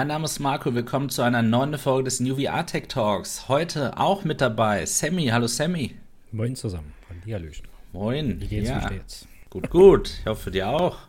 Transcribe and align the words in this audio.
Mein 0.00 0.08
Name 0.08 0.24
ist 0.24 0.38
Marco, 0.38 0.74
willkommen 0.74 1.10
zu 1.10 1.20
einer 1.20 1.42
neuen 1.42 1.76
Folge 1.76 2.04
des 2.04 2.20
New 2.20 2.36
VR 2.36 2.64
Tech 2.64 2.84
Talks. 2.88 3.50
Heute 3.50 3.98
auch 3.98 4.24
mit 4.24 4.40
dabei 4.40 4.86
Sammy. 4.86 5.26
Hallo 5.26 5.46
Sammy. 5.46 5.94
Moin 6.32 6.56
zusammen. 6.56 6.94
Hallihallöchen. 7.10 7.68
Moin. 7.92 8.40
Wie 8.40 8.46
geht's, 8.46 8.70
ja. 8.70 8.80
wie 8.80 8.86
steht's? 8.86 9.28
Gut, 9.50 9.68
gut. 9.68 10.10
Ich 10.20 10.26
hoffe 10.26 10.50
dir 10.50 10.70
auch. 10.70 11.00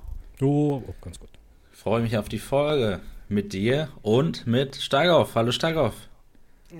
Oh, 0.41 0.83
oh, 0.85 0.93
ganz 0.99 1.17
gut. 1.21 1.29
Ich 1.71 1.79
freue 1.79 2.01
mich 2.01 2.17
auf 2.17 2.27
die 2.27 2.37
Folge 2.37 2.99
mit 3.29 3.53
dir 3.53 3.87
und 4.01 4.45
mit 4.45 4.75
Steigauf. 4.75 5.35
Hallo 5.35 5.53
Steigauf. 5.53 5.93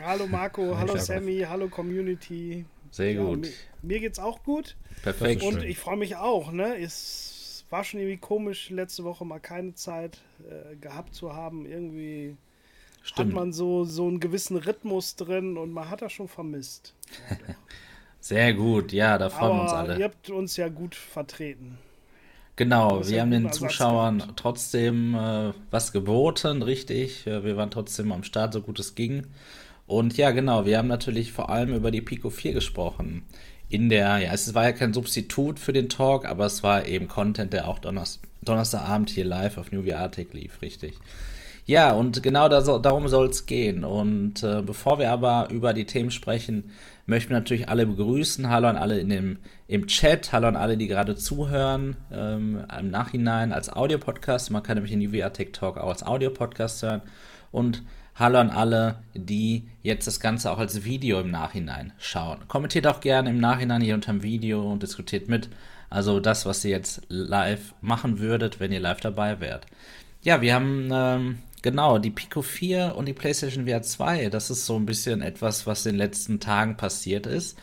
Hallo 0.03 0.27
Marco, 0.27 0.77
hallo. 0.77 0.97
Sammy, 0.97 1.45
hallo 1.47 1.69
Community. 1.69 2.65
Sehr 2.89 3.13
Ja, 3.13 3.23
gut. 3.23 3.39
Mir, 3.43 3.51
mir 3.83 3.99
geht's 4.01 4.19
auch 4.19 4.43
gut 4.43 4.75
Perfekt. 5.01 5.43
Ist 5.43 5.47
und 5.47 5.63
ich 5.63 5.79
freue 5.79 5.95
mich 5.95 6.17
auch. 6.17 6.51
Ne? 6.51 6.77
Es 6.77 7.30
war 7.71 7.83
schon 7.83 7.99
irgendwie 7.99 8.17
komisch, 8.17 8.69
letzte 8.69 9.03
Woche 9.03 9.25
mal 9.25 9.39
keine 9.39 9.73
Zeit 9.73 10.19
äh, 10.49 10.75
gehabt 10.75 11.15
zu 11.15 11.33
haben. 11.33 11.65
Irgendwie 11.65 12.35
Stimmt. 13.01 13.29
hat 13.29 13.35
man 13.35 13.53
so, 13.53 13.85
so 13.85 14.07
einen 14.07 14.19
gewissen 14.19 14.57
Rhythmus 14.57 15.15
drin 15.15 15.57
und 15.57 15.71
man 15.71 15.89
hat 15.89 16.01
das 16.01 16.11
schon 16.11 16.27
vermisst. 16.27 16.93
Sehr 18.19 18.53
gut. 18.53 18.91
Ja, 18.91 19.17
da 19.17 19.29
freuen 19.29 19.57
wir 19.57 19.61
uns 19.63 19.71
Aber 19.71 19.89
alle. 19.89 19.99
ihr 19.99 20.05
habt 20.05 20.29
uns 20.29 20.57
ja 20.57 20.67
gut 20.69 20.95
vertreten. 20.95 21.77
Genau, 22.57 23.07
wir 23.07 23.15
ja 23.15 23.21
haben 23.23 23.31
den 23.31 23.51
Zuschauern 23.51 24.19
gehabt. 24.19 24.39
trotzdem 24.39 25.15
äh, 25.15 25.53
was 25.71 25.91
geboten, 25.91 26.61
richtig. 26.61 27.25
Äh, 27.25 27.43
Wir 27.43 27.57
waren 27.57 27.71
trotzdem 27.71 28.11
am 28.11 28.23
Start, 28.23 28.53
so 28.53 28.61
gut 28.61 28.79
es 28.79 28.93
ging. 28.93 29.27
Und 29.87 30.17
ja, 30.17 30.31
genau, 30.31 30.65
wir 30.65 30.77
haben 30.77 30.87
natürlich 30.87 31.31
vor 31.31 31.49
allem 31.49 31.73
über 31.73 31.89
die 31.91 32.01
Pico 32.01 32.29
4 32.29 32.53
gesprochen. 32.53 33.23
In 33.71 33.87
der, 33.87 34.17
ja, 34.17 34.33
es 34.33 34.53
war 34.53 34.65
ja 34.65 34.73
kein 34.73 34.93
Substitut 34.93 35.57
für 35.57 35.71
den 35.71 35.87
Talk, 35.87 36.25
aber 36.25 36.45
es 36.45 36.61
war 36.61 36.87
eben 36.87 37.07
Content, 37.07 37.53
der 37.53 37.69
auch 37.69 37.79
Donners 37.79 38.19
Donnerstagabend 38.41 39.09
hier 39.09 39.23
live 39.23 39.57
auf 39.57 39.71
New 39.71 39.83
Tech 39.83 40.33
lief, 40.33 40.61
richtig. 40.61 40.95
Ja, 41.65 41.93
und 41.93 42.21
genau 42.21 42.49
da 42.49 42.61
so, 42.61 42.79
darum 42.79 43.07
soll 43.07 43.27
es 43.29 43.45
gehen. 43.45 43.85
Und 43.85 44.43
äh, 44.43 44.61
bevor 44.61 44.99
wir 44.99 45.09
aber 45.09 45.47
über 45.51 45.73
die 45.73 45.85
Themen 45.85 46.11
sprechen, 46.11 46.71
möchten 47.05 47.29
wir 47.29 47.37
natürlich 47.37 47.69
alle 47.69 47.85
begrüßen. 47.85 48.49
Hallo 48.49 48.67
an 48.67 48.75
alle 48.75 48.99
in 48.99 49.07
dem, 49.07 49.37
im 49.67 49.87
Chat, 49.87 50.33
hallo 50.33 50.47
an 50.47 50.57
alle, 50.57 50.75
die 50.75 50.87
gerade 50.87 51.15
zuhören, 51.15 51.95
ähm, 52.11 52.65
im 52.77 52.89
Nachhinein 52.89 53.53
als 53.53 53.71
Audiopodcast. 53.71 54.51
Man 54.51 54.63
kann 54.63 54.75
nämlich 54.75 54.91
den 54.91 55.13
VR 55.13 55.31
Tech 55.31 55.53
Talk 55.53 55.77
auch 55.77 55.89
als 55.89 56.03
Audiopodcast 56.03 56.83
hören. 56.83 57.01
Und 57.53 57.83
hallo 58.21 58.37
an 58.37 58.51
alle, 58.51 58.97
die 59.15 59.67
jetzt 59.81 60.05
das 60.05 60.19
Ganze 60.19 60.51
auch 60.51 60.59
als 60.59 60.83
Video 60.83 61.19
im 61.19 61.31
Nachhinein 61.31 61.91
schauen. 61.97 62.47
Kommentiert 62.47 62.85
auch 62.85 62.99
gerne 62.99 63.31
im 63.31 63.39
Nachhinein 63.39 63.81
hier 63.81 63.95
unter 63.95 64.11
dem 64.11 64.21
Video 64.21 64.71
und 64.71 64.83
diskutiert 64.83 65.27
mit. 65.27 65.49
Also 65.89 66.19
das, 66.19 66.45
was 66.45 66.63
ihr 66.63 66.69
jetzt 66.69 67.01
live 67.09 67.73
machen 67.81 68.19
würdet, 68.19 68.59
wenn 68.59 68.71
ihr 68.71 68.79
live 68.79 68.99
dabei 68.99 69.39
wärt. 69.39 69.65
Ja, 70.21 70.39
wir 70.39 70.53
haben 70.53 70.89
ähm, 70.93 71.39
genau 71.63 71.97
die 71.97 72.11
Pico 72.11 72.43
4 72.43 72.93
und 72.95 73.07
die 73.07 73.13
PlayStation 73.13 73.65
VR 73.67 73.81
2. 73.81 74.29
Das 74.29 74.51
ist 74.51 74.67
so 74.67 74.75
ein 74.75 74.85
bisschen 74.85 75.23
etwas, 75.23 75.65
was 75.65 75.87
in 75.87 75.93
den 75.93 75.97
letzten 75.97 76.39
Tagen 76.39 76.77
passiert 76.77 77.25
ist. 77.25 77.57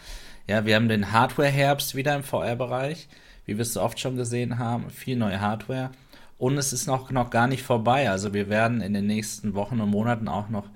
Ja, 0.49 0.67
wir 0.67 0.75
haben 0.75 0.89
den 0.89 1.13
Hardware-Herbst 1.13 1.95
wieder 1.95 2.17
im 2.17 2.25
VR-Bereich, 2.25 3.07
wie 3.47 3.57
wir 3.57 3.63
es 3.63 3.75
so 3.75 3.81
oft 3.81 4.01
schon 4.01 4.17
gesehen 4.17 4.59
haben. 4.59 4.91
Viel 4.91 5.19
neue 5.19 5.41
Hardware. 5.41 5.93
Und 6.39 6.57
es 6.57 6.73
ist 6.73 6.87
noch, 6.87 7.11
noch 7.11 7.31
gar 7.31 7.49
nicht 7.49 7.63
vorbei. 7.63 8.11
Also 8.11 8.33
wir 8.33 8.49
werden 8.49 8.81
in 8.81 8.95
den 8.95 9.07
nächsten 9.07 9.55
Wochen 9.55 9.81
und 9.81 9.91
Monaten 9.91 10.29
auch 10.29 10.49
noch 10.49 10.69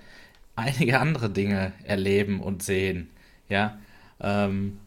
einige 0.56 0.98
andere 1.00 1.30
Dinge 1.30 1.72
erleben 1.84 2.41
und 2.41 2.62
sehen. 2.62 3.10
Ja, 3.48 3.78
ähm, 4.20 4.78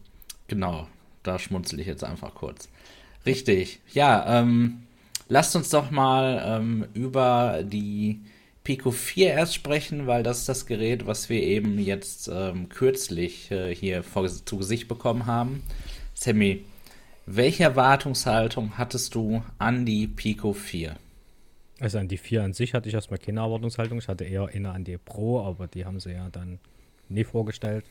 genau. 0.48 0.86
Da 1.22 1.38
schmunzel 1.38 1.80
ich 1.80 1.86
jetzt 1.86 2.04
einfach 2.04 2.34
kurz. 2.34 2.68
Richtig. 3.24 3.80
Ja, 3.92 4.40
ähm, 4.40 4.82
lasst 5.28 5.56
uns 5.56 5.70
doch 5.70 5.90
mal 5.90 6.42
ähm, 6.46 6.86
über 6.94 7.64
die 7.64 8.20
Pico 8.62 8.92
4 8.92 9.32
erst 9.32 9.54
sprechen, 9.54 10.06
weil 10.06 10.22
das 10.22 10.40
ist 10.40 10.48
das 10.48 10.66
Gerät, 10.66 11.06
was 11.06 11.28
wir 11.28 11.42
eben 11.42 11.78
jetzt 11.78 12.28
ähm, 12.32 12.68
kürzlich 12.68 13.50
äh, 13.50 13.74
hier 13.74 14.02
vor, 14.02 14.26
zu 14.28 14.58
Gesicht 14.58 14.86
bekommen 14.88 15.26
haben. 15.26 15.62
Sammy, 16.14 16.64
welche 17.26 17.64
Erwartungshaltung 17.64 18.78
hattest 18.78 19.14
du 19.14 19.42
an 19.58 19.84
die 19.84 20.06
Pico 20.06 20.52
4? 20.52 20.96
Also 21.80 21.98
an 21.98 22.08
die 22.08 22.16
4 22.16 22.44
an 22.44 22.52
sich 22.52 22.72
hatte 22.72 22.88
ich 22.88 22.94
erstmal 22.94 23.18
keine 23.18 23.40
Erwartungshaltung. 23.40 23.98
Ich 23.98 24.08
hatte 24.08 24.24
eher 24.24 24.46
eine 24.46 24.70
an 24.70 24.84
die 24.84 24.96
Pro, 24.96 25.42
aber 25.42 25.66
die 25.66 25.84
haben 25.84 26.00
sie 26.00 26.12
ja 26.12 26.28
dann 26.30 26.58
nie 27.08 27.24
vorgestellt. 27.24 27.84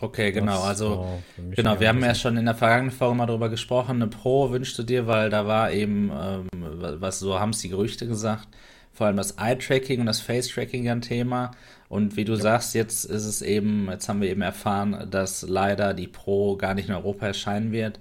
Okay, 0.00 0.32
genau. 0.32 0.56
Das 0.56 0.64
Also 0.64 1.20
Genau, 1.52 1.78
wir 1.78 1.88
haben 1.88 2.00
ja 2.00 2.14
schon 2.14 2.36
in 2.36 2.44
der 2.44 2.54
vergangenen 2.54 2.90
Folge 2.90 3.14
mal 3.14 3.26
darüber 3.26 3.48
gesprochen. 3.48 4.02
Eine 4.02 4.08
Pro 4.08 4.50
wünschst 4.50 4.78
du 4.78 4.82
dir, 4.82 5.06
weil 5.06 5.30
da 5.30 5.46
war 5.46 5.72
eben, 5.72 6.10
ähm, 6.12 6.48
was 6.52 7.20
so 7.20 7.38
haben 7.38 7.50
es 7.50 7.60
die 7.60 7.68
Gerüchte 7.68 8.06
gesagt, 8.06 8.48
vor 8.92 9.06
allem 9.06 9.16
das 9.16 9.32
Eye-Tracking 9.38 10.00
und 10.00 10.06
das 10.06 10.20
Face-Tracking 10.20 10.84
ja 10.84 10.92
ein 10.92 11.00
Thema. 11.00 11.52
Und 11.88 12.16
wie 12.16 12.24
du 12.24 12.34
sagst, 12.34 12.74
jetzt 12.74 13.04
ist 13.04 13.24
es 13.24 13.40
eben, 13.40 13.88
jetzt 13.90 14.08
haben 14.08 14.20
wir 14.20 14.30
eben 14.30 14.42
erfahren, 14.42 15.08
dass 15.10 15.42
leider 15.42 15.94
die 15.94 16.08
Pro 16.08 16.56
gar 16.56 16.74
nicht 16.74 16.88
in 16.88 16.94
Europa 16.94 17.26
erscheinen 17.26 17.72
wird. 17.72 18.00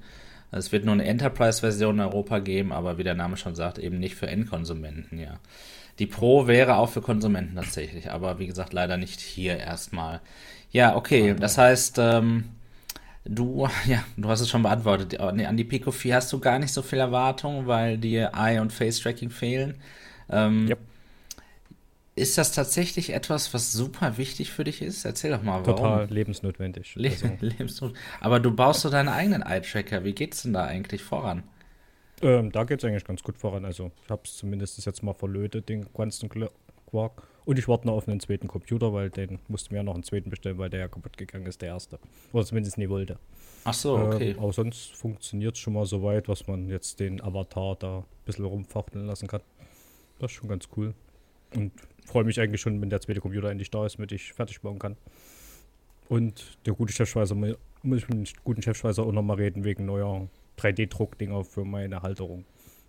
Es 0.54 0.72
wird 0.72 0.86
nur 0.86 0.94
eine 0.94 1.06
Enterprise-Version 1.06 1.96
in 1.96 2.02
Europa 2.02 2.40
geben, 2.40 2.72
aber 2.72 2.98
wie 2.98 3.04
der 3.04 3.16
Name 3.16 3.38
schon 3.38 3.56
sagt, 3.56 3.80
eben 3.80 4.00
nicht 4.00 4.16
für 4.16 4.28
Endkonsumenten, 4.28 5.20
ja. 5.20 5.40
Die 6.00 6.08
Pro 6.08 6.48
wäre 6.48 6.78
auch 6.78 6.90
für 6.90 7.02
Konsumenten 7.02 7.56
tatsächlich, 7.56 8.10
aber 8.12 8.40
wie 8.40 8.48
gesagt, 8.48 8.74
leider 8.74 8.98
nicht 8.98 9.20
hier 9.20 9.58
erstmal. 9.58 10.22
Ja, 10.72 10.96
okay, 10.96 11.36
das 11.40 11.58
heißt, 11.58 11.98
ähm, 12.00 12.46
du, 13.26 13.68
ja, 13.86 14.04
du 14.18 14.30
hast 14.30 14.42
es 14.42 14.50
schon 14.50 14.64
beantwortet. 14.64 15.18
Nee, 15.34 15.46
An 15.46 15.58
die 15.58 15.64
Pico 15.64 15.92
4 15.92 16.16
hast 16.16 16.34
du 16.34 16.40
gar 16.40 16.60
nicht 16.60 16.74
so 16.74 16.82
viel 16.82 17.00
Erwartung, 17.00 17.68
weil 17.68 17.98
dir 17.98 18.32
Eye- 18.36 18.60
und 18.60 18.74
Face-Tracking 18.74 19.30
fehlen. 19.30 19.76
Ähm, 20.30 20.68
Yep. 20.68 20.80
Ist 22.16 22.38
das 22.38 22.52
tatsächlich 22.52 23.12
etwas, 23.12 23.54
was 23.56 23.72
super 23.74 24.18
wichtig 24.18 24.52
für 24.52 24.64
dich 24.64 24.82
ist? 24.84 25.04
Erzähl 25.04 25.32
doch 25.32 25.42
mal, 25.42 25.66
warum. 25.66 25.78
Total 25.78 26.08
lebensnotwendig. 26.12 26.94
Le 26.96 27.10
Also, 27.10 27.28
Lebensnot. 27.40 27.94
Aber 28.22 28.40
du 28.40 28.56
baust 28.56 28.82
so 28.82 28.90
deinen 28.90 29.10
eigenen 29.10 29.42
Eye-Tracker. 29.42 30.04
Wie 30.04 30.14
geht's 30.14 30.44
denn 30.44 30.54
da 30.54 30.66
eigentlich 30.66 31.02
voran? 31.02 31.44
ähm, 32.22 32.52
da 32.52 32.64
geht 32.64 32.80
es 32.82 32.86
eigentlich 32.86 33.04
ganz 33.04 33.22
gut 33.24 33.38
voran. 33.38 33.66
Also 33.66 33.92
ich 34.06 34.10
habe 34.12 34.22
es 34.26 34.38
zumindest 34.38 34.86
jetzt 34.86 35.02
mal 35.04 35.14
verlötet, 35.14 35.68
den 35.70 35.86
Qu- 35.92 36.50
Quark. 36.86 37.28
Und 37.46 37.60
ich 37.60 37.68
warte 37.68 37.88
noch 37.88 37.96
auf 37.96 38.08
einen 38.08 38.20
zweiten 38.22 38.48
Computer, 38.48 38.94
weil 38.94 39.10
den 39.10 39.40
mussten 39.50 39.72
wir 39.72 39.78
ja 39.78 39.84
noch 39.84 39.96
einen 39.96 40.04
zweiten 40.04 40.30
bestellen, 40.30 40.58
weil 40.60 40.70
der 40.70 40.80
ja 40.82 40.88
kaputt 40.88 41.18
gegangen 41.18 41.46
ist, 41.48 41.62
der 41.62 41.70
erste. 41.70 42.00
Oder 42.32 42.46
zumindest 42.46 42.78
nie 42.78 42.88
wollte. 42.88 43.18
Ach 43.66 43.74
so, 43.74 43.98
okay. 43.98 44.32
Ähm, 44.32 44.40
aber 44.40 44.54
sonst 44.54 44.96
funktioniert 44.96 45.56
es 45.56 45.60
schon 45.60 45.74
mal 45.74 45.86
so 45.86 46.04
weit, 46.04 46.30
was 46.30 46.48
man 46.48 46.70
jetzt 46.70 47.00
den 47.00 47.22
Avatar 47.22 47.76
da 47.78 47.98
ein 47.98 48.06
bisschen 48.26 48.46
rumfachteln 48.46 49.06
lassen 49.08 49.28
kann. 49.28 49.42
Das 50.20 50.32
ist 50.32 50.38
schon 50.38 50.48
ganz 50.48 50.70
cool. 50.78 50.94
Und 51.56 51.72
freue 52.06 52.24
mich 52.24 52.40
eigentlich 52.40 52.62
schon, 52.62 52.82
wenn 52.82 52.90
der 52.90 53.02
zweite 53.02 53.20
Computer 53.22 53.50
endlich 53.50 53.72
da 53.72 53.86
ist, 53.86 53.98
damit 53.98 54.12
ich 54.12 54.34
fertig 54.34 54.62
bauen 54.62 54.80
kann. 54.80 54.96
Und 56.10 56.58
der 56.66 56.74
gute 56.74 56.94
Chefschweißer, 56.94 57.36
mu- 57.36 57.56
muss 57.82 58.00
ich 58.00 58.10
mit 58.10 58.18
dem 58.18 58.26
guten 58.44 58.62
Chefschweißer 58.62 59.04
auch 59.04 59.12
nochmal 59.12 59.38
reden, 59.38 59.64
wegen 59.64 59.86
neuer 59.86 60.28
3D-Druckdinger 60.60 61.44
für 61.44 61.66
meine 61.66 62.02
Halterung. 62.02 62.46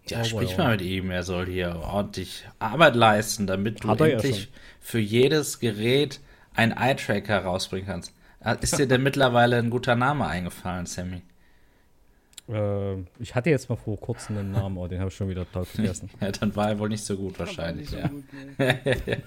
Ja, 0.07 0.19
Aber 0.19 0.27
sprich 0.27 0.51
ja. 0.53 0.59
mal 0.59 0.71
mit 0.73 0.83
ihm. 0.83 1.11
Er 1.11 1.23
soll 1.23 1.47
hier 1.47 1.77
ordentlich 1.77 2.45
Arbeit 2.59 2.95
leisten, 2.95 3.47
damit 3.47 3.83
du 3.85 3.89
ja 3.89 4.07
endlich 4.07 4.43
schon. 4.43 4.53
für 4.81 4.99
jedes 4.99 5.61
Gerät 5.61 6.21
einen 6.55 6.73
Eye-Tracker 6.73 7.39
rausbringen 7.45 7.87
kannst. 7.87 8.13
Ah, 8.41 8.53
Ist 8.53 8.79
dir 8.79 8.87
denn 8.89 9.03
mittlerweile 9.03 9.57
ein 9.57 9.71
guter 9.71 9.97
Name 9.97 10.27
eingefallen, 10.27 10.85
Sammy? 10.87 11.23
Äh, 12.49 12.97
ich 13.19 13.34
hatte 13.34 13.50
jetzt 13.50 13.69
mal 13.69 13.77
vor 13.77 13.99
kurzem 13.99 14.37
einen 14.37 14.53
Namen, 14.53 14.77
aber 14.77 14.88
den 14.88 15.00
habe 15.00 15.09
ich 15.09 15.16
schon 15.16 15.28
wieder 15.28 15.44
total 15.47 15.65
vergessen. 15.65 16.10
Ja, 16.21 16.31
dann 16.31 16.55
war 16.55 16.69
er 16.69 16.78
wohl 16.78 16.88
nicht 16.88 17.05
so 17.05 17.16
gut 17.16 17.38
wahrscheinlich, 17.38 17.91
so 17.91 17.97
ja. 17.97 18.09
gut, 18.09 18.25
ne? 18.59 18.78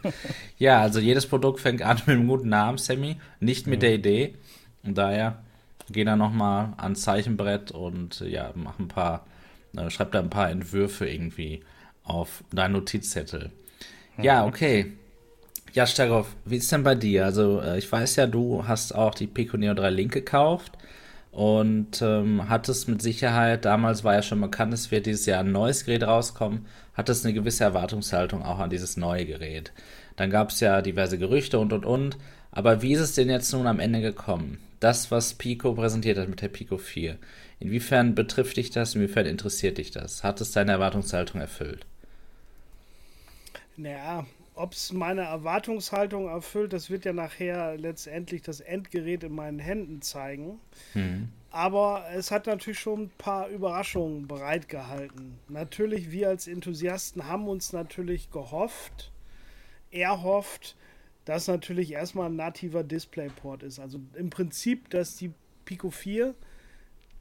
Ja, 0.57 0.81
also 0.81 0.99
jedes 0.99 1.25
Produkt 1.25 1.59
fängt 1.59 1.81
an 1.81 1.97
mit 2.05 2.09
einem 2.09 2.27
guten 2.27 2.49
Namen, 2.49 2.77
Sammy, 2.77 3.17
nicht 3.39 3.67
mit 3.67 3.81
der 3.81 3.95
Idee. 3.95 4.35
Und 4.83 4.97
daher 4.97 5.43
geh 5.89 6.03
da 6.03 6.15
nochmal 6.15 6.73
ans 6.77 7.01
Zeichenbrett 7.01 7.71
und 7.71 8.19
ja, 8.21 8.51
mach 8.55 8.77
ein 8.79 8.87
paar, 8.87 9.25
äh, 9.75 9.89
schreib 9.89 10.11
da 10.11 10.19
ein 10.19 10.29
paar 10.29 10.49
Entwürfe 10.49 11.09
irgendwie 11.09 11.63
auf 12.03 12.43
deinen 12.51 12.73
Notizzettel. 12.73 13.51
Ja, 14.21 14.45
okay. 14.45 14.93
Ja, 15.73 15.85
Starov, 15.85 16.35
wie 16.45 16.57
ist 16.57 16.71
denn 16.71 16.83
bei 16.83 16.95
dir? 16.95 17.25
Also, 17.25 17.61
äh, 17.61 17.77
ich 17.77 17.91
weiß 17.91 18.15
ja, 18.15 18.25
du 18.25 18.67
hast 18.67 18.95
auch 18.95 19.13
die 19.13 19.27
Pico 19.27 19.57
Neo 19.57 19.73
3 19.73 19.89
Link 19.89 20.13
gekauft 20.13 20.77
und 21.37 22.01
ähm, 22.01 22.49
hattest 22.49 22.87
mit 22.87 22.99
Sicherheit, 22.99 23.63
damals 23.63 24.03
war 24.03 24.15
ja 24.15 24.23
schon 24.23 24.41
bekannt, 24.41 24.73
es 24.73 24.89
wird 24.89 25.05
dieses 25.05 25.27
Jahr 25.27 25.41
ein 25.41 25.51
neues 25.51 25.85
Gerät 25.85 26.01
rauskommen, 26.01 26.65
hattest 26.95 27.23
eine 27.23 27.33
gewisse 27.35 27.63
Erwartungshaltung 27.63 28.41
auch 28.41 28.57
an 28.57 28.71
dieses 28.71 28.97
neue 28.97 29.27
Gerät. 29.27 29.71
Dann 30.15 30.31
gab 30.31 30.49
es 30.49 30.61
ja 30.61 30.81
diverse 30.81 31.19
Gerüchte 31.19 31.59
und 31.59 31.73
und 31.73 31.85
und. 31.85 32.17
Aber 32.49 32.81
wie 32.81 32.93
ist 32.93 33.01
es 33.01 33.13
denn 33.13 33.29
jetzt 33.29 33.53
nun 33.53 33.67
am 33.67 33.79
Ende 33.79 34.01
gekommen? 34.01 34.57
Das, 34.79 35.11
was 35.11 35.35
Pico 35.35 35.75
präsentiert 35.75 36.17
hat 36.17 36.27
mit 36.27 36.41
der 36.41 36.47
Pico 36.47 36.79
4. 36.79 37.19
Inwiefern 37.59 38.15
betrifft 38.15 38.57
dich 38.57 38.71
das? 38.71 38.95
Inwiefern 38.95 39.27
interessiert 39.27 39.77
dich 39.77 39.91
das? 39.91 40.23
Hat 40.23 40.41
es 40.41 40.53
deine 40.53 40.71
Erwartungshaltung 40.71 41.39
erfüllt? 41.39 41.85
Naja, 43.75 44.25
ob 44.57 44.73
es 44.73 44.91
meine 44.91 45.21
Erwartungshaltung 45.21 46.27
erfüllt, 46.27 46.73
das 46.73 46.89
wird 46.89 47.05
ja 47.05 47.13
nachher 47.13 47.77
letztendlich 47.77 48.41
das 48.41 48.59
Endgerät 48.59 49.23
in 49.23 49.33
meinen 49.33 49.59
Händen 49.59 50.01
zeigen. 50.01 50.59
Hm. 50.93 51.29
Aber 51.51 52.05
es 52.13 52.31
hat 52.31 52.47
natürlich 52.47 52.79
schon 52.79 53.03
ein 53.03 53.11
paar 53.17 53.47
Überraschungen 53.47 54.27
bereitgehalten. 54.27 55.39
Natürlich, 55.47 56.11
wir 56.11 56.29
als 56.29 56.47
Enthusiasten 56.47 57.25
haben 57.27 57.47
uns 57.47 57.71
natürlich 57.71 58.31
gehofft, 58.31 59.11
erhofft, 59.91 60.75
dass 61.25 61.47
natürlich 61.47 61.91
erstmal 61.91 62.29
ein 62.29 62.35
nativer 62.35 62.83
DisplayPort 62.83 63.63
ist. 63.63 63.79
Also 63.79 63.99
im 64.15 64.29
Prinzip, 64.29 64.89
dass 64.89 65.15
die 65.15 65.33
Pico 65.65 65.89
4 65.89 66.35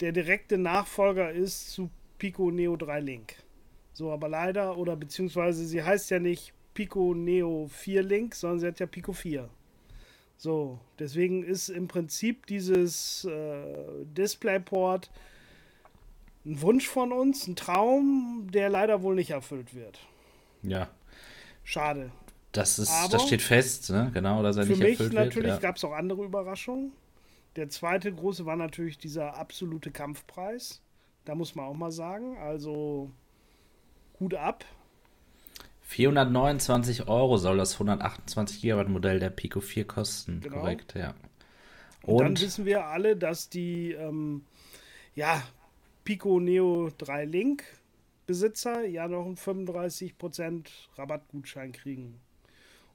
der 0.01 0.13
direkte 0.13 0.59
Nachfolger 0.59 1.31
ist 1.33 1.71
zu 1.71 1.91
Pico 2.19 2.51
Neo 2.51 2.77
3 2.77 3.01
Link. 3.01 3.37
So, 3.93 4.13
aber 4.13 4.29
leider, 4.29 4.77
oder 4.77 4.95
beziehungsweise 4.95 5.65
sie 5.65 5.83
heißt 5.83 6.11
ja 6.11 6.19
nicht 6.19 6.53
Pico 6.77 7.15
Neo 7.15 7.69
4 7.69 8.03
Link, 8.03 8.35
sondern 8.35 8.61
sie 8.61 8.67
hat 8.67 8.79
ja 8.79 8.87
Pico 8.87 9.15
4. 9.15 9.49
So, 10.37 10.79
deswegen 10.99 11.43
ist 11.43 11.71
im 11.71 11.89
Prinzip 11.89 12.47
dieses 12.47 13.25
äh, 13.25 14.05
DisplayPort 14.05 15.11
ein 16.45 16.61
Wunsch 16.61 16.87
von 16.87 17.13
uns, 17.13 17.47
ein 17.47 17.57
Traum, 17.57 18.49
der 18.53 18.69
leider 18.69 19.03
wohl 19.03 19.15
nicht 19.15 19.31
erfüllt 19.31 19.75
wird. 19.75 19.99
Ja. 20.63 20.91
Schade. 21.65 22.13
Das, 22.53 22.79
ist, 22.79 22.91
Aber 22.91 23.09
das 23.09 23.27
steht 23.27 23.43
fest, 23.43 23.91
ne? 23.91 24.11
genau, 24.13 24.43
dass 24.43 24.59
er 24.59 24.65
für 24.65 24.73
nicht 24.73 24.81
mich 24.81 24.91
erfüllt 24.91 25.15
natürlich 25.15 25.53
wird. 25.53 25.63
Ja. 25.63 25.69
gab 25.69 25.77
es 25.77 25.85
auch 25.85 25.93
andere 25.93 26.25
Überraschungen. 26.25 26.93
Der 27.57 27.71
zweite 27.71 28.13
große 28.13 28.45
war 28.45 28.57
natürlich 28.57 28.99
dieser 28.99 29.35
absolute 29.37 29.91
Kampfpreis. 29.91 30.83
Da 31.25 31.35
muss 31.35 31.55
man 31.55 31.65
auch 31.65 31.75
mal 31.75 31.91
sagen. 31.91 32.37
Also 32.37 33.11
Hut 34.21 34.35
ab. 34.35 34.67
429 35.87 37.07
Euro 37.07 37.37
soll 37.37 37.59
das 37.59 37.75
128 37.75 38.61
GB 38.61 38.85
Modell 38.89 39.21
der 39.21 39.31
Pico 39.31 39.61
4 39.61 39.87
kosten. 39.87 40.41
Genau. 40.41 40.57
Korrekt, 40.59 40.95
ja. 40.95 41.15
Und, 42.03 42.15
Und, 42.15 42.25
dann 42.25 42.41
wissen 42.41 42.67
wir 42.67 42.87
alle, 42.87 43.17
dass 43.17 43.49
die 43.49 43.93
ähm, 43.93 44.45
ja, 45.15 45.43
Pico 46.05 46.41
Neo 46.41 46.91
3 46.99 47.25
Link 47.27 47.65
Besitzer 48.27 48.85
ja 48.85 49.07
noch 49.07 49.25
einen 49.25 49.37
35% 49.37 50.67
Rabattgutschein 50.97 51.71
kriegen. 51.71 52.21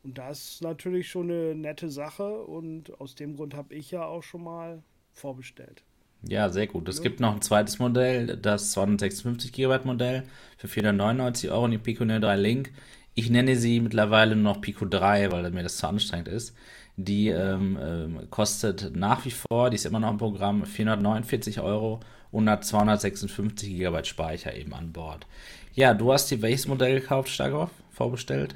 Und 0.03 0.17
das 0.17 0.55
ist 0.55 0.61
natürlich 0.61 1.09
schon 1.09 1.31
eine 1.31 1.55
nette 1.55 1.89
Sache 1.89 2.43
und 2.43 2.99
aus 2.99 3.15
dem 3.15 3.37
Grund 3.37 3.53
habe 3.53 3.73
ich 3.73 3.91
ja 3.91 4.05
auch 4.05 4.23
schon 4.23 4.43
mal 4.43 4.83
vorbestellt. 5.13 5.83
Ja, 6.23 6.49
sehr 6.49 6.67
gut. 6.67 6.87
Es 6.87 7.01
gibt 7.01 7.19
noch 7.19 7.33
ein 7.33 7.41
zweites 7.41 7.79
Modell, 7.79 8.37
das 8.37 8.71
256 8.71 9.51
GB 9.51 9.79
Modell 9.85 10.23
für 10.57 10.67
499 10.67 11.51
Euro, 11.51 11.67
die 11.67 11.77
Pico 11.77 12.05
Neo 12.05 12.19
3 12.19 12.35
Link. 12.35 12.71
Ich 13.13 13.29
nenne 13.29 13.55
sie 13.55 13.79
mittlerweile 13.79 14.35
nur 14.35 14.53
noch 14.53 14.61
Pico 14.61 14.85
3, 14.85 15.31
weil 15.31 15.49
mir 15.51 15.63
das 15.63 15.77
zu 15.77 15.87
anstrengend 15.87 16.27
ist. 16.27 16.55
Die 16.97 17.29
ähm, 17.29 17.77
ähm, 17.81 18.29
kostet 18.29 18.95
nach 18.95 19.25
wie 19.25 19.31
vor, 19.31 19.69
die 19.69 19.75
ist 19.75 19.85
immer 19.85 19.99
noch 19.99 20.11
im 20.11 20.17
Programm, 20.17 20.65
449 20.65 21.59
Euro 21.59 21.99
und 22.31 22.49
hat 22.49 22.65
256 22.65 23.77
GB 23.77 24.03
Speicher 24.03 24.55
eben 24.55 24.73
an 24.73 24.91
Bord. 24.93 25.25
Ja, 25.73 25.93
du 25.93 26.11
hast 26.13 26.29
dir 26.29 26.41
welches 26.41 26.67
Modell 26.67 26.99
gekauft, 26.99 27.29
Starkov? 27.29 27.71
Vorbestellt? 27.91 28.55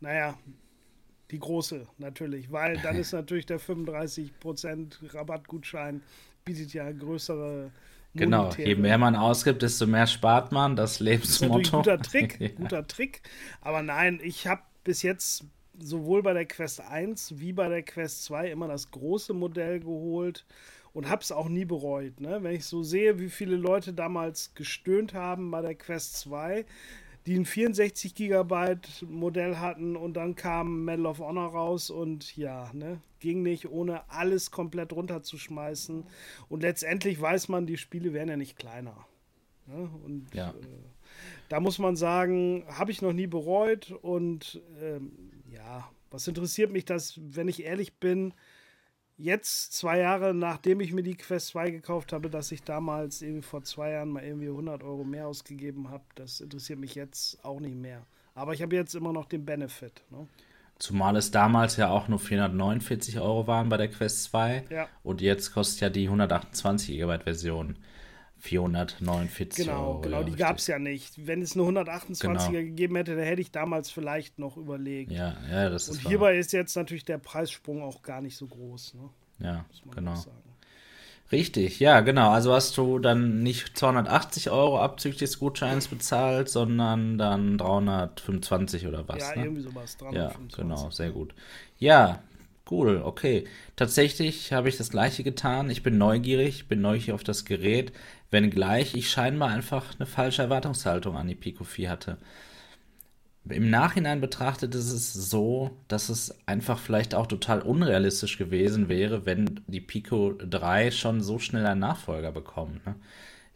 Naja, 0.00 0.36
die 1.30 1.38
große 1.38 1.86
natürlich, 1.98 2.50
weil 2.50 2.78
dann 2.78 2.96
ist 2.96 3.12
natürlich 3.12 3.46
der 3.46 3.60
35% 3.60 5.14
Rabattgutschein 5.14 6.02
bietet 6.44 6.72
ja 6.72 6.90
größere 6.90 7.70
Genau, 8.14 8.50
je 8.52 8.74
mehr 8.74 8.98
man 8.98 9.14
ausgibt, 9.14 9.62
desto 9.62 9.86
mehr 9.86 10.06
spart 10.06 10.50
man. 10.50 10.74
Das 10.76 10.92
Das 10.94 11.00
Lebensmotto. 11.00 11.76
guter 11.78 12.00
Trick, 12.00 12.36
Ja. 12.40 12.48
guter 12.48 12.86
Trick. 12.86 13.22
Aber 13.60 13.82
nein, 13.82 14.18
ich 14.22 14.46
habe 14.46 14.62
bis 14.82 15.02
jetzt 15.02 15.44
sowohl 15.78 16.22
bei 16.22 16.32
der 16.32 16.46
Quest 16.46 16.80
1 16.80 17.38
wie 17.38 17.52
bei 17.52 17.68
der 17.68 17.82
Quest 17.82 18.24
2 18.24 18.50
immer 18.50 18.66
das 18.66 18.90
große 18.90 19.34
Modell 19.34 19.78
geholt 19.80 20.46
und 20.94 21.08
habe 21.08 21.22
es 21.22 21.30
auch 21.30 21.48
nie 21.48 21.66
bereut. 21.66 22.20
Ne? 22.20 22.42
Wenn 22.42 22.56
ich 22.56 22.64
so 22.64 22.82
sehe, 22.82 23.20
wie 23.20 23.28
viele 23.28 23.56
Leute 23.56 23.92
damals 23.92 24.54
gestöhnt 24.54 25.14
haben 25.14 25.50
bei 25.52 25.60
der 25.60 25.74
Quest 25.76 26.18
2, 26.20 26.64
die 27.26 27.34
ein 27.38 27.44
64 27.44 28.14
Gigabyte 28.14 29.02
Modell 29.08 29.56
hatten 29.56 29.96
und 29.96 30.14
dann 30.14 30.34
kam 30.34 30.84
Medal 30.84 31.06
of 31.06 31.18
Honor 31.18 31.50
raus 31.50 31.90
und 31.90 32.36
ja, 32.36 32.70
ne, 32.72 33.00
ging 33.20 33.42
nicht, 33.42 33.68
ohne 33.68 34.08
alles 34.10 34.50
komplett 34.50 34.92
runterzuschmeißen. 34.92 36.04
Und 36.48 36.62
letztendlich 36.62 37.20
weiß 37.20 37.48
man, 37.48 37.66
die 37.66 37.76
Spiele 37.76 38.12
werden 38.12 38.28
ja 38.30 38.36
nicht 38.36 38.56
kleiner. 38.58 39.06
Ne? 39.66 39.90
Und 40.04 40.34
Ja. 40.34 40.50
äh, 40.50 40.54
da 41.48 41.60
muss 41.60 41.78
man 41.78 41.96
sagen, 41.96 42.64
habe 42.68 42.90
ich 42.90 43.02
noch 43.02 43.12
nie 43.12 43.26
bereut 43.26 43.90
und 44.02 44.62
ähm, 44.80 45.12
ja, 45.50 45.88
was 46.10 46.26
interessiert 46.28 46.70
mich 46.72 46.84
das, 46.84 47.18
wenn 47.22 47.48
ich 47.48 47.62
ehrlich 47.64 47.94
bin, 47.98 48.32
jetzt 49.18 49.72
zwei 49.72 49.98
Jahre 49.98 50.32
nachdem 50.32 50.80
ich 50.80 50.92
mir 50.92 51.02
die 51.02 51.16
Quest 51.16 51.48
2 51.48 51.70
gekauft 51.70 52.12
habe, 52.12 52.30
dass 52.30 52.52
ich 52.52 52.62
damals 52.62 53.20
irgendwie 53.20 53.42
vor 53.42 53.62
zwei 53.62 53.90
Jahren 53.90 54.10
mal 54.10 54.24
irgendwie 54.24 54.48
100 54.48 54.82
Euro 54.82 55.04
mehr 55.04 55.26
ausgegeben 55.26 55.90
habe, 55.90 56.04
das 56.14 56.40
interessiert 56.40 56.78
mich 56.78 56.94
jetzt 56.94 57.44
auch 57.44 57.60
nicht 57.60 57.76
mehr. 57.76 58.06
Aber 58.34 58.54
ich 58.54 58.62
habe 58.62 58.76
jetzt 58.76 58.94
immer 58.94 59.12
noch 59.12 59.26
den 59.26 59.44
Benefit. 59.44 60.04
Ne? 60.10 60.26
Zumal 60.78 61.16
es 61.16 61.32
damals 61.32 61.76
ja 61.76 61.90
auch 61.90 62.06
nur 62.06 62.20
449 62.20 63.18
Euro 63.18 63.48
waren 63.48 63.68
bei 63.68 63.76
der 63.76 63.88
Quest 63.88 64.22
2. 64.24 64.64
Ja. 64.70 64.88
Und 65.02 65.20
jetzt 65.20 65.52
kostet 65.52 65.80
ja 65.80 65.90
die 65.90 66.04
128 66.04 66.96
GB 66.96 67.18
Version 67.24 67.76
449 68.40 69.66
Genau, 69.66 69.88
Euro. 69.90 70.00
genau, 70.00 70.18
ja, 70.18 70.24
die 70.24 70.36
gab 70.36 70.58
es 70.58 70.66
ja 70.68 70.78
nicht. 70.78 71.26
Wenn 71.26 71.42
es 71.42 71.54
eine 71.54 71.64
128er 71.64 72.62
gegeben 72.64 72.96
hätte, 72.96 73.16
dann 73.16 73.24
hätte 73.24 73.40
ich 73.40 73.50
damals 73.50 73.90
vielleicht 73.90 74.38
noch 74.38 74.56
überlegt. 74.56 75.10
Ja, 75.10 75.36
ja, 75.50 75.68
das 75.68 75.88
ist 75.88 75.98
Und 75.98 76.04
wahr. 76.04 76.10
hierbei 76.10 76.38
ist 76.38 76.52
jetzt 76.52 76.76
natürlich 76.76 77.04
der 77.04 77.18
Preissprung 77.18 77.82
auch 77.82 78.02
gar 78.02 78.20
nicht 78.20 78.36
so 78.36 78.46
groß, 78.46 78.94
ne? 78.94 79.08
Ja, 79.40 79.64
genau. 79.94 80.14
Richtig, 81.30 81.78
ja, 81.78 82.00
genau. 82.00 82.30
Also 82.30 82.54
hast 82.54 82.76
du 82.78 82.98
dann 82.98 83.42
nicht 83.42 83.76
280 83.76 84.50
Euro 84.50 84.80
abzüglich 84.80 85.18
des 85.18 85.38
Gutscheins 85.38 85.88
bezahlt, 85.88 86.48
sondern 86.48 87.18
dann 87.18 87.58
325 87.58 88.86
oder 88.86 89.06
was? 89.08 89.18
ja, 89.18 89.36
ne? 89.36 89.44
irgendwie 89.44 89.62
sowas. 89.62 89.96
Ja, 90.00 90.08
325. 90.30 90.56
genau, 90.56 90.90
sehr 90.90 91.10
gut. 91.10 91.34
Ja, 91.78 92.22
cool, 92.70 93.02
okay. 93.04 93.46
Tatsächlich 93.76 94.54
habe 94.54 94.70
ich 94.70 94.78
das 94.78 94.88
gleiche 94.88 95.22
getan. 95.22 95.68
Ich 95.68 95.82
bin 95.82 95.98
neugierig, 95.98 96.66
bin 96.66 96.80
neugierig 96.80 97.12
auf 97.12 97.24
das 97.24 97.44
Gerät, 97.44 97.92
wenngleich 98.30 98.94
ich 98.94 99.10
scheinbar 99.10 99.50
einfach 99.50 99.94
eine 99.98 100.06
falsche 100.06 100.42
Erwartungshaltung 100.42 101.16
an 101.16 101.28
die 101.28 101.34
Pico 101.34 101.64
4 101.64 101.90
hatte. 101.90 102.18
Im 103.48 103.70
Nachhinein 103.70 104.20
betrachtet 104.20 104.74
ist 104.74 104.92
es 104.92 105.14
so, 105.14 105.70
dass 105.88 106.10
es 106.10 106.36
einfach 106.46 106.78
vielleicht 106.78 107.14
auch 107.14 107.26
total 107.26 107.62
unrealistisch 107.62 108.36
gewesen 108.36 108.88
wäre, 108.90 109.24
wenn 109.24 109.60
die 109.66 109.80
Pico 109.80 110.34
3 110.38 110.90
schon 110.90 111.22
so 111.22 111.38
schnell 111.38 111.64
einen 111.64 111.80
Nachfolger 111.80 112.30
bekommt. 112.30 112.84
Ne? 112.86 112.94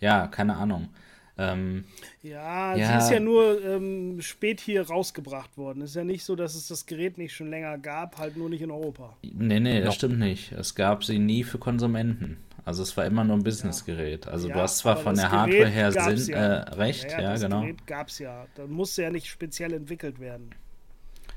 Ja, 0.01 0.29
keine 0.29 0.57
Ahnung. 0.57 0.89
Ähm, 1.37 1.85
Ja, 2.23 2.75
Ja. 2.75 2.89
sie 3.01 3.05
ist 3.05 3.11
ja 3.11 3.21
nur 3.21 3.63
ähm, 3.65 4.21
spät 4.23 4.61
hier 4.61 4.87
rausgebracht 4.87 5.59
worden. 5.59 5.83
Ist 5.83 5.97
ja 5.97 6.05
nicht 6.05 6.25
so, 6.25 6.37
dass 6.37 6.55
es 6.55 6.69
das 6.69 6.87
Gerät 6.87 7.19
nicht 7.19 7.35
schon 7.35 7.51
länger 7.51 7.77
gab, 7.77 8.17
halt 8.19 8.37
nur 8.37 8.49
nicht 8.49 8.63
in 8.63 8.71
Europa. 8.71 9.17
Nee, 9.23 9.61
nee, 9.61 9.81
das 9.83 9.95
stimmt 9.95 10.19
nicht. 10.19 10.53
Es 10.53 10.75
gab 10.75 11.05
sie 11.05 11.19
nie 11.19 11.45
für 11.45 11.59
Konsumenten. 11.59 12.39
Also 12.65 12.83
es 12.83 12.97
war 12.97 13.07
immer 13.07 13.25
nur 13.25 13.37
ein 13.37 13.43
Businessgerät. 13.43 14.29
Also 14.29 14.49
Ja, 14.49 14.55
du 14.55 14.61
hast 14.61 14.79
zwar 14.79 14.97
von 14.97 15.17
der 15.17 15.29
Gerät 15.29 15.39
Hardware 15.39 15.69
her 15.69 15.93
Sinn, 15.93 16.35
ja. 16.35 16.37
äh, 16.37 16.75
recht, 16.75 17.11
ja, 17.11 17.33
das 17.33 17.41
genau. 17.41 17.63
Gerät 17.63 17.87
gab 17.87 18.09
es 18.09 18.19
ja. 18.19 18.47
Da 18.55 18.67
musste 18.67 19.03
ja 19.03 19.11
nicht 19.11 19.27
speziell 19.27 19.73
entwickelt 19.73 20.21
werden. 20.21 20.51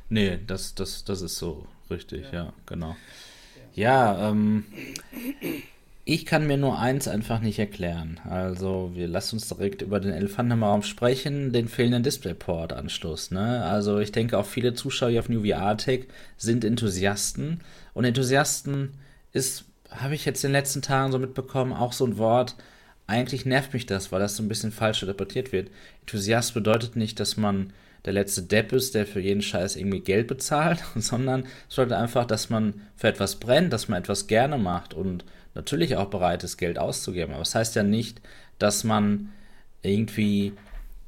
Nee, 0.09 0.39
das, 0.45 0.75
das, 0.75 1.03
das 1.03 1.21
ist 1.21 1.37
so 1.37 1.67
richtig, 1.89 2.31
ja, 2.31 2.53
genau. 2.65 2.95
Ja, 3.73 4.29
ähm, 4.29 4.65
ich 6.05 6.27
kann 6.27 6.45
mir 6.45 6.57
nur 6.57 6.77
eins 6.77 7.07
einfach 7.07 7.39
nicht 7.39 7.57
erklären. 7.57 8.19
Also, 8.23 8.91
wir 8.93 9.07
lassen 9.07 9.37
uns 9.37 9.49
direkt 9.49 9.81
über 9.81 9.99
den 9.99 10.13
Elefanten 10.13 10.53
im 10.53 10.63
Raum 10.63 10.83
sprechen, 10.83 11.51
den 11.51 11.67
fehlenden 11.67 12.03
DisplayPort-Anschluss. 12.03 13.31
Ne? 13.31 13.65
Also, 13.65 13.97
ich 13.99 14.11
denke 14.11 14.37
auch 14.37 14.45
viele 14.45 14.75
Zuschauer 14.75 15.09
hier 15.09 15.19
auf 15.19 15.29
New 15.29 15.43
VR 15.43 15.75
Tech 15.77 16.05
sind 16.37 16.63
Enthusiasten. 16.63 17.61
Und 17.95 18.05
Enthusiasten 18.05 18.91
ist, 19.33 19.65
habe 20.01 20.15
ich 20.15 20.25
jetzt 20.25 20.43
in 20.43 20.49
den 20.49 20.59
letzten 20.59 20.81
Tagen 20.81 21.11
so 21.11 21.19
mitbekommen, 21.19 21.73
auch 21.73 21.93
so 21.93 22.05
ein 22.05 22.17
Wort. 22.17 22.55
Eigentlich 23.07 23.45
nervt 23.45 23.73
mich 23.73 23.85
das, 23.85 24.11
weil 24.11 24.19
das 24.19 24.35
so 24.35 24.43
ein 24.43 24.47
bisschen 24.47 24.71
falsch 24.71 25.03
interpretiert 25.03 25.51
wird. 25.51 25.69
Enthusiast 26.01 26.53
bedeutet 26.53 26.95
nicht, 26.95 27.19
dass 27.19 27.37
man 27.37 27.71
der 28.05 28.13
letzte 28.13 28.43
Depp 28.43 28.71
ist, 28.71 28.95
der 28.95 29.05
für 29.05 29.19
jeden 29.19 29.41
Scheiß 29.41 29.75
irgendwie 29.75 29.99
Geld 29.99 30.27
bezahlt, 30.27 30.83
sondern 30.95 31.45
es 31.69 31.75
bedeutet 31.75 31.97
einfach, 31.97 32.25
dass 32.25 32.49
man 32.49 32.81
für 32.95 33.07
etwas 33.07 33.35
brennt, 33.35 33.73
dass 33.73 33.87
man 33.87 33.99
etwas 33.99 34.27
gerne 34.27 34.57
macht 34.57 34.93
und 34.93 35.25
natürlich 35.53 35.95
auch 35.95 36.09
bereit 36.09 36.43
ist, 36.43 36.57
Geld 36.57 36.77
auszugeben. 36.77 37.33
Aber 37.33 37.43
das 37.43 37.55
heißt 37.55 37.75
ja 37.75 37.83
nicht, 37.83 38.21
dass 38.59 38.83
man 38.83 39.31
irgendwie 39.81 40.53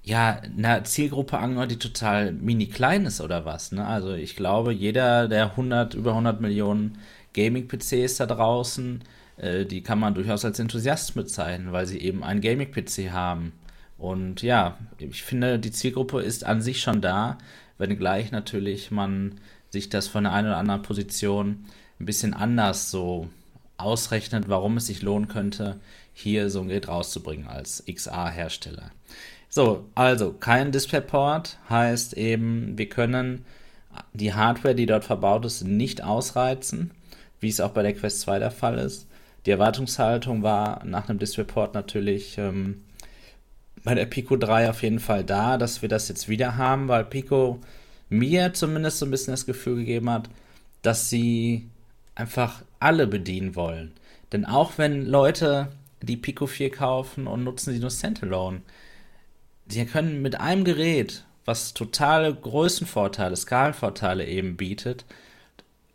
ja 0.04 0.42
einer 0.58 0.84
Zielgruppe 0.86 1.38
angehört, 1.38 1.72
die 1.72 1.80
total 1.80 2.32
mini 2.32 2.68
klein 2.68 3.06
ist 3.06 3.20
oder 3.20 3.46
was. 3.46 3.72
Ne? 3.72 3.86
Also 3.86 4.14
ich 4.14 4.36
glaube, 4.36 4.72
jeder 4.72 5.28
der 5.28 5.52
100 5.52 5.96
über 5.96 6.12
100 6.12 6.40
Millionen 6.40 6.98
Gaming-PCs 7.38 8.18
da 8.18 8.26
draußen, 8.26 9.04
äh, 9.38 9.66
die 9.66 9.84
kann 9.84 10.00
man 10.00 10.16
durchaus 10.16 10.44
als 10.44 10.60
Enthusiast 10.60 11.14
bezeichnen, 11.14 11.72
weil 11.72 11.86
sie 11.86 12.00
eben 12.00 12.24
einen 12.24 12.42
Gaming-PC 12.42 13.12
haben. 13.12 13.54
Und 13.98 14.42
ja, 14.42 14.78
ich 14.98 15.24
finde, 15.24 15.60
die 15.60 15.72
Zielgruppe 15.72 16.22
ist 16.22 16.44
an 16.44 16.62
sich 16.62 16.82
schon 16.82 17.02
da, 17.02 17.38
wenngleich 17.78 18.32
natürlich 18.32 18.92
man 18.92 19.40
sich 19.70 19.90
das 19.90 20.08
von 20.08 20.24
der 20.24 20.34
einen 20.34 20.48
oder 20.48 20.58
anderen 20.58 20.82
Position 20.82 21.66
ein 22.00 22.06
bisschen 22.06 22.34
anders 22.34 22.92
so 22.92 23.30
ausrechnet, 23.78 24.50
warum 24.50 24.78
es 24.78 24.88
sich 24.88 25.02
lohnen 25.02 25.28
könnte, 25.28 25.80
hier 26.14 26.50
so 26.50 26.62
ein 26.62 26.68
Gerät 26.68 26.88
rauszubringen 26.88 27.48
als 27.48 27.84
XA-Hersteller. 27.86 28.92
So, 29.50 29.86
also 29.96 30.34
kein 30.34 30.72
DisplayPort 30.72 31.58
heißt 31.70 32.14
eben, 32.14 32.78
wir 32.78 32.90
können 32.90 33.46
die 34.14 34.34
Hardware, 34.34 34.76
die 34.76 34.86
dort 34.86 35.06
verbaut 35.06 35.46
ist, 35.46 35.64
nicht 35.64 36.04
ausreizen, 36.04 36.92
wie 37.40 37.50
es 37.50 37.60
auch 37.60 37.72
bei 37.72 37.84
der 37.84 37.94
Quest 37.94 38.22
2 38.22 38.40
der 38.40 38.52
Fall 38.52 38.78
ist. 38.78 39.08
Die 39.46 39.52
Erwartungshaltung 39.52 40.44
war 40.44 40.84
nach 40.86 41.08
einem 41.08 41.20
DisplayPort 41.20 41.74
natürlich 41.74 42.38
ähm, 42.38 42.84
bei 43.84 43.96
der 43.96 44.06
Pico 44.06 44.36
3 44.36 44.70
auf 44.70 44.84
jeden 44.84 45.00
Fall 45.00 45.24
da, 45.24 45.58
dass 45.58 45.82
wir 45.82 45.90
das 45.90 46.10
jetzt 46.10 46.28
wieder 46.28 46.58
haben, 46.58 46.88
weil 46.88 47.06
Pico 47.06 47.60
mir 48.10 48.54
zumindest 48.54 49.00
so 49.00 49.06
ein 49.06 49.12
bisschen 49.12 49.34
das 49.34 49.46
Gefühl 49.46 49.78
gegeben 49.78 50.10
hat, 50.10 50.30
dass 50.82 51.10
sie 51.10 51.70
einfach 52.16 52.64
alle 52.80 53.08
bedienen 53.08 53.56
wollen. 53.56 53.94
Denn 54.32 54.46
auch 54.46 54.78
wenn 54.78 55.06
Leute 55.06 55.70
die 56.02 56.18
Pico 56.18 56.48
4 56.48 56.72
kaufen 56.72 57.28
und 57.28 57.44
nutzen 57.44 57.74
sie 57.74 57.80
nur 57.80 57.92
Standalone, 57.92 58.62
sie 59.68 59.86
können 59.86 60.22
mit 60.22 60.40
einem 60.40 60.64
Gerät, 60.64 61.24
was 61.46 61.74
totale 61.74 62.34
Größenvorteile, 62.34 63.36
Skalenvorteile 63.36 64.26
eben 64.26 64.58
bietet, 64.58 65.06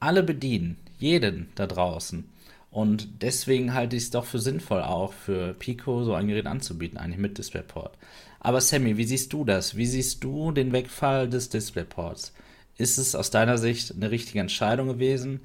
alle 0.02 0.23
bedienen. 0.23 0.76
Jeden 0.99 1.49
da 1.54 1.66
draußen. 1.66 2.25
Und 2.71 3.23
deswegen 3.23 3.75
halte 3.75 3.97
ich 3.97 4.04
es 4.04 4.11
doch 4.11 4.25
für 4.25 4.38
sinnvoll, 4.38 4.82
auch 4.82 5.12
für 5.12 5.54
Pico 5.54 6.04
so 6.04 6.14
ein 6.14 6.28
Gerät 6.28 6.47
anzubieten, 6.47 6.99
eigentlich 6.99 7.18
mit 7.18 7.38
DisplayPort. 7.38 7.97
Aber 8.40 8.61
Sammy, 8.61 8.97
wie 8.97 9.04
siehst 9.04 9.32
du 9.32 9.44
das? 9.44 9.76
Wie 9.76 9.87
siehst 9.87 10.25
du 10.25 10.52
den 10.52 10.73
Wegfall 10.73 11.28
des 11.28 11.50
DisplayPorts? 11.50 12.32
Ist 12.78 12.99
es 12.99 13.14
aus 13.14 13.30
deiner 13.30 13.59
Sicht 13.59 13.94
eine 13.94 14.11
richtige 14.11 14.40
Entscheidung 14.40 14.88
gewesen? 14.88 15.40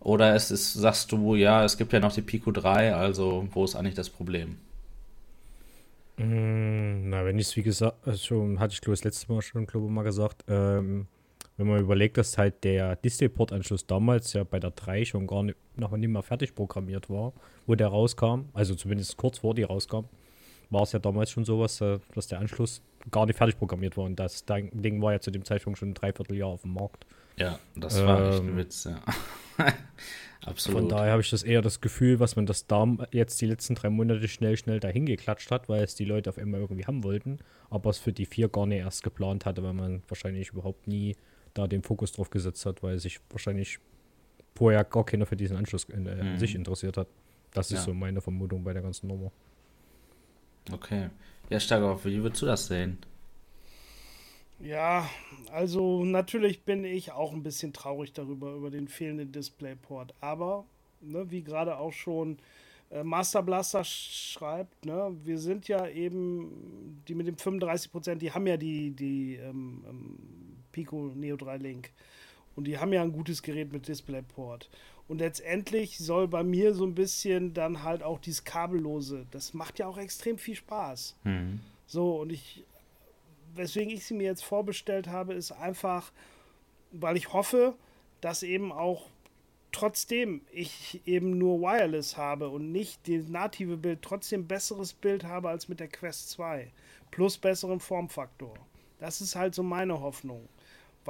Oder 0.00 0.34
ist 0.34 0.50
es, 0.50 0.72
sagst 0.72 1.12
du, 1.12 1.34
ja, 1.34 1.64
es 1.64 1.76
gibt 1.76 1.92
ja 1.92 2.00
noch 2.00 2.12
die 2.12 2.22
Pico 2.22 2.50
3, 2.50 2.94
also 2.94 3.46
wo 3.52 3.64
ist 3.64 3.76
eigentlich 3.76 3.94
das 3.94 4.08
Problem? 4.08 4.56
Mm, 6.16 7.10
na, 7.10 7.24
wenn 7.24 7.38
ich 7.38 7.48
es 7.48 7.56
wie 7.56 7.62
gesagt, 7.62 8.06
äh, 8.06 8.16
schon 8.16 8.58
hatte 8.58 8.72
ich 8.72 8.80
glaube 8.80 8.96
das 8.96 9.04
letzte 9.04 9.30
Mal 9.30 9.42
schon 9.42 9.66
glaube 9.66 9.88
mal 9.90 10.02
gesagt, 10.02 10.44
ähm, 10.48 11.06
wenn 11.60 11.66
man 11.66 11.78
überlegt, 11.78 12.16
dass 12.16 12.38
halt 12.38 12.64
der 12.64 12.96
DisplayPort-Anschluss 12.96 13.86
damals 13.86 14.32
ja 14.32 14.44
bei 14.44 14.58
der 14.58 14.70
3 14.70 15.04
schon 15.04 15.26
gar 15.26 15.42
nicht, 15.42 15.58
noch 15.76 15.94
nicht 15.94 16.08
mehr 16.08 16.22
fertig 16.22 16.54
programmiert 16.54 17.10
war, 17.10 17.34
wo 17.66 17.74
der 17.74 17.88
rauskam, 17.88 18.46
also 18.54 18.74
zumindest 18.74 19.18
kurz 19.18 19.38
vor 19.38 19.54
die 19.54 19.64
rauskam, 19.64 20.06
war 20.70 20.84
es 20.84 20.92
ja 20.92 20.98
damals 20.98 21.30
schon 21.30 21.44
so, 21.44 21.60
was, 21.60 21.82
äh, 21.82 21.98
dass 22.14 22.28
der 22.28 22.38
Anschluss 22.38 22.80
gar 23.10 23.26
nicht 23.26 23.36
fertig 23.36 23.58
programmiert 23.58 23.98
war 23.98 24.04
und 24.04 24.18
das 24.18 24.46
Ding 24.46 25.02
war 25.02 25.12
ja 25.12 25.20
zu 25.20 25.30
dem 25.30 25.44
Zeitpunkt 25.44 25.78
schon 25.78 25.90
ein 25.90 25.94
Dreivierteljahr 25.94 26.48
auf 26.48 26.62
dem 26.62 26.72
Markt. 26.72 27.04
Ja, 27.36 27.58
das 27.76 28.02
war 28.02 28.20
ähm, 28.20 28.30
echt 28.30 28.40
ein 28.40 28.48
ähm, 28.48 28.56
Witz, 28.56 28.84
ja. 28.84 29.02
Absolut. 30.46 30.80
Von 30.80 30.88
daher 30.88 31.12
habe 31.12 31.20
ich 31.20 31.28
das 31.28 31.42
eher 31.42 31.60
das 31.60 31.82
Gefühl, 31.82 32.20
was 32.20 32.36
man 32.36 32.46
das 32.46 32.66
da 32.66 32.86
jetzt 33.12 33.38
die 33.42 33.46
letzten 33.46 33.74
drei 33.74 33.90
Monate 33.90 34.26
schnell, 34.28 34.56
schnell 34.56 34.80
dahin 34.80 35.04
geklatscht 35.04 35.50
hat, 35.50 35.68
weil 35.68 35.84
es 35.84 35.94
die 35.94 36.06
Leute 36.06 36.30
auf 36.30 36.38
einmal 36.38 36.60
irgendwie 36.60 36.86
haben 36.86 37.04
wollten, 37.04 37.38
aber 37.68 37.90
es 37.90 37.98
für 37.98 38.14
die 38.14 38.24
vier 38.24 38.48
gar 38.48 38.64
nicht 38.64 38.78
erst 38.78 39.02
geplant 39.02 39.44
hatte, 39.44 39.62
weil 39.62 39.74
man 39.74 40.02
wahrscheinlich 40.08 40.48
überhaupt 40.48 40.86
nie 40.86 41.16
da 41.54 41.66
den 41.66 41.82
Fokus 41.82 42.12
drauf 42.12 42.30
gesetzt 42.30 42.64
hat, 42.66 42.82
weil 42.82 42.98
sich 42.98 43.20
wahrscheinlich 43.30 43.78
vorher 44.54 44.84
gar 44.84 45.04
keiner 45.04 45.26
für 45.26 45.36
diesen 45.36 45.56
Anschluss 45.56 45.84
in, 45.84 46.06
äh, 46.06 46.22
mhm. 46.22 46.38
sich 46.38 46.54
interessiert 46.54 46.96
hat. 46.96 47.08
Das 47.52 47.70
ist 47.70 47.78
ja. 47.78 47.84
so 47.84 47.94
meine 47.94 48.20
Vermutung 48.20 48.62
bei 48.62 48.72
der 48.72 48.82
ganzen 48.82 49.08
Nummer. 49.08 49.32
Okay. 50.70 51.10
Ja, 51.48 51.58
Starkov, 51.58 52.04
wie 52.04 52.22
würdest 52.22 52.42
du 52.42 52.46
das 52.46 52.66
sehen? 52.66 52.98
Ja, 54.60 55.08
also 55.50 56.04
natürlich 56.04 56.64
bin 56.64 56.84
ich 56.84 57.12
auch 57.12 57.32
ein 57.32 57.42
bisschen 57.42 57.72
traurig 57.72 58.12
darüber, 58.12 58.52
über 58.52 58.70
den 58.70 58.88
fehlenden 58.88 59.32
Displayport. 59.32 60.14
Aber, 60.20 60.66
ne, 61.00 61.30
wie 61.30 61.42
gerade 61.42 61.78
auch 61.78 61.92
schon 61.92 62.38
äh, 62.90 63.02
Master 63.02 63.42
Blaster 63.42 63.82
schreibt, 63.84 64.84
ne, 64.84 65.16
wir 65.24 65.38
sind 65.38 65.66
ja 65.66 65.88
eben, 65.88 67.02
die 67.08 67.14
mit 67.14 67.26
dem 67.26 67.36
35%, 67.36 68.16
die 68.16 68.32
haben 68.32 68.46
ja 68.46 68.58
die, 68.58 68.90
die 68.90 69.36
ähm, 69.36 69.84
ähm, 69.88 70.18
Pico 70.72 71.12
Neo 71.14 71.36
3 71.36 71.56
Link. 71.58 71.90
Und 72.56 72.64
die 72.64 72.78
haben 72.78 72.92
ja 72.92 73.02
ein 73.02 73.12
gutes 73.12 73.42
Gerät 73.42 73.72
mit 73.72 73.88
DisplayPort. 73.88 74.68
Und 75.08 75.18
letztendlich 75.18 75.98
soll 75.98 76.28
bei 76.28 76.44
mir 76.44 76.72
so 76.72 76.84
ein 76.84 76.94
bisschen 76.94 77.52
dann 77.52 77.82
halt 77.82 78.02
auch 78.02 78.20
dieses 78.20 78.44
Kabellose, 78.44 79.26
das 79.32 79.54
macht 79.54 79.78
ja 79.78 79.88
auch 79.88 79.98
extrem 79.98 80.38
viel 80.38 80.54
Spaß. 80.54 81.16
Mhm. 81.24 81.60
So, 81.86 82.20
und 82.20 82.30
ich, 82.30 82.64
weswegen 83.54 83.92
ich 83.92 84.04
sie 84.04 84.14
mir 84.14 84.24
jetzt 84.24 84.44
vorbestellt 84.44 85.08
habe, 85.08 85.34
ist 85.34 85.50
einfach, 85.50 86.12
weil 86.92 87.16
ich 87.16 87.32
hoffe, 87.32 87.74
dass 88.20 88.44
eben 88.44 88.70
auch 88.70 89.08
trotzdem 89.72 90.42
ich 90.52 91.00
eben 91.06 91.38
nur 91.38 91.60
Wireless 91.60 92.16
habe 92.16 92.48
und 92.48 92.70
nicht 92.70 93.08
das 93.08 93.28
native 93.28 93.76
Bild, 93.76 94.02
trotzdem 94.02 94.46
besseres 94.46 94.92
Bild 94.92 95.24
habe 95.24 95.48
als 95.48 95.68
mit 95.68 95.80
der 95.80 95.88
Quest 95.88 96.30
2. 96.30 96.70
Plus 97.10 97.38
besseren 97.38 97.80
Formfaktor. 97.80 98.54
Das 98.98 99.20
ist 99.20 99.34
halt 99.34 99.54
so 99.54 99.62
meine 99.62 100.00
Hoffnung. 100.00 100.48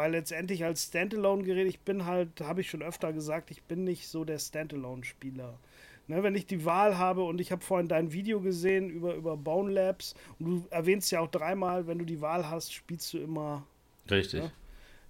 Weil 0.00 0.12
letztendlich 0.12 0.64
als 0.64 0.84
Standalone-Gerät, 0.84 1.66
ich 1.66 1.80
bin 1.80 2.06
halt, 2.06 2.40
habe 2.40 2.62
ich 2.62 2.70
schon 2.70 2.80
öfter 2.80 3.12
gesagt, 3.12 3.50
ich 3.50 3.64
bin 3.64 3.84
nicht 3.84 4.08
so 4.08 4.24
der 4.24 4.38
Standalone-Spieler. 4.38 5.58
Ne, 6.06 6.22
wenn 6.22 6.34
ich 6.34 6.46
die 6.46 6.64
Wahl 6.64 6.96
habe 6.96 7.22
und 7.22 7.38
ich 7.38 7.52
habe 7.52 7.62
vorhin 7.62 7.86
dein 7.86 8.10
Video 8.10 8.40
gesehen 8.40 8.88
über, 8.88 9.14
über 9.14 9.36
Bone 9.36 9.70
Labs 9.70 10.14
und 10.38 10.46
du 10.46 10.64
erwähnst 10.70 11.12
ja 11.12 11.20
auch 11.20 11.30
dreimal, 11.30 11.86
wenn 11.86 11.98
du 11.98 12.06
die 12.06 12.22
Wahl 12.22 12.48
hast, 12.48 12.72
spielst 12.72 13.12
du 13.12 13.18
immer. 13.18 13.66
Richtig. 14.10 14.40
Ne, 14.40 14.52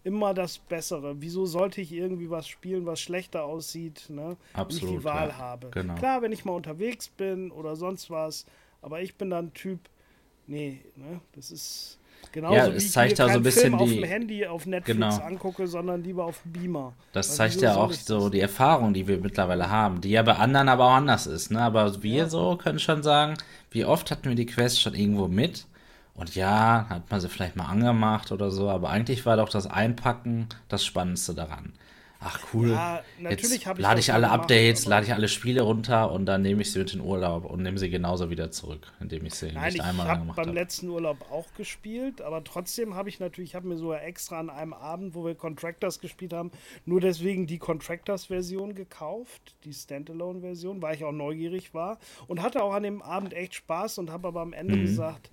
immer 0.02 0.34
das 0.34 0.58
Bessere. 0.58 1.22
Wieso 1.22 1.46
sollte 1.46 1.80
ich 1.80 1.92
irgendwie 1.92 2.28
was 2.28 2.48
spielen, 2.48 2.84
was 2.84 3.00
schlechter 3.00 3.44
aussieht, 3.44 4.06
ne, 4.08 4.36
Absolut, 4.54 4.82
wenn 4.82 4.88
ich 4.88 4.98
die 4.98 5.04
Wahl 5.04 5.28
ja. 5.28 5.38
habe? 5.38 5.70
Genau. 5.70 5.94
Klar, 5.94 6.22
wenn 6.22 6.32
ich 6.32 6.44
mal 6.44 6.54
unterwegs 6.54 7.08
bin 7.10 7.52
oder 7.52 7.76
sonst 7.76 8.10
was, 8.10 8.44
aber 8.82 9.02
ich 9.02 9.14
bin 9.14 9.30
dann 9.30 9.54
Typ, 9.54 9.78
nee, 10.48 10.80
ne, 10.96 11.20
das 11.36 11.52
ist 11.52 11.99
Genauso 12.32 12.54
ja, 12.54 12.68
es 12.68 12.92
zeigt 12.92 13.18
ja 13.18 13.28
so 13.28 13.38
ein 13.38 13.42
bisschen 13.42 13.76
Film 13.76 13.78
die. 13.78 13.82
auf 13.82 13.90
dem 13.90 14.04
Handy 14.04 14.46
auf 14.46 14.66
Netflix 14.66 14.96
genau. 14.96 15.16
angucke, 15.16 15.66
sondern 15.66 16.02
lieber 16.02 16.24
auf 16.24 16.42
Beamer. 16.44 16.92
Das 17.12 17.34
zeigt 17.34 17.60
ja 17.60 17.74
auch 17.74 17.92
so 17.92 18.28
die 18.28 18.40
Erfahrung, 18.40 18.94
die 18.94 19.08
wir 19.08 19.18
mittlerweile 19.18 19.68
haben, 19.68 20.00
die 20.00 20.10
ja 20.10 20.22
bei 20.22 20.36
anderen 20.36 20.68
aber 20.68 20.86
auch 20.86 20.94
anders 20.94 21.26
ist. 21.26 21.50
Ne? 21.50 21.60
Aber 21.60 22.02
wir 22.02 22.14
ja. 22.14 22.28
so 22.28 22.56
können 22.56 22.78
schon 22.78 23.02
sagen, 23.02 23.34
wie 23.72 23.84
oft 23.84 24.10
hatten 24.10 24.28
wir 24.28 24.36
die 24.36 24.46
Quest 24.46 24.80
schon 24.80 24.94
irgendwo 24.94 25.26
mit? 25.26 25.66
Und 26.14 26.34
ja, 26.34 26.86
hat 26.88 27.10
man 27.10 27.20
sie 27.20 27.28
vielleicht 27.28 27.56
mal 27.56 27.66
angemacht 27.66 28.30
oder 28.30 28.50
so, 28.50 28.68
aber 28.68 28.90
eigentlich 28.90 29.26
war 29.26 29.36
doch 29.36 29.48
das 29.48 29.66
Einpacken 29.66 30.48
das 30.68 30.84
Spannendste 30.84 31.34
daran 31.34 31.72
ach 32.20 32.38
cool, 32.52 32.70
ja, 32.70 33.02
jetzt 33.18 33.64
lade 33.78 33.98
ich 33.98 34.12
alle 34.12 34.26
gemacht, 34.26 34.42
Updates, 34.42 34.86
lade 34.86 35.06
ich 35.06 35.14
alle 35.14 35.26
Spiele 35.28 35.62
runter 35.62 36.12
und 36.12 36.26
dann 36.26 36.42
nehme 36.42 36.60
ich 36.60 36.70
sie 36.70 36.78
mit 36.78 36.92
in 36.92 37.00
Urlaub 37.00 37.46
und 37.46 37.62
nehme 37.62 37.78
sie 37.78 37.88
genauso 37.88 38.28
wieder 38.28 38.50
zurück, 38.50 38.92
indem 39.00 39.24
ich 39.24 39.34
sie 39.34 39.52
Nein, 39.52 39.72
nicht 39.72 39.82
einmal 39.82 40.06
gemacht 40.06 40.18
habe. 40.18 40.24
Ich 40.24 40.36
habe 40.36 40.46
beim 40.48 40.54
letzten 40.54 40.88
Urlaub 40.90 41.30
auch 41.30 41.46
gespielt, 41.54 42.20
aber 42.20 42.44
trotzdem 42.44 42.94
habe 42.94 43.08
ich 43.08 43.20
natürlich, 43.20 43.50
ich 43.50 43.54
habe 43.54 43.66
mir 43.66 43.78
sogar 43.78 44.02
extra 44.02 44.38
an 44.38 44.50
einem 44.50 44.74
Abend, 44.74 45.14
wo 45.14 45.24
wir 45.24 45.34
Contractors 45.34 46.00
gespielt 46.00 46.34
haben, 46.34 46.50
nur 46.84 47.00
deswegen 47.00 47.46
die 47.46 47.58
Contractors-Version 47.58 48.74
gekauft, 48.74 49.54
die 49.64 49.72
Standalone-Version, 49.72 50.82
weil 50.82 50.96
ich 50.96 51.04
auch 51.04 51.12
neugierig 51.12 51.72
war 51.72 51.98
und 52.26 52.42
hatte 52.42 52.62
auch 52.62 52.74
an 52.74 52.82
dem 52.82 53.00
Abend 53.00 53.32
echt 53.32 53.54
Spaß 53.54 53.96
und 53.96 54.10
habe 54.10 54.28
aber 54.28 54.42
am 54.42 54.52
Ende 54.52 54.76
mhm. 54.76 54.82
gesagt, 54.82 55.30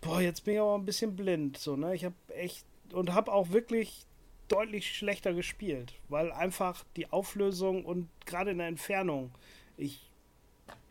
boah, 0.00 0.20
jetzt 0.20 0.44
bin 0.44 0.54
ich 0.54 0.60
aber 0.60 0.76
ein 0.76 0.84
bisschen 0.84 1.16
blind, 1.16 1.58
so, 1.58 1.74
ne? 1.74 1.94
Ich 1.94 2.04
habe 2.04 2.14
echt 2.36 2.64
und 2.92 3.12
habe 3.12 3.32
auch 3.32 3.50
wirklich 3.50 4.06
deutlich 4.48 4.96
schlechter 4.96 5.32
gespielt, 5.32 5.94
weil 6.08 6.32
einfach 6.32 6.84
die 6.96 7.10
Auflösung 7.10 7.84
und 7.84 8.08
gerade 8.26 8.50
in 8.50 8.58
der 8.58 8.68
Entfernung, 8.68 9.30
ich, 9.76 10.10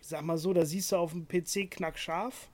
ich 0.02 0.08
sag 0.08 0.24
mal 0.24 0.38
so, 0.38 0.54
da 0.54 0.66
siehst 0.66 0.92
du 0.92 0.98
auf 0.98 1.12
dem 1.12 1.28
PC 1.28 1.70
knackscharf 1.70 2.50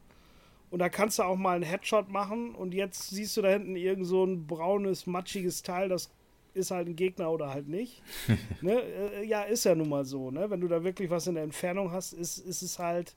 und 0.71 0.79
da 0.79 0.89
kannst 0.89 1.19
du 1.19 1.23
auch 1.23 1.37
mal 1.37 1.55
einen 1.55 1.63
Headshot 1.63 2.09
machen 2.09 2.53
und 2.53 2.73
jetzt 2.73 3.09
siehst 3.09 3.35
du 3.37 3.41
da 3.41 3.49
hinten 3.49 3.75
irgend 3.75 4.05
so 4.05 4.23
ein 4.23 4.45
braunes, 4.45 5.07
matschiges 5.07 5.63
Teil, 5.63 5.89
das 5.89 6.11
ist 6.53 6.71
halt 6.71 6.87
ein 6.87 6.95
Gegner 6.95 7.31
oder 7.31 7.49
halt 7.49 7.67
nicht. 7.67 8.01
ne? 8.61 8.81
Äh, 8.81 9.25
ja, 9.25 9.43
ist 9.43 9.63
ja 9.63 9.75
nun 9.75 9.89
mal 9.89 10.05
so, 10.05 10.31
ne? 10.31 10.49
Wenn 10.49 10.61
du 10.61 10.67
da 10.67 10.83
wirklich 10.83 11.09
was 11.09 11.27
in 11.27 11.35
der 11.35 11.43
Entfernung 11.43 11.91
hast, 11.91 12.13
ist, 12.13 12.39
ist 12.39 12.61
es 12.61 12.79
halt, 12.79 13.15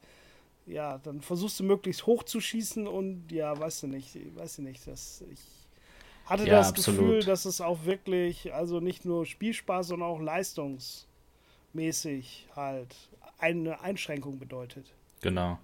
ja, 0.66 0.98
dann 0.98 1.20
versuchst 1.20 1.58
du 1.60 1.64
möglichst 1.64 2.06
hoch 2.06 2.22
zu 2.22 2.40
schießen 2.40 2.86
und 2.86 3.30
ja, 3.32 3.58
weißt 3.58 3.84
du 3.84 3.86
nicht, 3.88 4.16
weißt 4.36 4.58
du 4.58 4.62
nicht, 4.62 4.86
dass 4.86 5.24
ich 5.30 5.40
hatte 6.32 6.46
ja, 6.46 6.56
das 6.56 6.70
absolut. 6.70 7.00
Gefühl, 7.00 7.24
dass 7.24 7.44
es 7.44 7.60
auch 7.60 7.84
wirklich, 7.84 8.54
also 8.54 8.80
nicht 8.80 9.04
nur 9.04 9.26
Spielspaß, 9.26 9.88
sondern 9.88 10.08
auch 10.08 10.20
leistungsmäßig 10.20 12.48
halt 12.56 12.96
eine 13.38 13.80
Einschränkung 13.80 14.38
bedeutet. 14.38 14.86
Genau. 15.20 15.58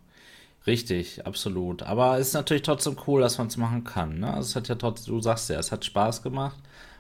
Richtig, 0.66 1.24
absolut. 1.26 1.82
Aber 1.82 2.18
es 2.18 2.28
ist 2.28 2.34
natürlich 2.34 2.62
trotzdem 2.62 2.96
cool, 3.06 3.22
dass 3.22 3.38
man 3.38 3.46
es 3.46 3.56
machen 3.56 3.84
kann. 3.84 4.20
Ne? 4.20 4.32
Also 4.32 4.50
es 4.50 4.56
hat 4.56 4.68
ja 4.68 4.74
trotzdem, 4.74 5.14
du 5.14 5.22
sagst 5.22 5.48
ja, 5.48 5.58
es 5.58 5.72
hat 5.72 5.84
Spaß 5.84 6.22
gemacht. 6.22 6.58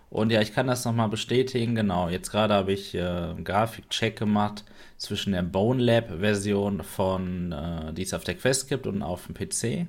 Und 0.08 0.30
ja, 0.30 0.40
ich 0.40 0.54
kann 0.54 0.66
das 0.66 0.86
nochmal 0.86 1.10
bestätigen. 1.10 1.74
Genau, 1.74 2.08
jetzt 2.08 2.30
gerade 2.30 2.54
habe 2.54 2.72
ich 2.72 2.94
äh, 2.94 3.02
einen 3.02 3.44
Grafikcheck 3.44 4.16
gemacht 4.16 4.64
zwischen 4.96 5.34
der 5.34 5.42
Bone 5.42 5.82
Lab 5.82 6.08
Version 6.20 6.82
von, 6.82 7.52
äh, 7.52 7.92
die 7.92 8.02
es 8.02 8.14
auf 8.14 8.24
der 8.24 8.36
Quest 8.36 8.68
gibt 8.68 8.86
und 8.86 9.02
auf 9.02 9.26
dem 9.26 9.34
PC. 9.34 9.86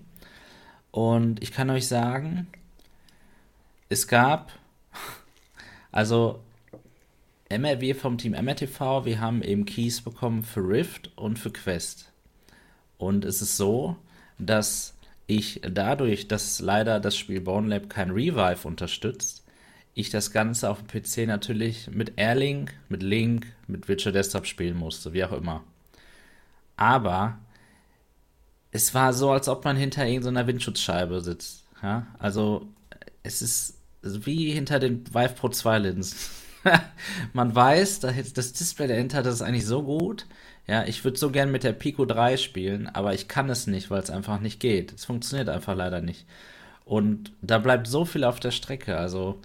Und 0.91 1.41
ich 1.41 1.53
kann 1.53 1.69
euch 1.69 1.87
sagen, 1.87 2.47
es 3.89 4.07
gab, 4.07 4.51
also 5.91 6.43
MRW 7.49 7.95
vom 7.95 8.19
Team 8.19 8.33
MRTV, 8.33 9.05
wir 9.05 9.19
haben 9.19 9.41
eben 9.41 9.65
Keys 9.65 10.01
bekommen 10.01 10.43
für 10.43 10.61
Rift 10.61 11.11
und 11.15 11.39
für 11.39 11.51
Quest. 11.51 12.11
Und 12.99 13.25
es 13.25 13.41
ist 13.41 13.57
so, 13.57 13.95
dass 14.37 14.93
ich 15.25 15.61
dadurch, 15.67 16.27
dass 16.27 16.59
leider 16.59 16.99
das 16.99 17.17
Spiel 17.17 17.41
Bone 17.41 17.67
Lab 17.67 17.89
kein 17.89 18.11
Revive 18.11 18.67
unterstützt, 18.67 19.43
ich 19.95 20.11
das 20.11 20.31
Ganze 20.31 20.69
auf 20.69 20.83
dem 20.83 20.87
PC 20.87 21.27
natürlich 21.27 21.89
mit 21.89 22.13
Airlink, 22.17 22.73
mit 22.87 23.01
Link, 23.01 23.47
mit 23.67 23.87
Virtual 23.87 24.13
Desktop 24.13 24.45
spielen 24.45 24.77
musste, 24.77 25.13
wie 25.13 25.23
auch 25.23 25.33
immer. 25.33 25.63
Aber 26.77 27.39
es 28.71 28.93
war 28.93 29.13
so, 29.13 29.31
als 29.31 29.49
ob 29.49 29.65
man 29.65 29.75
hinter 29.75 30.05
irgendeiner 30.05 30.47
Windschutzscheibe 30.47 31.21
sitzt. 31.21 31.65
Ja? 31.81 32.07
Also 32.19 32.67
es 33.23 33.41
ist 33.41 33.78
wie 34.01 34.51
hinter 34.51 34.79
den 34.79 35.05
Vive 35.13 35.33
Pro 35.35 35.49
2 35.49 35.79
Linsen. 35.79 36.17
man 37.33 37.55
weiß, 37.55 37.99
das 37.99 38.53
Display 38.53 38.87
dahinter, 38.87 39.23
das 39.23 39.35
ist 39.35 39.41
eigentlich 39.41 39.65
so 39.65 39.83
gut. 39.83 40.25
Ja, 40.67 40.85
ich 40.85 41.03
würde 41.03 41.17
so 41.17 41.31
gern 41.31 41.51
mit 41.51 41.63
der 41.63 41.73
Pico 41.73 42.05
3 42.05 42.37
spielen, 42.37 42.87
aber 42.87 43.13
ich 43.13 43.27
kann 43.27 43.49
es 43.49 43.65
nicht, 43.65 43.89
weil 43.89 44.01
es 44.03 44.11
einfach 44.11 44.39
nicht 44.39 44.59
geht. 44.59 44.93
Es 44.93 45.05
funktioniert 45.05 45.49
einfach 45.49 45.75
leider 45.75 46.01
nicht. 46.01 46.27
Und 46.85 47.31
da 47.41 47.57
bleibt 47.59 47.87
so 47.87 48.05
viel 48.05 48.23
auf 48.23 48.39
der 48.39 48.51
Strecke. 48.51 48.97
Also, 48.97 49.39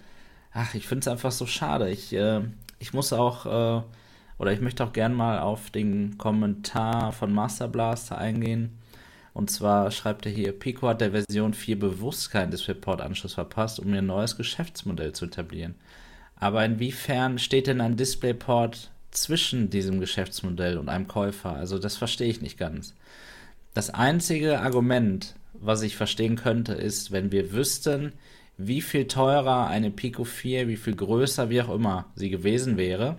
ach, 0.52 0.74
ich 0.74 0.86
finde 0.86 1.00
es 1.00 1.08
einfach 1.08 1.32
so 1.32 1.46
schade. 1.46 1.90
Ich, 1.90 2.12
äh, 2.12 2.42
ich 2.78 2.92
muss 2.92 3.12
auch, 3.12 3.46
äh, 3.46 3.82
oder 4.38 4.52
ich 4.52 4.60
möchte 4.60 4.84
auch 4.84 4.92
gern 4.92 5.14
mal 5.14 5.38
auf 5.38 5.70
den 5.70 6.18
Kommentar 6.18 7.12
von 7.12 7.32
Master 7.32 7.68
Blaster 7.68 8.18
eingehen. 8.18 8.78
Und 9.34 9.50
zwar 9.50 9.90
schreibt 9.90 10.26
er 10.26 10.32
hier, 10.32 10.52
Pico 10.52 10.88
hat 10.88 11.00
der 11.00 11.10
Version 11.10 11.54
4 11.54 11.78
bewusst 11.78 12.30
keinen 12.30 12.52
DisplayPort-Anschluss 12.52 13.34
verpasst, 13.34 13.80
um 13.80 13.92
ihr 13.92 14.00
neues 14.00 14.36
Geschäftsmodell 14.36 15.12
zu 15.12 15.26
etablieren. 15.26 15.74
Aber 16.36 16.64
inwiefern 16.64 17.38
steht 17.38 17.66
denn 17.66 17.80
ein 17.80 17.96
DisplayPort 17.96 18.90
zwischen 19.10 19.70
diesem 19.70 19.98
Geschäftsmodell 19.98 20.78
und 20.78 20.88
einem 20.88 21.08
Käufer? 21.08 21.54
Also 21.54 21.78
das 21.78 21.96
verstehe 21.96 22.28
ich 22.28 22.42
nicht 22.42 22.58
ganz. 22.58 22.94
Das 23.74 23.90
einzige 23.90 24.60
Argument, 24.60 25.34
was 25.52 25.82
ich 25.82 25.96
verstehen 25.96 26.36
könnte, 26.36 26.74
ist, 26.74 27.10
wenn 27.10 27.32
wir 27.32 27.52
wüssten, 27.52 28.12
wie 28.56 28.80
viel 28.80 29.08
teurer 29.08 29.66
eine 29.66 29.90
Pico 29.90 30.22
4, 30.22 30.68
wie 30.68 30.76
viel 30.76 30.94
größer, 30.94 31.50
wie 31.50 31.60
auch 31.60 31.74
immer 31.74 32.06
sie 32.14 32.30
gewesen 32.30 32.76
wäre, 32.76 33.16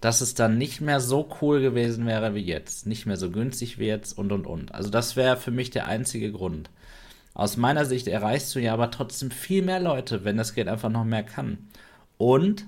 dass 0.00 0.20
es 0.20 0.34
dann 0.34 0.58
nicht 0.58 0.80
mehr 0.80 1.00
so 1.00 1.28
cool 1.40 1.60
gewesen 1.60 2.06
wäre 2.06 2.34
wie 2.34 2.44
jetzt, 2.44 2.86
nicht 2.86 3.06
mehr 3.06 3.16
so 3.16 3.30
günstig 3.30 3.78
wie 3.78 3.86
jetzt 3.86 4.16
und 4.16 4.32
und 4.32 4.46
und. 4.46 4.74
Also 4.74 4.90
das 4.90 5.16
wäre 5.16 5.36
für 5.36 5.50
mich 5.50 5.70
der 5.70 5.86
einzige 5.86 6.32
Grund. 6.32 6.70
Aus 7.34 7.56
meiner 7.56 7.84
Sicht 7.84 8.08
erreichst 8.08 8.54
du 8.54 8.60
ja 8.60 8.72
aber 8.72 8.90
trotzdem 8.90 9.30
viel 9.30 9.62
mehr 9.62 9.80
Leute, 9.80 10.24
wenn 10.24 10.36
das 10.36 10.54
Geld 10.54 10.68
einfach 10.68 10.90
noch 10.90 11.04
mehr 11.04 11.22
kann. 11.22 11.58
Und 12.18 12.66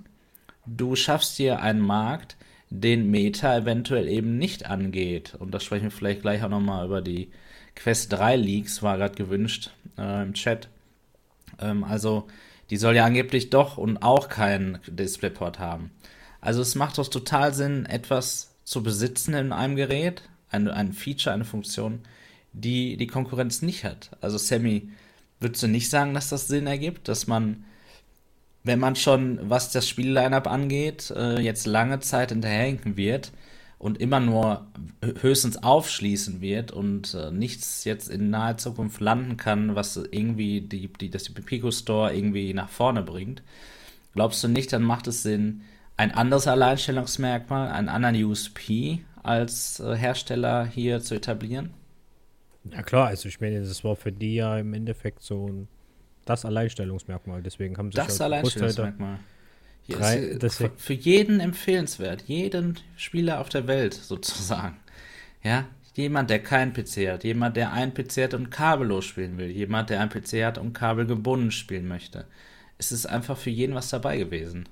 du 0.67 0.95
schaffst 0.95 1.39
dir 1.39 1.61
einen 1.61 1.81
Markt, 1.81 2.37
den 2.71 3.11
Meta 3.11 3.57
eventuell 3.57 4.09
eben 4.09 4.37
nicht 4.37 4.67
angeht. 4.67 5.35
Und 5.39 5.53
das 5.53 5.65
sprechen 5.65 5.85
wir 5.85 5.91
vielleicht 5.91 6.23
gleich 6.23 6.43
auch 6.43 6.51
nochmal 6.51 6.85
über 6.85 7.01
die 7.01 7.31
Quest 7.75 8.13
3 8.13 8.37
Leaks, 8.37 8.83
war 8.83 8.99
gerade 8.99 9.15
gewünscht 9.15 9.71
äh, 9.97 10.23
im 10.23 10.35
Chat. 10.35 10.69
Ähm, 11.61 11.85
also, 11.85 12.27
die 12.71 12.77
soll 12.77 12.97
ja 12.97 13.05
angeblich 13.05 13.51
doch 13.51 13.79
und 13.79 14.03
auch 14.03 14.29
keinen 14.29 14.81
Displayport 14.87 15.59
haben. 15.59 15.91
Also, 16.41 16.63
es 16.63 16.75
macht 16.75 16.99
doch 16.99 17.09
total 17.09 17.55
Sinn, 17.55 17.87
etwas 17.87 18.55
zu 18.65 18.83
besitzen 18.83 19.35
in 19.35 19.53
einem 19.53 19.77
Gerät, 19.77 20.23
ein, 20.51 20.69
ein 20.69 20.93
Feature, 20.93 21.35
eine 21.35 21.45
Funktion, 21.45 22.01
die 22.53 22.97
die 22.97 23.07
Konkurrenz 23.07 23.63
nicht 23.63 23.85
hat. 23.85 24.11
Also, 24.21 24.39
Sammy, 24.39 24.91
würdest 25.41 25.63
du 25.63 25.69
nicht 25.69 25.91
sagen, 25.91 26.15
dass 26.15 26.29
das 26.29 26.49
Sinn 26.49 26.67
ergibt, 26.67 27.09
dass 27.09 27.27
man 27.27 27.65
wenn 28.69 28.79
man 28.79 28.97
schon, 28.97 29.39
was 29.49 29.73
das 29.73 29.89
Spiellineup 29.89 30.47
angeht, 30.47 31.11
äh, 31.17 31.41
jetzt 31.41 31.67
lange 31.67 32.01
Zeit 32.01 32.31
hinterherhinken 32.31 32.97
wird 32.97 33.33
und 33.79 33.99
immer 33.99 34.21
nur 34.21 34.67
höchstens 35.03 35.63
aufschließen 35.63 36.41
wird 36.41 36.71
und 36.73 37.15
äh, 37.15 37.31
nichts 37.31 37.85
jetzt 37.85 38.09
in 38.09 38.31
naher 38.31 38.59
Zukunft 38.59 39.01
landen 39.01 39.37
kann, 39.37 39.75
was 39.75 39.97
irgendwie 39.97 40.61
die, 40.61 40.93
die, 40.93 41.11
das 41.11 41.31
Pico 41.31 41.71
Store 41.71 42.15
irgendwie 42.15 42.53
nach 42.53 42.69
vorne 42.69 43.03
bringt, 43.03 43.43
glaubst 44.15 44.43
du 44.45 44.49
nicht, 44.49 44.73
dann 44.73 44.83
macht 44.83 45.07
es 45.07 45.23
Sinn, 45.23 45.63
ein 45.99 46.13
anderes 46.13 46.47
Alleinstellungsmerkmal, 46.47 47.71
einen 47.71 47.91
anderen 47.91 48.25
USP 48.25 49.01
als 49.23 49.81
äh, 49.81 49.95
Hersteller 49.95 50.65
hier 50.65 51.01
zu 51.01 51.17
etablieren? 51.17 51.75
Ja 52.73 52.83
klar, 52.83 53.09
also 53.09 53.29
ich 53.29 53.41
meine, 53.41 53.61
das 53.61 53.85
war 53.85 53.97
für 53.97 54.13
die 54.13 54.37
ja 54.37 54.59
im 54.59 54.73
Endeffekt 54.73 55.23
so 55.23 55.49
ein 55.49 55.69
das 56.25 56.45
Alleinstellungsmerkmal. 56.45 57.43
Deswegen 57.43 57.77
haben 57.79 57.91
sie 57.91 57.97
das 57.97 58.21
Alleinstellungsmerkmal. 58.21 59.19
Drei, 59.89 60.17
ist 60.19 60.63
für 60.77 60.93
jeden 60.93 61.41
empfehlenswert, 61.41 62.23
jeden 62.27 62.79
Spieler 62.97 63.41
auf 63.41 63.49
der 63.49 63.67
Welt 63.67 63.95
sozusagen. 64.03 64.77
Ja, 65.43 65.65
jemand, 65.95 66.31
der 66.31 66.41
keinen 66.43 66.75
PC 66.75 67.09
hat, 67.09 67.25
jemand, 67.25 67.57
der 67.57 67.73
einen 67.73 67.95
PC 67.95 68.25
hat 68.25 68.35
und 68.35 68.51
kabellos 68.51 69.07
spielen 69.07 69.39
will, 69.39 69.51
jemand, 69.51 69.89
der 69.91 70.01
einen 70.01 70.11
PC 70.11 70.45
hat 70.45 70.59
und 70.59 70.75
kabelgebunden 70.75 71.51
spielen 71.51 71.89
möchte. 71.89 72.27
Es 72.77 72.93
ist 72.93 73.07
einfach 73.07 73.39
für 73.39 73.51
jeden 73.51 73.75
was 73.75 73.89
dabei 73.89 74.19
gewesen. 74.19 74.69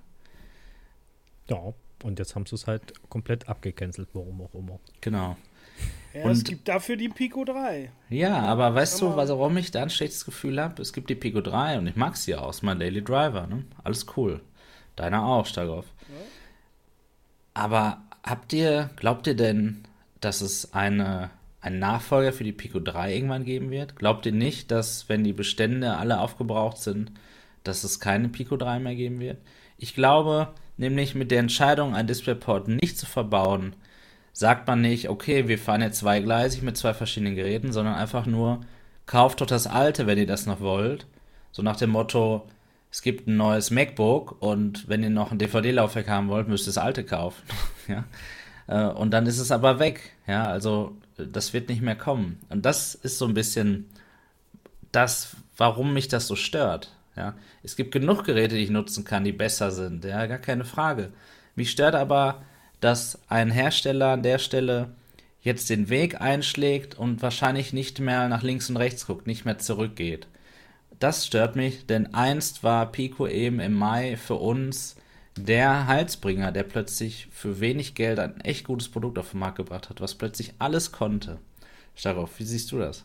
Ja, 1.48 1.74
und 2.02 2.18
jetzt 2.18 2.34
haben 2.34 2.46
sie 2.46 2.54
es 2.54 2.66
halt 2.66 2.92
komplett 3.08 3.48
abgecancelt, 3.48 4.08
warum 4.12 4.42
auch 4.42 4.54
immer. 4.54 4.78
Genau. 5.00 5.36
Ja, 6.14 6.24
und 6.24 6.30
es 6.30 6.44
gibt 6.44 6.68
dafür 6.68 6.96
die 6.96 7.08
Pico 7.08 7.44
3. 7.44 7.90
Ja, 8.08 8.40
aber 8.40 8.74
weißt 8.74 9.00
du, 9.02 9.16
warum 9.16 9.56
ich 9.58 9.70
da 9.70 9.82
ein 9.82 9.90
schlechtes 9.90 10.24
Gefühl 10.24 10.60
habe? 10.60 10.80
Es 10.80 10.92
gibt 10.92 11.10
die 11.10 11.14
Pico 11.14 11.40
3 11.40 11.78
und 11.78 11.86
ich 11.86 11.96
mag 11.96 12.16
sie 12.16 12.34
aus, 12.34 12.62
mein 12.62 12.78
Daily 12.78 13.02
Driver. 13.02 13.46
Ne? 13.46 13.64
Alles 13.84 14.06
cool. 14.16 14.40
Deiner 14.96 15.26
auch, 15.26 15.44
Stagoff. 15.44 15.86
Ja. 16.08 16.14
Aber 17.54 18.02
habt 18.22 18.52
ihr, 18.52 18.90
glaubt 18.96 19.26
ihr 19.26 19.36
denn, 19.36 19.84
dass 20.20 20.40
es 20.40 20.72
eine, 20.72 21.30
einen 21.60 21.78
Nachfolger 21.78 22.32
für 22.32 22.44
die 22.44 22.52
Pico 22.52 22.80
3 22.80 23.14
irgendwann 23.14 23.44
geben 23.44 23.70
wird? 23.70 23.96
Glaubt 23.96 24.24
ihr 24.24 24.32
nicht, 24.32 24.70
dass, 24.70 25.08
wenn 25.08 25.22
die 25.22 25.34
Bestände 25.34 25.96
alle 25.96 26.20
aufgebraucht 26.20 26.78
sind, 26.78 27.12
dass 27.62 27.84
es 27.84 28.00
keine 28.00 28.28
Pico 28.28 28.56
3 28.56 28.78
mehr 28.78 28.94
geben 28.94 29.20
wird? 29.20 29.38
Ich 29.76 29.94
glaube 29.94 30.54
nämlich 30.76 31.14
mit 31.14 31.30
der 31.30 31.40
Entscheidung, 31.40 31.94
ein 31.94 32.06
DisplayPort 32.06 32.68
nicht 32.68 32.98
zu 32.98 33.06
verbauen, 33.06 33.74
sagt 34.32 34.66
man 34.66 34.80
nicht, 34.80 35.08
okay, 35.08 35.48
wir 35.48 35.58
fahren 35.58 35.82
jetzt 35.82 35.98
zweigleisig 35.98 36.62
mit 36.62 36.76
zwei 36.76 36.94
verschiedenen 36.94 37.36
Geräten, 37.36 37.72
sondern 37.72 37.94
einfach 37.94 38.26
nur, 38.26 38.60
kauft 39.06 39.40
doch 39.40 39.46
das 39.46 39.66
alte, 39.66 40.06
wenn 40.06 40.18
ihr 40.18 40.26
das 40.26 40.46
noch 40.46 40.60
wollt. 40.60 41.06
So 41.52 41.62
nach 41.62 41.76
dem 41.76 41.90
Motto, 41.90 42.46
es 42.90 43.02
gibt 43.02 43.26
ein 43.26 43.36
neues 43.36 43.70
MacBook 43.70 44.36
und 44.40 44.88
wenn 44.88 45.02
ihr 45.02 45.10
noch 45.10 45.32
ein 45.32 45.38
DVD-Laufwerk 45.38 46.08
haben 46.08 46.28
wollt, 46.28 46.48
müsst 46.48 46.64
ihr 46.64 46.74
das 46.74 46.78
alte 46.78 47.04
kaufen. 47.04 47.42
ja? 47.88 48.04
Äh, 48.66 48.92
und 48.92 49.12
dann 49.12 49.26
ist 49.26 49.38
es 49.38 49.50
aber 49.50 49.78
weg. 49.78 50.12
Ja, 50.26 50.44
also 50.44 50.96
das 51.16 51.52
wird 51.52 51.68
nicht 51.68 51.82
mehr 51.82 51.96
kommen. 51.96 52.40
Und 52.48 52.66
das 52.66 52.94
ist 52.94 53.18
so 53.18 53.26
ein 53.26 53.34
bisschen 53.34 53.88
das, 54.92 55.36
warum 55.56 55.94
mich 55.94 56.08
das 56.08 56.26
so 56.26 56.36
stört. 56.36 56.92
Ja, 57.16 57.34
es 57.62 57.76
gibt 57.76 57.92
genug 57.92 58.24
Geräte, 58.24 58.56
die 58.56 58.64
ich 58.64 58.70
nutzen 58.70 59.04
kann, 59.04 59.24
die 59.24 59.32
besser 59.32 59.70
sind. 59.70 60.04
Ja, 60.04 60.26
gar 60.26 60.38
keine 60.38 60.64
Frage. 60.64 61.12
Mich 61.54 61.70
stört 61.70 61.94
aber 61.94 62.42
dass 62.80 63.18
ein 63.28 63.50
Hersteller 63.50 64.12
an 64.12 64.22
der 64.22 64.38
Stelle 64.38 64.94
jetzt 65.40 65.70
den 65.70 65.88
Weg 65.88 66.20
einschlägt 66.20 66.96
und 66.96 67.22
wahrscheinlich 67.22 67.72
nicht 67.72 68.00
mehr 68.00 68.28
nach 68.28 68.42
links 68.42 68.68
und 68.68 68.76
rechts 68.76 69.06
guckt, 69.06 69.26
nicht 69.26 69.44
mehr 69.44 69.58
zurückgeht. 69.58 70.26
Das 70.98 71.26
stört 71.26 71.56
mich, 71.56 71.86
denn 71.86 72.14
einst 72.14 72.64
war 72.64 72.90
Pico 72.90 73.26
eben 73.26 73.60
im 73.60 73.74
Mai 73.74 74.16
für 74.16 74.36
uns 74.36 74.96
der 75.36 75.86
Halsbringer, 75.86 76.52
der 76.52 76.62
plötzlich 76.62 77.28
für 77.30 77.60
wenig 77.60 77.94
Geld 77.94 78.18
ein 78.18 78.40
echt 78.40 78.66
gutes 78.66 78.88
Produkt 78.88 79.18
auf 79.18 79.32
den 79.32 79.40
Markt 79.40 79.56
gebracht 79.56 79.90
hat, 79.90 80.00
was 80.00 80.14
plötzlich 80.14 80.54
alles 80.58 80.92
konnte. 80.92 81.38
Staroff, 81.94 82.38
wie 82.38 82.44
siehst 82.44 82.72
du 82.72 82.78
das? 82.78 83.04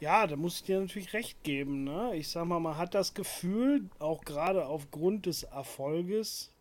Ja, 0.00 0.28
da 0.28 0.36
muss 0.36 0.56
ich 0.56 0.62
dir 0.62 0.80
natürlich 0.80 1.12
recht 1.12 1.42
geben. 1.42 1.82
Ne? 1.82 2.12
Ich 2.14 2.28
sag 2.28 2.44
mal, 2.46 2.60
man 2.60 2.76
hat 2.78 2.94
das 2.94 3.14
Gefühl, 3.14 3.88
auch 3.98 4.24
gerade 4.24 4.66
aufgrund 4.66 5.26
des 5.26 5.42
Erfolges 5.42 6.52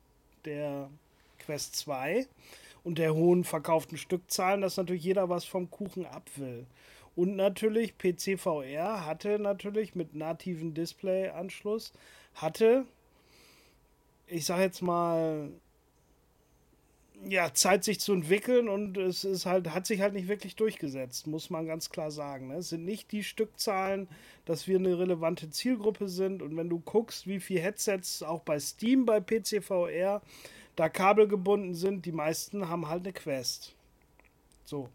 der 0.43 0.89
Quest 1.37 1.75
2 1.75 2.25
und 2.83 2.97
der 2.97 3.13
hohen 3.13 3.43
verkauften 3.43 3.97
Stückzahlen, 3.97 4.61
dass 4.61 4.77
natürlich 4.77 5.03
jeder 5.03 5.29
was 5.29 5.45
vom 5.45 5.69
Kuchen 5.69 6.07
ab 6.07 6.23
will. 6.37 6.65
Und 7.15 7.35
natürlich 7.35 7.97
PC 7.97 8.39
VR 8.39 9.05
hatte 9.05 9.37
natürlich 9.37 9.93
mit 9.93 10.15
nativen 10.15 10.73
Display-Anschluss, 10.73 11.93
hatte, 12.33 12.85
ich 14.25 14.45
sag 14.45 14.59
jetzt 14.59 14.81
mal, 14.81 15.51
ja, 17.25 17.53
Zeit 17.53 17.83
sich 17.83 17.99
zu 17.99 18.13
entwickeln 18.13 18.69
und 18.69 18.97
es 18.97 19.23
ist 19.23 19.45
halt, 19.45 19.73
hat 19.73 19.87
sich 19.87 20.01
halt 20.01 20.13
nicht 20.13 20.27
wirklich 20.27 20.55
durchgesetzt, 20.55 21.27
muss 21.27 21.49
man 21.49 21.65
ganz 21.65 21.89
klar 21.89 22.11
sagen. 22.11 22.47
Ne? 22.47 22.55
Es 22.55 22.69
sind 22.69 22.85
nicht 22.85 23.11
die 23.11 23.23
Stückzahlen, 23.23 24.07
dass 24.45 24.67
wir 24.67 24.77
eine 24.77 24.97
relevante 24.97 25.49
Zielgruppe 25.49 26.07
sind. 26.07 26.41
Und 26.41 26.55
wenn 26.55 26.69
du 26.69 26.79
guckst, 26.79 27.27
wie 27.27 27.39
viele 27.39 27.61
Headsets 27.61 28.23
auch 28.23 28.41
bei 28.41 28.59
Steam 28.59 29.05
bei 29.05 29.19
PC 29.19 29.63
VR 29.63 30.21
da 30.75 30.89
kabelgebunden 30.89 31.73
sind, 31.73 32.05
die 32.05 32.11
meisten 32.11 32.69
haben 32.69 32.87
halt 32.87 33.03
eine 33.03 33.13
Quest. 33.13 33.75
So. 34.63 34.89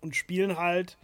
Und 0.00 0.14
spielen 0.14 0.58
halt 0.58 0.98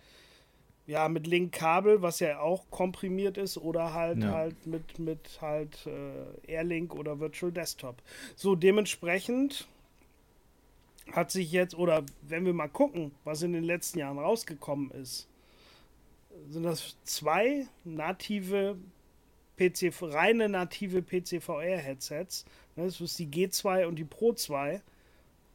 ja 0.87 1.09
mit 1.09 1.27
Link-Kabel, 1.27 2.03
was 2.03 2.21
ja 2.21 2.41
auch 2.41 2.71
komprimiert 2.71 3.39
ist, 3.39 3.59
oder 3.59 3.93
halt 3.93 4.23
ja. 4.23 4.33
halt 4.33 4.67
mit, 4.67 4.99
mit 4.99 5.39
halt 5.41 5.87
äh, 5.87 6.51
Airlink 6.53 6.95
oder 6.95 7.21
Virtual 7.21 7.53
Desktop. 7.53 8.03
So, 8.37 8.55
dementsprechend 8.55 9.69
hat 11.13 11.31
sich 11.31 11.53
jetzt, 11.53 11.75
oder 11.75 12.05
wenn 12.23 12.45
wir 12.45 12.53
mal 12.53 12.69
gucken, 12.69 13.13
was 13.25 13.43
in 13.43 13.53
den 13.53 13.65
letzten 13.65 13.99
Jahren 13.99 14.19
rausgekommen 14.19 14.91
ist, 14.91 15.29
sind 16.51 16.63
das 16.63 16.97
zwei 17.05 17.67
native 17.85 18.77
PC, 19.59 19.93
reine 20.03 20.49
native 20.49 21.03
PC-VR-Headsets. 21.03 22.45
Ne, 22.77 22.85
das 22.85 23.01
ist 23.01 23.19
die 23.19 23.27
G2 23.27 23.87
und 23.87 23.97
die 23.97 24.05
Pro 24.05 24.33
2. 24.33 24.81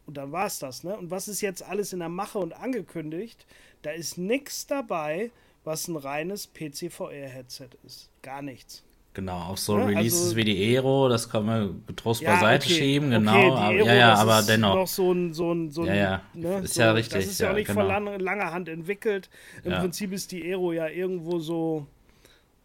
Und 0.06 0.18
dann 0.18 0.32
war 0.32 0.48
es 0.48 0.60
das. 0.60 0.84
Ne? 0.84 0.98
Und 0.98 1.12
was 1.12 1.30
ist 1.30 1.42
jetzt 1.42 1.64
alles 1.64 1.94
in 1.94 2.00
der 2.00 2.10
Mache 2.10 2.38
und 2.38 2.54
angekündigt? 2.54 3.46
Da 3.82 3.92
ist 3.92 4.18
nichts 4.18 4.68
dabei, 4.68 5.32
was 5.64 5.88
ein 5.88 5.96
reines 5.96 6.50
PC-VR-Headset 6.54 7.70
ist. 7.86 8.10
Gar 8.22 8.42
nichts. 8.42 8.84
Genau, 9.14 9.38
auch 9.38 9.58
so 9.58 9.78
ja, 9.78 9.86
Releases 9.86 10.22
also, 10.24 10.36
wie 10.38 10.44
die 10.44 10.76
Aero, 10.76 11.08
das 11.08 11.30
kann 11.30 11.46
man 11.46 11.84
getrost 11.86 12.22
ja, 12.22 12.34
beiseite 12.34 12.66
okay, 12.66 12.74
schieben, 12.74 13.12
genau. 13.12 13.38
Okay, 13.38 13.52
aber, 13.52 13.62
Aero, 13.62 13.86
ja, 13.86 13.94
ja, 13.94 14.14
aber 14.16 14.42
dennoch. 14.42 14.76
Noch 14.76 14.88
so 14.88 15.12
ein, 15.12 15.34
so 15.34 15.54
ein, 15.54 15.70
so 15.70 15.82
ein, 15.84 15.88
ja, 15.88 15.96
ja, 15.96 16.22
ne, 16.34 16.60
ist 16.64 16.74
so, 16.74 16.82
ja 16.82 16.92
richtig. 16.94 17.22
Das 17.22 17.26
ist 17.32 17.40
ja, 17.40 17.52
auch 17.52 17.56
nicht 17.56 17.68
genau. 17.68 17.88
von 17.88 18.20
langer 18.20 18.52
Hand 18.52 18.70
entwickelt. 18.70 19.30
Im 19.64 19.74
Prinzip 19.74 20.14
ist 20.14 20.32
die 20.32 20.44
Aero 20.44 20.74
ja 20.74 20.88
irgendwo 20.88 21.38
so, 21.38 21.86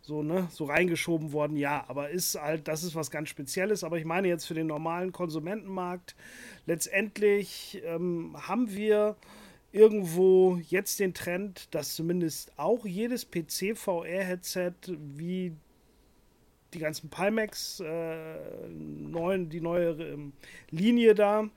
so, 0.00 0.22
ne, 0.22 0.48
so 0.50 0.64
reingeschoben 0.64 1.32
worden, 1.32 1.58
ja, 1.58 1.84
aber 1.86 2.08
ist 2.08 2.40
halt, 2.40 2.66
das 2.66 2.82
ist 2.82 2.94
was 2.94 3.10
ganz 3.10 3.28
Spezielles. 3.28 3.84
Aber 3.84 3.98
ich 3.98 4.06
meine 4.06 4.28
jetzt 4.28 4.46
für 4.46 4.54
den 4.54 4.68
normalen 4.68 5.12
Konsumentenmarkt, 5.12 6.16
letztendlich 6.64 7.82
ähm, 7.84 8.34
haben 8.40 8.74
wir 8.74 9.16
irgendwo 9.70 10.58
jetzt 10.68 10.98
den 10.98 11.12
Trend, 11.12 11.68
dass 11.74 11.94
zumindest 11.94 12.52
auch 12.56 12.86
jedes 12.86 13.30
PC-VR-Headset 13.30 14.72
wie 15.14 15.52
die 16.74 16.78
ganzen 16.78 17.08
Pimax, 17.10 17.80
äh, 17.80 18.68
neuen, 18.68 19.48
die 19.48 19.60
neue 19.60 19.90
ähm, 19.90 20.32
Linie 20.70 21.14
da, 21.14 21.48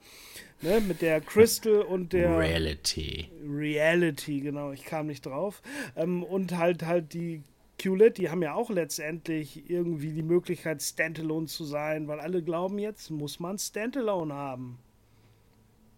ne, 0.62 0.82
mit 0.82 1.02
der 1.02 1.22
Crystal 1.22 1.82
und 1.82 2.14
der 2.14 2.38
Reality. 2.38 3.30
Reality, 3.46 4.42
genau, 4.42 4.72
ich 4.72 4.86
kam 4.86 5.08
nicht 5.08 5.26
drauf. 5.26 5.62
Ähm, 5.96 6.24
und 6.24 6.58
halt 6.58 6.84
halt 6.84 7.14
die 7.14 7.44
QLED, 7.80 8.18
die 8.18 8.30
haben 8.30 8.44
ja 8.44 8.54
auch 8.54 8.70
letztendlich 8.70 9.70
irgendwie 9.70 10.12
die 10.12 10.24
Möglichkeit, 10.24 10.82
Standalone 10.82 11.48
zu 11.48 11.66
sein, 11.66 12.08
weil 12.08 12.20
alle 12.20 12.44
glauben, 12.44 12.78
jetzt 12.78 13.10
muss 13.10 13.40
man 13.40 13.58
Standalone 13.58 14.34
haben. 14.34 14.78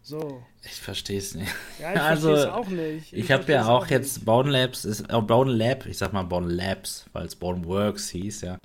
So. 0.01 0.43
Ich 0.63 0.81
verstehe 0.81 1.17
es 1.17 1.33
nicht. 1.33 1.53
Ja, 1.79 1.93
ich 1.93 1.99
also, 1.99 2.29
verstehe 2.29 2.49
es 2.49 2.53
auch 2.53 2.67
nicht. 2.67 3.13
Ich, 3.13 3.19
ich 3.25 3.31
habe 3.31 3.51
ja 3.51 3.65
auch, 3.65 3.83
auch 3.83 3.87
jetzt 3.87 4.25
Bone 4.25 4.49
Labs, 4.49 4.85
ist, 4.85 5.01
äh, 5.09 5.21
Bone 5.21 5.51
Lab, 5.51 5.85
ich 5.85 5.97
sag 5.97 6.11
mal 6.13 6.23
Bone 6.23 6.51
Labs, 6.51 7.05
weil 7.13 7.25
es 7.25 7.35
Bone 7.35 7.65
Works 7.65 8.09
hieß, 8.09 8.41
ja. 8.41 8.57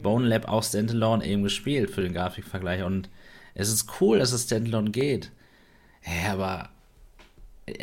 Bone 0.00 0.26
Lab 0.26 0.48
auch 0.48 0.62
Standalone 0.62 1.24
eben 1.24 1.42
gespielt 1.42 1.90
für 1.90 2.02
den 2.02 2.14
Grafikvergleich 2.14 2.82
und 2.82 3.08
es 3.54 3.68
ist 3.68 4.00
cool, 4.00 4.18
dass 4.18 4.32
es 4.32 4.44
Standalone 4.44 4.90
geht. 4.90 5.30
Ja, 6.04 6.32
aber 6.32 6.70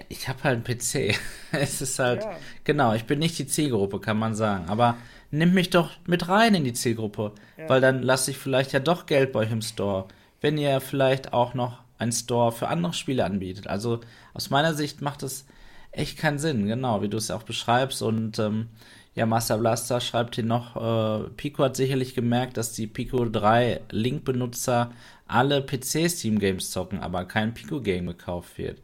ich 0.09 0.27
habe 0.27 0.43
halt 0.43 0.55
einen 0.55 0.77
PC. 0.77 1.17
es 1.51 1.81
ist 1.81 1.99
halt, 1.99 2.23
ja. 2.23 2.37
genau, 2.63 2.93
ich 2.93 3.05
bin 3.05 3.19
nicht 3.19 3.37
die 3.39 3.47
Zielgruppe, 3.47 3.99
kann 3.99 4.17
man 4.17 4.35
sagen. 4.35 4.67
Aber 4.67 4.97
nimm 5.31 5.53
mich 5.53 5.69
doch 5.69 5.91
mit 6.05 6.27
rein 6.27 6.55
in 6.55 6.63
die 6.63 6.73
Zielgruppe, 6.73 7.33
ja. 7.57 7.69
weil 7.69 7.81
dann 7.81 8.01
lasse 8.01 8.31
ich 8.31 8.37
vielleicht 8.37 8.73
ja 8.73 8.79
doch 8.79 9.05
Geld 9.05 9.31
bei 9.31 9.39
euch 9.39 9.51
im 9.51 9.61
Store, 9.61 10.05
wenn 10.41 10.57
ihr 10.57 10.81
vielleicht 10.81 11.33
auch 11.33 11.53
noch 11.53 11.79
einen 11.97 12.11
Store 12.11 12.51
für 12.51 12.69
andere 12.69 12.93
Spiele 12.93 13.25
anbietet. 13.25 13.67
Also 13.67 13.99
aus 14.33 14.49
meiner 14.49 14.73
Sicht 14.73 15.01
macht 15.01 15.23
es 15.23 15.45
echt 15.91 16.17
keinen 16.17 16.39
Sinn, 16.39 16.65
genau, 16.65 17.01
wie 17.01 17.09
du 17.09 17.17
es 17.17 17.31
auch 17.31 17.43
beschreibst. 17.43 18.01
Und 18.01 18.39
ähm, 18.39 18.69
ja, 19.15 19.25
Master 19.25 19.57
Blaster 19.57 19.99
schreibt 19.99 20.35
hier 20.35 20.43
noch, 20.43 20.75
äh, 20.75 21.29
Pico 21.35 21.63
hat 21.63 21.75
sicherlich 21.75 22.15
gemerkt, 22.15 22.57
dass 22.57 22.73
die 22.73 22.87
Pico 22.87 23.25
3 23.25 23.81
Link-Benutzer 23.91 24.91
alle 25.27 25.61
PC-Steam-Games 25.61 26.71
zocken, 26.71 26.99
aber 26.99 27.25
kein 27.25 27.53
Pico-Game 27.53 28.07
gekauft 28.07 28.57
wird. 28.57 28.81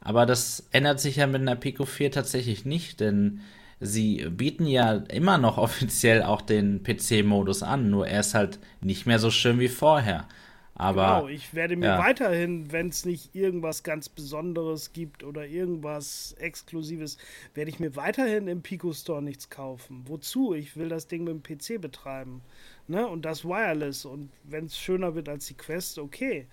Aber 0.00 0.26
das 0.26 0.66
ändert 0.70 1.00
sich 1.00 1.16
ja 1.16 1.26
mit 1.26 1.40
einer 1.40 1.56
Pico 1.56 1.84
4 1.86 2.12
tatsächlich 2.12 2.64
nicht, 2.64 3.00
denn 3.00 3.40
sie 3.80 4.26
bieten 4.30 4.66
ja 4.66 4.92
immer 4.92 5.38
noch 5.38 5.58
offiziell 5.58 6.22
auch 6.22 6.42
den 6.42 6.82
PC-Modus 6.82 7.62
an, 7.62 7.90
nur 7.90 8.06
er 8.06 8.20
ist 8.20 8.34
halt 8.34 8.58
nicht 8.80 9.06
mehr 9.06 9.18
so 9.18 9.30
schön 9.30 9.60
wie 9.60 9.68
vorher. 9.68 10.28
Aber, 10.76 11.20
genau, 11.20 11.28
ich 11.28 11.54
werde 11.54 11.76
mir 11.76 11.86
ja. 11.86 11.98
weiterhin, 11.98 12.72
wenn 12.72 12.88
es 12.88 13.04
nicht 13.04 13.34
irgendwas 13.34 13.84
ganz 13.84 14.08
Besonderes 14.08 14.92
gibt 14.92 15.22
oder 15.22 15.46
irgendwas 15.46 16.34
Exklusives, 16.38 17.16
werde 17.54 17.70
ich 17.70 17.78
mir 17.78 17.94
weiterhin 17.94 18.48
im 18.48 18.62
Pico 18.62 18.92
Store 18.92 19.22
nichts 19.22 19.50
kaufen. 19.50 20.02
Wozu? 20.08 20.52
Ich 20.52 20.76
will 20.76 20.88
das 20.88 21.06
Ding 21.06 21.22
mit 21.24 21.34
dem 21.34 21.42
PC 21.42 21.80
betreiben. 21.80 22.42
Ne? 22.88 23.06
Und 23.06 23.24
das 23.24 23.44
wireless. 23.44 24.04
Und 24.04 24.30
wenn 24.42 24.66
es 24.66 24.76
schöner 24.76 25.14
wird 25.14 25.28
als 25.28 25.46
die 25.46 25.54
Quest, 25.54 25.98
okay. 26.00 26.48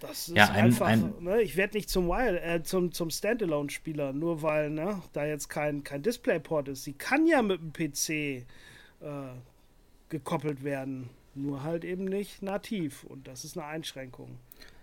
Das 0.00 0.28
ist 0.28 0.36
ja, 0.36 0.48
ein, 0.48 0.64
einfach, 0.64 0.86
ein, 0.86 1.12
ne? 1.20 1.42
ich 1.42 1.58
werde 1.58 1.76
nicht 1.76 1.90
zum, 1.90 2.08
Wild, 2.08 2.42
äh, 2.42 2.62
zum, 2.62 2.90
zum 2.90 3.10
Standalone-Spieler, 3.10 4.14
nur 4.14 4.40
weil 4.40 4.70
ne, 4.70 5.02
da 5.12 5.26
jetzt 5.26 5.50
kein, 5.50 5.84
kein 5.84 6.02
Displayport 6.02 6.68
ist. 6.68 6.84
Sie 6.84 6.94
kann 6.94 7.26
ja 7.26 7.42
mit 7.42 7.60
dem 7.60 7.74
PC 7.74 8.08
äh, 8.08 8.44
gekoppelt 10.08 10.64
werden. 10.64 11.10
Nur 11.34 11.62
halt 11.62 11.84
eben 11.84 12.04
nicht 12.04 12.42
nativ 12.42 13.04
und 13.04 13.28
das 13.28 13.44
ist 13.44 13.56
eine 13.56 13.66
Einschränkung. 13.66 14.38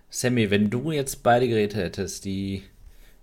Sammy, 0.10 0.50
wenn 0.50 0.70
du 0.70 0.92
jetzt 0.92 1.24
beide 1.24 1.48
Geräte 1.48 1.78
hättest, 1.78 2.24
die 2.26 2.64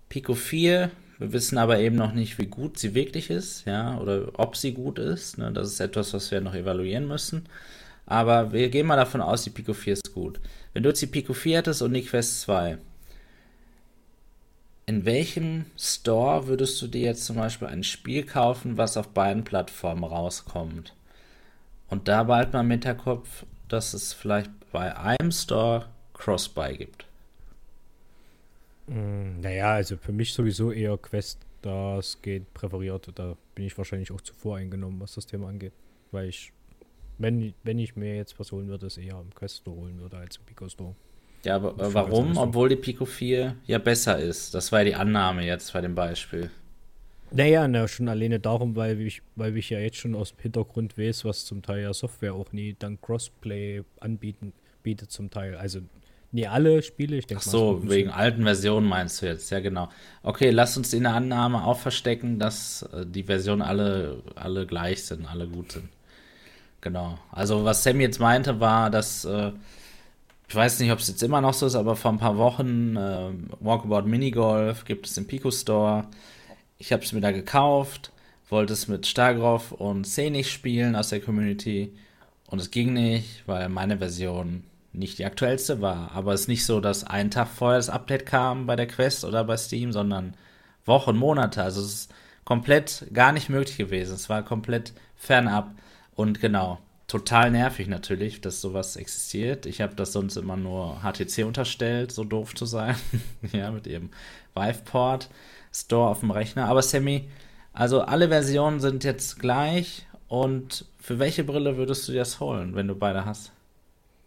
Pico 0.08 0.34
4, 0.34 0.90
wir 1.18 1.32
wissen 1.32 1.58
aber 1.58 1.78
eben 1.78 1.96
noch 1.96 2.12
nicht, 2.12 2.38
wie 2.38 2.46
gut 2.46 2.78
sie 2.78 2.94
wirklich 2.94 3.30
ist, 3.30 3.64
ja, 3.64 3.98
oder 3.98 4.32
ob 4.34 4.56
sie 4.56 4.74
gut 4.74 4.98
ist. 4.98 5.38
Ne? 5.38 5.52
Das 5.52 5.68
ist 5.68 5.80
etwas, 5.80 6.12
was 6.12 6.30
wir 6.30 6.40
noch 6.40 6.54
evaluieren 6.54 7.08
müssen. 7.08 7.48
Aber 8.06 8.52
wir 8.52 8.68
gehen 8.68 8.86
mal 8.86 8.96
davon 8.96 9.22
aus, 9.22 9.44
die 9.44 9.50
Pico 9.50 9.72
4 9.72 9.94
ist 9.94 10.12
gut. 10.12 10.40
Wenn 10.72 10.82
du 10.82 10.90
jetzt 10.90 11.00
die 11.00 11.06
Pico 11.06 11.32
4 11.32 11.58
hättest 11.58 11.82
und 11.82 11.94
die 11.94 12.04
Quest 12.04 12.42
2, 12.42 12.78
in 14.86 15.04
welchem 15.06 15.64
Store 15.78 16.46
würdest 16.46 16.80
du 16.82 16.86
dir 16.86 17.02
jetzt 17.02 17.24
zum 17.24 17.36
Beispiel 17.36 17.68
ein 17.68 17.84
Spiel 17.84 18.24
kaufen, 18.24 18.76
was 18.76 18.98
auf 18.98 19.08
beiden 19.08 19.44
Plattformen 19.44 20.04
rauskommt? 20.04 20.94
Und 21.88 22.08
da 22.08 22.24
bald 22.24 22.52
mal 22.52 22.60
im 22.60 22.70
Hinterkopf, 22.70 23.44
dass 23.68 23.94
es 23.94 24.12
vielleicht 24.12 24.50
bei 24.72 24.96
einem 24.96 25.30
Store 25.30 25.86
Cross-Buy 26.14 26.76
gibt. 26.76 27.06
Mm, 28.86 29.40
naja, 29.40 29.74
also 29.74 29.96
für 29.96 30.12
mich 30.12 30.32
sowieso 30.32 30.72
eher 30.72 30.96
Quest, 30.98 31.40
das 31.62 32.20
geht 32.22 32.52
präferiert. 32.54 33.10
Da 33.14 33.36
bin 33.54 33.64
ich 33.64 33.76
wahrscheinlich 33.76 34.12
auch 34.12 34.20
zu 34.20 34.34
voreingenommen, 34.34 35.00
was 35.00 35.14
das 35.14 35.26
Thema 35.26 35.48
angeht. 35.48 35.72
Weil 36.10 36.28
ich, 36.28 36.52
wenn, 37.18 37.54
wenn 37.62 37.78
ich 37.78 37.96
mir 37.96 38.16
jetzt 38.16 38.38
was 38.38 38.52
holen 38.52 38.68
würde, 38.68 38.86
es 38.86 38.98
eher 38.98 39.20
im 39.20 39.34
Quest 39.34 39.58
Store 39.58 39.76
holen 39.76 40.00
würde 40.00 40.16
als 40.18 40.36
im 40.36 40.44
Pico 40.44 40.68
Store. 40.68 40.94
Ja, 41.44 41.56
aber 41.56 41.92
warum? 41.92 42.36
Obwohl 42.38 42.70
die 42.70 42.76
Pico 42.76 43.04
4 43.04 43.56
ja 43.66 43.78
besser 43.78 44.18
ist. 44.18 44.54
Das 44.54 44.72
war 44.72 44.80
ja 44.80 44.86
die 44.86 44.94
Annahme 44.94 45.44
jetzt 45.44 45.72
bei 45.72 45.80
dem 45.80 45.94
Beispiel. 45.94 46.50
Naja, 47.30 47.66
na, 47.66 47.88
schon 47.88 48.08
alleine 48.08 48.38
darum, 48.38 48.76
weil 48.76 49.00
ich, 49.00 49.22
weil 49.34 49.56
ich 49.56 49.70
ja 49.70 49.78
jetzt 49.78 49.96
schon 49.96 50.14
aus 50.14 50.30
dem 50.34 50.42
Hintergrund 50.42 50.96
weiß, 50.96 51.24
was 51.24 51.44
zum 51.44 51.62
Teil 51.62 51.82
ja 51.82 51.92
Software 51.92 52.34
auch 52.34 52.52
nie 52.52 52.76
dann 52.78 53.00
Crossplay 53.00 53.82
anbieten 54.00 54.52
bietet 54.82 55.10
zum 55.10 55.30
Teil. 55.30 55.56
Also 55.56 55.80
nie 56.30 56.46
alle 56.46 56.82
Spiele, 56.82 57.16
ich 57.16 57.26
denke 57.26 57.42
Ach 57.46 57.50
so, 57.50 57.72
mal, 57.72 57.90
wegen 57.90 58.10
alten 58.10 58.42
Versionen 58.42 58.86
meinst 58.86 59.22
du 59.22 59.26
jetzt, 59.26 59.50
ja 59.50 59.60
genau. 59.60 59.88
Okay, 60.22 60.50
lass 60.50 60.76
uns 60.76 60.92
in 60.92 61.04
der 61.04 61.14
Annahme 61.14 61.64
auch 61.64 61.78
verstecken, 61.78 62.38
dass 62.38 62.82
äh, 62.92 63.04
die 63.06 63.24
Versionen 63.24 63.62
alle, 63.62 64.22
alle 64.36 64.66
gleich 64.66 65.04
sind, 65.04 65.26
alle 65.26 65.48
gut 65.48 65.72
sind. 65.72 65.88
Genau. 66.80 67.18
Also 67.32 67.64
was 67.64 67.82
Sam 67.82 68.00
jetzt 68.00 68.20
meinte, 68.20 68.60
war, 68.60 68.90
dass 68.90 69.24
äh, 69.24 69.52
ich 70.48 70.54
weiß 70.54 70.80
nicht, 70.80 70.92
ob 70.92 70.98
es 70.98 71.08
jetzt 71.08 71.22
immer 71.22 71.40
noch 71.40 71.54
so 71.54 71.66
ist, 71.66 71.74
aber 71.74 71.96
vor 71.96 72.12
ein 72.12 72.18
paar 72.18 72.36
Wochen 72.36 72.96
äh, 72.96 73.30
Walkabout 73.60 74.06
Minigolf 74.06 74.84
gibt 74.84 75.06
es 75.06 75.16
im 75.16 75.26
Pico 75.26 75.50
Store 75.50 76.04
ich 76.84 76.92
habe 76.92 77.02
es 77.02 77.12
mir 77.12 77.22
da 77.22 77.30
gekauft, 77.30 78.12
wollte 78.50 78.74
es 78.74 78.88
mit 78.88 79.06
Stargrov 79.06 79.72
und 79.72 80.04
Zenich 80.04 80.50
spielen 80.50 80.96
aus 80.96 81.08
der 81.08 81.20
Community 81.20 81.94
und 82.48 82.60
es 82.60 82.70
ging 82.70 82.92
nicht, 82.92 83.42
weil 83.46 83.70
meine 83.70 83.96
Version 83.96 84.64
nicht 84.92 85.18
die 85.18 85.24
aktuellste 85.24 85.80
war. 85.80 86.12
Aber 86.12 86.34
es 86.34 86.42
ist 86.42 86.48
nicht 86.48 86.66
so, 86.66 86.80
dass 86.80 87.02
einen 87.02 87.30
Tag 87.30 87.48
vorher 87.48 87.78
das 87.78 87.88
Update 87.88 88.26
kam 88.26 88.66
bei 88.66 88.76
der 88.76 88.86
Quest 88.86 89.24
oder 89.24 89.44
bei 89.44 89.56
Steam, 89.56 89.92
sondern 89.92 90.36
Wochen, 90.84 91.16
Monate. 91.16 91.62
Also 91.62 91.80
es 91.80 91.86
ist 91.86 92.14
komplett 92.44 93.06
gar 93.14 93.32
nicht 93.32 93.48
möglich 93.48 93.78
gewesen. 93.78 94.14
Es 94.14 94.28
war 94.28 94.44
komplett 94.44 94.92
fernab 95.16 95.74
und 96.14 96.38
genau, 96.38 96.80
total 97.06 97.50
nervig 97.50 97.88
natürlich, 97.88 98.42
dass 98.42 98.60
sowas 98.60 98.96
existiert. 98.96 99.64
Ich 99.64 99.80
habe 99.80 99.94
das 99.94 100.12
sonst 100.12 100.36
immer 100.36 100.58
nur 100.58 101.00
HTC 101.00 101.46
unterstellt, 101.46 102.12
so 102.12 102.24
doof 102.24 102.54
zu 102.54 102.66
sein. 102.66 102.94
ja, 103.52 103.70
mit 103.70 103.86
ihrem 103.86 104.10
Viveport. 104.54 105.30
Store 105.74 106.08
auf 106.08 106.20
dem 106.20 106.30
Rechner. 106.30 106.66
Aber 106.66 106.82
Sammy, 106.82 107.28
also 107.72 108.02
alle 108.02 108.28
Versionen 108.28 108.80
sind 108.80 109.04
jetzt 109.04 109.40
gleich. 109.40 110.06
Und 110.28 110.86
für 110.98 111.18
welche 111.18 111.44
Brille 111.44 111.76
würdest 111.76 112.08
du 112.08 112.12
dir 112.12 112.20
das 112.20 112.40
holen, 112.40 112.74
wenn 112.74 112.88
du 112.88 112.94
beide 112.94 113.24
hast? 113.24 113.52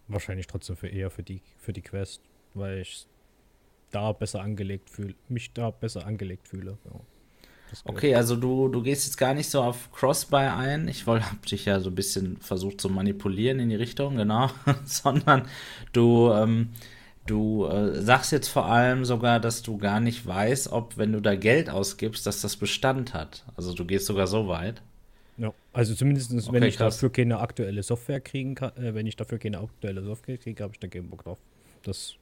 Wahrscheinlich 0.07 0.47
trotzdem 0.47 0.75
für 0.75 0.87
eher 0.87 1.09
für 1.09 1.23
die, 1.23 1.41
für 1.57 1.73
die 1.73 1.81
Quest, 1.81 2.21
weil 2.53 2.79
ich 2.79 3.07
da 3.91 4.11
besser 4.11 4.41
angelegt 4.41 4.89
fühle, 4.89 5.15
mich 5.27 5.53
da 5.53 5.71
besser 5.71 6.05
angelegt 6.05 6.47
fühle. 6.47 6.77
Ja. 6.85 6.99
Okay, 7.83 8.15
also 8.15 8.35
du, 8.37 8.69
du 8.69 8.81
gehst 8.81 9.05
jetzt 9.05 9.17
gar 9.17 9.33
nicht 9.33 9.49
so 9.49 9.61
auf 9.61 9.91
Crossbuy 9.91 10.47
ein. 10.47 10.87
Ich 10.87 11.05
wollte 11.05 11.29
hab 11.29 11.45
dich 11.45 11.65
ja 11.65 11.79
so 11.81 11.89
ein 11.89 11.95
bisschen 11.95 12.37
versucht 12.37 12.79
zu 12.79 12.89
manipulieren 12.89 13.59
in 13.59 13.69
die 13.69 13.75
Richtung, 13.75 14.15
genau. 14.15 14.49
Sondern 14.85 15.47
du 15.91 16.31
ähm, 16.31 16.69
Du 17.27 17.65
äh, 17.65 18.01
sagst 18.01 18.31
jetzt 18.31 18.47
vor 18.47 18.65
allem 18.65 19.03
sogar, 19.03 19.41
dass 19.41 19.61
du 19.61 19.77
gar 19.77 19.99
nicht 19.99 20.25
weißt, 20.25 20.71
ob, 20.71 20.97
wenn 20.97 21.11
du 21.11 21.21
da 21.21 21.35
Geld 21.35 21.69
ausgibst, 21.69 22.25
dass 22.25 22.41
das 22.41 22.55
Bestand 22.55 23.13
hat. 23.13 23.45
Also 23.57 23.73
du 23.73 23.85
gehst 23.85 24.05
sogar 24.05 24.27
so 24.27 24.47
weit. 24.47 24.81
Ja, 25.37 25.53
also 25.73 25.93
zumindest 25.93 26.31
okay, 26.31 26.47
wenn 26.53 26.63
ich 26.63 26.77
krass. 26.77 26.95
dafür 26.95 27.11
keine 27.11 27.39
aktuelle 27.39 27.83
Software 27.83 28.21
kriegen 28.21 28.55
kann, 28.55 28.75
äh, 28.77 28.95
wenn 28.95 29.05
ich 29.05 29.17
dafür 29.17 29.39
keine 29.39 29.59
aktuelle 29.59 30.01
Software 30.03 30.37
kriege, 30.37 30.63
habe 30.63 30.73
ich 30.73 30.79
da 30.79 30.87
keinen 30.87 31.09
Bock 31.09 31.25
drauf. 31.25 31.37
Das 31.83 32.15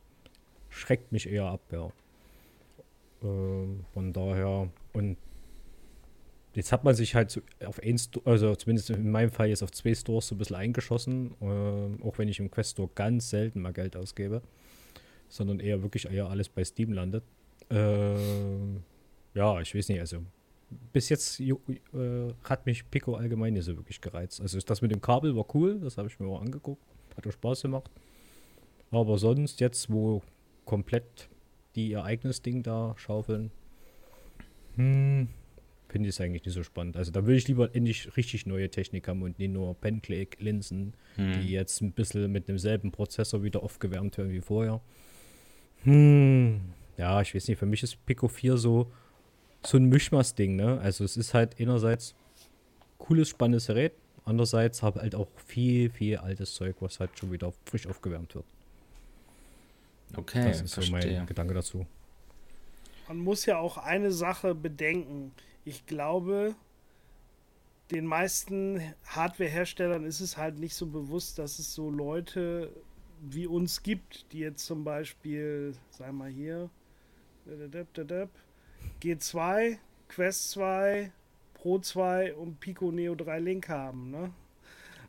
schreckt 0.70 1.12
mich 1.12 1.30
eher 1.30 1.46
ab, 1.46 1.62
ja. 1.72 1.86
Äh, 3.22 3.68
von 3.94 4.12
daher, 4.12 4.70
und 4.94 5.18
jetzt 6.56 6.72
hat 6.72 6.84
man 6.84 6.96
sich 6.96 7.14
halt 7.14 7.30
so 7.30 7.42
auf 7.64 7.80
ein 7.80 8.00
Store, 8.00 8.26
also 8.26 8.56
zumindest 8.56 8.90
in 8.90 9.12
meinem 9.12 9.30
Fall 9.30 9.50
jetzt 9.50 9.62
auf 9.62 9.72
zwei 9.72 9.94
Stores 9.94 10.28
so 10.28 10.36
ein 10.36 10.40
bisschen 10.40 10.56
eingeschossen, 10.56 11.36
äh, 11.42 12.04
auch 12.04 12.18
wenn 12.18 12.28
ich 12.28 12.40
im 12.40 12.50
Quest 12.50 12.72
Store 12.72 12.90
ganz 12.96 13.30
selten 13.30 13.62
mal 13.62 13.72
Geld 13.72 13.96
ausgebe 13.96 14.42
sondern 15.28 15.60
eher 15.60 15.82
wirklich 15.82 16.06
eher 16.06 16.30
alles 16.30 16.50
bei 16.50 16.64
Steam 16.64 16.94
landet. 16.94 17.24
Äh, 17.70 18.16
ja, 19.34 19.60
ich 19.60 19.76
weiß 19.76 19.90
nicht, 19.90 20.00
also 20.00 20.24
bis 20.94 21.10
jetzt 21.10 21.40
äh, 21.40 21.54
hat 22.44 22.66
mich 22.66 22.90
Pico 22.90 23.16
allgemein 23.16 23.54
nicht 23.54 23.66
so 23.66 23.76
wirklich 23.76 24.02
gereizt. 24.02 24.42
Also 24.42 24.60
das 24.60 24.82
mit 24.82 24.92
dem 24.92 25.02
Kabel 25.02 25.36
war 25.36 25.46
cool, 25.54 25.80
das 25.80 25.98
habe 25.98 26.08
ich 26.08 26.20
mir 26.20 26.28
auch 26.28 26.42
angeguckt, 26.42 26.82
hat 27.16 27.28
auch 27.28 27.32
Spaß 27.32 27.64
gemacht. 27.64 27.92
Aber 28.92 29.18
sonst 29.18 29.60
jetzt, 29.60 29.92
wo 29.92 30.22
komplett 30.66 31.30
die 31.76 31.94
Ereignisding 31.94 32.64
da 32.64 32.96
schaufeln, 32.98 33.52
hm, 34.76 35.28
finde 35.90 36.10
ich 36.10 36.16
es 36.16 36.22
eigentlich 36.22 36.46
nicht 36.46 36.54
so 36.54 36.64
spannend. 36.64 36.98
Also 36.98 37.12
da 37.12 37.24
würde 37.24 37.38
ich 37.38 37.48
lieber 37.48 37.74
endlich 37.76 38.16
richtig 38.18 38.46
neue 38.46 38.70
Technik 38.70 39.08
haben 39.08 39.22
und 39.22 39.40
nicht 39.40 39.52
nur 39.52 39.76
Penclick-Linsen, 39.76 40.94
hm. 41.16 41.34
die 41.34 41.50
jetzt 41.50 41.82
ein 41.82 41.92
bisschen 41.92 42.32
mit 42.32 42.48
demselben 42.48 42.92
Prozessor 42.92 43.44
wieder 43.44 43.64
aufgewärmt 43.64 44.18
werden 44.18 44.32
wie 44.32 44.42
vorher. 44.42 44.82
Hm, 45.86 46.62
ja, 46.98 47.22
ich 47.22 47.34
weiß 47.34 47.48
nicht, 47.48 47.60
für 47.60 47.66
mich 47.66 47.84
ist 47.84 48.04
Pico 48.06 48.28
4 48.28 48.58
so, 48.58 48.92
so 49.64 49.78
ein 49.78 49.86
Mischmaß-Ding, 49.86 50.56
ne? 50.56 50.80
Also 50.82 51.04
es 51.04 51.16
ist 51.16 51.34
halt 51.34 51.60
einerseits 51.60 52.16
cooles, 52.98 53.30
spannendes 53.30 53.68
Gerät, 53.68 53.94
andererseits 54.26 54.82
habe 54.82 55.02
halt 55.02 55.14
auch 55.16 55.28
viel, 55.46 55.90
viel 55.92 56.18
altes 56.18 56.56
Zeug, 56.56 56.76
was 56.80 57.00
halt 57.00 57.18
schon 57.18 57.32
wieder 57.32 57.54
frisch 57.66 57.86
aufgewärmt 57.88 58.34
wird. 58.34 58.46
Okay, 60.18 60.48
das 60.48 60.62
ist 60.62 60.74
verstehe. 60.74 61.02
so 61.02 61.08
mein 61.18 61.26
Gedanke 61.28 61.54
dazu. 61.54 61.86
Man 63.08 63.20
muss 63.20 63.46
ja 63.46 63.60
auch 63.60 63.78
eine 63.78 64.12
Sache 64.12 64.56
bedenken. 64.56 65.32
Ich 65.66 65.86
glaube, 65.86 66.56
den 67.92 68.08
meisten 68.08 68.82
Hardware-Herstellern 69.06 70.06
ist 70.06 70.20
es 70.20 70.38
halt 70.38 70.58
nicht 70.58 70.74
so 70.74 70.88
bewusst, 70.88 71.38
dass 71.38 71.60
es 71.60 71.76
so 71.76 71.92
Leute 71.92 72.72
wie 73.34 73.48
uns 73.48 73.84
gibt, 73.84 74.32
die 74.32 74.40
jetzt 74.40 74.66
zum 74.66 74.84
Beispiel, 74.84 75.76
sagen 75.90 76.18
wir 76.18 76.28
hier, 76.28 76.70
G2, 79.02 79.78
Quest 80.08 80.52
2, 80.52 81.12
Pro 81.54 81.80
2 81.80 82.36
und 82.36 82.60
Pico 82.60 82.92
Neo 82.92 83.16
3 83.16 83.40
Link 83.40 83.70
haben. 83.70 84.12
Ne? 84.12 84.32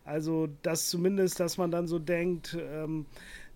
Also 0.05 0.48
das 0.62 0.88
zumindest, 0.88 1.40
dass 1.40 1.59
man 1.59 1.70
dann 1.70 1.87
so 1.87 1.98
denkt, 1.98 2.57
ähm, 2.59 3.07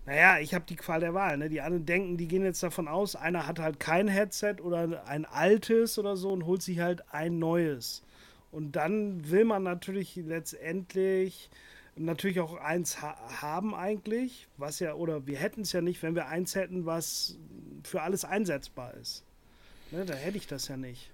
naja, 0.05 0.39
ich 0.39 0.53
habe 0.53 0.65
die 0.67 0.75
Qual 0.75 0.99
der 0.99 1.13
Wahl. 1.13 1.37
Ne? 1.37 1.49
Die 1.49 1.61
anderen 1.61 1.85
denken, 1.85 2.17
die 2.17 2.27
gehen 2.27 2.43
jetzt 2.43 2.63
davon 2.63 2.87
aus, 2.87 3.15
einer 3.15 3.47
hat 3.47 3.59
halt 3.59 3.79
kein 3.79 4.07
Headset 4.07 4.55
oder 4.61 5.05
ein 5.05 5.25
altes 5.25 5.97
oder 5.97 6.17
so 6.17 6.29
und 6.29 6.45
holt 6.45 6.61
sich 6.61 6.79
halt 6.79 7.03
ein 7.13 7.39
neues. 7.39 8.03
Und 8.51 8.75
dann 8.75 9.29
will 9.29 9.45
man 9.45 9.63
natürlich 9.63 10.15
letztendlich 10.15 11.49
natürlich 12.05 12.39
auch 12.39 12.55
eins 12.55 13.01
ha 13.01 13.15
haben 13.41 13.73
eigentlich, 13.75 14.47
was 14.57 14.79
ja, 14.79 14.93
oder 14.93 15.27
wir 15.27 15.37
hätten 15.37 15.61
es 15.61 15.71
ja 15.71 15.81
nicht, 15.81 16.01
wenn 16.03 16.15
wir 16.15 16.27
eins 16.27 16.55
hätten, 16.55 16.85
was 16.85 17.37
für 17.83 18.01
alles 18.01 18.25
einsetzbar 18.25 18.93
ist. 18.95 19.23
Ne, 19.91 20.05
da 20.05 20.13
hätte 20.13 20.37
ich 20.37 20.47
das 20.47 20.67
ja 20.67 20.77
nicht. 20.77 21.09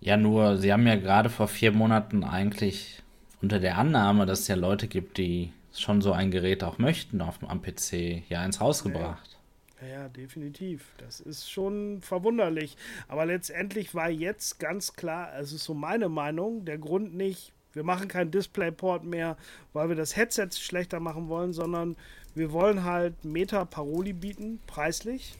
Ja, 0.00 0.16
nur, 0.16 0.56
sie 0.58 0.72
haben 0.72 0.86
ja 0.86 0.96
gerade 0.96 1.30
vor 1.30 1.48
vier 1.48 1.72
Monaten 1.72 2.24
eigentlich 2.24 3.02
unter 3.40 3.60
der 3.60 3.78
Annahme, 3.78 4.26
dass 4.26 4.40
es 4.40 4.48
ja 4.48 4.56
Leute 4.56 4.88
gibt, 4.88 5.18
die 5.18 5.52
schon 5.74 6.02
so 6.02 6.12
ein 6.12 6.30
Gerät 6.30 6.64
auch 6.64 6.78
möchten 6.78 7.20
auf 7.20 7.38
dem 7.38 7.48
am 7.48 7.62
PC, 7.62 8.28
ja 8.28 8.40
eins 8.40 8.60
rausgebracht. 8.60 9.38
Ja, 9.80 9.88
ja, 9.88 10.08
definitiv. 10.08 10.92
Das 10.98 11.20
ist 11.20 11.50
schon 11.50 12.02
verwunderlich. 12.02 12.76
Aber 13.08 13.26
letztendlich 13.26 13.94
war 13.94 14.10
jetzt 14.10 14.60
ganz 14.60 14.94
klar, 14.94 15.32
es 15.38 15.52
ist 15.52 15.64
so 15.64 15.74
meine 15.74 16.08
Meinung, 16.08 16.64
der 16.64 16.78
Grund 16.78 17.14
nicht, 17.14 17.52
wir 17.72 17.84
machen 17.84 18.08
keinen 18.08 18.30
Displayport 18.30 19.04
mehr, 19.04 19.36
weil 19.72 19.88
wir 19.88 19.96
das 19.96 20.16
Headset 20.16 20.48
schlechter 20.52 21.00
machen 21.00 21.28
wollen, 21.28 21.52
sondern 21.52 21.96
wir 22.34 22.52
wollen 22.52 22.84
halt 22.84 23.24
Meta 23.24 23.64
Paroli 23.64 24.12
bieten, 24.12 24.60
preislich. 24.66 25.34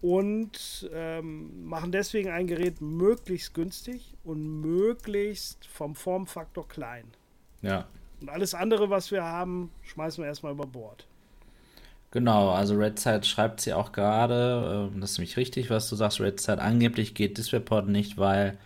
Und 0.00 0.88
ähm, 0.92 1.66
machen 1.66 1.90
deswegen 1.90 2.30
ein 2.30 2.46
Gerät 2.46 2.80
möglichst 2.80 3.54
günstig 3.54 4.14
und 4.22 4.60
möglichst 4.60 5.66
vom 5.66 5.94
Formfaktor 5.94 6.68
klein. 6.68 7.04
Ja. 7.62 7.86
Und 8.20 8.28
alles 8.28 8.54
andere, 8.54 8.90
was 8.90 9.10
wir 9.10 9.24
haben, 9.24 9.70
schmeißen 9.82 10.22
wir 10.22 10.28
erstmal 10.28 10.52
über 10.52 10.66
Bord. 10.66 11.06
Genau, 12.10 12.50
also 12.50 12.76
Redside 12.76 13.24
schreibt 13.24 13.60
sie 13.60 13.72
auch 13.72 13.92
gerade, 13.92 14.90
äh, 14.94 15.00
das 15.00 15.12
ist 15.12 15.18
nämlich 15.18 15.36
richtig, 15.36 15.70
was 15.70 15.88
du 15.88 15.96
sagst, 15.96 16.20
Redside 16.20 16.60
angeblich 16.60 17.14
geht 17.14 17.38
DisplayPort 17.38 17.88
nicht, 17.88 18.18
weil 18.18 18.56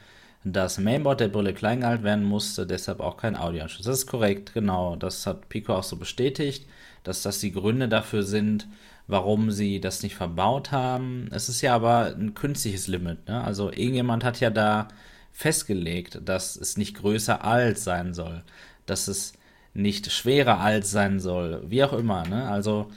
das 0.44 0.78
Mainboard 0.78 1.20
der 1.20 1.28
Brille 1.28 1.52
klein 1.52 1.80
gehalten 1.80 2.04
werden 2.04 2.24
musste, 2.24 2.66
deshalb 2.66 3.00
auch 3.00 3.16
kein 3.16 3.36
Audioanschluss. 3.36 3.86
Das 3.86 3.98
ist 3.98 4.06
korrekt, 4.06 4.54
genau. 4.54 4.96
Das 4.96 5.26
hat 5.26 5.48
Pico 5.48 5.74
auch 5.74 5.82
so 5.82 5.96
bestätigt, 5.96 6.66
dass 7.02 7.22
das 7.22 7.40
die 7.40 7.52
Gründe 7.52 7.88
dafür 7.88 8.22
sind, 8.22 8.68
warum 9.08 9.50
sie 9.50 9.80
das 9.80 10.02
nicht 10.02 10.14
verbaut 10.14 10.70
haben. 10.70 11.28
Es 11.32 11.48
ist 11.48 11.62
ja 11.62 11.74
aber 11.74 12.14
ein 12.16 12.34
künstliches 12.34 12.86
Limit. 12.86 13.26
Ne? 13.26 13.42
Also 13.42 13.70
irgendjemand 13.70 14.22
hat 14.22 14.38
ja 14.40 14.50
da 14.50 14.88
festgelegt, 15.32 16.20
dass 16.24 16.56
es 16.56 16.76
nicht 16.76 16.96
größer 16.96 17.44
als 17.44 17.84
sein 17.84 18.14
soll, 18.14 18.42
dass 18.86 19.08
es 19.08 19.32
nicht 19.74 20.10
schwerer 20.10 20.60
als 20.60 20.90
sein 20.90 21.20
soll, 21.20 21.62
wie 21.68 21.82
auch 21.84 21.92
immer. 21.92 22.26
Ne? 22.26 22.48
Also 22.48 22.90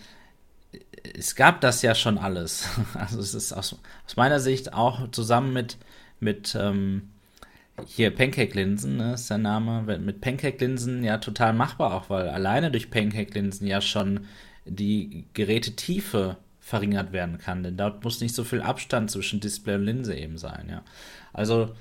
es 1.16 1.36
gab 1.36 1.62
das 1.62 1.82
ja 1.82 1.96
schon 1.96 2.18
alles. 2.18 2.68
Also 2.94 3.20
es 3.20 3.34
ist 3.34 3.54
aus, 3.54 3.76
aus 4.06 4.16
meiner 4.16 4.40
Sicht 4.40 4.74
auch 4.74 5.10
zusammen 5.12 5.54
mit, 5.54 5.78
mit 6.20 6.56
ähm, 6.60 7.10
hier 7.86 8.12
Pancake-Linsen, 8.12 8.98
ne, 8.98 9.14
ist 9.14 9.30
der 9.30 9.38
Name, 9.38 9.98
mit 10.00 10.22
Pancake-Linsen 10.22 11.04
ja 11.04 11.18
total 11.18 11.54
machbar 11.54 11.94
auch, 11.94 12.10
weil 12.10 12.30
alleine 12.30 12.72
durch 12.72 12.90
Pancake-Linsen 12.92 13.68
ja 13.68 13.82
schon 13.82 14.22
die 14.66 15.26
Gerätetiefe 15.34 16.38
verringert 16.60 17.12
werden 17.12 17.38
kann, 17.38 17.64
denn 17.64 17.78
dort 17.78 18.04
muss 18.04 18.22
nicht 18.22 18.36
so 18.36 18.44
viel 18.44 18.62
Abstand 18.62 19.12
zwischen 19.12 19.40
Display 19.40 19.76
und 19.76 19.86
Linse 19.86 20.16
eben 20.16 20.38
sein, 20.38 20.68
ja. 20.70 20.84
Also 21.34 21.72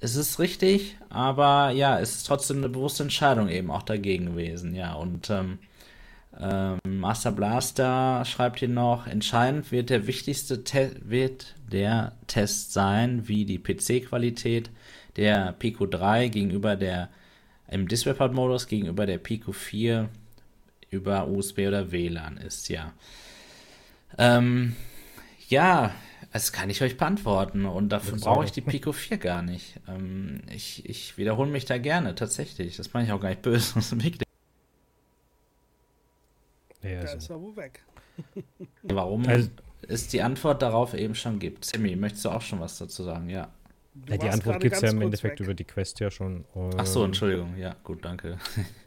es 0.00 0.14
ist 0.16 0.38
richtig, 0.38 0.96
aber 1.08 1.70
ja, 1.70 1.98
es 1.98 2.16
ist 2.16 2.26
trotzdem 2.26 2.58
eine 2.58 2.68
bewusste 2.68 3.02
Entscheidung 3.04 3.48
eben 3.48 3.70
auch 3.70 3.82
dagegen 3.82 4.26
gewesen, 4.26 4.74
ja. 4.74 4.92
Und 4.94 5.30
ähm, 5.30 5.58
ähm, 6.38 6.78
Master 6.84 7.32
Blaster 7.32 8.24
schreibt 8.26 8.58
hier 8.58 8.68
noch, 8.68 9.06
entscheidend 9.06 9.72
wird 9.72 9.90
der 9.90 10.06
wichtigste 10.06 10.64
Te 10.64 10.92
wird 11.02 11.54
der 11.72 12.12
Test 12.26 12.72
sein, 12.72 13.26
wie 13.26 13.44
die 13.44 13.58
PC-Qualität 13.58 14.70
der 15.16 15.52
Pico 15.52 15.86
3 15.86 16.28
gegenüber 16.28 16.76
der 16.76 17.10
im 17.68 17.88
DisplayPort-Modus 17.88 18.68
gegenüber 18.68 19.06
der 19.06 19.18
Pico 19.18 19.52
4 19.52 20.08
über 20.90 21.26
USB 21.26 21.60
oder 21.66 21.90
WLAN 21.90 22.36
ist, 22.36 22.68
ja. 22.68 22.92
Ähm, 24.18 24.76
ja, 25.48 25.92
das 26.32 26.52
kann 26.52 26.70
ich 26.70 26.82
euch 26.82 26.96
beantworten 26.96 27.66
und 27.66 27.88
dafür 27.88 28.18
brauche 28.18 28.44
ich 28.44 28.52
die 28.52 28.60
Pico 28.60 28.92
4 28.92 29.18
gar 29.18 29.42
nicht. 29.42 29.80
Ähm, 29.88 30.42
ich, 30.50 30.88
ich 30.88 31.18
wiederhole 31.18 31.50
mich 31.50 31.64
da 31.64 31.78
gerne, 31.78 32.14
tatsächlich. 32.14 32.76
Das 32.76 32.92
meine 32.92 33.06
ich 33.06 33.12
auch 33.12 33.20
gar 33.20 33.30
nicht 33.30 33.42
böse. 33.42 33.80
ja, 36.82 37.02
da 37.02 37.12
ist 37.12 37.30
er 37.30 37.40
wohl 37.40 37.56
weg. 37.56 37.82
Warum 38.82 39.26
also, 39.26 39.50
es 39.88 40.08
die 40.08 40.22
Antwort 40.22 40.62
darauf 40.62 40.94
eben 40.94 41.14
schon 41.14 41.38
gibt. 41.38 41.64
Sammy, 41.64 41.96
möchtest 41.96 42.24
du 42.24 42.30
auch 42.30 42.42
schon 42.42 42.60
was 42.60 42.78
dazu 42.78 43.02
sagen? 43.02 43.28
Ja. 43.28 43.50
Ja, 44.08 44.16
die 44.16 44.28
Antwort 44.28 44.60
gibt 44.60 44.74
es 44.74 44.82
ja 44.82 44.90
im 44.90 45.00
Endeffekt 45.00 45.40
weg. 45.40 45.44
über 45.46 45.54
die 45.54 45.64
Quest 45.64 46.00
ja 46.00 46.10
schon. 46.10 46.44
Ähm, 46.54 46.70
Ach 46.76 46.86
so, 46.86 47.04
Entschuldigung. 47.04 47.56
Ja, 47.56 47.76
gut, 47.82 48.04
danke. 48.04 48.38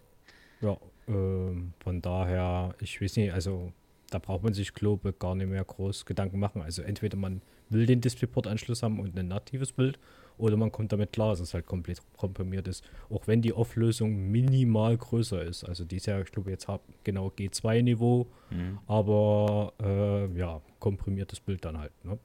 ja, 0.62 0.78
ähm, 1.08 1.74
von 1.80 2.02
daher, 2.02 2.76
ich 2.80 3.02
weiß 3.02 3.18
nicht, 3.18 3.34
also 3.34 3.74
da 4.10 4.20
braucht 4.20 4.44
man 4.44 4.54
sich, 4.54 4.74
glaube 4.74 5.10
ich, 5.10 5.20
gar 5.20 5.36
nicht 5.36 5.50
mehr 5.50 5.64
groß 5.64 6.06
Gedanken 6.06 6.40
machen. 6.40 6.62
Also 6.62 6.82
entweder 6.82 7.18
man 7.18 7.42
will 7.70 7.86
den 7.86 8.02
DisplayPort-Anschluss 8.02 8.84
haben 8.84 9.00
und 9.00 9.18
ein 9.18 9.28
natives 9.28 9.72
Bild 9.72 10.00
oder 10.38 10.56
man 10.58 10.72
kommt 10.72 10.92
damit 10.92 11.12
klar, 11.12 11.32
dass 11.32 11.42
es 11.42 11.54
halt 11.54 11.66
komplett 11.66 12.02
komprimiert 12.18 12.68
ist. 12.68 12.84
Auch 13.10 13.28
wenn 13.28 13.42
die 13.42 13.54
Auflösung 13.54 14.32
minimal 14.32 14.98
größer 14.98 15.44
ist. 15.44 15.64
Also 15.64 15.84
die 15.84 15.98
ist 15.98 16.08
ja, 16.08 16.20
ich 16.22 16.32
glaube, 16.32 16.50
jetzt 16.50 16.68
hab 16.68 16.82
genau 17.04 17.28
G2-Niveau, 17.28 18.26
mhm. 18.50 18.80
aber 18.88 19.74
äh, 19.82 20.38
ja, 20.38 20.62
komprimiertes 20.80 21.42
Bild 21.42 21.66
dann 21.66 21.78
halt. 21.78 21.92
Ne? 22.04 22.18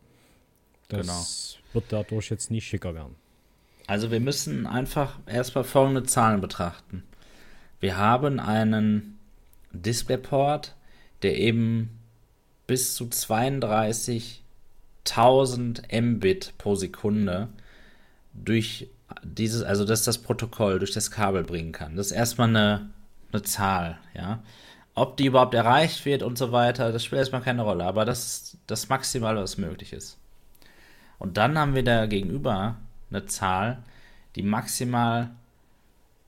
Das 0.99 1.57
genau. 1.57 1.75
wird 1.75 1.85
dadurch 1.91 2.31
jetzt 2.31 2.51
nicht 2.51 2.67
schicker 2.67 2.95
werden. 2.95 3.15
Also 3.87 4.11
wir 4.11 4.21
müssen 4.21 4.67
einfach 4.67 5.19
erstmal 5.27 5.65
folgende 5.65 6.05
Zahlen 6.05 6.41
betrachten. 6.41 7.03
Wir 7.81 7.99
haben 7.99 8.41
einen 8.41 9.19
DisplayPort, 9.73 10.75
der 11.23 11.39
eben 11.39 11.91
bis 12.67 12.95
zu 12.95 13.05
32.000 13.05 16.01
Mbit 16.01 16.55
pro 16.57 16.77
Sekunde 16.77 17.49
durch 18.33 18.89
dieses, 19.23 19.63
also 19.63 19.85
dass 19.85 20.05
das 20.05 20.19
Protokoll 20.19 20.79
durch 20.79 20.93
das 20.93 21.11
Kabel 21.11 21.45
bringen 21.45 21.73
kann. 21.73 21.97
Das 21.97 22.07
ist 22.07 22.13
erstmal 22.13 22.49
eine, 22.49 22.89
eine 23.33 23.43
Zahl, 23.43 23.99
ja. 24.15 24.43
Ob 24.97 25.17
die 25.17 25.27
überhaupt 25.27 25.55
erreicht 25.55 26.05
wird 26.05 26.23
und 26.23 26.39
so 26.39 26.53
weiter, 26.53 26.93
das 26.93 27.05
spielt 27.05 27.19
erstmal 27.19 27.43
keine 27.43 27.63
Rolle, 27.63 27.85
aber 27.85 28.05
das 28.05 28.27
ist 28.27 28.59
das 28.69 28.89
Maximale, 28.89 29.43
was 29.43 29.59
möglich 29.59 29.93
ist. 29.93 30.19
Und 31.25 31.39
dann 31.39 31.57
haben 31.57 31.75
wir 31.75 31.83
da 31.83 32.05
gegenüber 32.05 32.77
eine 33.09 33.25
Zahl, 33.25 33.83
die 34.37 34.43
maximal 34.43 35.31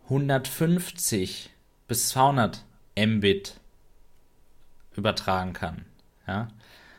150 0.05 1.51
bis 1.87 2.09
200 2.09 2.65
Mbit 2.99 3.61
übertragen 4.97 5.53
kann. 5.53 5.85
Ja? 6.27 6.49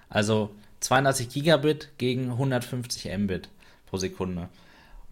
Also 0.10 0.54
32 0.82 1.28
Gigabit 1.30 1.90
gegen 1.98 2.30
150 2.34 3.18
Mbit 3.18 3.50
pro 3.88 3.98
Sekunde. 3.98 4.50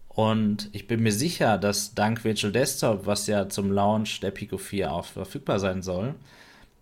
Und 0.08 0.68
ich 0.70 0.86
bin 0.86 1.02
mir 1.02 1.10
sicher, 1.10 1.58
dass 1.58 1.94
dank 1.94 2.22
Virtual 2.22 2.52
Desktop, 2.52 3.04
was 3.04 3.26
ja 3.26 3.48
zum 3.48 3.72
Launch 3.72 4.20
der 4.20 4.30
Pico 4.30 4.58
4 4.58 4.92
auch 4.92 5.06
verfügbar 5.06 5.58
sein 5.58 5.82
soll, 5.82 6.14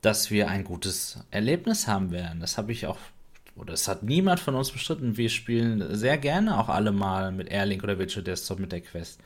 dass 0.03 0.31
wir 0.31 0.49
ein 0.49 0.65
gutes 0.65 1.21
Erlebnis 1.31 1.89
haben 1.89 2.11
werden. 2.11 2.41
Das 2.41 2.59
habe 2.59 2.73
ich 2.73 2.87
auch, 2.87 2.99
oder 3.57 3.75
es 3.75 3.89
hat 3.89 4.03
niemand 4.03 4.41
von 4.41 4.55
uns 4.55 4.71
bestritten. 4.71 5.17
Wir 5.17 5.29
spielen 5.29 5.95
sehr 5.97 6.19
gerne 6.19 6.59
auch 6.59 6.69
alle 6.69 6.93
mal 6.93 7.33
mit 7.33 7.49
Airlink 7.49 7.85
oder 7.85 7.99
Virtual 7.99 8.25
Desktop 8.25 8.59
mit 8.59 8.73
der 8.73 8.81
Quest. 8.81 9.21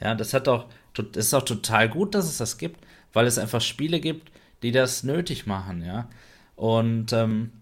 Ja, 0.00 0.14
das 0.14 0.34
hat 0.34 0.48
auch, 0.48 0.66
das 0.94 1.26
ist 1.26 1.34
auch 1.34 1.44
total 1.44 1.88
gut, 1.88 2.14
dass 2.14 2.26
es 2.26 2.38
das 2.38 2.58
gibt, 2.58 2.80
weil 3.12 3.26
es 3.26 3.38
einfach 3.38 3.60
Spiele 3.60 4.00
gibt, 4.00 4.30
die 4.62 4.72
das 4.72 5.02
nötig 5.02 5.46
machen, 5.46 5.84
ja. 5.84 6.08
Und 6.56 7.12
ähm, 7.12 7.52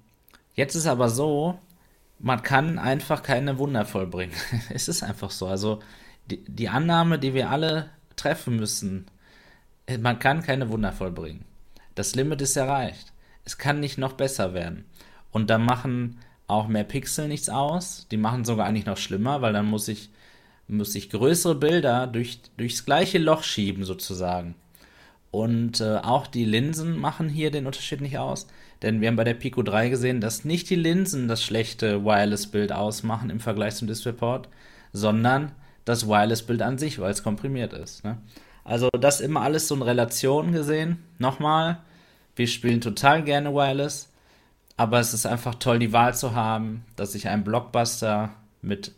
jetzt 0.55 0.75
ist 0.75 0.87
aber 0.87 1.09
so, 1.09 1.59
man 2.19 2.43
kann 2.43 2.79
einfach 2.79 3.23
keine 3.23 3.59
Wunder 3.59 3.85
vollbringen. 3.85 4.35
es 4.71 4.89
ist 4.89 5.03
einfach 5.03 5.31
so. 5.31 5.47
Also 5.47 5.81
die, 6.31 6.45
die 6.45 6.69
Annahme, 6.69 7.19
die 7.19 7.35
wir 7.35 7.51
alle 7.51 7.91
treffen 8.17 8.57
müssen, 8.57 9.07
man 9.99 10.19
kann 10.19 10.43
keine 10.43 10.69
Wunder 10.69 10.93
vollbringen. 10.93 11.45
Das 11.95 12.15
Limit 12.15 12.43
ist 12.43 12.57
erreicht. 12.57 13.13
Es 13.45 13.59
kann 13.59 13.81
nicht 13.81 13.99
noch 13.99 14.13
besser 14.13 14.55
werden. 14.55 14.85
Und 15.33 15.51
da 15.51 15.59
machen 15.59 16.19
auch 16.47 16.69
mehr 16.69 16.85
Pixel 16.85 17.29
nichts 17.29 17.49
aus. 17.49 18.07
Die 18.11 18.17
machen 18.17 18.45
sogar 18.45 18.67
eigentlich 18.67 18.87
noch 18.87 18.97
schlimmer, 18.97 19.43
weil 19.43 19.53
dann 19.53 19.67
muss 19.67 19.89
ich, 19.89 20.11
muss 20.69 20.95
ich 20.95 21.11
größere 21.11 21.55
Bilder 21.55 22.07
durch, 22.07 22.41
durchs 22.57 22.85
gleiche 22.85 23.19
Loch 23.19 23.43
schieben, 23.43 23.85
sozusagen. 23.85 24.55
Und 25.31 25.81
äh, 25.81 25.99
auch 25.99 26.27
die 26.27 26.45
Linsen 26.45 26.99
machen 26.99 27.29
hier 27.29 27.51
den 27.51 27.67
Unterschied 27.67 28.01
nicht 28.01 28.19
aus. 28.19 28.49
Denn 28.83 29.01
wir 29.01 29.09
haben 29.09 29.17
bei 29.17 29.25
der 29.25 29.35
Pico 29.35 29.63
3 29.63 29.89
gesehen, 29.89 30.21
dass 30.21 30.45
nicht 30.45 30.71
die 30.71 30.77
Linsen 30.77 31.29
das 31.29 31.43
schlechte 31.43 32.05
Wireless-Bild 32.05 32.73
ausmachen 32.73 33.31
im 33.31 33.39
Vergleich 33.39 33.77
zum 33.77 33.87
DisplayPort, 33.87 34.49
sondern 34.93 35.53
das 35.85 36.09
Wireless-Bild 36.09 36.63
an 36.63 36.79
sich, 36.79 36.99
weil 36.99 37.13
es 37.13 37.23
komprimiert 37.23 37.73
ist. 37.73 38.05
Ne? 38.05 38.19
Also 38.65 38.89
das 38.99 39.21
immer 39.21 39.43
alles 39.43 39.69
so 39.69 39.75
in 39.75 39.83
Relation 39.83 40.53
gesehen. 40.53 40.99
Nochmal, 41.19 41.79
wir 42.37 42.47
spielen 42.47 42.81
total 42.81 43.23
gerne 43.23 43.55
Wireless, 43.55 44.10
aber 44.81 44.99
es 44.99 45.13
ist 45.13 45.27
einfach 45.27 45.57
toll, 45.57 45.79
die 45.79 45.93
Wahl 45.93 46.15
zu 46.15 46.35
haben, 46.35 46.87
dass 46.97 47.15
ich 47.15 47.29
einen 47.29 47.45
Blockbuster 47.45 48.31
mit 48.63 48.93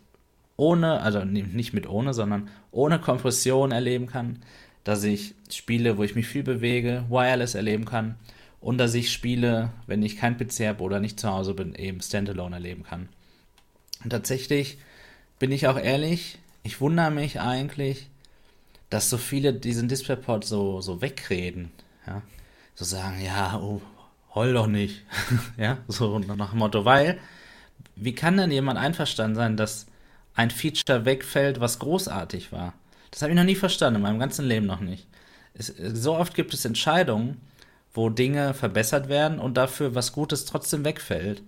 ohne, 0.57 1.01
also 1.01 1.25
nicht 1.25 1.73
mit 1.73 1.89
ohne, 1.89 2.15
sondern 2.15 2.51
ohne 2.71 3.01
Kompression 3.01 3.73
erleben 3.73 4.07
kann, 4.07 4.45
dass 4.85 5.03
ich 5.03 5.35
Spiele, 5.51 5.99
wo 5.99 6.05
ich 6.05 6.15
mich 6.15 6.29
viel 6.29 6.45
bewege, 6.45 7.05
Wireless 7.09 7.57
erleben 7.57 7.85
kann 7.85 8.15
und 8.61 8.79
dass 8.79 8.95
ich 8.95 9.11
Spiele, 9.11 9.71
wenn 9.89 10.05
ich 10.05 10.19
kein 10.19 10.39
PC 10.39 10.69
habe 10.69 10.85
oder 10.85 11.01
nicht 11.01 11.19
zu 11.19 11.29
Hause 11.29 11.53
bin, 11.53 11.75
eben 11.75 12.01
Standalone 12.01 12.55
erleben 12.55 12.85
kann. 12.85 13.09
Und 14.05 14.11
tatsächlich 14.11 14.79
bin 15.41 15.51
ich 15.51 15.67
auch 15.67 15.77
ehrlich, 15.77 16.39
ich 16.63 16.81
wundere 16.81 17.11
mich 17.11 17.41
eigentlich, 17.41 18.09
dass 18.89 19.11
so 19.11 19.19
viele 19.19 19.53
diesen 19.53 19.89
DisplayPort 19.89 20.45
so, 20.45 20.81
so 20.81 21.03
wegreden. 21.03 21.73
Ja? 22.07 22.23
So 22.77 22.85
sagen, 22.85 23.21
ja, 23.21 23.59
oh, 23.61 23.83
heul 24.35 24.53
doch 24.53 24.67
nicht. 24.67 25.05
ja, 25.57 25.79
so 25.89 26.19
nach 26.19 26.51
dem 26.51 26.59
Motto, 26.59 26.85
weil, 26.85 27.19
wie 27.97 28.15
kann 28.15 28.37
denn 28.37 28.51
jemand 28.51 28.79
einverstanden 28.79 29.37
sein, 29.37 29.57
dass 29.57 29.87
ein 30.35 30.51
Feature 30.51 31.05
wegfällt, 31.05 31.61
was 31.61 31.79
großartig 31.79 32.53
war? 32.53 32.75
Das 33.11 33.23
habe 33.23 33.33
ich 33.33 33.37
noch 33.37 33.45
nie 33.45 33.55
verstanden, 33.55 33.97
in 33.97 34.03
meinem 34.03 34.19
ganzen 34.19 34.47
Leben 34.47 34.67
noch 34.67 34.81
nicht. 34.81 35.07
Es, 35.55 35.67
so 35.67 36.17
oft 36.17 36.35
gibt 36.35 36.55
es 36.55 36.65
Entscheidungen, 36.65 37.41
wo 37.93 38.09
Dinge 38.09 38.55
verbessert 38.55 39.09
werden 39.09 39.39
und 39.39 39.57
dafür 39.57 39.95
was 39.95 40.13
Gutes 40.13 40.47
trotzdem 40.47 40.85
wegfällt. 40.85 41.43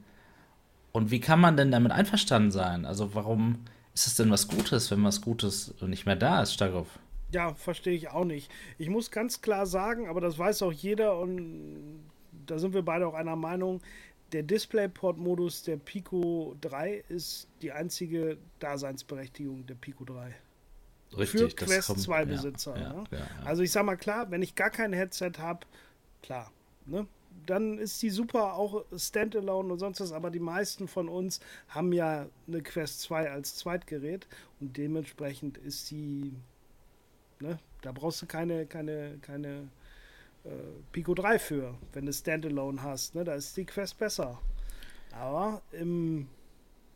Und 0.92 1.10
wie 1.10 1.20
kann 1.20 1.40
man 1.40 1.56
denn 1.56 1.70
damit 1.70 1.90
einverstanden 1.90 2.50
sein? 2.50 2.84
Also 2.84 3.14
warum 3.14 3.64
ist 3.94 4.06
es 4.06 4.14
denn 4.16 4.30
was 4.30 4.46
Gutes, 4.48 4.90
wenn 4.90 5.02
was 5.04 5.22
Gutes 5.22 5.74
nicht 5.80 6.04
mehr 6.04 6.16
da 6.16 6.42
ist, 6.42 6.52
Starkov? 6.52 6.86
Ja, 7.32 7.54
verstehe 7.54 7.94
ich 7.94 8.10
auch 8.10 8.24
nicht. 8.24 8.50
Ich 8.78 8.90
muss 8.90 9.10
ganz 9.10 9.40
klar 9.40 9.66
sagen, 9.66 10.08
aber 10.08 10.20
das 10.20 10.38
weiß 10.38 10.62
auch 10.62 10.72
jeder 10.72 11.18
und 11.18 12.04
da 12.46 12.58
sind 12.58 12.74
wir 12.74 12.82
beide 12.82 13.06
auch 13.06 13.14
einer 13.14 13.36
Meinung, 13.36 13.80
der 14.32 14.42
DisplayPort-Modus 14.42 15.62
der 15.62 15.76
Pico 15.76 16.56
3 16.60 17.04
ist 17.08 17.48
die 17.62 17.72
einzige 17.72 18.36
Daseinsberechtigung 18.58 19.64
der 19.66 19.74
Pico 19.74 20.04
3. 20.04 20.34
Richtig, 21.16 21.40
für 21.40 21.48
Quest 21.48 22.00
2 22.00 22.24
Besitzer. 22.24 22.76
Ja, 22.76 22.92
ne? 22.92 23.04
ja, 23.10 23.18
ja, 23.18 23.26
also 23.44 23.62
ich 23.62 23.70
sag 23.70 23.84
mal 23.84 23.96
klar, 23.96 24.30
wenn 24.30 24.42
ich 24.42 24.54
gar 24.54 24.70
kein 24.70 24.92
Headset 24.92 25.32
habe, 25.38 25.60
klar. 26.22 26.50
Ne? 26.86 27.06
Dann 27.46 27.78
ist 27.78 28.02
die 28.02 28.10
super 28.10 28.54
auch 28.54 28.84
Standalone 28.96 29.72
und 29.72 29.78
sonst 29.78 30.00
was, 30.00 30.12
aber 30.12 30.30
die 30.30 30.40
meisten 30.40 30.88
von 30.88 31.08
uns 31.08 31.40
haben 31.68 31.92
ja 31.92 32.26
eine 32.48 32.62
Quest 32.62 33.02
2 33.02 33.30
als 33.30 33.54
Zweitgerät 33.56 34.26
und 34.60 34.76
dementsprechend 34.76 35.58
ist 35.58 35.90
die, 35.90 36.32
ne, 37.38 37.58
da 37.82 37.92
brauchst 37.92 38.22
du 38.22 38.26
keine, 38.26 38.66
keine, 38.66 39.18
keine 39.20 39.68
äh, 40.44 40.48
Pico 40.92 41.14
3 41.14 41.38
für, 41.38 41.74
wenn 41.92 42.06
du 42.06 42.12
Standalone 42.12 42.82
hast. 42.82 43.14
Ne? 43.14 43.24
Da 43.24 43.34
ist 43.34 43.56
die 43.56 43.64
Quest 43.64 43.98
besser. 43.98 44.40
Aber 45.12 45.62
im 45.72 46.28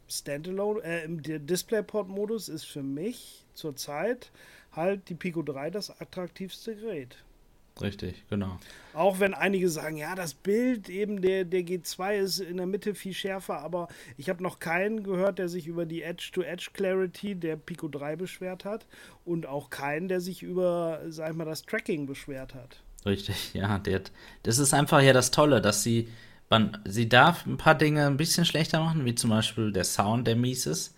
Standalone, 0.09 0.83
äh, 0.83 1.05
im 1.05 1.23
DisplayPort-Modus 1.23 2.49
ist 2.49 2.65
für 2.65 2.83
mich 2.83 3.45
zurzeit 3.55 4.31
halt 4.73 5.09
die 5.09 5.15
Pico 5.15 5.43
3 5.43 5.71
das 5.71 6.01
attraktivste 6.01 6.77
Gerät. 6.77 7.17
Richtig, 7.81 8.25
genau. 8.29 8.59
Auch 8.93 9.21
wenn 9.21 9.35
einige 9.35 9.69
sagen, 9.69 9.97
ja, 9.97 10.15
das 10.17 10.35
Bild 10.35 10.89
eben 10.89 11.23
der, 11.23 11.45
der 11.45 11.61
G2 11.61 12.17
ist 12.17 12.41
in 12.41 12.57
der 12.57 12.67
Mitte 12.67 12.95
viel 12.95 13.15
schärfer, 13.15 13.61
aber 13.61 13.89
ich 14.17 14.29
habe 14.29 14.43
noch 14.43 14.59
keinen 14.59 15.05
gehört, 15.05 15.39
der 15.39 15.49
sich 15.49 15.69
über 15.69 15.87
die 15.87 16.03
Edge-to-Edge-Clarity 16.03 17.37
der 17.37 17.57
Pico 17.57 17.87
3 17.87 18.17
beschwert 18.17 18.65
hat 18.65 18.87
und 19.25 19.47
auch 19.47 19.71
keinen, 19.71 20.09
der 20.09 20.21
sich 20.21 20.43
über, 20.43 21.03
sag 21.09 21.31
ich 21.31 21.37
mal, 21.37 21.45
das 21.45 21.63
Tracking 21.63 22.07
beschwert 22.07 22.55
hat. 22.55 22.83
Richtig, 23.07 23.51
ja. 23.55 23.79
Der, 23.79 24.03
das 24.43 24.59
ist 24.59 24.75
einfach 24.75 25.01
ja 25.01 25.13
das 25.13 25.31
Tolle, 25.31 25.61
dass 25.61 25.83
sie, 25.83 26.09
man, 26.51 26.79
sie 26.85 27.09
darf 27.09 27.47
ein 27.47 27.57
paar 27.57 27.75
Dinge 27.75 28.07
ein 28.07 28.17
bisschen 28.17 28.45
schlechter 28.45 28.81
machen, 28.81 29.05
wie 29.05 29.15
zum 29.15 29.31
Beispiel 29.31 29.73
der 29.73 29.85
Sound, 29.85 30.27
der 30.27 30.37
mies 30.37 30.67
ist. 30.67 30.95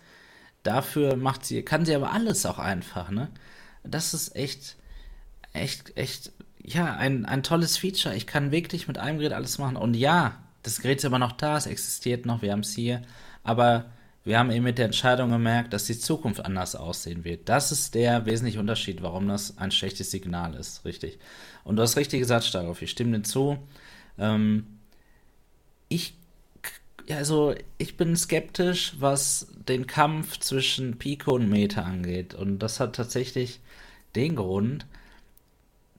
Dafür 0.63 1.15
macht 1.15 1.45
sie, 1.45 1.63
kann 1.63 1.85
sie 1.85 1.95
aber 1.95 2.11
alles 2.11 2.45
auch 2.45 2.59
einfach, 2.59 3.09
ne? 3.09 3.29
Das 3.83 4.13
ist 4.13 4.35
echt, 4.35 4.77
echt, 5.53 5.97
echt 5.97 6.31
ja, 6.63 6.95
ein, 6.95 7.25
ein 7.25 7.43
tolles 7.43 7.77
Feature. 7.77 8.15
Ich 8.15 8.27
kann 8.27 8.51
wirklich 8.51 8.87
mit 8.87 8.97
einem 8.99 9.17
Gerät 9.17 9.33
alles 9.33 9.57
machen. 9.57 9.75
Und 9.75 9.95
ja, 9.95 10.37
das 10.63 10.81
Gerät 10.81 10.99
ist 10.99 11.05
immer 11.05 11.19
noch 11.19 11.31
da, 11.31 11.57
es 11.57 11.65
existiert 11.65 12.25
noch, 12.27 12.41
wir 12.43 12.51
haben 12.51 12.59
es 12.59 12.73
hier. 12.75 13.01
Aber 13.43 13.85
wir 14.23 14.37
haben 14.37 14.51
eben 14.51 14.63
mit 14.63 14.77
der 14.77 14.85
Entscheidung 14.85 15.31
gemerkt, 15.31 15.73
dass 15.73 15.85
die 15.85 15.97
Zukunft 15.97 16.45
anders 16.45 16.75
aussehen 16.75 17.23
wird. 17.23 17.49
Das 17.49 17.71
ist 17.71 17.95
der 17.95 18.25
wesentliche 18.25 18.59
Unterschied, 18.59 19.01
warum 19.01 19.27
das 19.27 19.57
ein 19.57 19.71
schlechtes 19.71 20.11
Signal 20.11 20.53
ist, 20.53 20.85
richtig. 20.85 21.17
Und 21.63 21.77
du 21.77 21.81
hast 21.81 21.97
richtig 21.97 22.19
gesagt, 22.19 22.45
Starov, 22.45 22.81
ich 22.81 22.91
stimme 22.91 23.17
dir 23.17 23.23
zu. 23.23 23.57
Ähm, 24.19 24.67
ich, 25.89 26.13
also, 27.09 27.55
ich 27.79 27.97
bin 27.97 28.15
skeptisch, 28.15 28.93
was 28.99 29.47
den 29.67 29.87
Kampf 29.87 30.39
zwischen 30.39 30.99
Pico 30.99 31.33
und 31.33 31.49
Meta 31.49 31.81
angeht. 31.81 32.35
Und 32.35 32.59
das 32.59 32.79
hat 32.79 32.95
tatsächlich 32.95 33.59
den 34.15 34.35
Grund, 34.35 34.85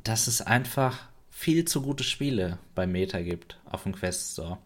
dass 0.04 0.28
es 0.28 0.40
einfach 0.40 1.08
viel 1.30 1.64
zu 1.64 1.82
gute 1.82 2.04
Spiele 2.04 2.58
bei 2.76 2.86
Meta 2.86 3.20
gibt 3.20 3.58
auf 3.64 3.82
dem 3.82 3.94
Quest 3.94 4.34
Store. 4.34 4.58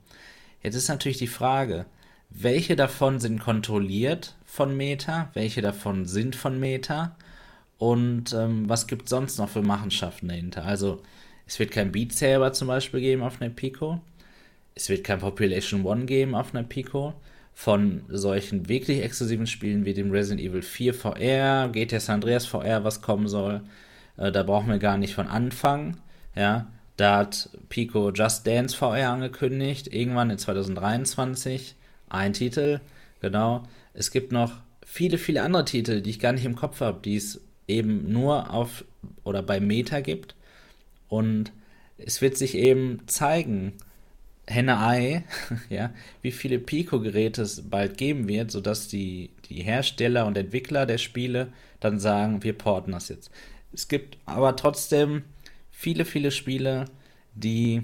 Jetzt 0.62 0.74
ist 0.74 0.88
natürlich 0.88 1.18
die 1.18 1.26
Frage, 1.26 1.86
welche 2.38 2.76
davon 2.76 3.20
sind 3.20 3.40
kontrolliert 3.40 4.34
von 4.44 4.76
Meta, 4.76 5.30
welche 5.34 5.62
davon 5.62 6.06
sind 6.06 6.36
von 6.36 6.58
Meta 6.60 7.16
und 7.78 8.32
ähm, 8.32 8.68
was 8.68 8.86
gibt 8.86 9.04
es 9.04 9.10
sonst 9.10 9.38
noch 9.38 9.48
für 9.48 9.62
Machenschaften 9.62 10.28
dahinter? 10.28 10.64
Also 10.64 11.02
es 11.46 11.58
wird 11.58 11.70
kein 11.70 11.92
Beat 11.92 12.12
Saber 12.12 12.52
zum 12.52 12.68
Beispiel 12.68 13.00
geben 13.00 13.22
auf 13.22 13.40
einer 13.40 13.50
Pico, 13.50 14.00
es 14.76 14.90
wird 14.90 15.04
kein 15.04 15.18
Population 15.20 15.84
One 15.84 16.04
geben 16.04 16.34
auf 16.34 16.54
einer 16.54 16.62
Pico. 16.64 17.14
Von 17.58 18.02
solchen 18.08 18.68
wirklich 18.68 19.02
exklusiven 19.02 19.46
Spielen 19.46 19.86
wie 19.86 19.94
dem 19.94 20.10
Resident 20.10 20.42
Evil 20.42 20.60
4 20.60 20.92
VR, 20.92 21.70
GTA 21.72 22.00
San 22.00 22.16
Andreas 22.16 22.44
VR, 22.44 22.84
was 22.84 23.00
kommen 23.00 23.28
soll, 23.28 23.62
äh, 24.18 24.30
da 24.30 24.42
brauchen 24.42 24.68
wir 24.68 24.78
gar 24.78 24.98
nicht 24.98 25.14
von 25.14 25.26
anfangen. 25.26 25.96
Ja, 26.34 26.66
Da 26.98 27.18
hat 27.18 27.48
Pico 27.70 28.10
Just 28.12 28.46
Dance 28.46 28.76
VR 28.76 29.10
angekündigt, 29.10 29.88
irgendwann 29.92 30.28
in 30.28 30.36
2023. 30.38 31.76
Ein 32.08 32.32
Titel, 32.32 32.80
genau. 33.20 33.64
Es 33.94 34.10
gibt 34.10 34.32
noch 34.32 34.52
viele, 34.84 35.18
viele 35.18 35.42
andere 35.42 35.64
Titel, 35.64 36.00
die 36.00 36.10
ich 36.10 36.20
gar 36.20 36.32
nicht 36.32 36.44
im 36.44 36.56
Kopf 36.56 36.80
habe, 36.80 37.00
die 37.02 37.16
es 37.16 37.40
eben 37.68 38.12
nur 38.12 38.50
auf 38.52 38.84
oder 39.24 39.42
bei 39.42 39.60
Meta 39.60 40.00
gibt. 40.00 40.34
Und 41.08 41.52
es 41.98 42.20
wird 42.22 42.36
sich 42.36 42.54
eben 42.54 43.06
zeigen, 43.06 43.72
Henne-Ei, 44.48 45.24
ja, 45.68 45.92
wie 46.22 46.30
viele 46.30 46.58
Pico-Geräte 46.58 47.42
es 47.42 47.68
bald 47.68 47.98
geben 47.98 48.28
wird, 48.28 48.50
sodass 48.50 48.88
die, 48.88 49.30
die 49.48 49.62
Hersteller 49.62 50.26
und 50.26 50.36
Entwickler 50.36 50.86
der 50.86 50.98
Spiele 50.98 51.48
dann 51.80 51.98
sagen, 51.98 52.42
wir 52.42 52.52
porten 52.52 52.92
das 52.92 53.08
jetzt. 53.08 53.30
Es 53.72 53.88
gibt 53.88 54.18
aber 54.24 54.56
trotzdem 54.56 55.24
viele, 55.70 56.04
viele 56.04 56.30
Spiele, 56.30 56.86
die 57.34 57.82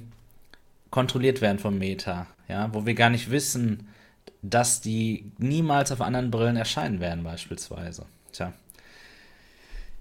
kontrolliert 0.91 1.41
werden 1.41 1.59
vom 1.59 1.79
Meta, 1.79 2.27
ja, 2.49 2.73
wo 2.73 2.87
wir 2.87 2.95
gar 2.95 3.11
nicht 3.11 3.31
wissen, 3.31 3.89
dass 4.43 4.81
die 4.81 5.33
niemals 5.39 5.93
auf 5.93 6.01
anderen 6.01 6.31
Brillen 6.31 6.57
erscheinen 6.57 7.01
werden, 7.01 7.23
beispielsweise. 7.23 8.07
Tja. 8.33 8.53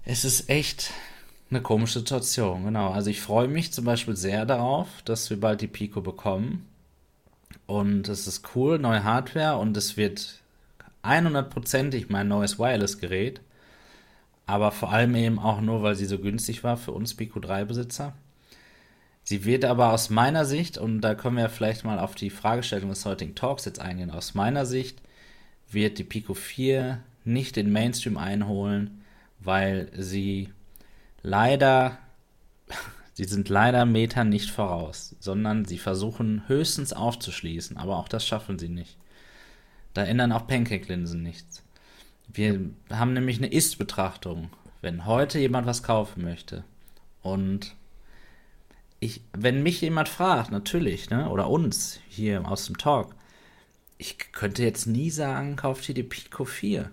Es 0.04 0.24
ist 0.24 0.48
echt 0.50 0.90
eine 1.50 1.62
komische 1.62 2.00
Situation, 2.00 2.64
genau. 2.64 2.90
Also 2.90 3.10
ich 3.10 3.20
freue 3.20 3.46
mich 3.46 3.72
zum 3.72 3.84
Beispiel 3.84 4.16
sehr 4.16 4.44
darauf, 4.44 4.88
dass 5.04 5.30
wir 5.30 5.38
bald 5.38 5.60
die 5.60 5.68
Pico 5.68 6.00
bekommen. 6.00 6.66
Und 7.66 8.08
es 8.08 8.26
ist 8.26 8.56
cool, 8.56 8.78
neue 8.78 9.04
Hardware 9.04 9.58
und 9.58 9.76
es 9.76 9.96
wird 9.96 10.40
100%ig 11.04 12.06
mein 12.08 12.28
neues 12.28 12.58
Wireless-Gerät. 12.58 13.40
Aber 14.46 14.72
vor 14.72 14.92
allem 14.92 15.14
eben 15.14 15.38
auch 15.38 15.60
nur, 15.60 15.82
weil 15.82 15.94
sie 15.94 16.06
so 16.06 16.18
günstig 16.18 16.64
war 16.64 16.76
für 16.76 16.92
uns 16.92 17.14
Pico 17.14 17.38
3-Besitzer. 17.38 18.12
Sie 19.32 19.46
wird 19.46 19.64
aber 19.64 19.94
aus 19.94 20.10
meiner 20.10 20.44
Sicht, 20.44 20.76
und 20.76 21.00
da 21.00 21.14
können 21.14 21.38
wir 21.38 21.48
vielleicht 21.48 21.86
mal 21.86 21.98
auf 21.98 22.14
die 22.14 22.28
Fragestellung 22.28 22.90
des 22.90 23.06
heutigen 23.06 23.34
Talks 23.34 23.64
jetzt 23.64 23.80
eingehen, 23.80 24.10
aus 24.10 24.34
meiner 24.34 24.66
Sicht 24.66 25.00
wird 25.70 25.96
die 25.96 26.04
Pico 26.04 26.34
4 26.34 27.02
nicht 27.24 27.56
den 27.56 27.72
Mainstream 27.72 28.18
einholen, 28.18 29.02
weil 29.38 29.88
sie 29.96 30.50
leider, 31.22 31.96
sie 33.14 33.24
sind 33.24 33.48
leider 33.48 33.86
Meter 33.86 34.24
nicht 34.24 34.50
voraus, 34.50 35.16
sondern 35.18 35.64
sie 35.64 35.78
versuchen 35.78 36.42
höchstens 36.46 36.92
aufzuschließen, 36.92 37.78
aber 37.78 37.96
auch 37.96 38.08
das 38.08 38.26
schaffen 38.26 38.58
sie 38.58 38.68
nicht. 38.68 38.98
Da 39.94 40.04
ändern 40.04 40.32
auch 40.32 40.46
Pancake-Linsen 40.46 41.22
nichts. 41.22 41.62
Wir 42.28 42.60
haben 42.90 43.14
nämlich 43.14 43.38
eine 43.38 43.50
Ist-Betrachtung. 43.50 44.50
Wenn 44.82 45.06
heute 45.06 45.38
jemand 45.38 45.66
was 45.66 45.82
kaufen 45.82 46.22
möchte 46.22 46.64
und 47.22 47.74
ich, 49.02 49.20
wenn 49.32 49.64
mich 49.64 49.80
jemand 49.80 50.08
fragt, 50.08 50.52
natürlich, 50.52 51.10
ne, 51.10 51.28
oder 51.28 51.50
uns 51.50 51.98
hier 52.08 52.48
aus 52.48 52.66
dem 52.66 52.78
Talk, 52.78 53.16
ich 53.98 54.16
könnte 54.30 54.62
jetzt 54.62 54.86
nie 54.86 55.10
sagen, 55.10 55.56
kauft 55.56 55.88
ihr 55.88 55.94
die 55.96 56.04
Pico 56.04 56.44
4. 56.44 56.88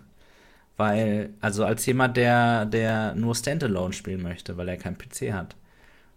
Weil, 0.76 1.32
also 1.40 1.64
als 1.64 1.86
jemand, 1.86 2.16
der, 2.16 2.66
der 2.66 3.14
nur 3.14 3.36
Standalone 3.36 3.92
spielen 3.92 4.22
möchte, 4.22 4.56
weil 4.56 4.68
er 4.68 4.76
keinen 4.76 4.98
PC 4.98 5.32
hat. 5.32 5.54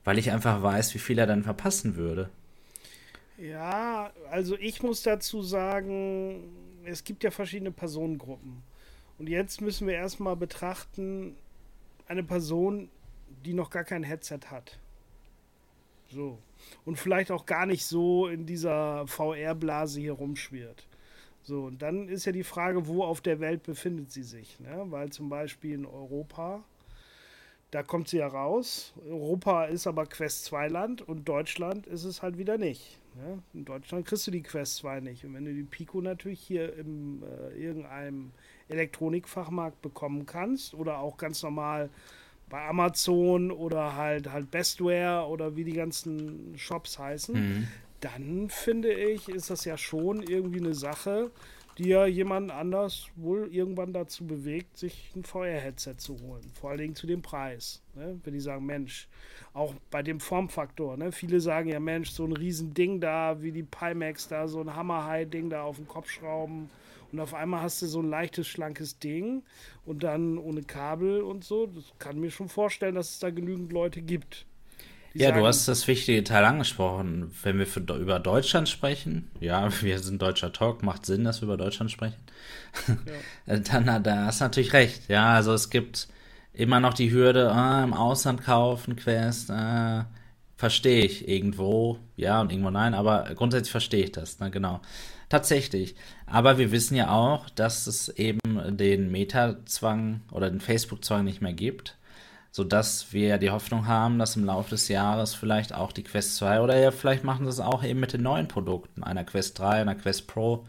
Weil 0.03 0.17
ich 0.17 0.31
einfach 0.31 0.63
weiß, 0.63 0.95
wie 0.95 0.99
viel 0.99 1.19
er 1.19 1.27
dann 1.27 1.43
verpassen 1.43 1.95
würde. 1.95 2.29
Ja, 3.37 4.11
also 4.31 4.57
ich 4.57 4.81
muss 4.81 5.03
dazu 5.03 5.43
sagen, 5.43 6.55
es 6.85 7.03
gibt 7.03 7.23
ja 7.23 7.29
verschiedene 7.29 7.71
Personengruppen. 7.71 8.63
Und 9.19 9.29
jetzt 9.29 9.61
müssen 9.61 9.85
wir 9.85 9.93
erstmal 9.93 10.35
betrachten, 10.35 11.35
eine 12.07 12.23
Person, 12.23 12.89
die 13.45 13.53
noch 13.53 13.69
gar 13.69 13.83
kein 13.83 14.01
Headset 14.01 14.39
hat. 14.49 14.79
So. 16.14 16.38
Und 16.86 16.97
vielleicht 16.97 17.32
auch 17.32 17.45
gar 17.45 17.66
nicht 17.66 17.86
so 17.86 18.28
in 18.28 18.45
dieser 18.45 19.07
VR-Blase 19.07 19.99
hier 19.99 20.14
rumschwirrt. 20.14 20.88
So, 21.41 21.64
und 21.66 21.82
dann 21.82 22.07
ist 22.07 22.26
ja 22.26 22.32
die 22.32 22.43
Frage, 22.43 22.88
wo 22.88 23.03
auf 23.03 23.20
der 23.20 23.39
Welt 23.39 23.64
befindet 23.64 24.11
sie 24.11 24.24
sich? 24.24 24.59
Ne? 24.59 24.86
Weil 24.88 25.11
zum 25.11 25.28
Beispiel 25.28 25.74
in 25.74 25.86
Europa, 25.86 26.64
da 27.72 27.84
kommt 27.84 28.07
sie 28.07 28.18
ja 28.18 28.28
raus. 28.28 28.93
Europa 29.05 29.66
ist 29.66 29.86
aber 29.88 30.05
Quest 30.05 30.45
2 30.45 30.70
Land 30.70 31.01
und 31.01 31.28
Deutschland 31.28 31.86
ist 31.88 32.05
es 32.05 32.22
halt 32.22 32.38
wieder 32.38 32.57
nicht. 32.57 32.97
Ne? 33.16 33.43
In 33.53 33.66
Deutschland 33.66 34.05
kriegst 34.05 34.26
du 34.26 34.32
die 34.32 34.41
Quest 34.41 34.78
2 34.78 35.01
nicht. 35.01 35.26
Und 35.26 35.34
wenn 35.34 35.43
du 35.43 35.53
die 35.53 35.64
Pico 35.64 35.99
natürlich 35.99 36.39
hier 36.39 36.78
in 36.78 37.24
äh, 37.24 37.57
irgendeinem 37.57 38.32
Elektronikfachmarkt 38.70 39.82
bekommen 39.82 40.26
kannst 40.26 40.74
oder 40.74 40.99
auch 40.99 41.18
ganz 41.18 41.43
normal 41.43 41.89
bei 42.54 42.68
Amazon 42.68 43.49
oder 43.49 43.95
halt 43.95 44.32
halt 44.32 44.51
Bestware 44.51 45.28
oder 45.28 45.56
wie 45.56 45.64
die 45.64 45.74
ganzen 45.74 46.54
Shops 46.56 46.99
heißen, 46.99 47.36
mhm 47.36 47.68
dann 48.04 48.49
finde 48.49 48.93
ich, 48.93 49.30
ist 49.30 49.49
das 49.49 49.64
ja 49.64 49.78
schon 49.78 50.24
irgendwie 50.24 50.60
eine 50.60 50.74
Sache, 50.74 51.32
die 51.78 51.88
ja 51.88 52.06
jemand 52.06 52.51
anders 52.51 53.08
wohl 53.16 53.47
irgendwann 53.49 53.93
dazu 53.93 54.28
bewegt, 54.28 54.78
sich 54.78 55.12
ein 55.16 55.24
VR-Headset 55.24 55.95
zu 55.97 56.20
holen. 56.20 56.43
Vor 56.54 56.70
allen 56.70 56.80
Dingen 56.80 56.95
zu 56.95 57.08
dem 57.08 57.22
Preis. 57.22 57.82
Ne? 57.95 58.20
Wenn 58.24 58.34
die 58.34 58.41
sagen, 58.41 58.66
Mensch, 58.66 59.08
auch 59.54 59.74
bei 59.89 60.04
dem 60.04 60.20
Formfaktor. 60.20 60.97
Ne? 60.97 61.14
Viele 61.14 61.39
sagen 61.39 61.70
ja, 61.70 61.80
Mensch, 61.80 62.12
so 62.12 62.26
ein 62.26 62.34
Riesending 62.34 62.99
da, 62.99 63.41
wie 63.41 63.54
die 63.54 63.64
Pimax 63.64 64.28
da, 64.28 64.49
so 64.49 64.60
ein 64.60 64.76
Hammer-High-Ding 64.76 65.49
da 65.49 65.64
auf 65.64 65.78
den 65.78 65.88
Kopf 65.88 66.10
schrauben. 66.10 66.70
Und 67.14 67.20
auf 67.20 67.36
einmal 67.36 67.61
hast 67.61 67.80
du 67.84 67.86
so 67.86 68.01
ein 68.01 68.09
leichtes, 68.09 68.47
schlankes 68.47 68.97
Ding 68.97 69.43
und 69.86 70.01
dann 70.01 70.39
ohne 70.39 70.64
Kabel 70.64 71.22
und 71.22 71.43
so. 71.43 71.68
Das 71.68 71.84
kann 71.99 72.20
mir 72.20 72.32
schon 72.32 72.49
vorstellen, 72.49 72.95
dass 72.95 73.11
es 73.11 73.20
da 73.20 73.30
genügend 73.30 73.72
Leute 73.72 74.01
gibt. 74.01 74.47
Ja, 75.14 75.28
sagen, 75.28 75.41
du 75.41 75.45
hast 75.45 75.68
das 75.68 75.88
wichtige 75.88 76.24
Teil 76.24 76.43
angesprochen. 76.43 77.32
Wenn 77.43 77.59
wir 77.59 77.68
für, 77.68 77.82
über 77.82 78.20
Deutschland 78.20 78.68
sprechen, 78.68 79.30
ja, 79.39 79.70
wir 79.84 79.99
sind 79.99 80.24
deutscher 80.24 80.51
Talk, 80.51 80.82
macht 80.82 81.05
Sinn, 81.05 81.24
dass 81.24 81.41
wir 81.41 81.45
über 81.45 81.57
Deutschland 81.57 81.91
sprechen. 81.91 82.18
Ja. 83.47 83.57
Dann 83.59 84.03
da 84.03 84.26
hast 84.26 84.41
du 84.41 84.45
natürlich 84.45 84.74
recht. 84.74 85.07
Ja, 85.07 85.36
also 85.36 85.53
es 85.53 85.70
gibt 85.70 86.07
immer 86.51 86.80
noch 86.80 86.95
die 86.95 87.11
Hürde, 87.11 87.51
ah, 87.51 87.84
im 87.84 87.93
Ausland 87.93 88.43
kaufen, 88.43 88.95
Quest, 88.95 89.51
ah, 89.51 90.07
verstehe 90.57 91.05
ich 91.05 91.28
irgendwo, 91.28 91.99
ja 92.16 92.41
und 92.41 92.51
irgendwo 92.51 92.72
nein, 92.72 92.95
aber 92.95 93.26
grundsätzlich 93.36 93.72
verstehe 93.72 94.05
ich 94.05 94.11
das, 94.11 94.39
ne, 94.39 94.49
genau. 94.49 94.82
Tatsächlich. 95.34 95.95
Aber 96.27 96.59
wir 96.59 96.71
wissen 96.71 96.95
ja 96.95 97.09
auch, 97.09 97.49
dass 97.49 97.88
es 97.88 98.07
eben 98.09 98.39
den 98.77 99.11
Meta-Zwang 99.11 100.21
oder 100.29 100.51
den 100.51 100.61
Facebook-Zwang 100.61 101.23
nicht 101.23 101.41
mehr 101.41 101.53
gibt 101.53 101.97
sodass 102.55 103.11
wir 103.11 103.39
die 103.39 103.49
Hoffnung 103.49 103.88
haben, 103.88 104.19
dass 104.19 104.36
im 104.36 104.45
Laufe 104.45 104.69
des 104.69 104.88
Jahres 104.88 105.34
vielleicht 105.34 105.73
auch 105.73 105.91
die 105.91 106.03
Quest 106.03 106.36
2 106.36 106.61
oder 106.61 106.77
ja, 106.77 106.91
vielleicht 106.91 107.23
machen 107.23 107.45
sie 107.45 107.49
es 107.49 107.59
auch 107.59 107.84
eben 107.84 107.99
mit 107.99 108.13
den 108.13 108.21
neuen 108.21 108.47
Produkten, 108.47 109.03
einer 109.03 109.23
Quest 109.23 109.57
3, 109.57 109.81
einer 109.81 109.95
Quest 109.95 110.27
Pro, 110.27 110.63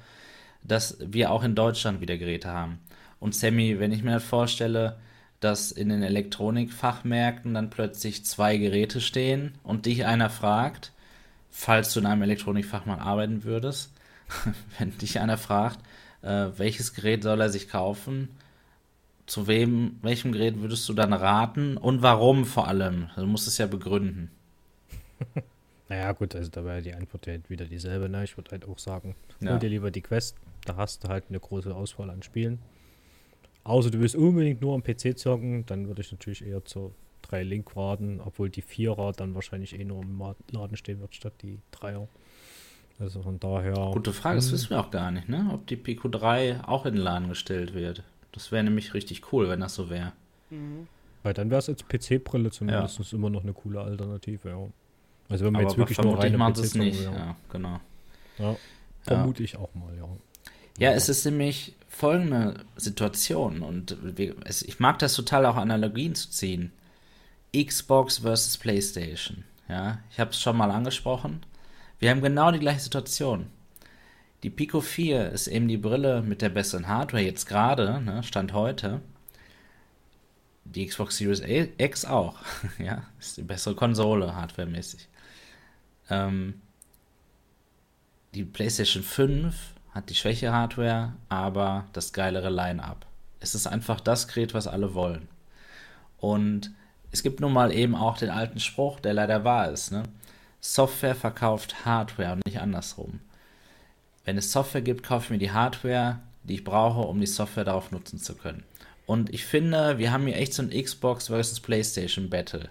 dass 0.63 0.97
wir 1.01 1.31
auch 1.31 1.45
in 1.45 1.55
Deutschland 1.55 2.01
wieder 2.01 2.17
Geräte 2.17 2.49
haben. 2.49 2.79
Und 3.21 3.35
Sammy, 3.35 3.81
wenn 3.81 3.93
ich 3.93 4.03
mir 4.03 4.13
das 4.13 4.25
vorstelle, 4.25 4.97
dass 5.41 5.73
in 5.73 5.91
den 5.91 6.03
Elektronikfachmärkten 6.03 7.53
dann 7.53 7.69
plötzlich 7.69 8.25
zwei 8.25 8.57
Geräte 8.57 9.03
stehen 9.03 9.59
und 9.63 9.85
dich 9.85 10.07
einer 10.07 10.31
fragt, 10.31 10.91
falls 11.51 11.93
du 11.93 12.01
in 12.01 12.07
einem 12.07 12.23
Elektronikfachmarkt 12.23 13.03
arbeiten 13.03 13.45
würdest, 13.45 13.91
wenn 14.79 14.97
dich 14.99 15.21
einer 15.21 15.39
fragt, 15.39 15.81
äh, 16.23 16.49
welches 16.57 16.95
Gerät 16.95 17.23
soll 17.23 17.41
er 17.41 17.51
sich 17.51 17.69
kaufen, 17.69 18.29
zu 19.27 19.47
wem, 19.47 19.99
welchem 20.03 20.33
Gerät 20.33 20.61
würdest 20.61 20.89
du 20.89 20.93
dann 20.93 21.13
raten 21.13 21.77
und 21.77 22.03
warum 22.03 22.45
vor 22.45 22.69
allem? 22.69 23.09
Du 23.17 23.27
musst 23.27 23.49
es 23.49 23.59
ja 23.59 23.67
begründen. 23.67 24.31
naja, 25.89 26.13
gut, 26.13 26.35
also 26.35 26.51
da 26.51 26.65
wäre 26.65 26.83
die 26.83 26.95
Antwort 26.95 27.27
ja 27.27 27.35
wieder 27.49 27.65
dieselbe. 27.65 28.09
Ne? 28.09 28.25
Ich 28.25 28.37
würde 28.37 28.51
halt 28.51 28.69
auch 28.69 28.79
sagen, 28.79 29.15
ja. 29.41 29.53
hol 29.53 29.59
dir 29.59 29.71
lieber 29.71 29.91
die 29.91 30.03
Quest, 30.03 30.37
da 30.67 30.77
hast 30.77 31.05
du 31.05 31.09
halt 31.09 31.25
eine 31.29 31.41
große 31.41 31.75
Auswahl 31.75 32.11
an 32.11 32.23
Spielen. 32.23 32.59
Außer 33.65 33.91
du 33.91 33.99
willst 34.01 34.15
unbedingt 34.15 34.61
nur 34.61 34.75
am 34.75 34.83
PC 34.83 35.19
zocken, 35.19 35.65
dann 35.65 35.89
würde 35.89 36.03
ich 36.03 36.13
natürlich 36.13 36.45
eher 36.45 36.65
zur 36.67 36.93
3 37.23 37.43
Link 37.45 37.75
raten, 37.75 38.21
obwohl 38.23 38.51
die 38.51 38.63
4er 38.63 39.17
dann 39.17 39.35
wahrscheinlich 39.35 39.79
eh 39.79 39.85
nur 39.85 40.03
im 40.03 40.23
Laden 40.51 40.77
stehen 40.77 41.01
wird, 41.01 41.15
statt 41.15 41.33
die 41.41 41.59
3er. 41.73 42.07
Also 42.99 43.23
von 43.23 43.41
daher. 43.41 43.75
Gute 43.93 44.13
Frage, 44.13 44.37
das 44.37 44.47
hm. 44.47 44.53
wissen 44.53 44.71
wir 44.71 44.81
auch 44.81 44.91
gar 44.91 45.11
nicht, 45.11 45.29
ne? 45.29 45.51
Ob 45.53 45.67
die 45.67 45.77
Pico 45.77 46.09
3 46.09 46.65
auch 46.67 46.87
in 46.87 46.95
den 46.95 47.03
Laden 47.03 47.29
gestellt 47.29 47.75
wird. 47.75 48.03
Das 48.33 48.53
wäre 48.53 48.65
nämlich 48.65 48.95
richtig 48.95 49.33
cool, 49.33 49.49
wenn 49.49 49.61
das 49.61 49.75
so 49.75 49.91
wäre. 49.91 50.13
Mhm. 50.51 50.89
Weil 51.23 51.35
dann 51.35 51.51
wäre 51.51 51.59
es 51.59 51.69
als 51.69 51.85
PC-Brille 51.87 52.51
zumindest 52.51 52.99
ja. 52.99 53.17
immer 53.17 53.31
noch 53.31 53.43
eine 53.43 53.53
coole 53.53 53.81
Alternative, 53.81 54.49
ja. 54.49 54.59
Also 55.29 55.47
wenn 55.47 55.55
man 55.55 55.63
jetzt 55.63 55.79
wirklich 55.79 55.99
nur 55.99 56.19
reine 56.19 56.37
PC 56.37 56.59
es 56.59 56.75
nicht, 56.75 57.03
ja. 57.03 57.13
ja, 57.13 57.37
genau. 57.51 57.81
Ja, 58.39 58.57
vermute 59.03 59.43
ja. 59.43 59.45
ich 59.45 59.57
auch 59.57 59.75
mal, 59.75 59.97
ja. 59.97 60.09
Ja, 60.79 60.93
es 60.93 61.09
ist 61.09 61.25
nämlich 61.25 61.75
folgende 61.89 62.61
Situation 62.77 63.63
und 63.63 63.97
ich 64.67 64.81
mag 64.81 64.99
das 64.99 65.15
total 65.15 65.47
auch 65.47 65.57
Analogien 65.57 66.15
zu 66.15 66.29
ziehen. 66.31 66.73
Xbox 67.57 68.19
versus 68.19 68.59
PlayStation. 68.59 69.45
Ja, 69.69 70.01
ich 70.11 70.19
habe 70.19 70.31
es 70.31 70.41
schon 70.41 70.57
mal 70.57 70.71
angesprochen. 70.71 71.41
Wir 72.05 72.11
haben 72.11 72.21
genau 72.21 72.51
die 72.51 72.59
gleiche 72.59 72.81
Situation. 72.81 73.47
Die 74.43 74.51
Pico 74.51 74.83
4 74.83 75.31
ist 75.31 75.47
eben 75.47 75.69
die 75.69 75.79
Brille 75.79 76.21
mit 76.21 76.43
der 76.43 76.51
besseren 76.51 76.87
Hardware 76.87 77.23
jetzt 77.23 77.47
gerade, 77.47 77.99
ne, 78.03 78.23
Stand 78.23 78.53
heute. 78.53 79.01
Die 80.67 80.85
Xbox 80.87 81.17
Series 81.17 81.41
X 81.79 82.05
auch, 82.05 82.37
ja, 82.79 83.05
ist 83.19 83.39
die 83.39 83.43
bessere 83.43 83.75
Konsole 83.75 84.37
hardwaremäßig. 84.37 85.09
Ähm, 86.11 86.61
die 88.35 88.45
PlayStation 88.45 89.03
5 89.03 89.57
hat 89.93 90.11
die 90.11 90.15
schwäche 90.15 90.53
Hardware, 90.53 91.15
aber 91.31 91.87
das 91.95 92.13
geilere 92.13 92.51
Line-up. 92.51 93.07
Es 93.41 93.55
ist 93.55 93.67
einfach 93.67 93.99
das 94.03 94.29
Gerät, 94.29 94.53
was 94.53 94.67
alle 94.67 94.93
wollen. 94.93 95.27
Und 96.19 96.71
es 97.13 97.23
gibt 97.23 97.41
nun 97.41 97.55
mal 97.55 97.73
eben 97.73 97.95
auch 97.95 98.19
den 98.19 98.29
alten 98.29 98.61
Spruch, 98.61 99.01
der 99.01 99.15
leider 99.15 99.45
wahr 99.45 99.71
ist. 99.71 99.91
Ne? 99.91 100.03
Software 100.67 101.15
verkauft 101.15 101.85
Hardware 101.85 102.33
und 102.33 102.47
nicht 102.47 102.59
andersrum. 102.59 103.21
Wenn 104.25 104.39
es 104.39 104.51
Software 104.51 104.81
gibt, 104.81 105.03
kaufe 105.03 105.25
ich 105.25 105.31
mir 105.31 105.39
die 105.39 105.51
Hardware, 105.51 106.21
die 106.43 106.55
ich 106.55 106.65
brauche, 106.65 107.01
um 107.01 107.21
die 107.21 107.27
Software 107.27 107.65
darauf 107.65 107.91
nutzen 107.91 108.19
zu 108.19 108.35
können. 108.35 108.65
Und 109.05 109.29
ich 109.35 109.45
finde, 109.45 109.99
wir 109.99 110.11
haben 110.11 110.27
hier 110.27 110.37
echt 110.37 110.55
so 110.55 110.63
ein 110.63 110.71
Xbox 110.71 111.27
versus 111.27 111.61
PlayStation 111.61 112.31
Battle. 112.31 112.71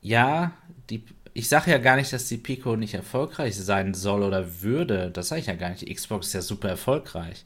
Ja, 0.00 0.52
die, 0.88 1.04
ich 1.34 1.46
sage 1.46 1.72
ja 1.72 1.76
gar 1.78 1.96
nicht, 1.96 2.10
dass 2.10 2.26
die 2.28 2.38
Pico 2.38 2.74
nicht 2.74 2.94
erfolgreich 2.94 3.54
sein 3.54 3.92
soll 3.92 4.22
oder 4.22 4.62
würde. 4.62 5.10
Das 5.10 5.28
sage 5.28 5.42
ich 5.42 5.46
ja 5.46 5.56
gar 5.56 5.68
nicht. 5.68 5.82
Die 5.82 5.94
Xbox 5.94 6.28
ist 6.28 6.32
ja 6.32 6.40
super 6.40 6.70
erfolgreich. 6.70 7.44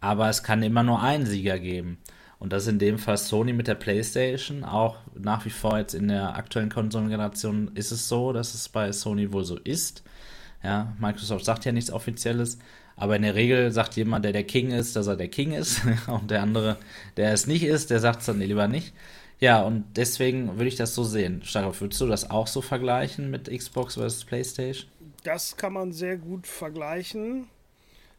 Aber 0.00 0.30
es 0.30 0.42
kann 0.42 0.62
immer 0.62 0.82
nur 0.82 1.02
einen 1.02 1.26
Sieger 1.26 1.58
geben. 1.58 1.98
Und 2.42 2.52
das 2.52 2.64
ist 2.64 2.70
in 2.70 2.80
dem 2.80 2.98
Fall 2.98 3.18
Sony 3.18 3.52
mit 3.52 3.68
der 3.68 3.76
PlayStation. 3.76 4.64
Auch 4.64 4.96
nach 5.14 5.44
wie 5.44 5.50
vor 5.50 5.78
jetzt 5.78 5.94
in 5.94 6.08
der 6.08 6.34
aktuellen 6.34 6.70
Konsolengeneration 6.70 7.70
ist 7.76 7.92
es 7.92 8.08
so, 8.08 8.32
dass 8.32 8.54
es 8.54 8.68
bei 8.68 8.90
Sony 8.90 9.32
wohl 9.32 9.44
so 9.44 9.56
ist. 9.58 10.02
Ja, 10.60 10.92
Microsoft 10.98 11.44
sagt 11.44 11.64
ja 11.64 11.70
nichts 11.70 11.92
Offizielles. 11.92 12.58
Aber 12.96 13.14
in 13.14 13.22
der 13.22 13.36
Regel 13.36 13.70
sagt 13.70 13.94
jemand, 13.94 14.24
der 14.24 14.32
der 14.32 14.42
King 14.42 14.72
ist, 14.72 14.96
dass 14.96 15.06
er 15.06 15.14
der 15.14 15.28
King 15.28 15.52
ist. 15.52 15.82
Und 16.08 16.32
der 16.32 16.42
andere, 16.42 16.78
der 17.16 17.32
es 17.32 17.46
nicht 17.46 17.62
ist, 17.62 17.90
der 17.90 18.00
sagt 18.00 18.22
es 18.22 18.26
dann 18.26 18.40
lieber 18.40 18.66
nicht. 18.66 18.92
Ja, 19.38 19.62
und 19.62 19.84
deswegen 19.94 20.56
würde 20.56 20.66
ich 20.66 20.76
das 20.76 20.96
so 20.96 21.04
sehen. 21.04 21.42
Stark, 21.44 21.80
würdest 21.80 22.00
du 22.00 22.06
das 22.06 22.28
auch 22.28 22.48
so 22.48 22.60
vergleichen 22.60 23.30
mit 23.30 23.56
Xbox 23.56 23.94
versus 23.94 24.24
PlayStation? 24.24 24.88
Das 25.22 25.56
kann 25.56 25.74
man 25.74 25.92
sehr 25.92 26.16
gut 26.16 26.48
vergleichen. 26.48 27.46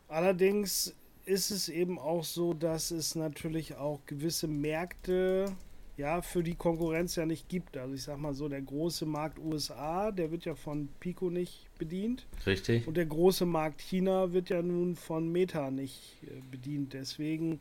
Allerdings 0.08 0.94
ist 1.26 1.52
es 1.52 1.70
eben 1.70 2.00
auch 2.00 2.24
so, 2.24 2.54
dass 2.54 2.92
es 2.92 3.16
natürlich 3.16 3.76
auch 3.76 4.02
gewisse 4.06 4.48
Märkte 4.48 5.56
ja 5.96 6.22
für 6.22 6.44
die 6.44 6.56
Konkurrenz 6.56 7.16
ja 7.16 7.26
nicht 7.26 7.50
gibt. 7.50 7.78
Also 7.78 7.94
ich 7.94 8.04
sag 8.04 8.18
mal 8.18 8.34
so, 8.34 8.50
der 8.50 8.62
große 8.62 9.06
Markt 9.06 9.40
USA, 9.40 10.12
der 10.12 10.32
wird 10.32 10.46
ja 10.46 10.56
von 10.56 10.90
Pico 11.00 11.30
nicht 11.30 11.68
bedient. 11.78 12.26
Richtig. 12.46 12.88
Und 12.88 12.98
der 12.98 13.06
große 13.06 13.46
Markt 13.46 13.82
China 13.82 14.34
wird 14.34 14.50
ja 14.50 14.62
nun 14.62 14.96
von 14.96 15.32
Meta 15.32 15.72
nicht 15.72 16.18
äh, 16.24 16.42
bedient. 16.52 16.94
Deswegen 16.94 17.60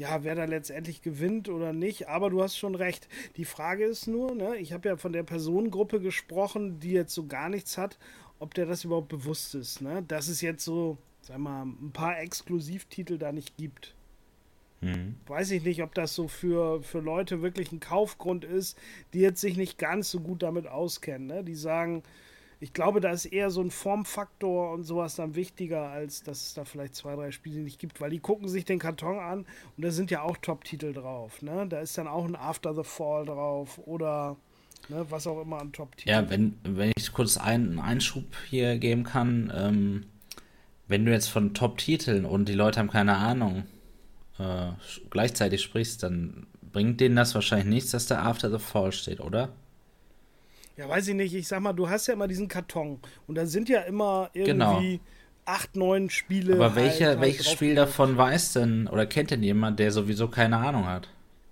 ja, 0.00 0.24
wer 0.24 0.34
da 0.34 0.46
letztendlich 0.46 1.02
gewinnt 1.02 1.50
oder 1.50 1.74
nicht. 1.74 2.08
Aber 2.08 2.30
du 2.30 2.42
hast 2.42 2.56
schon 2.56 2.74
recht. 2.74 3.06
Die 3.36 3.44
Frage 3.44 3.84
ist 3.84 4.06
nur, 4.06 4.34
ne, 4.34 4.56
ich 4.56 4.72
habe 4.72 4.88
ja 4.88 4.96
von 4.96 5.12
der 5.12 5.24
Personengruppe 5.24 6.00
gesprochen, 6.00 6.80
die 6.80 6.92
jetzt 6.92 7.14
so 7.14 7.26
gar 7.26 7.50
nichts 7.50 7.76
hat, 7.76 7.98
ob 8.38 8.54
der 8.54 8.64
das 8.64 8.84
überhaupt 8.84 9.08
bewusst 9.08 9.54
ist. 9.54 9.82
Ne? 9.82 10.02
Dass 10.08 10.28
es 10.28 10.40
jetzt 10.40 10.64
so 10.64 10.96
sag 11.30 11.38
mal, 11.38 11.62
ein 11.62 11.92
paar 11.92 12.18
Exklusivtitel 12.18 13.16
da 13.16 13.30
nicht 13.30 13.56
gibt. 13.56 13.94
Mhm. 14.80 15.14
Weiß 15.26 15.52
ich 15.52 15.62
nicht, 15.62 15.82
ob 15.82 15.94
das 15.94 16.14
so 16.14 16.26
für, 16.26 16.82
für 16.82 16.98
Leute 16.98 17.40
wirklich 17.40 17.70
ein 17.70 17.78
Kaufgrund 17.78 18.44
ist, 18.44 18.76
die 19.12 19.20
jetzt 19.20 19.40
sich 19.40 19.56
nicht 19.56 19.78
ganz 19.78 20.10
so 20.10 20.20
gut 20.20 20.42
damit 20.42 20.66
auskennen. 20.66 21.28
Ne? 21.28 21.44
Die 21.44 21.54
sagen, 21.54 22.02
ich 22.58 22.72
glaube, 22.72 23.00
da 23.00 23.12
ist 23.12 23.26
eher 23.26 23.50
so 23.50 23.60
ein 23.60 23.70
Formfaktor 23.70 24.72
und 24.72 24.82
sowas 24.82 25.14
dann 25.14 25.36
wichtiger, 25.36 25.88
als 25.90 26.24
dass 26.24 26.46
es 26.46 26.54
da 26.54 26.64
vielleicht 26.64 26.96
zwei, 26.96 27.14
drei 27.14 27.30
Spiele 27.30 27.60
nicht 27.60 27.78
gibt, 27.78 28.00
weil 28.00 28.10
die 28.10 28.18
gucken 28.18 28.48
sich 28.48 28.64
den 28.64 28.80
Karton 28.80 29.20
an 29.20 29.46
und 29.76 29.84
da 29.84 29.90
sind 29.92 30.10
ja 30.10 30.22
auch 30.22 30.36
Top-Titel 30.36 30.92
drauf. 30.92 31.42
Ne? 31.42 31.66
Da 31.68 31.78
ist 31.78 31.96
dann 31.96 32.08
auch 32.08 32.24
ein 32.24 32.34
After 32.34 32.74
the 32.74 32.84
Fall 32.84 33.26
drauf 33.26 33.78
oder 33.86 34.36
ne, 34.88 35.06
was 35.10 35.26
auch 35.28 35.40
immer 35.40 35.60
an 35.60 35.72
Top-Titeln. 35.72 36.24
Ja, 36.24 36.28
wenn, 36.28 36.58
wenn 36.64 36.92
ich 36.96 37.12
kurz 37.12 37.36
einen 37.36 37.78
Einschub 37.78 38.24
hier 38.48 38.78
geben 38.78 39.04
kann, 39.04 39.52
ähm, 39.54 40.06
wenn 40.90 41.06
du 41.06 41.12
jetzt 41.12 41.28
von 41.28 41.54
Top-Titeln 41.54 42.24
und 42.24 42.48
die 42.48 42.54
Leute 42.54 42.80
haben 42.80 42.90
keine 42.90 43.16
Ahnung 43.16 43.62
äh, 44.40 44.72
gleichzeitig 45.08 45.62
sprichst, 45.62 46.02
dann 46.02 46.48
bringt 46.72 47.00
denen 47.00 47.14
das 47.14 47.34
wahrscheinlich 47.34 47.68
nichts, 47.68 47.92
dass 47.92 48.06
da 48.06 48.22
After 48.22 48.50
the 48.50 48.58
Fall 48.58 48.90
steht, 48.90 49.20
oder? 49.20 49.50
Ja, 50.76 50.88
weiß 50.88 51.06
ich 51.08 51.14
nicht. 51.14 51.32
Ich 51.34 51.46
sag 51.46 51.60
mal, 51.60 51.74
du 51.74 51.88
hast 51.88 52.08
ja 52.08 52.14
immer 52.14 52.26
diesen 52.26 52.48
Karton 52.48 52.98
und 53.28 53.36
da 53.36 53.46
sind 53.46 53.68
ja 53.68 53.82
immer 53.82 54.30
irgendwie 54.32 54.96
genau. 54.96 55.00
acht, 55.44 55.76
neun 55.76 56.10
Spiele. 56.10 56.54
Aber 56.54 56.74
welche, 56.74 57.06
halt, 57.06 57.18
halt 57.18 57.20
welches 57.20 57.50
Spiel 57.52 57.76
davon 57.76 58.16
weiß 58.16 58.54
denn 58.54 58.88
oder 58.88 59.06
kennt 59.06 59.30
denn 59.30 59.44
jemand, 59.44 59.78
der 59.78 59.92
sowieso 59.92 60.26
keine 60.26 60.56
Ahnung 60.56 60.86
hat? 60.86 61.08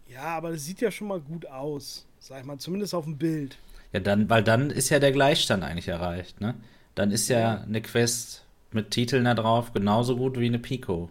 Ja, 0.09 0.37
aber 0.37 0.51
das 0.51 0.65
sieht 0.65 0.81
ja 0.81 0.91
schon 0.91 1.07
mal 1.07 1.21
gut 1.21 1.47
aus, 1.47 2.07
sag 2.19 2.41
ich 2.41 2.45
mal, 2.45 2.59
zumindest 2.59 2.93
auf 2.93 3.05
dem 3.05 3.19
Bild. 3.19 3.57
Ja, 3.93 4.01
dann, 4.01 4.29
weil 4.29 4.43
dann 4.43 4.71
ist 4.71 4.89
ja 4.89 4.99
der 4.99 5.13
Gleichstand 5.13 5.63
eigentlich 5.63 5.87
erreicht, 5.89 6.41
ne? 6.41 6.57
Dann 6.97 7.13
ist 7.13 7.29
ja. 7.29 7.61
eine 7.61 7.81
Quest 7.81 8.45
mit 8.73 8.91
Titeln 8.91 9.25
da 9.25 9.35
drauf 9.35 9.73
genauso 9.73 10.17
gut 10.17 10.39
wie 10.39 10.47
eine 10.47 10.59
Pico. 10.59 11.09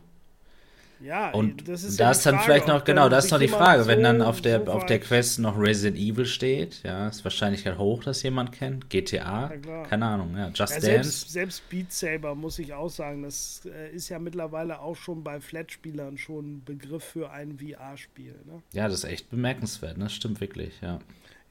Ja, 1.00 1.32
und 1.32 1.68
das 1.68 1.84
ist, 1.84 2.00
ja 2.00 2.10
ist 2.10 2.26
dann 2.26 2.36
Frage, 2.36 2.46
vielleicht 2.46 2.68
noch, 2.68 2.84
genau, 2.84 3.08
das 3.08 3.26
ist 3.26 3.32
noch 3.32 3.40
die 3.40 3.48
Frage, 3.48 3.84
so, 3.84 3.88
wenn 3.88 4.02
dann 4.02 4.22
auf 4.22 4.42
der, 4.42 4.66
so 4.66 4.72
auf 4.72 4.86
der 4.86 5.00
Quest 5.00 5.40
noch 5.40 5.58
Resident 5.60 5.98
Evil 5.98 6.26
steht, 6.26 6.82
ja, 6.84 7.08
ist 7.08 7.24
Wahrscheinlichkeit 7.24 7.78
hoch, 7.78 8.04
dass 8.04 8.24
jemand 8.24 8.52
kennt. 8.52 8.90
GTA, 8.90 9.52
keine 9.90 10.06
Ahnung, 10.06 10.36
ja, 10.36 10.48
Just 10.48 10.74
ja, 10.74 10.82
selbst, 10.82 11.24
Dance. 11.24 11.32
Selbst 11.32 11.70
Beat 11.70 11.92
Saber, 11.92 12.34
muss 12.34 12.58
ich 12.58 12.74
auch 12.74 12.90
sagen, 12.90 13.24
das 13.24 13.62
äh, 13.66 13.92
ist 13.92 14.10
ja 14.10 14.18
mittlerweile 14.18 14.80
auch 14.80 14.96
schon 14.96 15.24
bei 15.24 15.40
Flat-Spielern 15.40 16.18
schon 16.18 16.58
ein 16.58 16.64
Begriff 16.66 17.04
für 17.04 17.30
ein 17.30 17.60
VR-Spiel. 17.60 18.36
Ne? 18.46 18.64
Ja, 18.74 18.88
das 18.88 19.04
ist 19.04 19.10
echt 19.10 19.30
bemerkenswert, 19.30 19.98
ne? 19.98 20.10
stimmt 20.10 20.42
wirklich, 20.42 20.82
ja. 20.82 21.00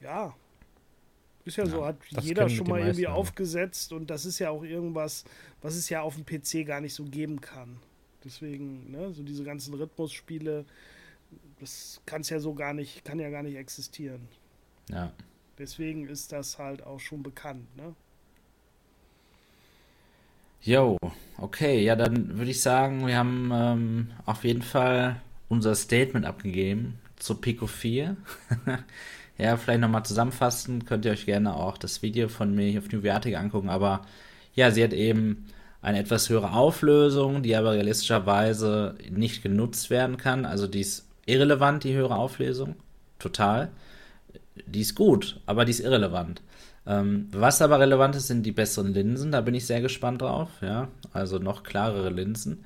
Ja, 0.01 0.35
ist 1.47 1.57
ja, 1.57 1.65
so, 1.65 1.85
hat 1.85 1.97
jeder 2.21 2.49
schon 2.49 2.67
mal 2.67 2.79
irgendwie 2.79 3.07
aufgesetzt 3.07 3.93
und 3.93 4.09
das 4.09 4.25
ist 4.25 4.39
ja 4.39 4.49
auch 4.49 4.63
irgendwas, 4.63 5.23
was 5.61 5.75
es 5.75 5.89
ja 5.89 6.01
auf 6.01 6.15
dem 6.15 6.25
PC 6.25 6.65
gar 6.65 6.81
nicht 6.81 6.93
so 6.93 7.03
geben 7.03 7.41
kann. 7.41 7.77
Deswegen, 8.23 8.91
ne, 8.91 9.13
so 9.13 9.23
diese 9.23 9.43
ganzen 9.43 9.73
Rhythmusspiele, 9.73 10.65
das 11.59 12.01
kann 12.05 12.21
es 12.21 12.29
ja 12.29 12.39
so 12.39 12.53
gar 12.53 12.73
nicht, 12.73 13.05
kann 13.05 13.19
ja 13.19 13.29
gar 13.29 13.43
nicht 13.43 13.55
existieren. 13.55 14.27
Ja. 14.89 15.11
Deswegen 15.57 16.07
ist 16.07 16.31
das 16.31 16.59
halt 16.59 16.83
auch 16.83 16.99
schon 16.99 17.23
bekannt, 17.23 17.75
ne? 17.75 17.95
Jo, 20.61 20.97
okay, 21.37 21.83
ja, 21.83 21.95
dann 21.95 22.37
würde 22.37 22.51
ich 22.51 22.61
sagen, 22.61 23.07
wir 23.07 23.17
haben 23.17 23.51
ähm, 23.53 24.11
auf 24.25 24.43
jeden 24.43 24.61
Fall 24.61 25.21
unser 25.49 25.75
Statement 25.75 26.25
abgegeben 26.25 26.99
zur 27.15 27.39
Pico 27.39 27.67
4. 27.67 28.17
ja, 29.37 29.57
vielleicht 29.57 29.81
nochmal 29.81 30.05
zusammenfassen, 30.05 30.85
könnt 30.85 31.05
ihr 31.05 31.11
euch 31.11 31.25
gerne 31.25 31.55
auch 31.55 31.77
das 31.77 32.01
Video 32.01 32.27
von 32.27 32.55
mir 32.55 32.69
hier 32.69 32.79
auf 32.79 32.91
New 32.91 33.01
Vertic 33.01 33.37
angucken, 33.37 33.69
aber 33.69 34.01
ja, 34.53 34.71
sie 34.71 34.83
hat 34.83 34.93
eben 34.93 35.45
eine 35.81 35.99
etwas 35.99 36.29
höhere 36.29 36.53
Auflösung, 36.53 37.43
die 37.43 37.55
aber 37.55 37.73
realistischerweise 37.73 38.95
nicht 39.09 39.43
genutzt 39.43 39.89
werden 39.89 40.17
kann. 40.17 40.45
Also 40.45 40.67
die 40.67 40.81
ist 40.81 41.07
irrelevant, 41.25 41.83
die 41.83 41.93
höhere 41.93 42.15
Auflösung. 42.15 42.75
Total. 43.19 43.69
Die 44.65 44.81
ist 44.81 44.95
gut, 44.95 45.39
aber 45.45 45.65
die 45.65 45.71
ist 45.71 45.79
irrelevant. 45.79 46.41
Ähm, 46.87 47.27
was 47.31 47.61
aber 47.61 47.79
relevant 47.79 48.15
ist, 48.15 48.27
sind 48.27 48.43
die 48.43 48.51
besseren 48.51 48.93
Linsen. 48.93 49.31
Da 49.31 49.41
bin 49.41 49.53
ich 49.53 49.67
sehr 49.67 49.81
gespannt 49.81 50.21
drauf. 50.21 50.49
Ja, 50.61 50.87
also 51.13 51.37
noch 51.37 51.63
klarere 51.63 52.09
Linsen. 52.09 52.63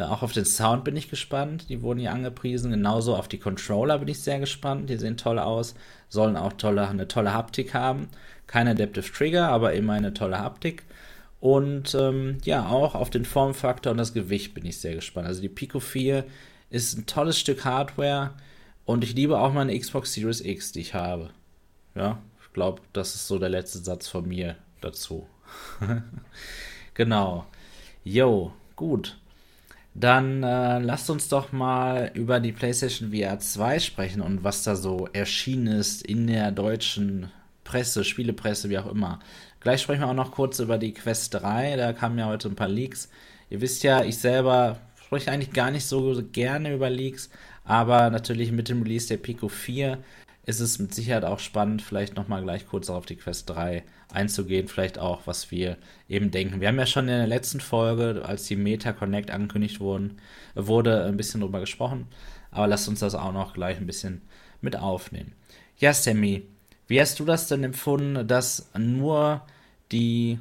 Äh, 0.00 0.04
auch 0.04 0.22
auf 0.22 0.32
den 0.32 0.44
Sound 0.44 0.84
bin 0.84 0.96
ich 0.96 1.10
gespannt. 1.10 1.68
Die 1.68 1.82
wurden 1.82 2.00
hier 2.00 2.12
angepriesen. 2.12 2.70
Genauso 2.70 3.16
auf 3.16 3.28
die 3.28 3.38
Controller 3.38 3.98
bin 3.98 4.08
ich 4.08 4.20
sehr 4.20 4.40
gespannt. 4.40 4.88
Die 4.88 4.96
sehen 4.96 5.16
toll 5.16 5.38
aus. 5.38 5.74
Sollen 6.08 6.36
auch 6.36 6.54
tolle, 6.54 6.88
eine 6.88 7.08
tolle 7.08 7.32
Haptik 7.34 7.74
haben. 7.74 8.08
Kein 8.46 8.68
Adaptive 8.68 9.12
Trigger, 9.12 9.48
aber 9.48 9.74
immer 9.74 9.92
eine 9.94 10.14
tolle 10.14 10.38
Haptik. 10.38 10.84
Und 11.40 11.94
ähm, 11.94 12.38
ja, 12.44 12.68
auch 12.68 12.94
auf 12.94 13.10
den 13.10 13.24
Formfaktor 13.24 13.92
und 13.92 13.98
das 13.98 14.12
Gewicht 14.12 14.54
bin 14.54 14.66
ich 14.66 14.78
sehr 14.80 14.94
gespannt. 14.94 15.26
Also 15.26 15.40
die 15.40 15.48
Pico 15.48 15.80
4 15.80 16.24
ist 16.70 16.98
ein 16.98 17.06
tolles 17.06 17.38
Stück 17.38 17.64
Hardware 17.64 18.32
und 18.84 19.04
ich 19.04 19.14
liebe 19.14 19.38
auch 19.38 19.52
meine 19.52 19.78
Xbox 19.78 20.12
Series 20.12 20.42
X, 20.42 20.72
die 20.72 20.80
ich 20.80 20.94
habe. 20.94 21.30
Ja, 21.94 22.18
ich 22.42 22.52
glaube, 22.52 22.82
das 22.92 23.14
ist 23.14 23.26
so 23.26 23.38
der 23.38 23.48
letzte 23.48 23.78
Satz 23.78 24.08
von 24.08 24.28
mir 24.28 24.56
dazu. 24.80 25.26
genau. 26.94 27.46
Jo, 28.04 28.52
gut. 28.76 29.19
Dann 29.94 30.42
äh, 30.42 30.78
lasst 30.78 31.10
uns 31.10 31.28
doch 31.28 31.52
mal 31.52 32.10
über 32.14 32.40
die 32.40 32.52
PlayStation 32.52 33.12
VR 33.12 33.38
2 33.38 33.80
sprechen 33.80 34.22
und 34.22 34.44
was 34.44 34.62
da 34.62 34.76
so 34.76 35.08
erschienen 35.12 35.66
ist 35.66 36.02
in 36.02 36.26
der 36.26 36.52
deutschen 36.52 37.30
Presse, 37.64 38.04
Spielepresse, 38.04 38.70
wie 38.70 38.78
auch 38.78 38.90
immer. 38.90 39.18
Gleich 39.60 39.82
sprechen 39.82 40.00
wir 40.00 40.08
auch 40.08 40.14
noch 40.14 40.32
kurz 40.32 40.58
über 40.58 40.78
die 40.78 40.94
Quest 40.94 41.34
3. 41.34 41.76
Da 41.76 41.92
kamen 41.92 42.18
ja 42.18 42.26
heute 42.26 42.48
ein 42.48 42.56
paar 42.56 42.68
Leaks. 42.68 43.10
Ihr 43.50 43.60
wisst 43.60 43.82
ja, 43.82 44.04
ich 44.04 44.18
selber 44.18 44.78
spreche 45.10 45.32
eigentlich 45.32 45.52
gar 45.52 45.72
nicht 45.72 45.86
so 45.86 46.22
gerne 46.30 46.72
über 46.72 46.88
Leaks, 46.88 47.30
aber 47.64 48.10
natürlich 48.10 48.52
mit 48.52 48.68
dem 48.68 48.82
Release 48.82 49.08
der 49.08 49.16
Pico 49.16 49.48
4 49.48 49.98
ist 50.46 50.60
es 50.60 50.78
mit 50.78 50.94
Sicherheit 50.94 51.24
auch 51.24 51.40
spannend, 51.40 51.82
vielleicht 51.82 52.14
nochmal 52.14 52.42
gleich 52.42 52.66
kurz 52.66 52.88
auf 52.90 53.06
die 53.06 53.16
Quest 53.16 53.50
3 53.50 53.82
einzugehen, 54.12 54.68
vielleicht 54.68 54.98
auch, 54.98 55.26
was 55.26 55.50
wir 55.50 55.76
eben 56.08 56.30
denken. 56.30 56.60
Wir 56.60 56.68
haben 56.68 56.78
ja 56.78 56.86
schon 56.86 57.08
in 57.08 57.16
der 57.16 57.26
letzten 57.26 57.60
Folge, 57.60 58.22
als 58.24 58.44
die 58.46 58.56
Meta 58.56 58.92
Connect 58.92 59.30
angekündigt 59.30 59.80
wurden, 59.80 60.18
wurde, 60.54 61.04
ein 61.04 61.16
bisschen 61.16 61.40
drüber 61.40 61.60
gesprochen, 61.60 62.06
aber 62.50 62.66
lasst 62.66 62.88
uns 62.88 63.00
das 63.00 63.14
auch 63.14 63.32
noch 63.32 63.54
gleich 63.54 63.78
ein 63.78 63.86
bisschen 63.86 64.22
mit 64.60 64.76
aufnehmen. 64.76 65.32
Ja, 65.78 65.92
Sammy, 65.92 66.46
wie 66.88 67.00
hast 67.00 67.20
du 67.20 67.24
das 67.24 67.48
denn 67.48 67.64
empfunden, 67.64 68.26
dass 68.26 68.70
nur 68.76 69.42
die, 69.92 70.38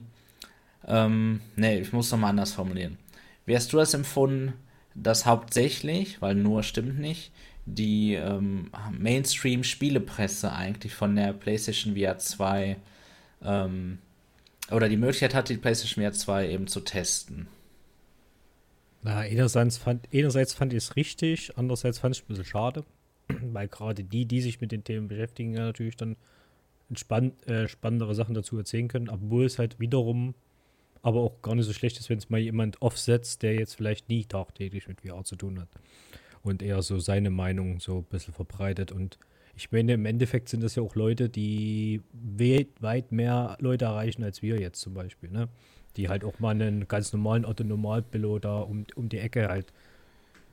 ähm, 0.87 1.41
nee, 1.55 1.79
ich 1.79 1.93
muss 1.93 2.11
nochmal 2.11 2.31
anders 2.31 2.53
formulieren. 2.53 2.97
Wie 3.45 3.55
hast 3.55 3.71
du 3.71 3.77
das 3.77 3.93
empfunden, 3.93 4.53
dass 4.95 5.25
hauptsächlich, 5.25 6.21
weil 6.21 6.35
nur 6.35 6.63
stimmt 6.63 6.99
nicht, 6.99 7.31
die 7.65 8.15
ähm, 8.15 8.71
Mainstream-Spielepresse 8.91 10.51
eigentlich 10.51 10.93
von 10.93 11.15
der 11.15 11.33
PlayStation 11.33 11.95
VR 11.95 12.17
2 12.17 12.77
ähm, 13.43 13.99
oder 14.71 14.89
die 14.89 14.97
Möglichkeit 14.97 15.33
hat, 15.33 15.49
die 15.49 15.57
PlayStation 15.57 16.03
VR 16.03 16.13
2 16.13 16.49
eben 16.49 16.67
zu 16.67 16.81
testen? 16.81 17.47
Na, 19.01 19.19
einerseits 19.19 19.77
fand, 19.77 20.07
einerseits 20.13 20.53
fand 20.53 20.73
ich 20.73 20.77
es 20.77 20.95
richtig, 20.95 21.57
andererseits 21.57 21.99
fand 21.99 22.15
ich 22.15 22.21
es 22.21 22.25
ein 22.25 22.27
bisschen 22.27 22.45
schade, 22.45 22.83
weil 23.27 23.67
gerade 23.67 24.03
die, 24.03 24.25
die 24.25 24.41
sich 24.41 24.61
mit 24.61 24.71
den 24.71 24.83
Themen 24.83 25.07
beschäftigen, 25.07 25.53
ja 25.53 25.61
natürlich 25.61 25.95
dann 25.95 26.17
spann 26.95 27.33
äh, 27.45 27.67
spannendere 27.67 28.15
Sachen 28.15 28.33
dazu 28.33 28.57
erzählen 28.57 28.87
können, 28.87 29.09
obwohl 29.09 29.45
es 29.45 29.59
halt 29.59 29.79
wiederum 29.79 30.33
aber 31.01 31.21
auch 31.21 31.41
gar 31.41 31.55
nicht 31.55 31.65
so 31.65 31.73
schlecht 31.73 31.97
ist, 31.97 32.09
wenn 32.09 32.17
es 32.17 32.29
mal 32.29 32.39
jemand 32.39 32.81
aufsetzt, 32.81 33.41
der 33.41 33.55
jetzt 33.55 33.75
vielleicht 33.75 34.09
nie 34.09 34.25
tagtäglich 34.25 34.87
mit 34.87 35.01
VR 35.01 35.23
zu 35.23 35.35
tun 35.35 35.59
hat 35.59 35.69
und 36.43 36.61
eher 36.61 36.81
so 36.81 36.99
seine 36.99 37.29
Meinung 37.29 37.79
so 37.79 37.99
ein 37.99 38.03
bisschen 38.03 38.33
verbreitet 38.33 38.91
und 38.91 39.17
ich 39.59 39.73
meine, 39.73 39.93
im 39.93 40.05
Endeffekt 40.05 40.47
sind 40.47 40.63
das 40.63 40.75
ja 40.75 40.83
auch 40.83 40.95
Leute, 40.95 41.27
die 41.27 42.01
weit 42.13 43.11
mehr 43.11 43.57
Leute 43.59 43.85
erreichen 43.85 44.23
als 44.23 44.41
wir 44.41 44.57
jetzt 44.57 44.79
zum 44.79 44.93
Beispiel, 44.93 45.29
ne? 45.29 45.49
Die 45.97 46.07
halt 46.07 46.23
auch 46.23 46.39
mal 46.39 46.51
einen 46.51 46.87
ganz 46.87 47.11
normalen 47.11 47.43
Otto-Normalpilot 47.43 48.45
da 48.45 48.59
um, 48.59 48.85
um 48.95 49.09
die 49.09 49.17
Ecke 49.17 49.49
halt 49.49 49.73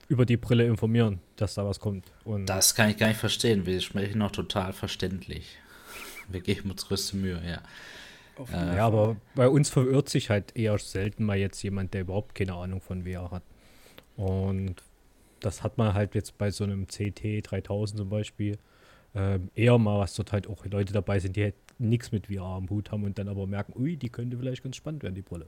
über 0.08 0.26
die 0.26 0.36
Brille 0.36 0.66
informieren, 0.66 1.20
dass 1.36 1.54
da 1.54 1.64
was 1.64 1.78
kommt. 1.78 2.04
Und 2.24 2.46
das 2.46 2.74
kann 2.74 2.90
ich 2.90 2.96
gar 2.96 3.06
nicht 3.06 3.20
verstehen. 3.20 3.64
Wir 3.64 3.80
sprechen 3.80 4.18
noch 4.18 4.32
total 4.32 4.72
verständlich. 4.72 5.56
Wir 6.28 6.40
geben 6.40 6.72
uns 6.72 6.88
größte 6.88 7.16
Mühe, 7.16 7.40
ja. 7.46 7.62
Äh, 8.52 8.76
ja, 8.76 8.86
aber 8.86 9.16
bei 9.36 9.48
uns 9.48 9.70
verirrt 9.70 10.08
sich 10.08 10.30
halt 10.30 10.56
eher 10.56 10.76
selten 10.78 11.24
mal 11.24 11.36
jetzt 11.36 11.62
jemand, 11.62 11.94
der 11.94 12.00
überhaupt 12.00 12.34
keine 12.34 12.54
Ahnung 12.54 12.80
von 12.80 13.04
VR 13.04 13.30
hat. 13.30 13.44
Und 14.16 14.82
das 15.38 15.62
hat 15.62 15.78
man 15.78 15.94
halt 15.94 16.16
jetzt 16.16 16.38
bei 16.38 16.50
so 16.50 16.64
einem 16.64 16.88
CT 16.88 17.48
3000 17.48 18.00
zum 18.00 18.08
Beispiel 18.08 18.58
äh, 19.16 19.38
eher 19.54 19.78
mal, 19.78 19.98
was 19.98 20.14
dort 20.14 20.32
halt 20.32 20.46
auch 20.46 20.64
Leute 20.66 20.92
dabei 20.92 21.18
sind, 21.18 21.36
die 21.36 21.44
halt 21.44 21.54
nichts 21.78 22.12
mit 22.12 22.26
VR 22.26 22.42
am 22.42 22.68
Hut 22.70 22.90
haben 22.92 23.04
und 23.04 23.18
dann 23.18 23.28
aber 23.28 23.46
merken, 23.46 23.72
ui, 23.76 23.96
die 23.96 24.08
könnte 24.08 24.36
vielleicht 24.36 24.62
ganz 24.62 24.76
spannend 24.76 25.02
werden, 25.02 25.14
die 25.14 25.22
Brille. 25.22 25.46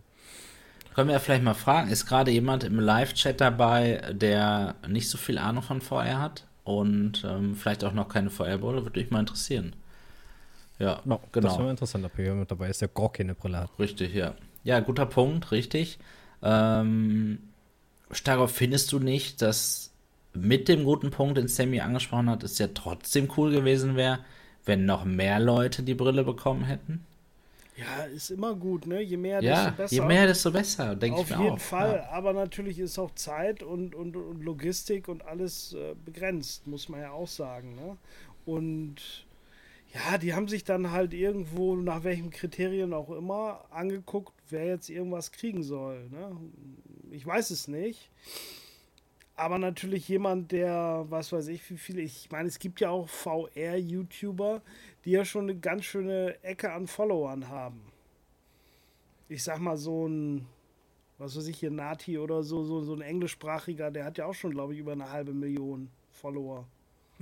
Können 0.95 1.09
wir 1.09 1.15
ja 1.15 1.21
vielleicht 1.21 1.45
mal 1.45 1.55
fragen, 1.55 1.91
ist 1.91 2.07
gerade 2.07 2.31
jemand 2.31 2.65
im 2.65 2.81
Live-Chat 2.81 3.41
dabei, 3.41 4.03
der 4.13 4.75
nicht 4.89 5.09
so 5.09 5.19
viel 5.19 5.39
Ahnung 5.39 5.63
von 5.63 5.81
VR 5.81 6.21
hat 6.21 6.47
und 6.65 7.25
ähm, 7.25 7.55
vielleicht 7.55 7.85
auch 7.85 7.93
noch 7.93 8.09
keine 8.09 8.31
VR-Brille? 8.31 8.85
Würde 8.85 9.01
mich 9.01 9.11
mal 9.11 9.21
interessieren. 9.21 9.77
Ja, 10.79 11.01
no, 11.05 11.21
genau. 11.33 11.49
Das 11.49 11.59
wäre 11.59 11.71
interessant, 11.71 12.05
ob 12.05 12.19
jemand 12.19 12.51
dabei 12.51 12.69
ist, 12.69 12.81
der 12.81 12.89
gar 12.89 13.13
keine 13.13 13.35
Brille 13.35 13.59
hat. 13.59 13.71
Richtig, 13.79 14.15
ja. 14.15 14.35
Ja, 14.65 14.81
guter 14.81 15.07
Punkt, 15.07 15.53
richtig. 15.53 15.99
Ähm, 16.43 17.39
Starov, 18.11 18.53
findest 18.53 18.93
du 18.93 18.99
nicht, 18.99 19.43
dass 19.43 19.88
mit 20.35 20.69
dem 20.69 20.85
guten 20.85 21.11
Punkt, 21.11 21.39
den 21.39 21.49
Sammy 21.49 21.81
angesprochen 21.81 22.31
hat, 22.31 22.43
es 22.45 22.59
ja 22.59 22.69
trotzdem 22.73 23.29
cool 23.37 23.51
gewesen 23.51 23.97
wäre, 23.97 24.21
wenn 24.65 24.85
noch 24.85 25.05
mehr 25.05 25.41
Leute 25.41 25.83
die 25.83 25.95
Brille 25.95 26.25
bekommen 26.25 26.65
hätten? 26.65 27.05
Ja, 27.77 28.05
ist 28.05 28.31
immer 28.31 28.55
gut, 28.55 28.87
ne? 28.87 29.01
Je 29.01 29.17
mehr, 29.17 29.41
ja, 29.41 29.67
desto 29.67 29.77
besser. 29.77 29.95
Je 29.95 30.01
mehr, 30.01 30.27
desto 30.27 30.51
besser, 30.51 30.97
denke 30.97 31.21
ich 31.21 31.31
mir 31.31 31.37
Auf 31.39 31.45
jeden 31.45 31.59
Fall, 31.59 32.05
ja. 32.05 32.11
aber 32.11 32.33
natürlich 32.33 32.79
ist 32.81 32.99
auch 32.99 33.15
Zeit 33.15 33.63
und, 33.63 33.95
und, 33.95 34.17
und 34.17 34.43
Logistik 34.43 35.07
und 35.07 35.25
alles 35.25 35.75
äh, 35.75 35.95
begrenzt, 36.05 36.67
muss 36.67 36.89
man 36.89 37.01
ja 37.01 37.13
auch 37.13 37.29
sagen, 37.29 37.77
ne? 37.77 37.97
Und 38.45 39.27
ja, 39.95 40.19
die 40.19 40.35
haben 40.35 40.49
sich 40.49 40.65
dann 40.65 40.91
halt 40.91 41.15
irgendwo, 41.15 41.77
nach 41.77 42.05
welchen 42.05 42.31
Kriterien 42.31 42.93
auch 42.93 43.11
immer, 43.11 43.65
angeguckt, 43.71 44.33
wer 44.51 44.67
jetzt 44.67 44.91
irgendwas 44.91 45.33
kriegen 45.33 45.63
soll. 45.63 46.09
Ne? 46.11 46.37
Ich 47.11 47.25
weiß 47.25 47.51
es 47.51 47.69
nicht. 47.69 48.11
Aber 49.39 49.59
natürlich 49.59 50.09
jemand, 50.09 50.51
der, 50.51 51.07
was 51.11 51.31
weiß 51.31 51.47
ich, 51.47 51.71
wie 51.71 51.77
viele, 51.77 52.03
ich 52.03 52.29
meine, 52.33 52.49
es 52.49 52.59
gibt 52.59 52.81
ja 52.81 52.91
auch 52.91 53.09
VR-YouTuber, 53.09 54.63
die 55.05 55.13
ja 55.13 55.25
schon 55.25 55.45
eine 55.45 55.57
ganz 55.57 55.85
schöne 55.85 56.43
Ecke 56.43 56.73
an 56.73 56.89
Followern 56.89 57.49
haben. 57.49 57.81
Ich 59.29 59.45
sag 59.45 59.61
mal, 59.61 59.77
so 59.77 60.09
ein, 60.09 60.45
was 61.19 61.37
weiß 61.37 61.47
ich 61.47 61.61
hier, 61.61 61.71
Nati 61.71 62.19
oder 62.19 62.43
so, 62.43 62.65
so, 62.65 62.81
so 62.81 62.95
ein 62.95 63.01
englischsprachiger, 63.01 63.93
der 63.93 64.07
hat 64.07 64.19
ja 64.19 64.27
auch 64.27 64.35
schon, 64.35 64.51
glaube 64.51 64.75
ich, 64.75 64.81
über 64.81 64.91
eine 64.91 65.09
halbe 65.09 65.33
Million 65.33 65.89
Follower. 66.11 66.67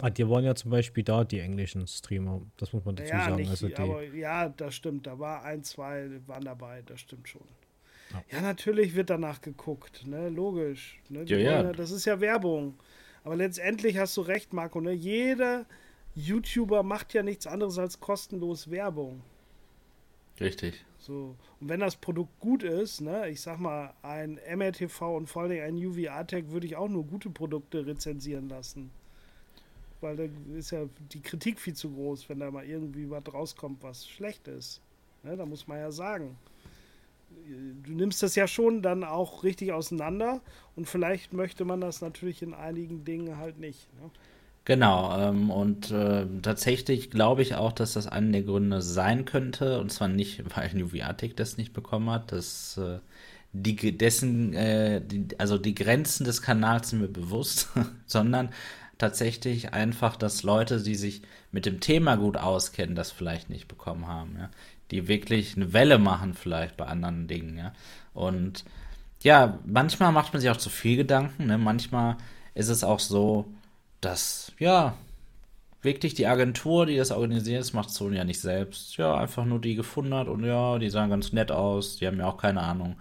Ah, 0.01 0.09
die 0.09 0.27
waren 0.27 0.45
ja 0.45 0.55
zum 0.55 0.71
Beispiel 0.71 1.05
da, 1.05 1.23
die 1.23 1.41
englischen 1.41 1.87
Streamer. 1.87 2.41
Das 2.57 2.73
muss 2.73 2.83
man 2.87 2.97
dazu 2.97 3.12
ja, 3.12 3.25
sagen. 3.25 3.37
Nicht, 3.37 3.51
also 3.51 3.69
die, 3.69 3.77
aber 3.77 4.03
ja, 4.03 4.49
das 4.49 4.75
stimmt. 4.75 5.07
Da 5.07 5.19
war 5.19 5.45
ein, 5.45 5.62
zwei 5.64 6.09
waren 6.27 6.45
dabei, 6.45 6.81
das 6.87 7.01
stimmt 7.01 7.29
schon. 7.29 7.45
Ja, 8.30 8.40
natürlich 8.40 8.94
wird 8.94 9.11
danach 9.11 9.40
geguckt, 9.40 10.07
ne? 10.07 10.28
Logisch. 10.28 11.00
Ne? 11.09 11.24
Ja, 11.24 11.38
ja. 11.38 11.72
Das 11.72 11.90
ist 11.90 12.04
ja 12.04 12.20
Werbung. 12.20 12.74
Aber 13.24 13.36
letztendlich 13.36 13.98
hast 13.98 14.16
du 14.16 14.20
recht, 14.20 14.52
Marco, 14.52 14.80
ne? 14.80 14.92
Jeder 14.92 15.66
YouTuber 16.14 16.82
macht 16.82 17.14
ja 17.14 17.22
nichts 17.22 17.46
anderes 17.46 17.78
als 17.78 18.00
kostenlos 18.00 18.70
Werbung. 18.70 19.22
Richtig. 20.40 20.84
So. 20.98 21.34
Und 21.61 21.68
wenn 21.68 21.80
das 21.80 21.96
Produkt 21.96 22.38
gut 22.40 22.62
ist, 22.62 23.00
ne, 23.00 23.28
ich 23.28 23.40
sag 23.40 23.59
mal, 23.59 23.94
ein 24.02 24.38
MRTV 24.54 25.16
und 25.16 25.26
vor 25.28 25.42
allem 25.42 25.62
ein 25.62 25.76
UV-Tech 25.76 26.50
würde 26.50 26.66
ich 26.66 26.76
auch 26.76 26.88
nur 26.88 27.04
gute 27.04 27.30
Produkte 27.30 27.86
rezensieren 27.86 28.48
lassen 28.48 28.90
weil 30.00 30.16
da 30.16 30.24
ist 30.57 30.70
ja 30.70 30.86
die 31.12 31.20
Kritik 31.20 31.61
viel 31.61 31.74
zu 31.74 31.90
groß, 31.90 32.28
wenn 32.28 32.40
da 32.40 32.50
mal 32.50 32.64
irgendwie 32.64 33.09
was 33.11 33.22
rauskommt, 33.32 33.82
was 33.82 34.07
schlecht 34.07 34.48
ist. 34.48 34.80
Ne, 35.22 35.36
da 35.36 35.46
muss 35.46 35.66
man 35.66 35.78
ja 35.78 35.90
sagen. 35.90 36.36
Du 37.82 37.93
nimmst 37.93 38.22
das 38.22 38.34
ja 38.34 38.49
schon 38.49 38.82
dann 38.82 39.05
auch 39.05 39.45
richtig 39.45 39.72
auseinander 39.72 40.41
und 40.74 40.89
vielleicht 40.89 41.32
möchte 41.32 41.64
man 41.64 41.80
das 41.80 42.01
natürlich 42.01 42.43
in 42.43 42.55
einigen 42.55 43.05
Dingen 43.05 43.39
halt 43.39 43.59
nicht. 43.59 43.93
Ne? 44.01 44.11
Genau, 44.66 45.16
ähm, 45.16 45.51
und 45.51 45.93
äh, 45.93 46.26
tatsächlich 46.43 47.11
glaube 47.11 47.43
ich 47.43 47.55
auch, 47.55 47.70
dass 47.70 47.93
das 47.93 48.09
einer 48.09 48.32
der 48.32 48.43
Gründe 48.43 48.82
sein 48.82 49.24
könnte, 49.24 49.78
und 49.78 49.93
zwar 49.93 50.09
nicht, 50.09 50.43
weil 50.57 50.74
Nuviatic 50.74 51.37
das 51.37 51.57
nicht 51.57 51.72
bekommen 51.72 52.11
hat, 52.11 52.32
dass 52.32 52.76
äh, 52.76 52.99
die, 53.53 53.97
dessen, 53.97 54.55
äh, 54.55 55.01
die, 55.01 55.28
also 55.39 55.57
die 55.57 55.74
Grenzen 55.74 56.24
des 56.24 56.43
Kanals 56.43 56.91
sind 56.91 57.01
mir 57.01 57.09
bewusst, 57.09 57.68
sondern 58.07 58.51
tatsächlich 58.99 59.72
einfach, 59.72 60.16
dass 60.16 60.43
Leute, 60.43 60.82
die 60.82 60.97
sich 60.97 61.22
mit 61.53 61.64
dem 61.64 61.78
Thema 61.78 62.16
gut 62.16 62.37
auskennen, 62.37 62.97
das 62.97 63.12
vielleicht 63.12 63.51
nicht 63.51 63.68
bekommen 63.68 64.09
haben, 64.09 64.37
ja. 64.37 64.51
Die 64.91 65.09
wirklich 65.09 65.57
eine 65.57 65.72
Welle 65.72 65.99
machen 65.99 66.34
vielleicht 66.34 66.76
bei 66.76 66.87
anderen 66.87 67.26
Dingen, 67.28 67.59
ja. 67.59 67.72
Und 68.14 68.64
ja, 69.22 69.59
manchmal 69.66 70.12
macht 70.12 70.32
man 70.32 70.41
sich 70.41 70.51
auch 70.51 70.57
zu 70.57 70.70
viel 70.70 70.97
Gedanken, 70.97 71.47
ne? 71.47 71.59
Manchmal 71.59 72.16
ist 72.55 72.68
es 72.68 72.84
auch 72.84 73.01
so, 73.01 73.47
dass, 74.01 74.53
ja, 74.59 74.97
wirklich 75.82 76.14
die 76.14 76.26
Agentur, 76.26 76.87
die 76.87 76.97
das 76.97 77.12
organisiert, 77.12 77.61
das 77.61 77.72
macht 77.72 77.91
Sony 77.91 78.16
ja 78.16 78.24
nicht 78.24 78.41
selbst. 78.41 78.97
Ja, 78.99 79.16
einfach 79.16 79.45
nur 79.47 79.61
die 79.61 79.74
gefunden 79.74 80.14
hat 80.14 80.28
und 80.28 80.45
ja, 80.45 80.78
die 80.78 80.91
sahen 80.91 81.11
ganz 81.11 81.32
nett 81.32 81.51
aus. 81.51 81.97
Die 81.97 82.07
haben 82.07 82.18
ja 82.18 82.26
auch 82.26 82.37
keine 82.37 82.62
Ahnung. 82.62 82.97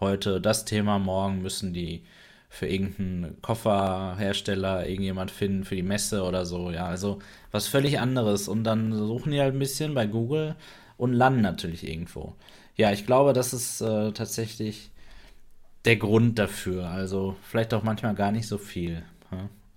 Heute 0.00 0.40
das 0.40 0.64
Thema, 0.64 0.98
morgen 0.98 1.42
müssen 1.42 1.74
die 1.74 2.02
für 2.48 2.66
irgendeinen 2.66 3.42
Kofferhersteller 3.42 4.88
irgendjemand 4.88 5.30
finden 5.30 5.64
für 5.64 5.76
die 5.76 5.82
Messe 5.82 6.22
oder 6.22 6.46
so. 6.46 6.70
Ja, 6.70 6.86
also 6.86 7.18
was 7.50 7.68
völlig 7.68 8.00
anderes. 8.00 8.48
Und 8.48 8.64
dann 8.64 8.94
suchen 8.94 9.32
die 9.32 9.40
halt 9.40 9.54
ein 9.54 9.58
bisschen 9.58 9.94
bei 9.94 10.06
Google 10.06 10.54
und 10.98 11.14
landen 11.14 11.40
natürlich 11.40 11.88
irgendwo. 11.88 12.34
Ja, 12.76 12.92
ich 12.92 13.06
glaube, 13.06 13.32
das 13.32 13.54
ist 13.54 13.80
äh, 13.80 14.12
tatsächlich 14.12 14.90
der 15.84 15.96
Grund 15.96 16.38
dafür. 16.38 16.88
Also 16.88 17.36
vielleicht 17.42 17.72
auch 17.72 17.82
manchmal 17.82 18.14
gar 18.14 18.32
nicht 18.32 18.46
so 18.46 18.58
viel. 18.58 19.02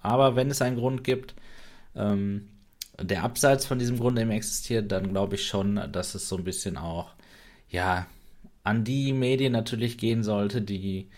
Aber 0.01 0.35
wenn 0.35 0.49
es 0.49 0.61
einen 0.61 0.75
Grund 0.75 1.03
gibt, 1.03 1.35
ähm, 1.95 2.49
der 2.99 3.23
abseits 3.23 3.65
von 3.65 3.79
diesem 3.79 3.97
Grund 3.97 4.19
eben 4.19 4.31
existiert, 4.31 4.91
dann 4.91 5.09
glaube 5.09 5.35
ich 5.35 5.47
schon, 5.47 5.79
dass 5.91 6.15
es 6.15 6.27
so 6.27 6.37
ein 6.37 6.43
bisschen 6.43 6.77
auch, 6.77 7.13
ja, 7.69 8.07
an 8.63 8.83
die 8.83 9.13
Medien 9.13 9.53
natürlich 9.53 9.97
gehen 9.97 10.23
sollte, 10.23 10.61
die 10.61 11.09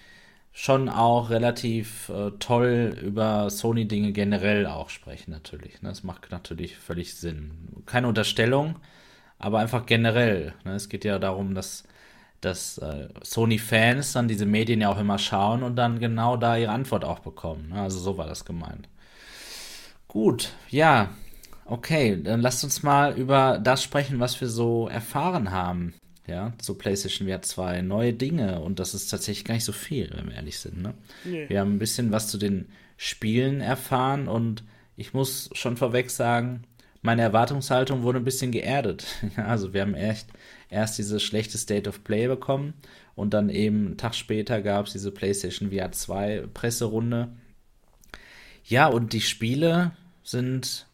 schon 0.54 0.88
auch 0.88 1.30
relativ 1.30 2.10
äh, 2.10 2.32
toll 2.40 2.96
über 3.02 3.50
Sony-Dinge 3.50 4.12
generell 4.14 4.68
auch 4.68 4.90
sprechen, 4.90 5.32
natürlich. 5.32 5.82
Ne? 5.82 5.90
Das 5.90 6.04
macht 6.04 6.32
natürlich 6.32 6.78
völlig 6.78 7.16
Sinn. 7.16 7.52
Keine 7.86 8.08
Unterstellung, 8.08 8.76
aber 9.44 9.60
einfach 9.60 9.86
generell. 9.86 10.54
Ne? 10.64 10.76
Es 10.76 10.88
geht 10.88 11.04
ja 11.04 11.20
darum, 11.20 11.54
dass, 11.54 11.84
dass 12.40 12.78
äh, 12.78 13.10
Sony-Fans 13.22 14.14
dann 14.14 14.30
diese 14.30 14.46
Medien 14.46 14.80
ja 14.80 14.90
auch 14.90 15.00
immer 15.00 15.20
schauen 15.20 15.64
und 15.64 15.76
dann 15.76 16.00
genau 16.00 16.38
da 16.38 16.56
ihre 16.56 16.72
Antwort 16.72 17.04
auch 17.04 17.20
bekommen. 17.20 17.70
Ne? 17.70 17.82
Also 17.82 18.00
so 18.00 18.18
war 18.18 18.28
das 18.28 18.46
gemeint. 18.46 18.88
Gut, 20.08 20.54
ja. 20.70 21.10
Okay, 21.66 22.22
dann 22.22 22.42
lasst 22.42 22.64
uns 22.64 22.84
mal 22.84 23.18
über 23.18 23.60
das 23.62 23.84
sprechen, 23.84 24.20
was 24.20 24.40
wir 24.40 24.48
so 24.48 24.88
erfahren 24.88 25.52
haben 25.52 25.94
ja, 26.28 26.54
zu 26.58 26.76
PlayStation 26.76 27.28
VR 27.28 27.42
2, 27.42 27.82
neue 27.82 28.14
Dinge 28.14 28.62
und 28.62 28.80
das 28.80 28.94
ist 28.94 29.08
tatsächlich 29.08 29.46
gar 29.46 29.56
nicht 29.56 29.66
so 29.66 29.74
viel, 29.74 30.10
wenn 30.16 30.28
wir 30.28 30.36
ehrlich 30.36 30.60
sind. 30.60 30.82
Ne? 30.82 30.94
Nee. 31.26 31.50
Wir 31.50 31.60
haben 31.60 31.76
ein 31.76 31.80
bisschen 31.80 32.12
was 32.12 32.30
zu 32.30 32.38
den 32.38 32.70
Spielen 32.96 33.60
erfahren 33.60 34.28
und 34.28 34.64
ich 34.96 35.14
muss 35.14 35.50
schon 35.54 35.76
vorweg 35.76 36.12
sagen, 36.12 36.64
meine 37.04 37.22
Erwartungshaltung 37.22 38.02
wurde 38.02 38.18
ein 38.18 38.24
bisschen 38.24 38.52
geerdet. 38.52 39.06
also 39.36 39.74
wir 39.74 39.82
haben 39.82 39.94
echt 39.94 40.28
erst 40.70 40.98
diese 40.98 41.20
schlechte 41.20 41.58
State 41.58 41.88
of 41.88 42.04
Play 42.04 42.28
bekommen 42.28 42.74
und 43.14 43.34
dann 43.34 43.50
eben 43.50 43.86
einen 43.86 43.98
Tag 43.98 44.16
später 44.16 44.62
gab 44.62 44.88
es 44.88 44.94
diese 44.94 45.12
PlayStation 45.12 45.72
VR 45.72 45.92
2 45.92 46.48
Presserunde. 46.54 47.30
Ja, 48.66 48.88
und 48.88 49.14
die 49.14 49.22
Spiele 49.22 49.92
sind 50.24 50.88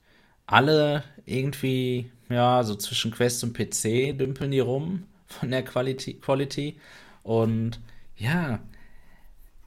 alle 0.48 1.04
irgendwie, 1.26 2.12
ja, 2.28 2.64
so 2.64 2.76
zwischen 2.76 3.12
Quest 3.12 3.44
und 3.44 3.54
PC 3.54 4.18
dümpeln 4.18 4.52
die 4.52 4.60
rum 4.60 5.04
von 5.28 5.52
der 5.52 5.64
Quality. 5.64 6.16
Quality. 6.16 6.80
Und 7.22 7.80
ja, 8.18 8.60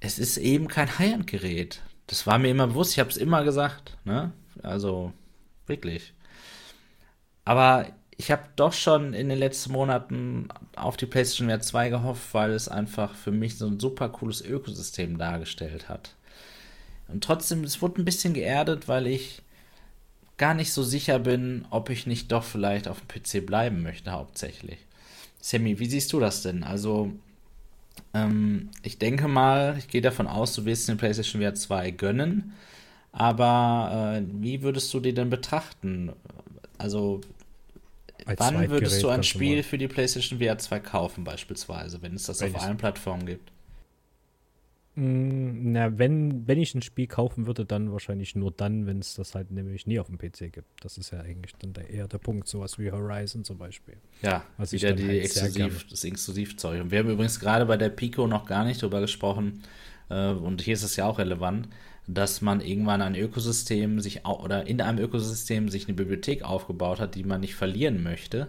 es 0.01 0.18
ist 0.18 0.36
eben 0.38 0.66
kein 0.66 0.99
High-End-Gerät. 0.99 1.82
Das 2.09 2.26
war 2.26 2.38
mir 2.38 2.51
immer 2.51 2.66
bewusst, 2.66 2.93
ich 2.93 2.99
habe 2.99 3.11
es 3.11 3.16
immer 3.16 3.45
gesagt, 3.45 3.97
ne? 4.05 4.32
Also 4.62 5.12
wirklich. 5.66 6.12
Aber 7.45 7.86
ich 8.16 8.30
habe 8.30 8.43
doch 8.57 8.72
schon 8.72 9.14
in 9.14 9.28
den 9.28 9.38
letzten 9.38 9.72
Monaten 9.72 10.49
auf 10.76 10.97
die 10.97 11.07
PlayStation 11.07 11.49
VR 11.49 11.61
2 11.61 11.88
gehofft, 11.88 12.34
weil 12.34 12.53
es 12.53 12.68
einfach 12.68 13.14
für 13.14 13.32
mich 13.32 13.59
so 13.59 13.66
ein 13.66 13.80
super 13.80 14.09
cooles 14.09 14.43
Ökosystem 14.43 15.18
dargestellt 15.18 15.88
hat. 15.88 16.14
Und 17.09 17.24
trotzdem, 17.24 17.64
es 17.64 17.82
wurde 17.82 18.01
ein 18.01 18.05
bisschen 18.05 18.34
geerdet, 18.34 18.88
weil 18.88 19.07
ich 19.07 19.43
gar 20.38 20.55
nicht 20.55 20.72
so 20.72 20.82
sicher 20.82 21.18
bin, 21.18 21.66
ob 21.70 21.90
ich 21.90 22.07
nicht 22.07 22.32
doch 22.32 22.45
vielleicht 22.45 22.88
auf 22.88 23.01
dem 23.01 23.09
PC 23.09 23.45
bleiben 23.45 23.82
möchte, 23.82 24.12
hauptsächlich. 24.12 24.78
Sammy, 25.40 25.78
wie 25.78 25.86
siehst 25.86 26.12
du 26.12 26.20
das 26.20 26.43
denn? 26.43 26.62
Also, 26.62 27.12
ähm, 28.14 28.70
ich 28.82 28.99
denke 28.99 29.28
mal, 29.28 29.76
ich 29.78 29.88
gehe 29.88 30.01
davon 30.01 30.26
aus, 30.26 30.55
du 30.55 30.64
wirst 30.64 30.88
den 30.88 30.97
PlayStation 30.97 31.43
VR 31.43 31.55
2 31.55 31.90
gönnen. 31.93 32.53
Aber 33.12 34.20
äh, 34.20 34.26
wie 34.40 34.62
würdest 34.62 34.93
du 34.95 35.01
die 35.01 35.12
denn 35.12 35.28
betrachten? 35.28 36.12
Also, 36.83 37.20
als 38.24 38.41
Wann 38.41 38.70
würdest 38.70 39.03
du 39.03 39.09
ein 39.09 39.22
Spiel 39.22 39.62
für 39.62 39.78
die 39.78 39.89
PlayStation 39.89 40.39
VR 40.39 40.59
2 40.59 40.80
kaufen, 40.80 41.24
beispielsweise, 41.24 42.03
wenn 42.03 42.14
es 42.14 42.24
das 42.24 42.41
wenn 42.41 42.55
auf 42.55 42.62
allen 42.62 42.76
Plattformen 42.76 43.26
gibt? 43.26 43.51
Mm, 44.95 45.72
na, 45.72 45.99
wenn, 45.99 46.47
wenn 46.47 46.61
ich 46.61 46.74
ein 46.74 46.83
Spiel 46.83 47.07
kaufen 47.07 47.47
würde, 47.47 47.64
dann 47.64 47.93
wahrscheinlich 47.93 48.35
nur 48.35 48.51
dann, 48.51 48.87
wenn 48.87 48.99
es 48.99 49.14
das 49.14 49.35
halt 49.35 49.51
nämlich 49.51 49.87
nie 49.87 49.99
auf 49.99 50.07
dem 50.07 50.18
PC 50.18 50.53
gibt. 50.53 50.85
Das 50.85 50.99
ist 50.99 51.12
ja 51.12 51.20
eigentlich 51.20 51.55
dann 51.59 51.72
der, 51.72 51.89
eher 51.89 52.09
der 52.09 52.18
Punkt, 52.18 52.47
sowas 52.47 52.78
wie 52.78 52.93
Horizon 52.93 53.43
zum 53.43 53.57
Beispiel. 53.57 53.97
Ja, 54.20 54.45
Was 54.59 54.72
wieder 54.72 54.93
die 54.93 55.09
halt 55.09 55.22
Exklusiv, 55.22 55.87
das 55.89 56.05
Exklusivzeug. 56.05 56.83
Und 56.83 56.91
wir 56.91 56.99
haben 56.99 57.09
übrigens 57.09 57.41
gerade 57.41 57.64
bei 57.64 57.78
der 57.78 57.89
Pico 57.89 58.26
noch 58.26 58.45
gar 58.45 58.64
nicht 58.64 58.83
drüber 58.83 59.01
gesprochen, 59.01 59.62
äh, 60.11 60.33
und 60.33 60.61
hier 60.61 60.74
ist 60.74 60.83
es 60.83 60.97
ja 60.97 61.07
auch 61.07 61.18
relevant, 61.18 61.68
dass 62.07 62.40
man 62.40 62.61
irgendwann 62.61 63.03
ein 63.03 63.14
Ökosystem 63.14 64.00
sich 64.00 64.24
oder 64.26 64.66
in 64.66 64.80
einem 64.80 64.98
Ökosystem 64.98 65.68
sich 65.68 65.86
eine 65.86 65.94
Bibliothek 65.94 66.42
aufgebaut 66.42 67.00
hat, 67.00 67.14
die 67.14 67.24
man 67.24 67.40
nicht 67.40 67.55
verlieren 67.55 68.03
möchte 68.03 68.48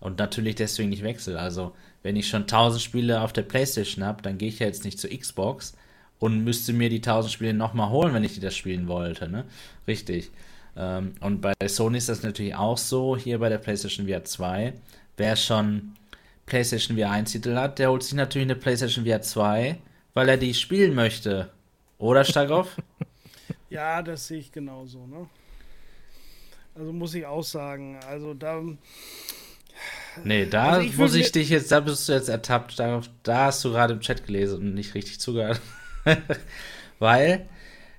und 0.00 0.18
natürlich 0.18 0.54
deswegen 0.54 0.90
nicht 0.90 1.02
wechselt. 1.02 1.36
Also, 1.36 1.72
wenn 2.02 2.16
ich 2.16 2.28
schon 2.28 2.42
1000 2.42 2.82
Spiele 2.82 3.20
auf 3.20 3.32
der 3.32 3.42
PlayStation 3.42 4.04
habe, 4.04 4.22
dann 4.22 4.38
gehe 4.38 4.48
ich 4.48 4.58
ja 4.58 4.66
jetzt 4.66 4.84
nicht 4.84 4.98
zur 4.98 5.10
Xbox 5.10 5.76
und 6.18 6.44
müsste 6.44 6.72
mir 6.72 6.88
die 6.88 6.96
1000 6.96 7.32
Spiele 7.32 7.54
nochmal 7.54 7.90
holen, 7.90 8.14
wenn 8.14 8.24
ich 8.24 8.34
die 8.34 8.40
das 8.40 8.56
spielen 8.56 8.88
wollte, 8.88 9.28
ne? 9.28 9.44
Richtig. 9.86 10.30
Ähm, 10.76 11.14
und 11.20 11.40
bei 11.40 11.54
Sony 11.66 11.98
ist 11.98 12.08
das 12.08 12.22
natürlich 12.22 12.54
auch 12.54 12.78
so, 12.78 13.16
hier 13.16 13.38
bei 13.38 13.48
der 13.48 13.58
PlayStation 13.58 14.06
VR 14.06 14.24
2. 14.24 14.74
Wer 15.16 15.36
schon 15.36 15.94
PlayStation 16.46 16.96
VR 16.96 17.10
1 17.10 17.32
Titel 17.32 17.56
hat, 17.56 17.78
der 17.78 17.90
holt 17.90 18.02
sich 18.02 18.14
natürlich 18.14 18.46
eine 18.46 18.56
PlayStation 18.56 19.06
VR 19.06 19.22
2, 19.22 19.78
weil 20.14 20.28
er 20.28 20.36
die 20.36 20.54
spielen 20.54 20.94
möchte. 20.94 21.50
Oder 21.98 22.24
Starkov? 22.24 22.76
ja, 23.70 24.02
das 24.02 24.26
sehe 24.26 24.38
ich 24.38 24.52
genauso, 24.52 25.06
ne? 25.06 25.28
Also 26.74 26.92
muss 26.92 27.14
ich 27.14 27.24
auch 27.24 27.42
sagen, 27.42 27.98
also 28.06 28.34
da. 28.34 28.62
Nee, 30.24 30.46
da 30.46 30.70
also 30.72 30.86
ich 30.86 30.96
muss 30.96 31.14
ich 31.14 31.32
dich 31.32 31.48
jetzt, 31.48 31.72
da 31.72 31.80
bist 31.80 32.08
du 32.08 32.12
jetzt 32.12 32.28
ertappt, 32.28 32.78
da, 32.78 33.00
da 33.22 33.46
hast 33.46 33.64
du 33.64 33.70
gerade 33.70 33.94
im 33.94 34.00
Chat 34.00 34.26
gelesen 34.26 34.58
und 34.58 34.74
nicht 34.74 34.94
richtig 34.94 35.20
zugehört. 35.20 35.60
Weil 36.98 37.48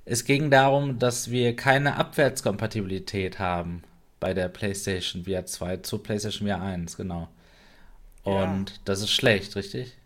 es 0.05 0.25
ging 0.25 0.49
darum, 0.49 0.99
dass 0.99 1.31
wir 1.31 1.55
keine 1.55 1.97
Abwärtskompatibilität 1.97 3.39
haben 3.39 3.83
bei 4.19 4.33
der 4.33 4.47
PlayStation 4.47 5.25
VR 5.25 5.45
2 5.45 5.77
zur 5.77 6.01
PlayStation 6.01 6.47
VR 6.47 6.61
1, 6.61 6.97
genau. 6.97 7.29
Und 8.23 8.69
ja. 8.69 8.75
das 8.85 9.01
ist 9.01 9.11
schlecht, 9.11 9.55
richtig? 9.55 9.96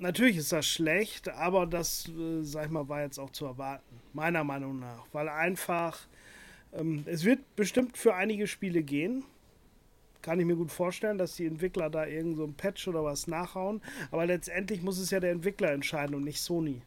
Natürlich 0.00 0.38
ist 0.38 0.50
das 0.50 0.66
schlecht, 0.66 1.28
aber 1.28 1.66
das, 1.66 2.08
äh, 2.08 2.42
sag 2.42 2.64
ich 2.64 2.70
mal, 2.70 2.88
war 2.88 3.02
jetzt 3.02 3.18
auch 3.18 3.28
zu 3.32 3.44
erwarten, 3.44 4.00
meiner 4.14 4.44
Meinung 4.44 4.80
nach. 4.80 5.04
Weil 5.12 5.28
einfach, 5.28 6.00
ähm, 6.72 7.04
es 7.04 7.22
wird 7.26 7.40
bestimmt 7.54 7.98
für 7.98 8.14
einige 8.14 8.46
Spiele 8.46 8.82
gehen. 8.82 9.24
Kann 10.22 10.40
ich 10.40 10.46
mir 10.46 10.56
gut 10.56 10.72
vorstellen, 10.72 11.18
dass 11.18 11.36
die 11.36 11.44
Entwickler 11.44 11.90
da 11.90 12.06
irgend 12.06 12.38
so 12.38 12.44
ein 12.44 12.54
Patch 12.54 12.88
oder 12.88 13.04
was 13.04 13.26
nachhauen. 13.26 13.82
Aber 14.10 14.24
letztendlich 14.24 14.80
muss 14.80 14.98
es 14.98 15.10
ja 15.10 15.20
der 15.20 15.32
Entwickler 15.32 15.70
entscheiden 15.72 16.14
und 16.14 16.24
nicht 16.24 16.40
Sony. 16.40 16.80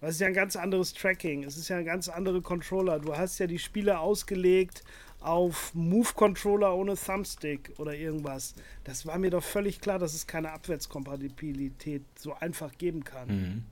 Das 0.00 0.12
ist 0.12 0.20
ja 0.22 0.28
ein 0.28 0.32
ganz 0.32 0.56
anderes 0.56 0.94
Tracking. 0.94 1.44
Es 1.44 1.58
ist 1.58 1.68
ja 1.68 1.76
ein 1.76 1.84
ganz 1.84 2.08
andere 2.08 2.40
Controller. 2.40 2.98
Du 2.98 3.14
hast 3.14 3.38
ja 3.40 3.46
die 3.46 3.58
Spiele 3.58 3.98
ausgelegt 3.98 4.84
auf 5.20 5.74
Move-Controller 5.74 6.74
ohne 6.74 6.94
Thumbstick 6.94 7.72
oder 7.78 7.94
irgendwas. 7.94 8.54
Das 8.84 9.06
war 9.06 9.18
mir 9.18 9.30
doch 9.30 9.42
völlig 9.42 9.80
klar, 9.80 9.98
dass 9.98 10.14
es 10.14 10.26
keine 10.26 10.52
Abwärtskompatibilität 10.52 12.02
so 12.16 12.34
einfach 12.34 12.76
geben 12.78 13.04
kann. 13.04 13.28
Mhm. 13.28 13.62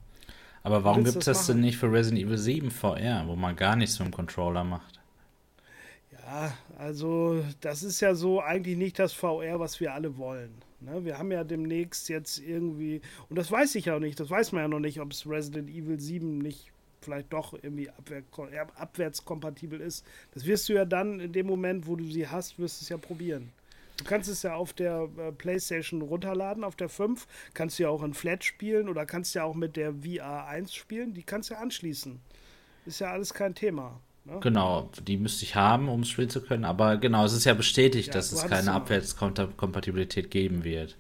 Aber 0.62 0.82
warum 0.82 1.05
gibt 1.05 1.18
es 1.18 1.24
das, 1.24 1.38
das 1.38 1.47
denn 1.47 1.61
nicht 1.61 1.76
für 1.76 1.92
Resident 1.92 2.26
Evil 2.26 2.38
7 2.38 2.70
VR, 2.72 3.24
wo 3.28 3.36
man 3.36 3.55
gar 3.55 3.76
nichts 3.76 4.01
mit 4.01 4.09
dem 4.09 4.12
Controller 4.12 4.64
macht? 4.64 5.01
Ja, 6.11 6.53
also 6.76 7.44
das 7.61 7.84
ist 7.84 8.01
ja 8.01 8.16
so 8.16 8.42
eigentlich 8.42 8.76
nicht 8.76 8.99
das 8.99 9.12
VR, 9.12 9.61
was 9.61 9.78
wir 9.78 9.94
alle 9.94 10.16
wollen. 10.16 10.51
Ne? 10.80 11.05
Wir 11.05 11.18
haben 11.18 11.30
ja 11.30 11.44
demnächst 11.44 12.09
jetzt 12.09 12.38
irgendwie, 12.38 13.01
und 13.28 13.36
das 13.36 13.51
weiß 13.51 13.76
ich 13.76 13.84
ja 13.84 13.94
noch 13.94 14.01
nicht, 14.01 14.18
das 14.18 14.28
weiß 14.28 14.51
man 14.51 14.62
ja 14.62 14.68
noch 14.68 14.80
nicht, 14.80 15.01
ob 15.01 15.12
es 15.12 15.24
Resident 15.28 15.70
Evil 15.70 16.01
7 16.01 16.38
nicht 16.38 16.72
vielleicht 17.07 17.32
doch 17.32 17.54
irgendwie 17.54 17.88
abwehr, 17.88 18.22
abwärtskompatibel 18.76 19.80
ist. 19.80 20.04
Das 20.34 20.44
wirst 20.44 20.68
du 20.68 20.74
ja 20.74 20.84
dann 20.84 21.20
in 21.20 21.32
dem 21.32 21.46
Moment, 21.46 21.86
wo 21.86 21.96
du 21.96 22.04
sie 22.04 22.28
hast, 22.28 22.59
wirst 22.59 22.80
du 22.80 22.84
es 22.84 22.88
ja 22.90 22.98
probieren. 22.98 23.50
Du 23.96 24.04
kannst 24.04 24.28
es 24.28 24.42
ja 24.42 24.54
auf 24.54 24.74
der 24.74 25.09
äh, 25.16 25.32
PlayStation 25.32 26.02
runterladen, 26.02 26.64
auf 26.64 26.76
der 26.76 26.88
5. 26.90 27.26
Kannst 27.54 27.78
du 27.78 27.84
ja 27.84 27.88
auch 27.88 28.02
in 28.02 28.12
Flat 28.12 28.44
spielen 28.44 28.88
oder 28.88 29.07
kannst 29.07 29.34
ja 29.34 29.44
auch 29.44 29.54
mit 29.54 29.76
der 29.76 29.94
VR 29.94 30.46
1 30.46 30.74
spielen. 30.74 31.14
Die 31.14 31.22
kannst 31.22 31.48
du 31.48 31.54
ja 31.54 31.61
anschließen. 31.61 32.20
Ist 32.84 33.00
ja 33.00 33.11
alles 33.11 33.32
kein 33.32 33.54
Thema. 33.54 34.00
Ne? 34.24 34.38
Genau, 34.40 34.90
die 35.07 35.16
müsste 35.16 35.44
ich 35.44 35.54
haben, 35.54 35.88
um 35.88 36.04
spielen 36.04 36.28
zu 36.28 36.42
können. 36.42 36.64
Aber 36.64 36.98
genau, 36.98 37.24
es 37.24 37.32
ist 37.32 37.44
ja 37.44 37.54
bestätigt, 37.54 38.09
ja, 38.09 38.14
dass 38.14 38.32
es 38.32 38.46
keine 38.46 38.72
Abwärtskompatibilität 38.72 40.30
geben 40.30 40.64
wird. 40.64 40.98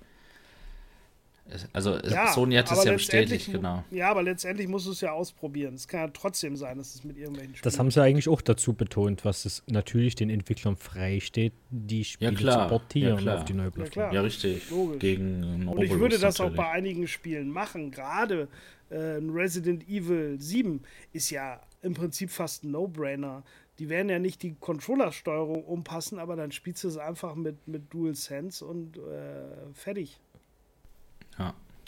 Also 1.72 1.96
ja, 1.98 2.32
Sony 2.32 2.56
hat 2.56 2.70
es 2.70 2.84
ja 2.84 2.92
bestätigt, 2.92 3.52
genau. 3.52 3.84
Ja, 3.90 4.10
aber 4.10 4.22
letztendlich 4.22 4.66
muss 4.68 4.86
es 4.86 5.00
ja 5.00 5.12
ausprobieren. 5.12 5.74
Es 5.74 5.86
kann 5.86 6.00
ja 6.00 6.08
trotzdem 6.08 6.56
sein, 6.56 6.78
dass 6.78 6.94
es 6.94 7.04
mit 7.04 7.16
irgendwelchen 7.16 7.54
Spielen 7.54 7.64
Das 7.64 7.78
haben 7.78 7.90
sie 7.90 8.02
eigentlich 8.02 8.28
auch 8.28 8.40
dazu 8.40 8.72
betont, 8.72 9.24
was 9.24 9.44
es 9.44 9.62
natürlich 9.66 10.16
den 10.16 10.28
Entwicklern 10.28 10.76
frei 10.76 11.20
steht, 11.20 11.52
die 11.70 12.04
Spiele 12.04 12.32
ja, 12.32 12.36
klar. 12.36 12.68
zu 12.68 12.74
portieren 12.74 13.24
ja, 13.24 13.36
auf 13.36 13.44
die 13.44 13.54
neue 13.54 13.70
Plattform. 13.70 14.06
Ja, 14.06 14.14
ja 14.14 14.20
richtig. 14.22 14.68
Logisch. 14.70 14.98
Gegen 14.98 15.68
Und 15.68 15.82
ich 15.82 15.92
würde 15.92 16.18
das 16.18 16.38
natürlich. 16.38 16.58
auch 16.58 16.64
bei 16.64 16.70
einigen 16.70 17.06
Spielen 17.06 17.50
machen. 17.50 17.92
Gerade 17.92 18.48
äh, 18.90 18.96
Resident 18.96 19.88
Evil 19.88 20.40
7 20.40 20.82
ist 21.12 21.30
ja 21.30 21.60
im 21.82 21.94
Prinzip 21.94 22.30
fast 22.30 22.64
ein 22.64 22.72
No-Brainer. 22.72 23.44
Die 23.78 23.88
werden 23.88 24.08
ja 24.08 24.18
nicht 24.18 24.42
die 24.42 24.54
Controllersteuerung 24.58 25.64
umpassen, 25.64 26.18
aber 26.18 26.34
dann 26.34 26.50
spielst 26.50 26.82
du 26.84 26.88
es 26.88 26.96
einfach 26.96 27.34
mit, 27.34 27.68
mit 27.68 27.92
DualSense 27.92 28.64
und 28.64 28.96
äh, 28.96 29.72
fertig. 29.74 30.18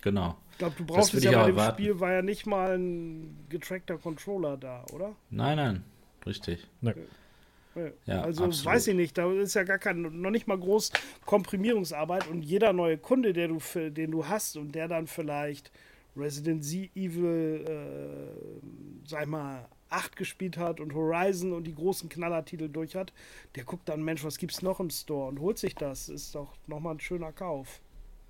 Genau. 0.08 0.38
Ich 0.52 0.58
glaube, 0.58 0.74
du 0.78 0.86
brauchst 0.86 1.12
es 1.12 1.22
ja 1.22 1.32
bei 1.32 1.48
dem 1.48 1.56
erwarten. 1.56 1.82
Spiel, 1.82 2.00
war 2.00 2.12
ja 2.14 2.22
nicht 2.22 2.46
mal 2.46 2.78
ein 2.78 3.44
getrackter 3.50 3.98
Controller 3.98 4.56
da, 4.56 4.86
oder? 4.94 5.14
Nein, 5.28 5.56
nein, 5.56 5.84
richtig. 6.24 6.66
Nee. 6.80 6.94
Ja, 8.06 8.22
also 8.22 8.44
absolut. 8.44 8.74
weiß 8.74 8.86
ich 8.88 8.94
nicht, 8.94 9.18
da 9.18 9.30
ist 9.30 9.52
ja 9.54 9.64
gar 9.64 9.78
kein, 9.78 10.00
noch 10.00 10.30
nicht 10.30 10.48
mal 10.48 10.58
groß 10.58 10.92
Komprimierungsarbeit 11.26 12.26
und 12.26 12.42
jeder 12.42 12.72
neue 12.72 12.96
Kunde, 12.96 13.34
der 13.34 13.48
du, 13.48 13.58
den 13.90 14.10
du 14.10 14.26
hast 14.26 14.56
und 14.56 14.74
der 14.74 14.88
dann 14.88 15.06
vielleicht 15.06 15.70
Resident 16.16 16.64
Evil, 16.64 17.64
äh, 17.68 19.06
sag 19.06 19.22
ich 19.22 19.28
mal, 19.28 19.68
8 19.90 20.16
gespielt 20.16 20.56
hat 20.56 20.80
und 20.80 20.94
Horizon 20.94 21.52
und 21.52 21.64
die 21.64 21.74
großen 21.74 22.08
Knallertitel 22.08 22.68
durch 22.70 22.96
hat, 22.96 23.12
der 23.56 23.64
guckt 23.64 23.88
dann, 23.90 24.02
Mensch, 24.02 24.24
was 24.24 24.38
gibt's 24.38 24.62
noch 24.62 24.80
im 24.80 24.88
Store 24.90 25.28
und 25.28 25.38
holt 25.38 25.58
sich 25.58 25.74
das. 25.74 26.08
Ist 26.08 26.34
doch 26.34 26.54
nochmal 26.66 26.94
ein 26.94 27.00
schöner 27.00 27.32
Kauf. 27.32 27.80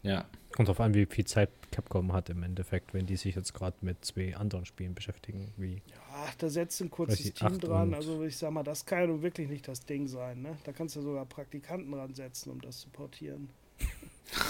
Ja. 0.03 0.27
Kommt 0.53 0.69
darauf 0.69 0.81
an, 0.81 0.95
wie 0.95 1.07
viel 1.07 1.25
Zeit 1.25 1.51
Capcom 1.71 2.13
hat 2.13 2.31
im 2.31 2.43
Endeffekt, 2.43 2.95
wenn 2.95 3.07
die 3.07 3.17
sich 3.17 3.35
jetzt 3.35 3.53
gerade 3.53 3.77
mit 3.83 4.05
zwei 4.05 4.37
anderen 4.37 4.65
Spielen 4.65 4.95
beschäftigen. 4.95 5.53
Wie 5.57 5.83
ja, 5.87 6.27
da 6.39 6.49
setzt 6.49 6.81
ein 6.81 6.91
kurzes 6.91 7.33
Team 7.35 7.59
dran. 7.61 7.95
Also 7.95 8.25
ich 8.25 8.37
sag 8.37 8.51
mal, 8.51 8.63
das 8.63 8.87
kann 8.87 9.01
ja 9.01 9.07
nun 9.07 9.23
wirklich 9.23 9.49
nicht 9.49 9.69
das 9.69 9.85
Ding 9.85 10.09
sein. 10.09 10.43
Ne? 10.43 10.57
Da 10.65 10.73
kannst 10.73 10.97
du 10.97 11.03
sogar 11.03 11.27
Praktikanten 11.27 11.93
dran 11.93 12.15
setzen, 12.15 12.51
um 12.51 12.61
das 12.61 12.81
zu 12.81 12.89
portieren. 12.91 13.51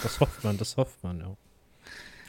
Das 0.03 0.18
hofft 0.18 0.42
man, 0.42 0.59
das 0.59 0.76
hofft 0.76 1.05
man, 1.05 1.20
ja. 1.20 1.36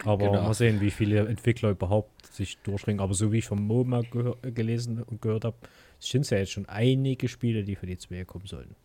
Aber 0.06 0.28
genau. 0.30 0.44
mal 0.44 0.54
sehen, 0.54 0.82
wie 0.82 0.92
viele 0.92 1.28
Entwickler 1.28 1.72
überhaupt 1.72 2.28
sich 2.28 2.60
durchringen. 2.60 3.02
Aber 3.02 3.16
so 3.16 3.32
wie 3.32 3.40
ich 3.40 3.46
vom 3.46 3.66
MoMA 3.66 4.04
gelesen 4.44 5.02
und 5.02 5.20
gehört 5.22 5.46
habe, 5.46 5.58
sind 6.00 6.22
es 6.22 6.30
ja 6.30 6.38
jetzt 6.38 6.52
schon 6.52 6.68
einige 6.68 7.28
Spiele, 7.28 7.64
die 7.64 7.76
für 7.76 7.88
die 7.88 7.98
2 7.98 8.24
kommen 8.26 8.46
sollen. 8.46 8.76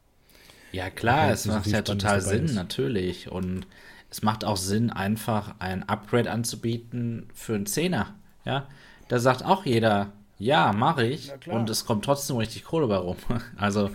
Ja, 0.72 0.90
klar, 0.90 1.30
es 1.30 1.46
macht 1.46 1.66
ja 1.68 1.82
total 1.82 2.20
Sinn, 2.20 2.46
ist. 2.46 2.54
natürlich. 2.54 3.30
Und 3.30 3.66
es 4.14 4.22
macht 4.22 4.44
auch 4.44 4.56
Sinn, 4.56 4.90
einfach 4.90 5.56
ein 5.58 5.88
Upgrade 5.88 6.30
anzubieten 6.30 7.26
für 7.34 7.56
einen 7.56 7.66
Zehner. 7.66 8.14
Ja, 8.44 8.68
da 9.08 9.18
sagt 9.18 9.44
auch 9.44 9.66
jeder, 9.66 10.12
ja, 10.38 10.72
mache 10.72 11.04
ich. 11.04 11.32
Und 11.48 11.68
es 11.68 11.84
kommt 11.84 12.04
trotzdem 12.04 12.36
richtig 12.36 12.62
Kohle 12.62 12.86
bei 12.86 12.94
rum. 12.94 13.16
Also, 13.56 13.90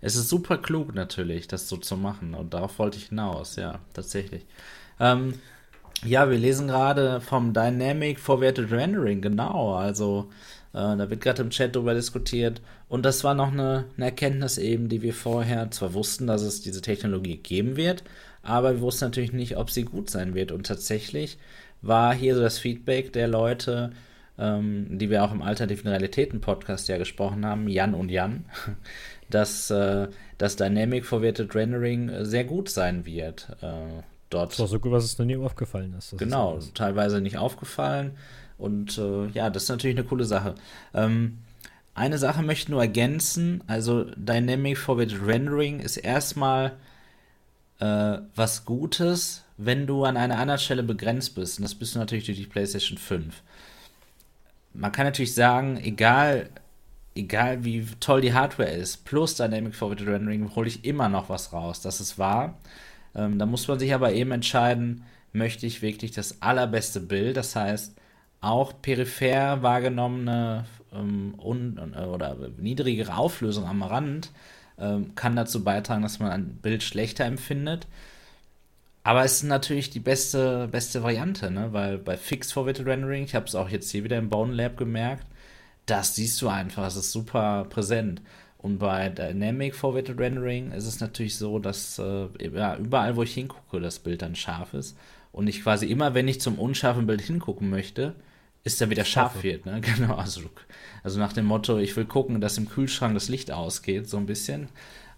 es 0.00 0.14
ist 0.14 0.28
super 0.28 0.58
klug 0.58 0.94
natürlich, 0.94 1.48
das 1.48 1.68
so 1.68 1.76
zu 1.76 1.96
machen. 1.96 2.34
Und 2.34 2.54
darauf 2.54 2.78
wollte 2.78 2.98
ich 2.98 3.06
hinaus, 3.06 3.56
ja, 3.56 3.80
tatsächlich. 3.94 4.46
Ähm, 5.00 5.40
ja, 6.04 6.30
wir 6.30 6.38
lesen 6.38 6.68
gerade 6.68 7.20
vom 7.20 7.52
Dynamic 7.52 8.20
Forwarded 8.20 8.70
Rendering, 8.70 9.22
genau. 9.22 9.74
Also, 9.74 10.30
äh, 10.72 10.96
da 10.96 11.10
wird 11.10 11.20
gerade 11.20 11.42
im 11.42 11.50
Chat 11.50 11.74
darüber 11.74 11.94
diskutiert. 11.94 12.62
Und 12.88 13.04
das 13.04 13.24
war 13.24 13.34
noch 13.34 13.50
eine, 13.50 13.86
eine, 13.96 14.04
Erkenntnis 14.04 14.56
eben, 14.56 14.88
die 14.88 15.02
wir 15.02 15.14
vorher 15.14 15.72
zwar 15.72 15.94
wussten, 15.94 16.28
dass 16.28 16.42
es 16.42 16.62
diese 16.62 16.80
Technologie 16.80 17.38
geben 17.38 17.76
wird, 17.76 18.04
aber 18.44 18.74
wir 18.74 18.80
wussten 18.80 19.06
natürlich 19.06 19.32
nicht, 19.32 19.56
ob 19.56 19.70
sie 19.70 19.84
gut 19.84 20.10
sein 20.10 20.34
wird. 20.34 20.52
Und 20.52 20.66
tatsächlich 20.66 21.38
war 21.82 22.14
hier 22.14 22.34
so 22.34 22.40
das 22.40 22.58
Feedback 22.58 23.12
der 23.12 23.28
Leute, 23.28 23.92
ähm, 24.38 24.98
die 24.98 25.10
wir 25.10 25.24
auch 25.24 25.32
im 25.32 25.42
alternativen 25.42 25.88
Realitäten-Podcast 25.88 26.88
ja 26.88 26.98
gesprochen 26.98 27.46
haben, 27.46 27.68
Jan 27.68 27.94
und 27.94 28.10
Jan, 28.10 28.44
dass 29.30 29.70
äh, 29.70 30.08
das 30.38 30.56
Dynamic 30.56 31.04
Forwarded 31.04 31.54
Rendering 31.54 32.24
sehr 32.24 32.44
gut 32.44 32.68
sein 32.68 33.06
wird. 33.06 33.48
Äh, 33.60 34.02
dort. 34.30 34.52
Das 34.52 34.60
war 34.60 34.66
so 34.66 34.80
gut, 34.80 34.92
was 34.92 35.04
es 35.04 35.18
noch 35.18 35.26
nie 35.26 35.36
aufgefallen 35.36 35.94
ist. 35.96 36.16
genau, 36.18 36.56
ist 36.56 36.74
teilweise 36.74 37.20
nicht 37.20 37.38
aufgefallen. 37.38 38.12
Und 38.58 38.98
äh, 38.98 39.26
ja, 39.28 39.50
das 39.50 39.64
ist 39.64 39.68
natürlich 39.68 39.96
eine 39.96 40.06
coole 40.06 40.24
Sache. 40.24 40.54
Ähm, 40.94 41.38
eine 41.94 42.18
Sache 42.18 42.42
möchte 42.42 42.64
ich 42.64 42.68
nur 42.68 42.80
ergänzen. 42.80 43.62
Also 43.66 44.04
Dynamic 44.16 44.78
Forward 44.78 45.14
Rendering 45.24 45.80
ist 45.80 45.96
erstmal 45.96 46.72
äh, 47.80 48.18
was 48.34 48.64
Gutes, 48.64 49.44
wenn 49.56 49.86
du 49.86 50.04
an 50.04 50.16
einer 50.16 50.38
anderen 50.38 50.60
Stelle 50.60 50.82
begrenzt 50.82 51.34
bist. 51.34 51.58
Und 51.58 51.62
das 51.62 51.74
bist 51.74 51.94
du 51.94 51.98
natürlich 51.98 52.26
durch 52.26 52.38
die 52.38 52.46
PlayStation 52.46 52.98
5. 52.98 53.42
Man 54.72 54.92
kann 54.92 55.06
natürlich 55.06 55.34
sagen, 55.34 55.76
egal, 55.76 56.50
egal 57.14 57.64
wie 57.64 57.86
toll 58.00 58.20
die 58.20 58.34
Hardware 58.34 58.70
ist, 58.70 59.04
plus 59.04 59.36
Dynamic 59.36 59.74
Forward 59.74 60.02
Rendering 60.06 60.54
hole 60.54 60.68
ich 60.68 60.84
immer 60.84 61.08
noch 61.08 61.28
was 61.28 61.52
raus. 61.52 61.80
Das 61.80 62.00
ist 62.00 62.18
wahr. 62.18 62.58
Ähm, 63.14 63.38
da 63.38 63.46
muss 63.46 63.68
man 63.68 63.78
sich 63.78 63.94
aber 63.94 64.12
eben 64.12 64.32
entscheiden, 64.32 65.04
möchte 65.32 65.66
ich 65.66 65.82
wirklich 65.82 66.12
das 66.12 66.42
allerbeste 66.42 67.00
Bild, 67.00 67.36
das 67.36 67.54
heißt, 67.56 67.96
auch 68.40 68.72
peripher 68.82 69.62
wahrgenommene 69.62 70.66
ähm, 70.92 71.34
äh, 71.38 72.04
oder 72.04 72.36
niedrigere 72.58 73.16
Auflösung 73.16 73.66
am 73.66 73.82
Rand 73.82 74.30
ähm, 74.78 75.14
kann 75.14 75.36
dazu 75.36 75.64
beitragen, 75.64 76.02
dass 76.02 76.18
man 76.18 76.30
ein 76.30 76.56
Bild 76.56 76.82
schlechter 76.82 77.24
empfindet. 77.24 77.86
Aber 79.02 79.24
es 79.24 79.34
ist 79.34 79.42
natürlich 79.44 79.90
die 79.90 80.00
beste, 80.00 80.66
beste 80.68 81.02
Variante, 81.02 81.50
ne? 81.50 81.72
weil 81.72 81.98
bei 81.98 82.16
Fixed 82.16 82.52
Forwarded 82.52 82.86
Rendering, 82.86 83.24
ich 83.24 83.34
habe 83.34 83.46
es 83.46 83.54
auch 83.54 83.68
jetzt 83.68 83.90
hier 83.90 84.02
wieder 84.02 84.16
im 84.16 84.30
Bone 84.30 84.54
Lab 84.54 84.78
gemerkt, 84.78 85.26
das 85.86 86.14
siehst 86.14 86.40
du 86.40 86.48
einfach, 86.48 86.86
es 86.86 86.96
ist 86.96 87.12
super 87.12 87.66
präsent. 87.68 88.22
Und 88.56 88.78
bei 88.78 89.10
Dynamic 89.10 89.74
Forwarded 89.74 90.18
Rendering 90.18 90.72
ist 90.72 90.86
es 90.86 91.00
natürlich 91.00 91.36
so, 91.36 91.58
dass 91.58 91.98
äh, 91.98 92.28
ja, 92.50 92.78
überall, 92.78 93.14
wo 93.16 93.22
ich 93.22 93.34
hingucke, 93.34 93.78
das 93.78 93.98
Bild 93.98 94.22
dann 94.22 94.34
scharf 94.34 94.72
ist. 94.72 94.96
Und 95.32 95.48
ich 95.48 95.62
quasi 95.62 95.86
immer, 95.86 96.14
wenn 96.14 96.28
ich 96.28 96.40
zum 96.40 96.58
unscharfen 96.58 97.06
Bild 97.06 97.20
hingucken 97.20 97.68
möchte, 97.68 98.14
ist 98.64 98.80
er 98.80 98.90
wieder 98.90 99.04
scharf 99.04 99.42
wird. 99.42 99.66
Ne? 99.66 99.80
Genau, 99.96 100.16
also, 100.16 100.40
also 101.02 101.18
nach 101.20 101.32
dem 101.32 101.44
Motto, 101.44 101.78
ich 101.78 101.96
will 101.96 102.06
gucken, 102.06 102.40
dass 102.40 102.58
im 102.58 102.68
Kühlschrank 102.68 103.14
das 103.14 103.28
Licht 103.28 103.52
ausgeht, 103.52 104.08
so 104.08 104.16
ein 104.16 104.26
bisschen. 104.26 104.68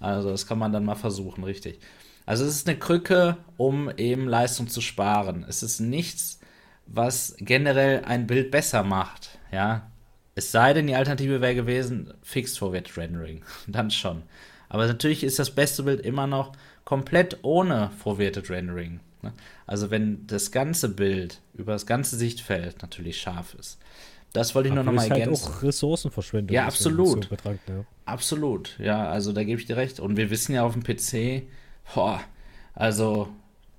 Also 0.01 0.31
das 0.31 0.47
kann 0.47 0.59
man 0.59 0.73
dann 0.73 0.85
mal 0.85 0.97
versuchen, 0.97 1.45
richtig. 1.45 1.81
Also 2.27 2.45
es 2.45 2.57
ist 2.57 2.69
eine 2.69 2.79
Krücke, 2.79 3.37
um 3.57 3.91
eben 3.97 4.29
Leistung 4.29 4.69
zu 4.69 4.81
sparen. 4.81 5.47
Es 5.49 5.63
ist 5.63 5.81
nichts, 5.81 6.41
was 6.87 7.37
generell 7.39 8.05
ein 8.05 8.27
Bild 8.27 8.51
besser 8.51 8.83
macht. 8.83 9.39
Ja, 9.53 9.91
es 10.35 10.53
sei 10.53 10.75
denn, 10.75 10.87
die 10.87 10.95
Alternative 10.95 11.41
wäre 11.41 11.55
gewesen, 11.55 12.13
Fixed 12.23 12.59
Forward 12.59 12.97
Rendering. 12.97 13.43
Dann 13.67 13.91
schon. 13.91 14.25
Aber 14.69 14.87
natürlich 14.87 15.23
ist 15.25 15.39
das 15.39 15.55
beste 15.55 15.85
Bild 15.85 16.01
immer 16.01 16.27
noch 16.27 16.53
komplett 16.85 17.39
ohne 17.43 17.91
Forwarded 17.99 18.51
Rendering. 18.51 19.01
Ne? 19.27 19.33
Also 19.67 19.91
wenn 19.91 20.27
das 20.27 20.51
ganze 20.53 20.89
Bild 20.89 21.41
über 21.55 21.73
das 21.73 21.87
ganze 21.87 22.17
Sichtfeld 22.17 22.83
natürlich 22.83 23.21
scharf 23.21 23.55
ist. 23.59 23.79
Das 24.33 24.55
wollte 24.55 24.69
ich 24.69 24.75
nur 24.75 24.85
nochmal 24.85 25.09
halt 25.09 25.21
ergänzen. 25.21 25.47
Halt 25.47 25.57
auch 25.57 25.63
Ressourcenverschwendung. 25.63 26.55
Ja, 26.55 26.67
absolut. 26.67 27.25
So 27.25 27.31
betrankt, 27.31 27.69
ja. 27.69 27.85
Absolut, 28.05 28.77
ja, 28.79 29.09
also 29.09 29.33
da 29.33 29.43
gebe 29.45 29.61
ich 29.61 29.67
dir 29.67 29.77
recht. 29.77 29.99
Und 29.99 30.17
wir 30.17 30.31
wissen 30.31 30.55
ja 30.55 30.63
auf 30.63 30.75
dem 30.75 30.83
PC, 30.83 31.45
boah, 31.95 32.21
also 32.75 33.29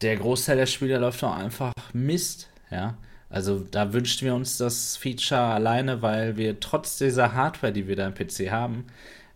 der 0.02 0.18
Großteil 0.18 0.58
der 0.58 0.66
Spieler 0.66 1.00
läuft 1.00 1.22
doch 1.22 1.36
einfach 1.36 1.74
Mist, 1.94 2.50
ja. 2.72 2.98
Also 3.30 3.60
da 3.60 3.92
wünschten 3.94 4.26
wir 4.26 4.36
uns 4.36 4.58
das 4.58 4.96
Feature 4.96 5.42
alleine, 5.42 6.02
weil 6.02 6.38
wir 6.38 6.60
trotz 6.60 6.98
dieser 6.98 7.34
Hardware, 7.34 7.74
die 7.74 7.88
wir 7.88 7.96
da 7.96 8.08
im 8.08 8.14
PC 8.14 8.50
haben, 8.52 8.86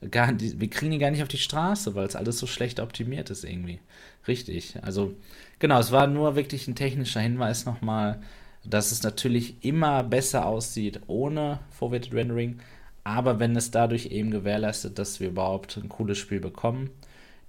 gar, 0.10 0.32
die, 0.32 0.60
wir 0.60 0.70
kriegen 0.70 0.92
die 0.92 0.98
gar 0.98 1.12
nicht 1.12 1.22
auf 1.22 1.28
die 1.28 1.38
Straße, 1.38 1.94
weil 1.94 2.08
es 2.08 2.16
alles 2.16 2.40
so 2.40 2.48
schlecht 2.48 2.80
optimiert 2.80 3.30
ist 3.30 3.44
irgendwie. 3.44 3.80
Richtig. 4.28 4.76
Also 4.82 5.14
genau, 5.62 5.80
es 5.80 5.94
war 5.94 6.08
nur 6.08 6.36
wirklich 6.36 6.68
ein 6.68 6.76
technischer 6.76 7.22
Hinweis 7.22 7.66
nochmal, 7.66 8.20
dass 8.66 8.92
es 8.92 9.04
natürlich 9.04 9.64
immer 9.64 10.04
besser 10.04 10.46
aussieht 10.46 11.00
ohne 11.08 11.60
Forwarded 11.70 12.14
Rendering, 12.14 12.60
aber 13.06 13.40
wenn 13.40 13.56
es 13.56 13.72
dadurch 13.72 14.08
eben 14.08 14.32
gewährleistet, 14.32 15.00
dass 15.00 15.22
wir 15.22 15.30
überhaupt 15.30 15.78
ein 15.78 15.88
cooles 15.88 16.18
Spiel 16.18 16.42
bekommen, 16.42 16.90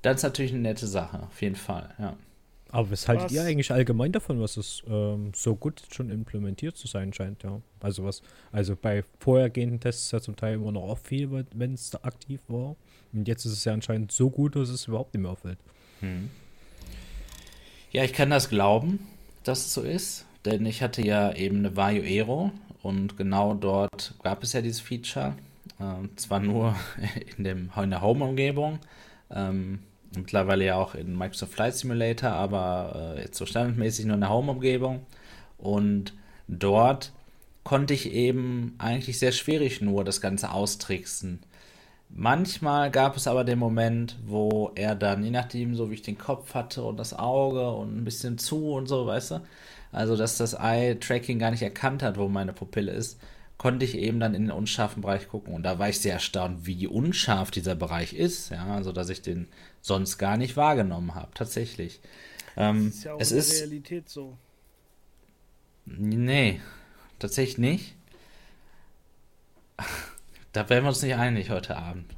dann 0.02 0.14
ist 0.14 0.22
natürlich 0.22 0.52
eine 0.52 0.62
nette 0.62 0.86
Sache, 0.86 1.24
auf 1.24 1.42
jeden 1.42 1.56
Fall, 1.56 1.92
ja. 1.98 2.16
Aber 2.68 2.90
was 2.90 3.06
haltet 3.06 3.26
was? 3.26 3.32
ihr 3.32 3.42
eigentlich 3.42 3.70
allgemein 3.70 4.12
davon, 4.12 4.40
was 4.40 4.56
es 4.56 4.82
ähm, 4.88 5.32
so 5.34 5.54
gut 5.54 5.82
schon 5.92 6.08
implementiert 6.08 6.74
zu 6.74 6.86
sein 6.86 7.12
scheint, 7.12 7.42
ja? 7.42 7.60
Also 7.80 8.04
was, 8.04 8.22
also 8.50 8.76
bei 8.80 9.04
vorhergehenden 9.18 9.78
Tests 9.78 10.10
ja 10.10 10.22
zum 10.22 10.36
Teil 10.36 10.54
immer 10.54 10.72
noch 10.72 10.84
oft 10.84 11.06
viel, 11.06 11.30
wenn 11.30 11.74
es 11.74 11.94
aktiv 12.02 12.40
war. 12.48 12.76
Und 13.12 13.28
jetzt 13.28 13.44
ist 13.44 13.52
es 13.52 13.64
ja 13.66 13.74
anscheinend 13.74 14.10
so 14.10 14.30
gut, 14.30 14.56
dass 14.56 14.70
es 14.70 14.86
überhaupt 14.86 15.12
nicht 15.12 15.20
mehr 15.20 15.32
auffällt. 15.32 15.58
Hm. 16.00 16.30
Ja, 17.93 18.03
ich 18.05 18.14
kann 18.14 18.30
das 18.30 18.49
glauben, 18.49 19.07
dass 19.45 19.66
es 19.66 19.74
so 19.74 19.82
ist, 19.82 20.24
denn 20.47 20.64
ich 20.64 20.80
hatte 20.82 21.03
ja 21.07 21.34
eben 21.34 21.59
eine 21.59 21.76
Vario 21.76 22.03
Aero 22.03 22.51
und 22.82 23.18
genau 23.18 23.53
dort 23.53 24.14
gab 24.22 24.43
es 24.43 24.55
ja 24.55 24.62
dieses 24.62 24.80
Feature. 24.80 25.34
Äh, 25.78 26.09
zwar 26.16 26.40
nur 26.40 26.74
in, 27.36 27.45
dem, 27.45 27.70
in 27.76 27.90
der 27.90 28.01
Home-Umgebung, 28.01 28.78
ähm, 29.30 29.80
mittlerweile 30.16 30.64
ja 30.64 30.76
auch 30.76 30.95
in 30.95 31.18
Microsoft 31.18 31.53
Flight 31.53 31.74
Simulator, 31.74 32.30
aber 32.30 33.14
äh, 33.18 33.20
jetzt 33.20 33.36
so 33.36 33.45
standardmäßig 33.45 34.07
nur 34.07 34.14
in 34.14 34.22
der 34.22 34.30
Home-Umgebung. 34.30 35.05
Und 35.59 36.14
dort 36.49 37.12
konnte 37.62 37.93
ich 37.93 38.11
eben 38.11 38.74
eigentlich 38.78 39.18
sehr 39.18 39.32
schwierig 39.32 39.82
nur 39.82 40.03
das 40.03 40.22
Ganze 40.22 40.51
austricksen. 40.51 41.40
Manchmal 42.14 42.90
gab 42.90 43.16
es 43.16 43.26
aber 43.26 43.42
den 43.42 43.58
Moment, 43.58 44.18
wo 44.26 44.70
er 44.74 44.94
dann, 44.94 45.24
je 45.24 45.30
nachdem, 45.30 45.74
so 45.74 45.90
wie 45.90 45.94
ich 45.94 46.02
den 46.02 46.18
Kopf 46.18 46.54
hatte 46.54 46.82
und 46.82 46.98
das 46.98 47.14
Auge 47.14 47.70
und 47.70 47.96
ein 47.96 48.04
bisschen 48.04 48.36
zu 48.36 48.72
und 48.72 48.86
so, 48.86 49.06
weißt 49.06 49.32
du, 49.32 49.40
also 49.92 50.16
dass 50.16 50.36
das 50.36 50.52
Eye-Tracking 50.54 51.38
gar 51.38 51.50
nicht 51.50 51.62
erkannt 51.62 52.02
hat, 52.02 52.18
wo 52.18 52.28
meine 52.28 52.52
Pupille 52.52 52.92
ist, 52.92 53.18
konnte 53.56 53.84
ich 53.86 53.96
eben 53.96 54.20
dann 54.20 54.34
in 54.34 54.42
den 54.42 54.50
unscharfen 54.50 55.02
Bereich 55.02 55.28
gucken. 55.28 55.54
Und 55.54 55.62
da 55.62 55.78
war 55.78 55.88
ich 55.88 56.00
sehr 56.00 56.14
erstaunt, 56.14 56.66
wie 56.66 56.86
unscharf 56.86 57.50
dieser 57.50 57.76
Bereich 57.76 58.12
ist. 58.12 58.50
Ja, 58.50 58.74
also 58.74 58.92
dass 58.92 59.08
ich 59.08 59.22
den 59.22 59.48
sonst 59.80 60.18
gar 60.18 60.36
nicht 60.36 60.56
wahrgenommen 60.56 61.14
habe, 61.14 61.30
tatsächlich. 61.34 62.00
Ähm, 62.56 62.86
das 62.86 62.94
ist 62.96 63.04
ja 63.04 63.14
auch 63.14 63.20
es 63.20 63.30
in 63.30 63.36
der 63.36 63.44
ist, 63.46 63.60
Realität 63.60 64.08
so. 64.08 64.36
Nee, 65.86 66.60
tatsächlich 67.18 67.58
nicht. 67.58 67.94
Da 70.53 70.68
wären 70.68 70.84
wir 70.84 70.88
uns 70.88 71.03
nicht 71.03 71.14
einig 71.14 71.50
heute 71.50 71.76
Abend. 71.76 72.14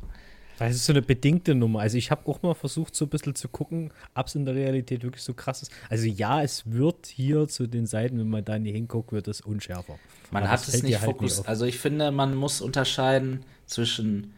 Das 0.58 0.74
ist 0.74 0.86
so 0.86 0.92
eine 0.92 1.02
bedingte 1.02 1.54
Nummer. 1.54 1.80
Also 1.80 1.98
ich 1.98 2.10
habe 2.10 2.28
auch 2.30 2.42
mal 2.42 2.54
versucht, 2.54 2.94
so 2.94 3.06
ein 3.06 3.08
bisschen 3.08 3.34
zu 3.34 3.48
gucken, 3.48 3.92
ob 4.14 4.26
es 4.26 4.34
in 4.34 4.44
der 4.44 4.54
Realität 4.54 5.02
wirklich 5.02 5.22
so 5.22 5.34
krass 5.34 5.62
ist. 5.62 5.72
Also 5.90 6.06
ja, 6.06 6.42
es 6.42 6.70
wird 6.70 7.06
hier 7.06 7.48
zu 7.48 7.66
den 7.66 7.86
Seiten, 7.86 8.18
wenn 8.18 8.28
man 8.28 8.44
da 8.44 8.58
nicht 8.58 8.74
hinguckt, 8.74 9.12
wird 9.12 9.26
es 9.26 9.40
unschärfer. 9.40 9.98
Man 10.30 10.44
Aber 10.44 10.52
hat 10.52 10.66
es 10.66 10.82
nicht 10.82 11.00
halt 11.00 11.10
fokussiert. 11.10 11.48
Also 11.48 11.64
ich 11.64 11.78
finde, 11.78 12.12
man 12.12 12.34
muss 12.34 12.60
unterscheiden 12.60 13.44
zwischen 13.66 14.34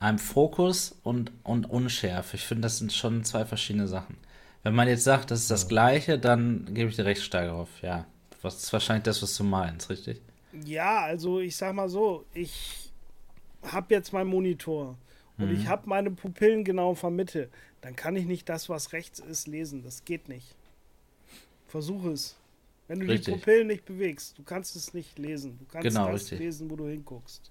einem 0.00 0.18
Fokus 0.18 0.96
und, 1.02 1.32
und 1.44 1.68
Unschärfe. 1.68 2.36
Ich 2.36 2.44
finde, 2.44 2.62
das 2.62 2.78
sind 2.78 2.92
schon 2.92 3.24
zwei 3.24 3.44
verschiedene 3.44 3.88
Sachen. 3.88 4.16
Wenn 4.62 4.74
man 4.74 4.86
jetzt 4.86 5.04
sagt, 5.04 5.30
das 5.30 5.40
ist 5.40 5.50
das 5.50 5.62
ja. 5.62 5.68
Gleiche, 5.68 6.18
dann 6.18 6.68
gebe 6.74 6.90
ich 6.90 6.96
dir 6.96 7.06
recht 7.06 7.22
stark 7.22 7.50
auf. 7.50 7.68
Ja, 7.82 8.06
das 8.42 8.62
ist 8.62 8.72
wahrscheinlich 8.72 9.04
das, 9.04 9.22
was 9.22 9.36
du 9.36 9.44
meinst, 9.44 9.88
richtig? 9.88 10.20
Ja, 10.64 11.00
also 11.00 11.40
ich 11.40 11.56
sag 11.56 11.74
mal 11.74 11.88
so, 11.88 12.24
ich 12.34 12.87
habe 13.62 13.94
jetzt 13.94 14.12
meinen 14.12 14.30
Monitor 14.30 14.96
und 15.38 15.52
ich 15.52 15.60
mhm. 15.60 15.68
habe 15.68 15.88
meine 15.88 16.10
Pupillen 16.10 16.64
genau 16.64 16.94
vom 16.94 17.14
Mitte, 17.14 17.48
dann 17.80 17.94
kann 17.94 18.16
ich 18.16 18.26
nicht 18.26 18.48
das, 18.48 18.68
was 18.68 18.92
rechts 18.92 19.20
ist, 19.20 19.46
lesen. 19.46 19.82
Das 19.84 20.04
geht 20.04 20.28
nicht. 20.28 20.56
Versuche 21.68 22.10
es. 22.10 22.36
Wenn 22.88 23.00
du 23.00 23.06
richtig. 23.06 23.26
die 23.26 23.32
Pupillen 23.32 23.66
nicht 23.68 23.84
bewegst, 23.84 24.36
du 24.38 24.42
kannst 24.42 24.74
es 24.74 24.94
nicht 24.94 25.18
lesen. 25.18 25.58
Du 25.60 25.66
kannst 25.66 25.88
genau, 25.88 26.10
das 26.10 26.22
richtig. 26.22 26.40
lesen, 26.40 26.70
wo 26.70 26.76
du 26.76 26.86
hinguckst. 26.86 27.50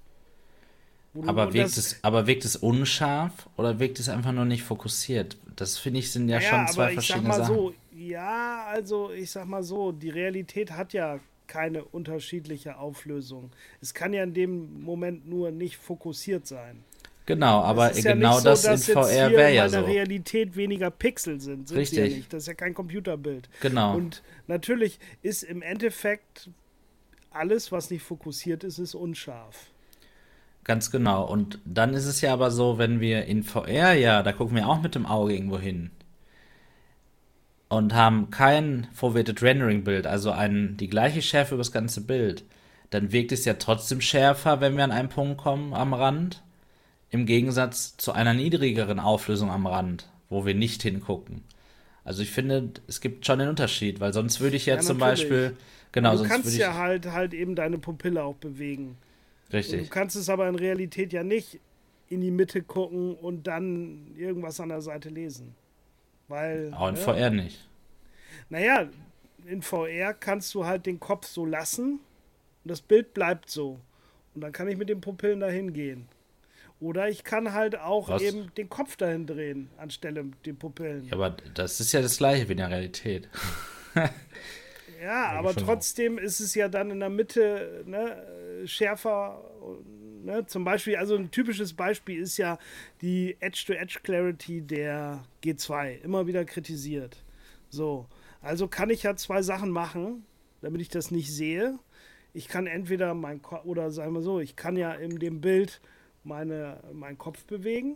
Du, 1.14 1.24
aber, 1.28 1.54
wirkt 1.54 1.78
es, 1.78 2.04
aber 2.04 2.28
wirkt 2.28 2.44
es 2.44 2.56
unscharf 2.58 3.48
oder 3.56 3.80
wirkt 3.80 4.00
es 4.00 4.10
einfach 4.10 4.34
nur 4.34 4.46
nicht 4.46 4.64
fokussiert? 4.64 5.38
Das 5.56 5.78
finde 5.78 6.00
ich 6.00 6.12
sind 6.12 6.28
ja, 6.28 6.40
ja 6.40 6.50
schon 6.50 6.68
zwei 6.68 6.94
verschiedene 6.94 7.34
Sachen. 7.34 7.56
So, 7.56 7.74
ja, 7.96 8.66
also 8.66 9.12
ich 9.12 9.32
sag 9.32 9.46
mal 9.46 9.64
so, 9.64 9.92
die 9.92 10.10
Realität 10.10 10.72
hat 10.72 10.94
ja 10.94 11.20
keine 11.48 11.84
unterschiedliche 11.84 12.78
Auflösung. 12.78 13.52
Es 13.82 13.94
kann 13.94 14.14
ja 14.14 14.24
in 14.24 14.34
dem 14.34 14.82
Moment 14.82 15.28
nur 15.28 15.52
nicht 15.52 15.78
fokussiert 15.78 16.46
sein. 16.48 16.84
Genau, 17.26 17.62
aber 17.62 17.94
ja 17.94 18.14
genau 18.14 18.40
das 18.40 18.64
so, 18.64 18.70
in 18.72 18.78
VR 18.78 19.32
wäre 19.32 19.54
ja 19.54 19.68
so. 19.68 19.78
in 19.78 19.84
der 19.84 19.94
Realität 19.94 20.56
weniger 20.56 20.90
Pixel 20.90 21.42
sind. 21.42 21.68
sind 21.68 21.78
Richtig. 21.78 22.00
Ja 22.00 22.06
nicht. 22.06 22.32
Das 22.32 22.44
ist 22.44 22.48
ja 22.48 22.54
kein 22.54 22.74
Computerbild. 22.74 23.50
Genau. 23.62 23.96
Und 23.96 24.24
natürlich 24.48 24.98
ist 25.24 25.44
im 25.44 25.62
Endeffekt 25.62 26.50
alles, 27.30 27.72
was 27.72 27.92
nicht 27.92 28.04
fokussiert 28.04 28.64
ist, 28.64 28.80
ist 28.80 28.96
unscharf. 28.96 29.68
Ganz 30.64 30.90
genau. 30.90 31.26
Und 31.26 31.60
dann 31.66 31.94
ist 31.94 32.06
es 32.06 32.22
ja 32.22 32.32
aber 32.32 32.50
so, 32.50 32.78
wenn 32.78 33.02
wir 33.02 33.26
in 33.26 33.44
VR 33.44 33.94
ja, 33.94 34.24
da 34.24 34.32
gucken 34.32 34.56
wir 34.56 34.68
auch 34.68 34.82
mit 34.82 34.96
dem 34.96 35.06
Auge 35.06 35.34
irgendwo 35.34 35.60
hin 35.60 35.92
und 37.70 37.94
haben 37.94 38.30
kein 38.30 38.88
Forwarded 38.94 39.42
Rendering 39.42 39.84
Bild, 39.84 40.08
also 40.08 40.32
ein, 40.32 40.78
die 40.78 40.88
gleiche 40.88 41.22
Schärfe 41.22 41.56
über 41.56 41.62
das 41.62 41.72
ganze 41.72 42.02
Bild, 42.02 42.44
dann 42.90 43.12
wirkt 43.12 43.32
es 43.32 43.46
ja 43.46 43.56
trotzdem 43.56 44.02
schärfer, 44.02 44.62
wenn 44.62 44.78
wir 44.78 44.84
an 44.84 44.92
einen 44.92 45.10
Punkt 45.10 45.38
kommen 45.38 45.74
am 45.74 45.94
Rand, 45.94 46.44
im 47.10 47.26
Gegensatz 47.26 47.98
zu 47.98 48.12
einer 48.14 48.34
niedrigeren 48.34 49.00
Auflösung 49.00 49.50
am 49.52 49.68
Rand, 49.68 50.10
wo 50.30 50.46
wir 50.46 50.56
nicht 50.56 50.84
hingucken. 50.84 51.44
Also 52.04 52.22
ich 52.22 52.32
finde, 52.32 52.72
es 52.88 53.02
gibt 53.02 53.26
schon 53.26 53.42
einen 53.42 53.50
Unterschied, 53.50 54.00
weil 54.00 54.14
sonst 54.14 54.40
würde 54.40 54.56
ich 54.56 54.66
ja, 54.66 54.76
ja 54.76 54.82
zum 54.82 54.98
Beispiel, 54.98 55.58
genau, 55.92 56.12
du 56.12 56.20
sonst 56.20 56.30
kannst 56.30 56.54
ich, 56.54 56.60
ja 56.60 56.76
halt 56.76 57.12
halt 57.12 57.34
eben 57.34 57.56
deine 57.56 57.78
Pupille 57.78 58.24
auch 58.24 58.36
bewegen. 58.36 58.98
Richtig. 59.52 59.80
Und 59.80 59.86
du 59.88 59.90
kannst 59.90 60.16
es 60.16 60.30
aber 60.30 60.48
in 60.48 60.56
Realität 60.56 61.12
ja 61.12 61.24
nicht 61.24 61.60
in 62.10 62.22
die 62.22 62.32
Mitte 62.32 62.62
gucken 62.62 63.16
und 63.16 63.48
dann 63.48 64.16
irgendwas 64.18 64.60
an 64.62 64.70
der 64.70 64.82
Seite 64.82 65.10
lesen. 65.10 65.54
Weil. 66.28 66.74
Auch 66.74 66.90
in 66.90 66.96
ja, 66.96 67.02
VR 67.02 67.30
nicht. 67.30 67.68
Naja, 68.50 68.88
in 69.46 69.62
VR 69.62 70.14
kannst 70.14 70.54
du 70.54 70.66
halt 70.66 70.86
den 70.86 71.00
Kopf 71.00 71.28
so 71.28 71.46
lassen 71.46 72.00
und 72.64 72.72
das 72.72 72.82
Bild 72.82 73.14
bleibt 73.14 73.50
so. 73.50 73.80
Und 74.36 74.42
dann 74.42 74.52
kann 74.52 74.68
ich 74.68 74.78
mit 74.78 74.90
den 74.90 75.02
Pupillen 75.02 75.40
dahin 75.40 75.74
gehen. 75.74 76.08
Oder 76.80 77.10
ich 77.10 77.24
kann 77.24 77.54
halt 77.54 77.80
auch 77.80 78.08
Was? 78.10 78.22
eben 78.22 78.54
den 78.56 78.70
Kopf 78.70 78.98
dahin 78.98 79.26
drehen, 79.26 79.70
anstelle 79.78 80.26
den 80.46 80.58
Pupillen. 80.58 81.06
Ja, 81.06 81.14
aber 81.14 81.36
das 81.56 81.80
ist 81.80 81.92
ja 81.92 82.02
das 82.02 82.18
gleiche 82.18 82.48
wie 82.48 82.52
in 82.52 82.60
der 82.60 82.70
Realität. 82.70 83.30
ja, 85.02 85.32
aber 85.32 85.56
trotzdem 85.56 86.20
ist 86.20 86.40
es 86.40 86.54
ja 86.54 86.68
dann 86.68 86.92
in 86.92 87.00
der 87.00 87.10
Mitte 87.10 87.84
ne, 87.88 88.64
schärfer 88.66 89.44
Ne, 90.28 90.46
zum 90.46 90.66
Beispiel, 90.66 90.98
also 90.98 91.16
ein 91.16 91.32
typisches 91.32 91.72
Beispiel 91.72 92.20
ist 92.20 92.36
ja 92.36 92.58
die 93.02 93.38
Edge-to-Edge-Clarity 93.40 94.62
der 94.62 95.24
G2, 95.42 96.02
immer 96.02 96.28
wieder 96.28 96.44
kritisiert. 96.44 97.24
So, 97.70 98.08
also 98.42 98.68
kann 98.68 98.90
ich 98.90 99.04
ja 99.04 99.16
zwei 99.16 99.42
Sachen 99.42 99.70
machen, 99.70 100.26
damit 100.60 100.82
ich 100.82 100.90
das 100.90 101.12
nicht 101.12 101.34
sehe. 101.34 101.80
Ich 102.34 102.50
kann 102.50 102.68
entweder 102.68 103.14
mein 103.14 103.42
Ko 103.42 103.62
oder 103.64 103.90
sagen 103.90 104.12
wir 104.16 104.22
so, 104.22 104.42
ich 104.42 104.58
kann 104.58 104.76
ja 104.76 104.92
in 104.92 105.18
dem 105.18 105.40
Bild 105.40 105.80
meine, 106.26 106.84
meinen 106.92 107.18
Kopf 107.18 107.46
bewegen 107.46 107.96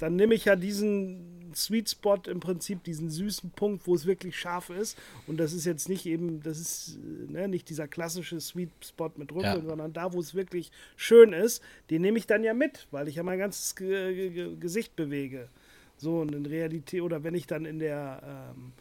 dann 0.00 0.16
nehme 0.16 0.34
ich 0.34 0.46
ja 0.46 0.56
diesen 0.56 1.52
Sweet 1.54 1.90
Spot 1.90 2.18
im 2.26 2.40
Prinzip, 2.40 2.82
diesen 2.84 3.10
süßen 3.10 3.50
Punkt, 3.50 3.86
wo 3.86 3.94
es 3.94 4.06
wirklich 4.06 4.38
scharf 4.38 4.70
ist. 4.70 4.98
Und 5.26 5.38
das 5.38 5.52
ist 5.52 5.64
jetzt 5.64 5.88
nicht 5.88 6.06
eben, 6.06 6.42
das 6.42 6.58
ist 6.58 6.98
ne, 7.28 7.48
nicht 7.48 7.68
dieser 7.68 7.88
klassische 7.88 8.40
Sweet 8.40 8.70
Spot 8.82 9.10
mit 9.16 9.32
Rücken, 9.32 9.44
ja. 9.44 9.60
sondern 9.60 9.92
da, 9.92 10.12
wo 10.12 10.20
es 10.20 10.34
wirklich 10.34 10.70
schön 10.96 11.32
ist, 11.32 11.62
den 11.90 12.02
nehme 12.02 12.18
ich 12.18 12.26
dann 12.26 12.44
ja 12.44 12.54
mit, 12.54 12.86
weil 12.90 13.08
ich 13.08 13.16
ja 13.16 13.22
mein 13.22 13.38
ganzes 13.38 13.76
G 13.76 14.30
G 14.30 14.56
Gesicht 14.58 14.96
bewege. 14.96 15.48
So, 15.96 16.20
und 16.20 16.34
in 16.34 16.46
Realität, 16.46 17.02
oder 17.02 17.22
wenn 17.24 17.34
ich 17.34 17.46
dann 17.46 17.66
in 17.66 17.78
der 17.78 18.54
ähm, 18.56 18.72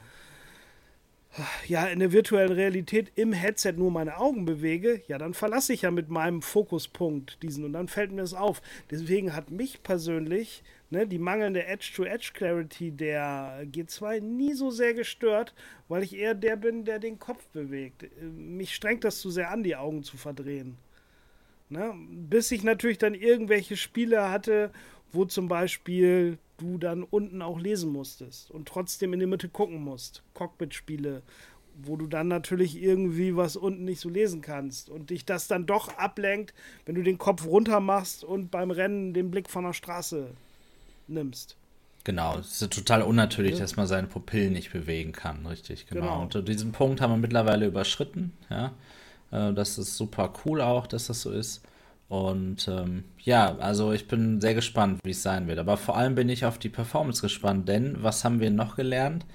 ja, 1.67 1.85
in 1.85 1.99
der 1.99 2.11
virtuellen 2.11 2.51
Realität 2.51 3.11
im 3.15 3.33
Headset 3.33 3.73
nur 3.73 3.91
meine 3.91 4.17
Augen 4.17 4.45
bewege, 4.45 5.01
ja, 5.07 5.17
dann 5.17 5.33
verlasse 5.33 5.73
ich 5.73 5.83
ja 5.83 5.91
mit 5.91 6.09
meinem 6.09 6.41
Fokuspunkt 6.41 7.41
diesen 7.43 7.65
und 7.65 7.73
dann 7.73 7.87
fällt 7.87 8.11
mir 8.11 8.21
das 8.21 8.33
auf. 8.33 8.61
Deswegen 8.89 9.35
hat 9.35 9.51
mich 9.51 9.83
persönlich 9.83 10.63
ne, 10.89 11.07
die 11.07 11.19
mangelnde 11.19 11.65
Edge-to-Edge-Clarity 11.65 12.91
der 12.91 13.65
G2 13.65 14.21
nie 14.21 14.53
so 14.53 14.71
sehr 14.71 14.93
gestört, 14.93 15.53
weil 15.87 16.03
ich 16.03 16.15
eher 16.15 16.33
der 16.33 16.55
bin, 16.55 16.85
der 16.85 16.99
den 16.99 17.19
Kopf 17.19 17.45
bewegt. 17.47 18.05
Mich 18.21 18.75
strengt 18.75 19.03
das 19.03 19.19
zu 19.19 19.29
sehr 19.29 19.51
an, 19.51 19.63
die 19.63 19.75
Augen 19.75 20.03
zu 20.03 20.17
verdrehen. 20.17 20.77
Ne? 21.69 21.93
Bis 22.09 22.51
ich 22.51 22.63
natürlich 22.63 22.97
dann 22.97 23.13
irgendwelche 23.13 23.77
Spiele 23.77 24.29
hatte, 24.29 24.71
wo 25.11 25.25
zum 25.25 25.47
Beispiel 25.47 26.37
du 26.57 26.77
dann 26.77 27.03
unten 27.03 27.41
auch 27.41 27.59
lesen 27.59 27.91
musstest 27.91 28.51
und 28.51 28.67
trotzdem 28.67 29.13
in 29.13 29.19
die 29.19 29.25
Mitte 29.25 29.49
gucken 29.49 29.81
musst. 29.81 30.23
Cockpit-Spiele, 30.33 31.21
wo 31.81 31.95
du 31.95 32.07
dann 32.07 32.27
natürlich 32.27 32.81
irgendwie 32.81 33.35
was 33.35 33.55
unten 33.55 33.85
nicht 33.85 34.01
so 34.01 34.09
lesen 34.09 34.41
kannst 34.41 34.89
und 34.89 35.09
dich 35.11 35.25
das 35.25 35.47
dann 35.47 35.65
doch 35.65 35.97
ablenkt, 35.97 36.53
wenn 36.85 36.95
du 36.95 37.03
den 37.03 37.17
Kopf 37.17 37.45
runter 37.45 37.79
machst 37.79 38.23
und 38.23 38.51
beim 38.51 38.71
Rennen 38.71 39.13
den 39.13 39.31
Blick 39.31 39.49
von 39.49 39.63
der 39.63 39.73
Straße 39.73 40.31
nimmst. 41.09 41.55
Genau, 42.03 42.37
es 42.39 42.61
ist 42.61 42.73
total 42.73 43.01
unnatürlich, 43.01 43.53
ja. 43.53 43.59
dass 43.59 43.75
man 43.75 43.85
seine 43.85 44.07
Pupillen 44.07 44.53
nicht 44.53 44.71
bewegen 44.71 45.11
kann, 45.11 45.45
richtig, 45.45 45.87
genau. 45.87 46.01
genau. 46.01 46.21
Und 46.39 46.47
diesen 46.47 46.71
Punkt 46.71 47.01
haben 47.01 47.11
wir 47.11 47.17
mittlerweile 47.17 47.65
überschritten, 47.65 48.31
ja. 48.49 48.73
Äh, 49.31 49.53
das 49.53 49.77
ist 49.77 49.97
super 49.97 50.33
cool 50.45 50.61
auch, 50.61 50.87
dass 50.87 51.07
das 51.07 51.21
so 51.21 51.31
ist. 51.31 51.61
Und 52.07 52.67
ähm, 52.67 53.03
ja, 53.19 53.55
also 53.59 53.91
ich 53.93 54.07
bin 54.07 54.41
sehr 54.41 54.55
gespannt, 54.55 54.99
wie 55.03 55.11
es 55.11 55.21
sein 55.21 55.47
wird. 55.47 55.59
Aber 55.59 55.77
vor 55.77 55.95
allem 55.95 56.15
bin 56.15 56.27
ich 56.29 56.43
auf 56.45 56.57
die 56.57 56.69
Performance 56.69 57.21
gespannt, 57.21 57.67
denn 57.69 58.01
was 58.01 58.23
haben 58.25 58.39
wir 58.39 58.49
noch 58.49 58.75
gelernt? 58.75 59.25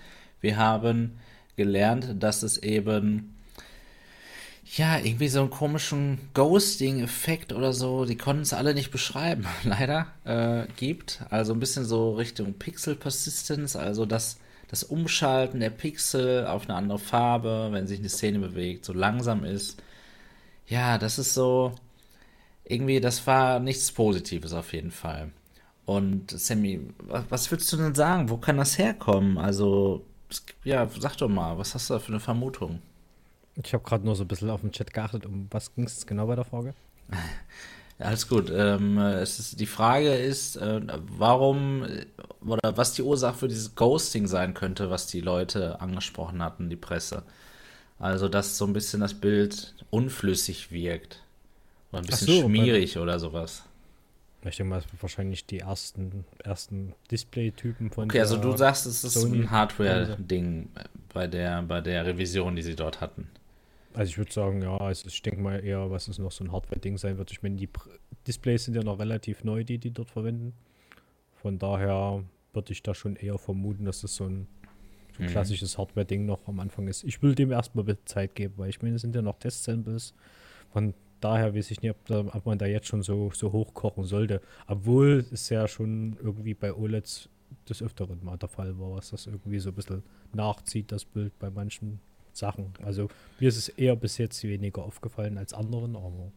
Wir 0.40 0.56
haben 0.56 1.18
gelernt, 1.56 2.16
dass 2.18 2.42
es 2.42 2.58
eben 2.58 3.33
ja, 4.76 4.98
irgendwie 4.98 5.28
so 5.28 5.40
einen 5.40 5.50
komischen 5.50 6.18
Ghosting-Effekt 6.34 7.52
oder 7.52 7.72
so, 7.72 8.04
die 8.06 8.16
konnten 8.16 8.42
es 8.42 8.52
alle 8.52 8.74
nicht 8.74 8.90
beschreiben, 8.90 9.46
leider, 9.64 10.06
äh, 10.24 10.66
gibt. 10.76 11.20
Also 11.30 11.52
ein 11.52 11.60
bisschen 11.60 11.84
so 11.84 12.14
Richtung 12.14 12.54
Pixel 12.54 12.96
Persistence, 12.96 13.76
also 13.76 14.06
das, 14.06 14.38
das 14.68 14.82
Umschalten 14.84 15.60
der 15.60 15.70
Pixel 15.70 16.46
auf 16.46 16.64
eine 16.64 16.76
andere 16.76 16.98
Farbe, 16.98 17.68
wenn 17.72 17.86
sich 17.86 17.98
eine 17.98 18.08
Szene 18.08 18.38
bewegt, 18.38 18.84
so 18.84 18.92
langsam 18.92 19.44
ist. 19.44 19.82
Ja, 20.66 20.98
das 20.98 21.18
ist 21.18 21.34
so, 21.34 21.74
irgendwie, 22.64 23.00
das 23.00 23.26
war 23.26 23.60
nichts 23.60 23.92
Positives 23.92 24.52
auf 24.54 24.72
jeden 24.72 24.90
Fall. 24.90 25.30
Und 25.84 26.30
Sammy, 26.30 26.80
was, 26.98 27.50
willst 27.50 27.70
du 27.72 27.76
denn 27.76 27.94
sagen? 27.94 28.30
Wo 28.30 28.38
kann 28.38 28.56
das 28.56 28.78
herkommen? 28.78 29.36
Also, 29.36 30.06
ja, 30.64 30.88
sag 30.98 31.16
doch 31.18 31.28
mal, 31.28 31.58
was 31.58 31.74
hast 31.74 31.90
du 31.90 31.94
da 31.94 32.00
für 32.00 32.08
eine 32.08 32.20
Vermutung? 32.20 32.80
Ich 33.62 33.72
habe 33.72 33.84
gerade 33.84 34.04
nur 34.04 34.16
so 34.16 34.24
ein 34.24 34.28
bisschen 34.28 34.50
auf 34.50 34.62
den 34.62 34.72
Chat 34.72 34.92
geachtet. 34.92 35.26
Um 35.26 35.46
was 35.50 35.74
ging 35.74 35.84
es 35.84 36.06
genau 36.06 36.26
bei 36.26 36.36
der 36.36 36.44
Frage? 36.44 36.74
Alles 37.98 38.26
gut. 38.26 38.50
Ähm, 38.54 38.98
es 38.98 39.38
ist, 39.38 39.60
die 39.60 39.66
Frage 39.66 40.14
ist, 40.14 40.56
äh, 40.56 40.80
warum 41.16 41.86
oder 42.44 42.76
was 42.76 42.92
die 42.92 43.02
Ursache 43.02 43.38
für 43.38 43.48
dieses 43.48 43.76
Ghosting 43.76 44.26
sein 44.26 44.54
könnte, 44.54 44.90
was 44.90 45.06
die 45.06 45.20
Leute 45.20 45.80
angesprochen 45.80 46.42
hatten, 46.42 46.68
die 46.68 46.76
Presse. 46.76 47.22
Also, 48.00 48.28
dass 48.28 48.58
so 48.58 48.66
ein 48.66 48.72
bisschen 48.72 49.00
das 49.00 49.14
Bild 49.14 49.74
unflüssig 49.90 50.72
wirkt. 50.72 51.22
Oder 51.92 52.02
ein 52.02 52.06
bisschen 52.06 52.26
so, 52.26 52.42
schmierig 52.42 52.98
oder 52.98 53.20
sowas. 53.20 53.62
Ich 54.42 54.56
denke 54.56 54.70
mal, 54.70 54.78
es 54.78 54.84
sind 54.84 55.00
wahrscheinlich 55.00 55.46
die 55.46 55.60
ersten, 55.60 56.24
ersten 56.42 56.94
Display-Typen 57.10 57.90
von 57.90 58.04
Okay, 58.04 58.20
also 58.20 58.36
du 58.36 58.54
sagst, 58.56 58.84
es 58.86 59.04
ist 59.04 59.14
Sony 59.14 59.42
ein 59.42 59.50
Hardware-Ding 59.50 60.68
bei 61.14 61.26
der, 61.28 61.62
bei 61.62 61.80
der 61.80 62.04
Revision, 62.04 62.56
die 62.56 62.62
sie 62.62 62.76
dort 62.76 63.00
hatten. 63.00 63.28
Also 63.94 64.10
ich 64.10 64.18
würde 64.18 64.32
sagen, 64.32 64.60
ja, 64.60 64.76
also 64.76 65.06
ich 65.06 65.22
denke 65.22 65.40
mal 65.40 65.64
eher, 65.64 65.88
was 65.90 66.08
es 66.08 66.18
noch 66.18 66.32
so 66.32 66.44
ein 66.44 66.50
Hardware-Ding 66.50 66.98
sein 66.98 67.16
wird. 67.16 67.30
Ich 67.30 67.42
meine, 67.42 67.54
die 67.56 67.68
Displays 68.26 68.64
sind 68.64 68.74
ja 68.74 68.82
noch 68.82 68.98
relativ 68.98 69.44
neu, 69.44 69.62
die 69.62 69.78
die 69.78 69.92
dort 69.92 70.10
verwenden. 70.10 70.52
Von 71.36 71.58
daher 71.60 72.24
würde 72.52 72.72
ich 72.72 72.82
da 72.82 72.92
schon 72.92 73.14
eher 73.14 73.38
vermuten, 73.38 73.84
dass 73.84 74.00
das 74.00 74.16
so 74.16 74.24
ein, 74.24 74.48
so 75.16 75.22
ein 75.22 75.26
mhm. 75.26 75.30
klassisches 75.30 75.78
Hardware-Ding 75.78 76.26
noch 76.26 76.48
am 76.48 76.58
Anfang 76.58 76.88
ist. 76.88 77.04
Ich 77.04 77.22
will 77.22 77.36
dem 77.36 77.52
erstmal 77.52 77.84
Zeit 78.04 78.34
geben, 78.34 78.54
weil 78.56 78.68
ich 78.68 78.82
meine, 78.82 78.96
es 78.96 79.02
sind 79.02 79.14
ja 79.14 79.22
noch 79.22 79.38
Test-Samples. 79.38 80.12
Von 80.72 80.92
daher 81.20 81.54
weiß 81.54 81.70
ich 81.70 81.80
nicht, 81.80 81.92
ob, 81.92 82.04
da, 82.06 82.20
ob, 82.20 82.46
man 82.46 82.58
da 82.58 82.66
jetzt 82.66 82.88
schon 82.88 83.02
so, 83.02 83.30
so 83.32 83.52
hochkochen 83.52 84.04
sollte. 84.04 84.40
Obwohl 84.66 85.24
es 85.32 85.48
ja 85.50 85.68
schon 85.68 86.16
irgendwie 86.20 86.54
bei 86.54 86.74
OLEDs 86.74 87.28
des 87.68 87.80
Öfteren 87.80 88.24
mal 88.24 88.36
der 88.38 88.48
Fall 88.48 88.76
war, 88.80 88.96
was 88.96 89.10
das 89.10 89.26
irgendwie 89.26 89.60
so 89.60 89.70
ein 89.70 89.74
bisschen 89.76 90.02
nachzieht, 90.32 90.90
das 90.90 91.04
Bild 91.04 91.38
bei 91.38 91.48
manchen 91.48 92.00
Sachen. 92.36 92.72
Also 92.84 93.08
mir 93.40 93.48
ist 93.48 93.56
es 93.56 93.68
eher 93.68 93.96
bis 93.96 94.18
jetzt 94.18 94.42
weniger 94.44 94.82
aufgefallen 94.82 95.38
als 95.38 95.54
anderen, 95.54 95.96
aber. 95.96 96.32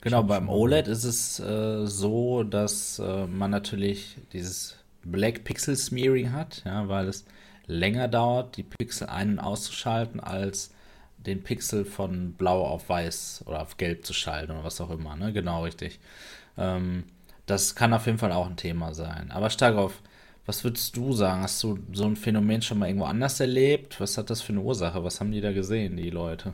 Genau, 0.00 0.22
beim 0.22 0.50
OLED 0.50 0.86
ist 0.86 1.04
es 1.04 1.40
äh, 1.40 1.86
so, 1.86 2.42
dass 2.42 2.98
äh, 2.98 3.26
man 3.26 3.50
natürlich 3.50 4.18
dieses 4.32 4.76
Black 5.02 5.44
Pixel 5.44 5.76
Smearing 5.76 6.32
hat, 6.32 6.62
ja, 6.66 6.88
weil 6.88 7.08
es 7.08 7.24
länger 7.66 8.08
dauert, 8.08 8.56
die 8.58 8.62
Pixel 8.62 9.08
ein- 9.08 9.32
und 9.32 9.38
auszuschalten, 9.38 10.20
als 10.20 10.74
den 11.16 11.42
Pixel 11.42 11.86
von 11.86 12.34
blau 12.34 12.66
auf 12.66 12.88
weiß 12.88 13.44
oder 13.46 13.62
auf 13.62 13.78
gelb 13.78 14.04
zu 14.04 14.12
schalten 14.12 14.52
oder 14.52 14.64
was 14.64 14.80
auch 14.80 14.90
immer, 14.90 15.16
ne? 15.16 15.32
Genau 15.32 15.64
richtig. 15.64 15.98
Ähm, 16.58 17.04
das 17.46 17.74
kann 17.74 17.92
auf 17.94 18.06
jeden 18.06 18.18
Fall 18.18 18.32
auch 18.32 18.46
ein 18.46 18.56
Thema 18.56 18.94
sein. 18.94 19.30
Aber 19.30 19.50
Starkov, 19.50 20.00
was 20.46 20.64
würdest 20.64 20.96
du 20.96 21.12
sagen? 21.12 21.42
Hast 21.42 21.62
du 21.62 21.78
so 21.92 22.04
ein 22.04 22.16
Phänomen 22.16 22.62
schon 22.62 22.78
mal 22.78 22.86
irgendwo 22.86 23.06
anders 23.06 23.40
erlebt? 23.40 24.00
Was 24.00 24.18
hat 24.18 24.30
das 24.30 24.42
für 24.42 24.52
eine 24.52 24.60
Ursache? 24.60 25.02
Was 25.02 25.20
haben 25.20 25.32
die 25.32 25.40
da 25.40 25.52
gesehen, 25.52 25.96
die 25.96 26.10
Leute? 26.10 26.52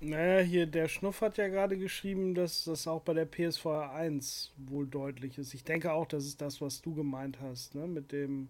Naja, 0.00 0.44
hier 0.44 0.66
der 0.66 0.88
Schnuff 0.88 1.22
hat 1.22 1.38
ja 1.38 1.48
gerade 1.48 1.78
geschrieben, 1.78 2.34
dass 2.34 2.64
das 2.64 2.86
auch 2.86 3.00
bei 3.00 3.14
der 3.14 3.24
PSVR 3.24 3.92
1 3.92 4.52
wohl 4.68 4.86
deutlich 4.86 5.38
ist. 5.38 5.54
Ich 5.54 5.64
denke 5.64 5.92
auch, 5.92 6.06
das 6.06 6.26
ist 6.26 6.40
das, 6.42 6.60
was 6.60 6.82
du 6.82 6.94
gemeint 6.94 7.38
hast, 7.40 7.74
ne? 7.74 7.86
Mit 7.86 8.12
dem 8.12 8.48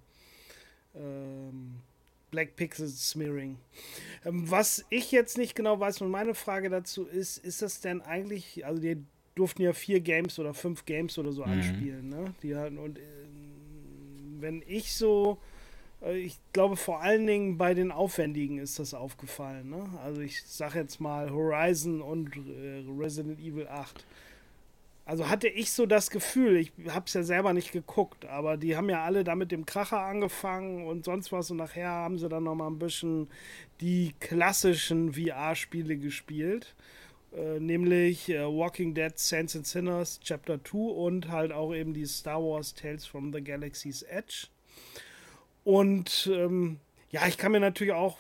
ähm, 0.96 1.76
Black 2.32 2.56
Pixel 2.56 2.88
Smearing. 2.88 3.56
Ähm, 4.24 4.50
was 4.50 4.84
ich 4.90 5.12
jetzt 5.12 5.38
nicht 5.38 5.54
genau 5.54 5.78
weiß 5.78 6.00
und 6.00 6.10
meine 6.10 6.34
Frage 6.34 6.68
dazu 6.68 7.04
ist, 7.06 7.38
ist 7.38 7.62
das 7.62 7.80
denn 7.80 8.02
eigentlich, 8.02 8.66
also 8.66 8.82
die 8.82 8.96
durften 9.36 9.62
ja 9.62 9.72
vier 9.72 10.00
Games 10.00 10.38
oder 10.40 10.52
fünf 10.52 10.84
Games 10.84 11.16
oder 11.18 11.30
so 11.30 11.44
mhm. 11.44 11.52
anspielen, 11.52 12.08
ne? 12.08 12.34
Die 12.42 12.56
hatten 12.56 12.78
und 12.78 12.98
wenn 14.40 14.62
ich 14.66 14.94
so 14.94 15.38
äh, 16.02 16.18
ich 16.18 16.38
glaube, 16.52 16.76
vor 16.76 17.02
allen 17.02 17.26
Dingen 17.26 17.58
bei 17.58 17.74
den 17.74 17.92
Aufwendigen 17.92 18.58
ist 18.58 18.78
das 18.78 18.94
aufgefallen. 18.94 19.70
Ne? 19.70 19.88
Also 20.04 20.20
ich 20.20 20.42
sage 20.44 20.78
jetzt 20.80 21.00
mal 21.00 21.30
Horizon 21.30 22.00
und 22.00 22.36
äh, 22.36 22.84
Resident 22.98 23.40
Evil 23.40 23.68
8. 23.68 24.04
Also 25.04 25.28
hatte 25.28 25.46
ich 25.46 25.70
so 25.70 25.86
das 25.86 26.10
Gefühl, 26.10 26.56
ich 26.56 26.72
habe 26.88 27.06
es 27.06 27.14
ja 27.14 27.22
selber 27.22 27.52
nicht 27.52 27.70
geguckt, 27.70 28.24
aber 28.24 28.56
die 28.56 28.76
haben 28.76 28.90
ja 28.90 29.04
alle 29.04 29.22
da 29.22 29.36
mit 29.36 29.52
dem 29.52 29.64
Kracher 29.64 30.00
angefangen 30.00 30.84
und 30.84 31.04
sonst 31.04 31.30
was 31.30 31.48
und 31.52 31.58
nachher 31.58 31.90
haben 31.90 32.18
sie 32.18 32.28
dann 32.28 32.42
noch 32.42 32.56
mal 32.56 32.66
ein 32.66 32.80
bisschen 32.80 33.28
die 33.80 34.14
klassischen 34.18 35.12
VR-Spiele 35.12 35.96
gespielt, 35.96 36.74
äh, 37.36 37.60
nämlich 37.60 38.28
äh, 38.30 38.44
Walking 38.44 38.94
Dead, 38.94 39.12
Saints 39.18 39.54
and 39.54 39.66
Sinners, 39.66 40.20
Chapter 40.20 40.62
2 40.64 40.78
und 40.78 41.28
halt 41.28 41.52
auch 41.52 41.74
eben 41.74 41.92
die 41.92 42.06
Star 42.06 42.42
Wars 42.42 42.74
Tales 42.74 43.04
from 43.04 43.32
the 43.32 43.42
Galaxy's 43.42 44.02
Edge. 44.02 44.46
Und 45.64 46.30
ähm, 46.32 46.78
ja, 47.10 47.26
ich 47.26 47.36
kann 47.36 47.52
mir 47.52 47.60
natürlich 47.60 47.92
auch 47.92 48.18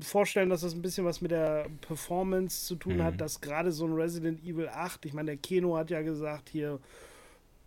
vorstellen, 0.00 0.50
dass 0.50 0.62
das 0.62 0.74
ein 0.74 0.82
bisschen 0.82 1.04
was 1.04 1.20
mit 1.20 1.30
der 1.30 1.66
Performance 1.82 2.66
zu 2.66 2.76
tun 2.76 2.96
mhm. 2.96 3.02
hat, 3.02 3.20
dass 3.20 3.40
gerade 3.40 3.70
so 3.72 3.86
ein 3.86 3.92
Resident 3.92 4.42
Evil 4.44 4.68
8, 4.68 5.04
ich 5.04 5.12
meine, 5.12 5.32
der 5.32 5.36
Keno 5.36 5.76
hat 5.76 5.90
ja 5.90 6.02
gesagt, 6.02 6.48
hier 6.48 6.80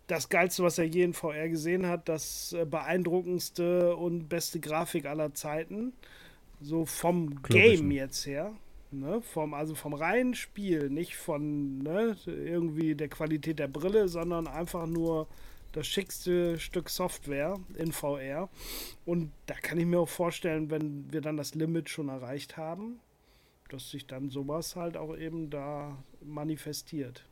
das 0.06 0.28
geilste, 0.28 0.62
was 0.62 0.78
er 0.78 0.84
je 0.84 1.04
in 1.04 1.14
VR 1.14 1.48
gesehen 1.48 1.86
hat, 1.86 2.08
das 2.08 2.52
äh, 2.52 2.66
beeindruckendste 2.66 3.96
und 3.96 4.28
beste 4.28 4.60
Grafik 4.60 5.06
aller 5.06 5.32
Zeiten. 5.34 5.92
So 6.60 6.84
vom 6.84 7.42
Game 7.42 7.90
jetzt 7.90 8.26
her. 8.26 8.52
Ne? 8.92 9.22
Vom, 9.22 9.54
also 9.54 9.74
vom 9.74 9.94
reinen 9.94 10.34
Spiel, 10.34 10.90
nicht 10.90 11.16
von 11.16 11.78
ne, 11.78 12.16
irgendwie 12.26 12.94
der 12.94 13.08
Qualität 13.08 13.58
der 13.58 13.68
Brille, 13.68 14.08
sondern 14.08 14.46
einfach 14.46 14.86
nur 14.86 15.28
das 15.72 15.86
schickste 15.86 16.58
Stück 16.58 16.90
Software 16.90 17.58
in 17.76 17.92
VR. 17.92 18.48
Und 19.04 19.32
da 19.46 19.54
kann 19.54 19.78
ich 19.78 19.86
mir 19.86 20.00
auch 20.00 20.08
vorstellen, 20.08 20.70
wenn 20.70 21.12
wir 21.12 21.20
dann 21.20 21.36
das 21.36 21.54
Limit 21.54 21.88
schon 21.88 22.08
erreicht 22.08 22.56
haben, 22.56 23.00
dass 23.70 23.90
sich 23.90 24.06
dann 24.06 24.28
sowas 24.28 24.76
halt 24.76 24.96
auch 24.96 25.16
eben 25.16 25.50
da 25.50 25.96
manifestiert. 26.20 27.24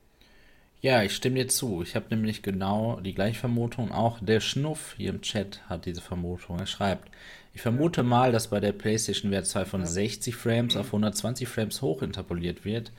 Ja, 0.82 1.02
ich 1.02 1.14
stimme 1.14 1.36
dir 1.40 1.48
zu. 1.48 1.82
Ich 1.82 1.94
habe 1.94 2.06
nämlich 2.08 2.42
genau 2.42 3.00
die 3.00 3.12
gleiche 3.12 3.38
Vermutung. 3.38 3.92
Auch 3.92 4.18
der 4.18 4.40
Schnuff 4.40 4.94
hier 4.96 5.10
im 5.10 5.20
Chat 5.20 5.60
hat 5.68 5.84
diese 5.84 6.00
Vermutung. 6.00 6.58
Er 6.58 6.66
schreibt, 6.66 7.10
ich 7.52 7.62
vermute 7.62 8.02
mal, 8.02 8.32
dass 8.32 8.48
bei 8.48 8.60
der 8.60 8.72
PlayStation 8.72 9.32
VR 9.32 9.44
2 9.44 9.64
von 9.64 9.86
60 9.86 10.36
Frames 10.36 10.76
auf 10.76 10.86
120 10.86 11.48
Frames 11.48 11.82
hochinterpoliert 11.82 12.64
wird. 12.64 12.92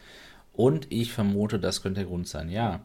Und 0.53 0.87
ich 0.89 1.13
vermute, 1.13 1.59
das 1.59 1.81
könnte 1.81 2.01
der 2.01 2.09
Grund 2.09 2.27
sein. 2.27 2.49
Ja, 2.49 2.81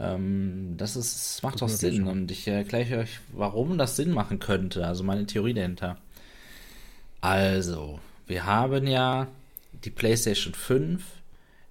ähm, 0.00 0.74
das 0.76 0.96
ist, 0.96 1.14
das 1.14 1.42
macht 1.42 1.62
doch 1.62 1.68
Sinn. 1.68 1.96
Schon. 1.96 2.08
Und 2.08 2.30
ich 2.30 2.48
erkläre 2.48 2.98
euch, 2.98 3.20
warum 3.32 3.78
das 3.78 3.96
Sinn 3.96 4.10
machen 4.10 4.40
könnte. 4.40 4.86
Also 4.86 5.04
meine 5.04 5.26
Theorie 5.26 5.54
dahinter. 5.54 5.98
Also, 7.20 8.00
wir 8.26 8.44
haben 8.44 8.86
ja 8.86 9.28
die 9.84 9.90
PlayStation 9.90 10.54
5, 10.54 11.04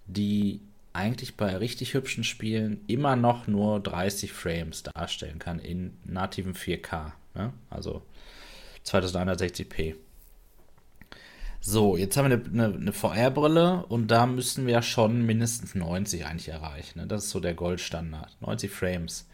die 0.07 0.61
eigentlich 0.93 1.35
bei 1.35 1.57
richtig 1.57 1.95
hübschen 1.95 2.23
Spielen 2.23 2.81
immer 2.87 3.15
noch 3.15 3.47
nur 3.47 3.79
30 3.79 4.31
Frames 4.31 4.83
darstellen 4.83 5.39
kann 5.39 5.59
in 5.59 5.97
nativen 6.05 6.53
4K. 6.53 7.11
Ne? 7.35 7.51
Also 7.69 8.03
2160p. 8.85 9.95
So, 11.65 11.95
jetzt 11.95 12.17
haben 12.17 12.29
wir 12.29 12.37
eine, 12.37 12.65
eine, 12.65 12.75
eine 12.75 12.91
VR-Brille 12.91 13.85
und 13.87 14.07
da 14.07 14.25
müssen 14.25 14.67
wir 14.67 14.81
schon 14.81 15.25
mindestens 15.25 15.75
90 15.75 16.25
eigentlich 16.25 16.49
erreichen. 16.49 16.99
Ne? 16.99 17.07
Das 17.07 17.23
ist 17.23 17.29
so 17.29 17.39
der 17.39 17.53
Goldstandard. 17.53 18.35
90 18.41 18.69
Frames. 18.69 19.27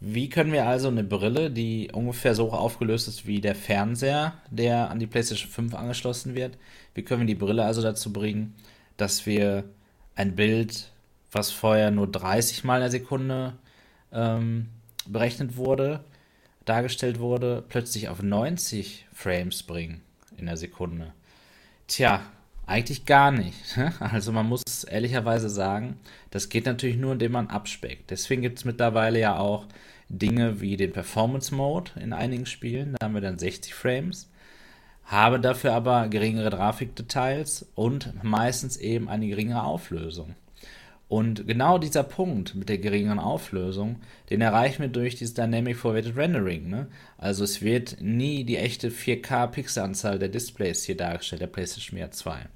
Wie 0.00 0.28
können 0.28 0.52
wir 0.52 0.68
also 0.68 0.86
eine 0.86 1.02
Brille, 1.02 1.50
die 1.50 1.90
ungefähr 1.92 2.36
so 2.36 2.52
aufgelöst 2.52 3.08
ist 3.08 3.26
wie 3.26 3.40
der 3.40 3.56
Fernseher, 3.56 4.34
der 4.50 4.90
an 4.90 5.00
die 5.00 5.08
PlayStation 5.08 5.50
5 5.50 5.74
angeschlossen 5.74 6.36
wird, 6.36 6.56
wie 6.94 7.02
können 7.02 7.22
wir 7.22 7.26
die 7.26 7.34
Brille 7.34 7.64
also 7.64 7.82
dazu 7.82 8.12
bringen, 8.12 8.54
dass 8.96 9.26
wir 9.26 9.64
ein 10.14 10.36
Bild, 10.36 10.92
was 11.32 11.50
vorher 11.50 11.90
nur 11.90 12.06
30 12.06 12.62
Mal 12.62 12.76
in 12.76 12.82
der 12.82 12.90
Sekunde 12.92 13.54
ähm, 14.12 14.68
berechnet 15.06 15.56
wurde, 15.56 16.04
dargestellt 16.68 17.18
wurde, 17.18 17.64
plötzlich 17.68 18.08
auf 18.08 18.22
90 18.22 19.06
Frames 19.12 19.62
bringen 19.62 20.02
in 20.36 20.46
der 20.46 20.56
Sekunde? 20.56 21.12
Tja, 21.86 22.22
eigentlich 22.66 23.06
gar 23.06 23.30
nicht. 23.30 23.56
Also 24.00 24.30
man 24.32 24.46
muss 24.46 24.84
ehrlicherweise 24.84 25.48
sagen, 25.48 25.98
das 26.30 26.48
geht 26.48 26.66
natürlich 26.66 26.96
nur, 26.96 27.12
indem 27.12 27.32
man 27.32 27.48
abspeckt. 27.48 28.10
Deswegen 28.10 28.42
gibt 28.42 28.58
es 28.58 28.64
mittlerweile 28.64 29.18
ja 29.18 29.38
auch 29.38 29.66
Dinge 30.08 30.60
wie 30.60 30.76
den 30.76 30.92
Performance 30.92 31.54
Mode 31.54 31.92
in 32.00 32.12
einigen 32.12 32.46
Spielen. 32.46 32.94
Da 32.98 33.06
haben 33.06 33.14
wir 33.14 33.20
dann 33.20 33.38
60 33.38 33.74
Frames, 33.74 34.30
habe 35.04 35.40
dafür 35.40 35.72
aber 35.72 36.08
geringere 36.08 36.50
Grafikdetails 36.50 37.66
und 37.74 38.22
meistens 38.22 38.76
eben 38.76 39.08
eine 39.08 39.28
geringere 39.28 39.64
Auflösung. 39.64 40.34
Und 41.08 41.46
genau 41.46 41.78
dieser 41.78 42.02
Punkt 42.02 42.54
mit 42.54 42.68
der 42.68 42.78
geringeren 42.78 43.18
Auflösung, 43.18 43.96
den 44.28 44.42
erreichen 44.42 44.82
wir 44.82 44.88
durch 44.88 45.16
dieses 45.16 45.32
Dynamic 45.32 45.76
Forwarded 45.76 46.16
Rendering. 46.16 46.68
Ne? 46.68 46.86
Also 47.16 47.44
es 47.44 47.62
wird 47.62 47.96
nie 48.00 48.44
die 48.44 48.58
echte 48.58 48.90
4K-Pixelanzahl 48.90 50.18
der 50.18 50.28
Displays 50.28 50.84
hier 50.84 50.98
dargestellt, 50.98 51.40
der 51.40 51.46
PlayStation 51.46 51.98
VR 51.98 52.10
2. 52.10 52.46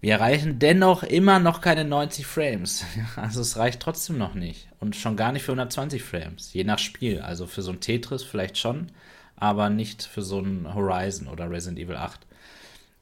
Wir 0.00 0.14
erreichen 0.14 0.58
dennoch 0.58 1.04
immer 1.04 1.38
noch 1.38 1.60
keine 1.60 1.84
90 1.84 2.26
Frames. 2.26 2.84
Also 3.14 3.40
es 3.40 3.56
reicht 3.56 3.78
trotzdem 3.78 4.18
noch 4.18 4.34
nicht. 4.34 4.66
Und 4.80 4.96
schon 4.96 5.16
gar 5.16 5.30
nicht 5.30 5.44
für 5.44 5.52
120 5.52 6.02
Frames, 6.02 6.52
je 6.52 6.64
nach 6.64 6.80
Spiel. 6.80 7.20
Also 7.20 7.46
für 7.46 7.62
so 7.62 7.70
ein 7.70 7.78
Tetris 7.78 8.24
vielleicht 8.24 8.58
schon, 8.58 8.90
aber 9.36 9.70
nicht 9.70 10.02
für 10.02 10.22
so 10.22 10.40
ein 10.40 10.74
Horizon 10.74 11.28
oder 11.28 11.48
Resident 11.48 11.78
Evil 11.78 11.96
8. 11.96 12.26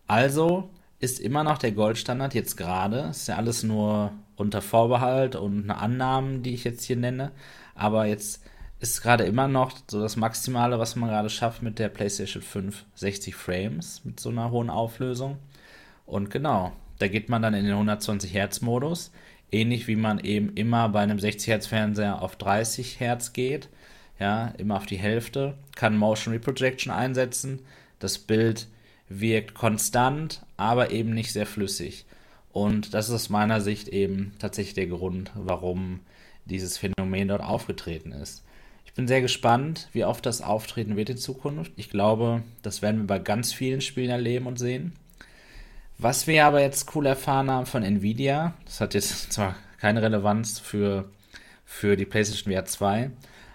Also 0.09 0.68
ist 1.01 1.18
immer 1.18 1.43
noch 1.43 1.59
der 1.59 1.72
Goldstandard 1.72 2.35
jetzt 2.35 2.56
gerade. 2.56 3.09
Ist 3.10 3.28
ja 3.28 3.36
alles 3.36 3.62
nur 3.62 4.12
unter 4.36 4.62
Vorbehalt 4.62 5.35
und 5.35 5.70
Annahmen, 5.70 6.43
die 6.43 6.55
ich 6.55 6.64
jetzt 6.64 6.85
hier 6.85 6.97
nenne. 6.97 7.32
Aber 7.74 8.06
jetzt 8.06 8.43
ist 8.81 9.02
gerade 9.02 9.24
immer 9.24 9.48
noch 9.48 9.72
so 9.90 10.01
das 10.01 10.16
Maximale, 10.16 10.78
was 10.78 10.97
man 10.97 11.10
gerade 11.10 11.31
schafft 11.31 11.62
mit 11.62 11.78
der 11.78 11.89
PlayStation 11.89 12.43
5, 12.43 12.85
60 12.94 13.35
Frames 13.35 14.02
mit 14.05 14.20
so 14.20 14.28
einer 14.31 14.51
hohen 14.51 14.70
Auflösung. 14.70 15.39
Und 16.06 16.31
genau, 16.31 16.72
da 16.98 17.09
geht 17.09 17.28
man 17.28 17.43
dann 17.43 17.55
in 17.55 17.64
den 17.64 17.72
120 17.74 18.32
Hertz 18.32 18.60
Modus, 18.60 19.10
ähnlich 19.52 19.86
wie 19.86 19.97
man 19.97 20.18
eben 20.18 20.55
immer 20.55 20.89
bei 20.89 21.01
einem 21.01 21.18
60 21.18 21.48
Hertz 21.48 21.66
Fernseher 21.66 22.22
auf 22.22 22.36
30 22.36 23.01
Hertz 23.01 23.32
geht, 23.32 23.68
ja, 24.18 24.48
immer 24.59 24.77
auf 24.77 24.86
die 24.86 24.98
Hälfte, 24.98 25.55
kann 25.77 25.97
Motion 25.97 26.35
Reprojection 26.35 26.93
einsetzen, 26.93 27.60
das 27.98 28.18
Bild 28.18 28.66
wirkt 29.09 29.55
konstant, 29.55 30.43
aber 30.61 30.91
eben 30.91 31.15
nicht 31.15 31.32
sehr 31.32 31.47
flüssig. 31.47 32.05
Und 32.53 32.93
das 32.93 33.09
ist 33.09 33.15
aus 33.15 33.28
meiner 33.31 33.62
Sicht 33.62 33.89
eben 33.89 34.32
tatsächlich 34.39 34.74
der 34.74 34.89
Grund, 34.89 35.31
warum 35.35 36.01
dieses 36.45 36.77
Phänomen 36.77 37.28
dort 37.28 37.43
aufgetreten 37.43 38.12
ist. 38.12 38.45
Ich 38.85 38.93
bin 38.93 39.09
sehr 39.09 39.23
gespannt, 39.23 39.89
wie 39.93 40.05
oft 40.05 40.27
das 40.27 40.43
auftreten 40.43 40.97
wird 40.97 41.09
in 41.09 41.16
Zukunft. 41.16 41.73
Ich 41.77 41.89
glaube, 41.89 42.43
das 42.61 42.82
werden 42.82 43.01
wir 43.01 43.07
bei 43.07 43.19
ganz 43.19 43.55
vielen 43.55 43.81
Spielen 43.81 44.11
erleben 44.11 44.47
und 44.47 44.59
sehen. 44.59 44.93
Was 45.97 46.27
wir 46.27 46.45
aber 46.45 46.61
jetzt 46.61 46.95
cool 46.95 47.07
erfahren 47.07 47.51
haben 47.51 47.66
von 47.66 47.82
Nvidia, 47.82 48.53
das 48.66 48.82
hat 48.82 48.93
jetzt 48.93 49.32
zwar 49.32 49.57
keine 49.78 50.03
Relevanz 50.03 50.59
für, 50.59 51.09
für 51.65 51.97
die 51.97 52.05
PlayStation 52.05 52.53
VR 52.53 52.66
2, 52.66 53.11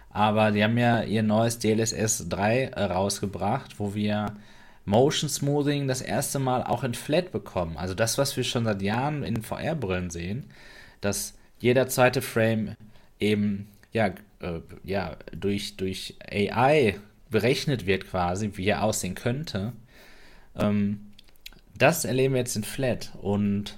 aber 0.10 0.52
die 0.52 0.64
haben 0.64 0.78
ja 0.80 1.04
ihr 1.04 1.22
neues 1.22 1.60
DLSS 1.60 2.30
3 2.30 2.74
rausgebracht, 2.74 3.80
wo 3.80 3.94
wir 3.94 4.36
Motion 4.86 5.30
Smoothing 5.30 5.88
das 5.88 6.02
erste 6.02 6.40
Mal 6.40 6.64
auch 6.64 6.84
in 6.84 6.94
Flat 6.94 7.32
bekommen. 7.32 7.76
Also 7.78 7.94
das, 7.96 8.18
was 8.18 8.38
wir 8.38 8.44
schon 8.44 8.66
seit 8.66 8.82
Jahren 8.82 9.24
in 9.24 9.42
VR-Brillen 9.42 10.12
sehen, 10.12 10.46
dass 11.02 11.34
jeder 11.60 11.88
zweite 11.88 12.22
Frame 12.22 12.76
eben 13.20 13.68
ja, 13.92 14.08
äh, 14.40 14.60
ja 14.84 15.18
durch, 15.32 15.78
durch 15.78 16.16
AI 16.30 17.00
berechnet 17.30 17.88
wird 17.88 18.08
quasi, 18.08 18.52
wie 18.56 18.68
er 18.68 18.84
aussehen 18.84 19.16
könnte. 19.16 19.74
Ähm, 20.56 21.14
das 21.78 22.06
erleben 22.06 22.36
wir 22.36 22.40
jetzt 22.40 22.56
in 22.56 22.64
Flat 22.64 23.12
und 23.22 23.78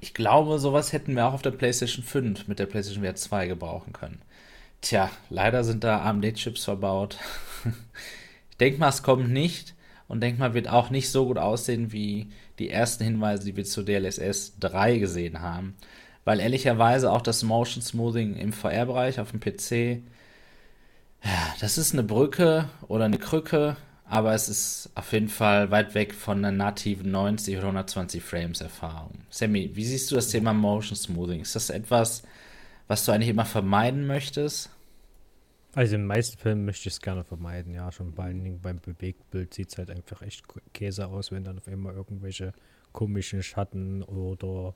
ich 0.00 0.14
glaube, 0.14 0.58
sowas 0.58 0.92
hätten 0.92 1.14
wir 1.14 1.26
auch 1.26 1.34
auf 1.34 1.42
der 1.42 1.50
PlayStation 1.50 2.04
5 2.04 2.48
mit 2.48 2.58
der 2.58 2.66
PlayStation 2.66 3.04
VR 3.04 3.14
2 3.14 3.46
gebrauchen 3.48 3.92
können. 3.92 4.22
Tja, 4.80 5.10
leider 5.30 5.64
sind 5.64 5.84
da 5.84 6.02
AMD-Chips 6.02 6.64
verbaut. 6.64 7.18
ich 8.50 8.56
denke 8.58 8.78
mal, 8.78 8.88
es 8.88 9.02
kommt 9.02 9.30
nicht 9.30 9.75
und 10.08 10.20
denke 10.20 10.40
mal, 10.40 10.54
wird 10.54 10.68
auch 10.68 10.90
nicht 10.90 11.10
so 11.10 11.26
gut 11.26 11.38
aussehen 11.38 11.92
wie 11.92 12.28
die 12.58 12.70
ersten 12.70 13.04
Hinweise, 13.04 13.44
die 13.44 13.56
wir 13.56 13.64
zu 13.64 13.82
DLSS 13.82 14.58
3 14.60 14.98
gesehen 14.98 15.40
haben. 15.40 15.74
Weil 16.24 16.40
ehrlicherweise 16.40 17.12
auch 17.12 17.22
das 17.22 17.42
Motion 17.42 17.82
Smoothing 17.82 18.34
im 18.36 18.52
VR-Bereich 18.52 19.20
auf 19.20 19.30
dem 19.30 19.40
PC, 19.40 20.02
ja, 21.24 21.54
das 21.60 21.78
ist 21.78 21.92
eine 21.92 22.02
Brücke 22.02 22.68
oder 22.88 23.04
eine 23.04 23.18
Krücke, 23.18 23.76
aber 24.08 24.34
es 24.34 24.48
ist 24.48 24.90
auf 24.94 25.12
jeden 25.12 25.28
Fall 25.28 25.70
weit 25.70 25.94
weg 25.94 26.14
von 26.14 26.38
einer 26.38 26.52
nativen 26.56 27.10
90 27.10 27.56
oder 27.56 27.66
120 27.66 28.22
Frames 28.22 28.60
Erfahrung. 28.60 29.18
Sammy, 29.30 29.70
wie 29.74 29.84
siehst 29.84 30.10
du 30.10 30.14
das 30.14 30.28
Thema 30.28 30.52
Motion 30.52 30.96
Smoothing? 30.96 31.40
Ist 31.40 31.56
das 31.56 31.70
etwas, 31.70 32.22
was 32.86 33.04
du 33.04 33.12
eigentlich 33.12 33.30
immer 33.30 33.44
vermeiden 33.44 34.06
möchtest? 34.06 34.70
Also 35.76 35.94
in 35.94 36.00
den 36.02 36.06
meisten 36.06 36.38
Fällen 36.38 36.64
möchte 36.64 36.88
ich 36.88 36.94
es 36.94 37.02
gerne 37.02 37.22
vermeiden, 37.22 37.74
ja. 37.74 37.92
Schon 37.92 38.14
vor 38.14 38.24
allen 38.24 38.42
Dingen 38.42 38.60
beim 38.62 38.80
Bewegtbild 38.80 39.52
sieht 39.52 39.68
es 39.68 39.76
halt 39.76 39.90
einfach 39.90 40.22
echt 40.22 40.42
Käse 40.72 41.06
aus, 41.06 41.30
wenn 41.30 41.44
dann 41.44 41.58
auf 41.58 41.68
einmal 41.68 41.94
irgendwelche 41.94 42.54
komischen 42.92 43.42
Schatten 43.42 44.02
oder 44.02 44.74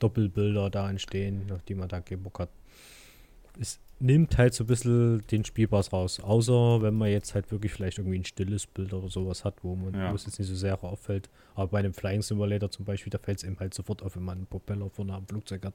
Doppelbilder 0.00 0.68
da 0.68 0.90
entstehen, 0.90 1.48
auf 1.52 1.62
die 1.62 1.76
man 1.76 1.88
da 1.88 2.00
keinen 2.00 2.24
Bock 2.24 2.40
hat. 2.40 2.48
Es 3.60 3.78
nimmt 4.00 4.36
halt 4.36 4.52
so 4.52 4.64
ein 4.64 4.66
bisschen 4.66 5.24
den 5.28 5.44
Spielpass 5.44 5.92
raus. 5.92 6.18
Außer 6.18 6.82
wenn 6.82 6.94
man 6.94 7.10
jetzt 7.10 7.36
halt 7.36 7.52
wirklich 7.52 7.70
vielleicht 7.70 7.98
irgendwie 7.98 8.18
ein 8.18 8.24
stilles 8.24 8.66
Bild 8.66 8.92
oder 8.92 9.08
sowas 9.08 9.44
hat, 9.44 9.62
wo 9.62 9.76
man 9.76 9.94
ja. 9.94 10.12
es 10.12 10.26
jetzt 10.26 10.40
nicht 10.40 10.48
so 10.48 10.56
sehr 10.56 10.82
auffällt. 10.82 11.30
Aber 11.54 11.68
bei 11.68 11.78
einem 11.78 11.94
Flying 11.94 12.22
Simulator 12.22 12.68
zum 12.68 12.84
Beispiel, 12.84 13.10
da 13.10 13.18
fällt 13.18 13.38
es 13.38 13.44
eben 13.44 13.60
halt 13.60 13.74
sofort 13.74 14.02
auf, 14.02 14.16
wenn 14.16 14.24
man 14.24 14.38
einen 14.38 14.46
Propeller 14.48 14.90
vorne 14.90 15.14
am 15.14 15.24
Flugzeug 15.24 15.66
hat. 15.66 15.74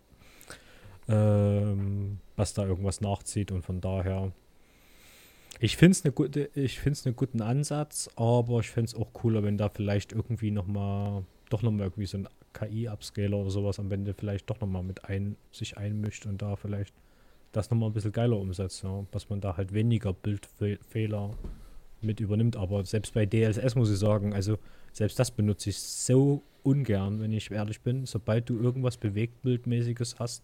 Ähm, 1.07 2.19
was 2.35 2.53
da 2.53 2.65
irgendwas 2.67 2.99
nachzieht 2.99 3.53
und 3.53 3.63
von 3.63 3.79
daher. 3.79 4.33
Ich 5.59 5.77
finde 5.77 5.91
es 5.91 6.05
eine 6.05 6.11
gute, 6.11 6.49
ich 6.53 6.79
finde 6.79 6.93
es 6.93 7.05
einen 7.05 7.15
guten 7.15 7.41
Ansatz, 7.41 8.09
aber 8.15 8.59
ich 8.59 8.69
fände 8.69 8.89
es 8.89 8.95
auch 8.95 9.11
cooler, 9.13 9.43
wenn 9.43 9.57
da 9.57 9.69
vielleicht 9.69 10.11
irgendwie 10.11 10.51
nochmal, 10.51 11.23
doch 11.49 11.61
nochmal 11.61 11.87
irgendwie 11.87 12.05
so 12.05 12.17
ein 12.19 12.27
KI-Upscaler 12.53 13.37
oder 13.37 13.49
sowas 13.49 13.79
am 13.79 13.91
Ende 13.91 14.13
vielleicht 14.13 14.49
doch 14.49 14.59
nochmal 14.59 14.83
mit 14.83 15.05
ein, 15.05 15.35
sich 15.51 15.77
einmischt 15.77 16.25
und 16.25 16.41
da 16.41 16.55
vielleicht 16.55 16.93
das 17.51 17.71
nochmal 17.71 17.89
ein 17.89 17.93
bisschen 17.93 18.11
geiler 18.11 18.37
umsetzt, 18.37 18.83
ja, 18.83 19.05
dass 19.11 19.29
man 19.29 19.41
da 19.41 19.57
halt 19.57 19.73
weniger 19.73 20.13
Bildfehler 20.13 21.31
mit 22.01 22.19
übernimmt. 22.19 22.55
Aber 22.55 22.85
selbst 22.85 23.13
bei 23.13 23.25
DLSS 23.25 23.75
muss 23.75 23.91
ich 23.91 23.97
sagen, 23.97 24.33
also 24.33 24.57
selbst 24.93 25.17
das 25.19 25.31
benutze 25.31 25.69
ich 25.69 25.79
so 25.79 26.43
ungern, 26.63 27.19
wenn 27.19 27.33
ich 27.33 27.49
ehrlich 27.51 27.81
bin. 27.81 28.05
Sobald 28.05 28.49
du 28.49 28.59
irgendwas 28.59 28.97
Bewegtbildmäßiges 28.97 30.19
hast, 30.19 30.43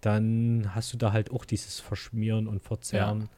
dann 0.00 0.74
hast 0.74 0.92
du 0.92 0.98
da 0.98 1.12
halt 1.12 1.30
auch 1.30 1.44
dieses 1.44 1.80
Verschmieren 1.80 2.46
und 2.48 2.62
Verzerren. 2.62 3.22
Ja. 3.22 3.28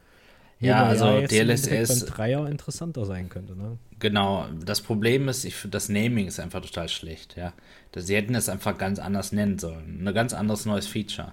Ja, 0.61 0.85
also 0.85 1.19
ja 1.19 1.27
DLSS 1.27 2.07
Dreier 2.07 2.49
interessanter 2.49 3.05
sein 3.05 3.29
könnte, 3.29 3.57
ne? 3.57 3.79
Genau. 4.01 4.47
Das 4.65 4.81
Problem 4.81 5.29
ist, 5.29 5.45
ich 5.45 5.55
das 5.71 5.89
Naming 5.89 6.27
ist 6.27 6.41
einfach 6.41 6.61
total 6.61 6.89
schlecht, 6.89 7.37
ja. 7.37 7.53
Sie 7.95 8.15
hätten 8.15 8.35
es 8.35 8.49
einfach 8.49 8.79
ganz 8.79 8.99
anders 8.99 9.33
nennen 9.33 9.59
sollen. 9.59 10.07
Ein 10.07 10.15
ganz 10.15 10.33
anderes 10.33 10.67
neues 10.67 10.87
Feature. 10.87 11.33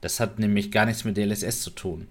Das 0.00 0.20
hat 0.20 0.38
nämlich 0.38 0.70
gar 0.70 0.86
nichts 0.86 1.04
mit 1.04 1.16
DLSS 1.16 1.62
zu 1.62 1.70
tun. 1.70 2.08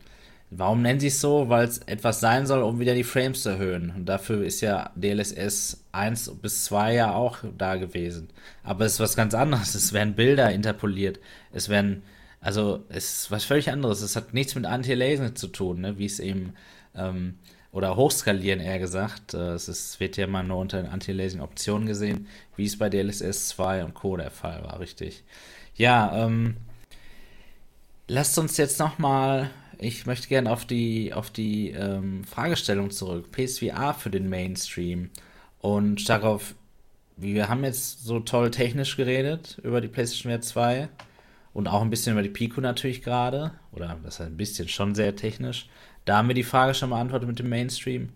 Warum 0.50 0.82
nennen 0.82 1.00
sie 1.00 1.08
es 1.08 1.20
so? 1.20 1.50
Weil 1.50 1.68
es 1.68 1.80
etwas 1.80 2.22
sein 2.22 2.46
soll, 2.48 2.64
um 2.64 2.80
wieder 2.80 2.96
die 2.96 3.04
Frames 3.04 3.44
zu 3.44 3.50
erhöhen. 3.50 3.92
Und 3.96 4.06
dafür 4.06 4.46
ist 4.46 4.62
ja 4.62 4.92
DLSS 4.96 5.84
1 5.92 6.32
bis 6.42 6.66
2 6.66 6.94
ja 6.94 7.14
auch 7.14 7.40
da 7.58 7.76
gewesen. 7.76 8.30
Aber 8.64 8.86
es 8.86 8.94
ist 8.94 9.00
was 9.02 9.16
ganz 9.18 9.34
anderes. 9.34 9.76
Es 9.76 9.92
werden 9.92 10.16
Bilder 10.16 10.52
interpoliert. 10.52 11.20
Es 11.52 11.68
werden, 11.68 12.04
also 12.40 12.84
es 12.90 13.24
ist 13.24 13.32
was 13.32 13.44
völlig 13.44 13.72
anderes. 13.72 14.02
Es 14.02 14.16
hat 14.16 14.34
nichts 14.34 14.56
mit 14.56 14.66
Anti-Aliasing 14.66 15.36
zu 15.36 15.48
tun, 15.48 15.82
ne? 15.82 15.98
wie 15.98 16.06
es 16.06 16.20
eben, 16.20 16.54
ähm, 16.96 17.36
oder 17.72 17.96
hochskalieren 17.96 18.60
eher 18.60 18.80
gesagt. 18.80 19.34
Äh, 19.34 19.54
es 19.54 19.68
ist, 19.68 20.00
wird 20.00 20.18
ja 20.18 20.28
mal 20.28 20.44
nur 20.44 20.58
unter 20.58 20.82
den 20.82 20.92
Anti-Aliasing-Optionen 20.92 21.88
gesehen, 21.88 22.28
wie 22.56 22.66
es 22.66 22.78
bei 22.78 22.90
DLSS 22.90 23.50
2 23.50 23.86
und 23.86 23.94
Co. 23.94 24.18
der 24.18 24.32
Fall 24.32 24.64
war, 24.64 24.80
richtig. 24.80 25.24
Ja, 25.76 26.26
ähm, 26.26 26.58
lasst 28.08 28.38
uns 28.38 28.58
jetzt 28.58 28.80
nochmal, 28.80 29.50
ich 29.80 30.06
möchte 30.06 30.28
gerne 30.28 30.52
auf 30.52 30.66
die, 30.66 31.14
auf 31.14 31.30
die 31.30 31.72
ähm, 31.72 32.24
Fragestellung 32.24 32.92
zurück. 32.92 33.32
PSVR 33.32 33.94
für 33.94 34.10
den 34.10 34.30
Mainstream 34.30 35.10
und 35.60 36.08
darauf, 36.08 36.56
wir 37.16 37.50
haben 37.50 37.64
jetzt 37.64 38.04
so 38.06 38.20
toll 38.20 38.52
technisch 38.52 38.96
geredet 38.96 39.60
über 39.64 39.82
die 39.82 39.88
PlayStation 39.88 40.32
VR 40.32 40.42
2 40.42 40.90
und 41.58 41.68
auch 41.68 41.82
ein 41.82 41.90
bisschen 41.90 42.14
über 42.14 42.22
die 42.22 42.30
Pico 42.30 42.62
natürlich 42.62 43.02
gerade, 43.02 43.52
oder 43.72 43.98
das 44.04 44.20
heißt 44.20 44.30
ein 44.30 44.38
bisschen 44.38 44.68
schon 44.68 44.94
sehr 44.94 45.16
technisch. 45.16 45.68
Da 46.06 46.18
haben 46.18 46.28
wir 46.28 46.36
die 46.36 46.44
Frage 46.44 46.76
schon 46.76 46.92
beantwortet 46.92 47.28
mit 47.28 47.40
dem 47.40 47.50
Mainstream. 47.50 48.10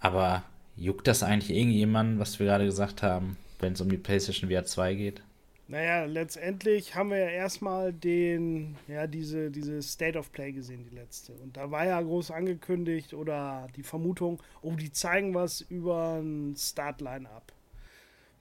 Aber 0.00 0.42
juckt 0.74 1.06
das 1.06 1.22
eigentlich 1.22 1.56
irgendjemanden, 1.56 2.18
was 2.18 2.40
wir 2.40 2.46
gerade 2.46 2.64
gesagt 2.64 3.04
haben, 3.04 3.36
wenn 3.60 3.74
es 3.74 3.80
um 3.80 3.88
die 3.90 3.96
PlayStation 3.96 4.50
VR 4.50 4.64
2 4.64 4.94
geht? 4.94 5.22
Naja, 5.68 6.04
letztendlich 6.06 6.96
haben 6.96 7.10
wir 7.10 7.18
ja 7.18 7.28
erstmal 7.28 7.92
den, 7.92 8.76
ja, 8.88 9.06
diese, 9.06 9.52
diese 9.52 9.80
State 9.80 10.18
of 10.18 10.32
Play 10.32 10.50
gesehen, 10.50 10.84
die 10.90 10.96
letzte. 10.96 11.32
Und 11.32 11.56
da 11.56 11.70
war 11.70 11.86
ja 11.86 12.02
groß 12.02 12.32
angekündigt 12.32 13.14
oder 13.14 13.68
die 13.76 13.84
Vermutung, 13.84 14.42
oh, 14.62 14.72
die 14.72 14.90
zeigen 14.90 15.32
was 15.32 15.60
über 15.60 16.20
ein 16.20 16.56
Start-Line-Up. 16.56 17.52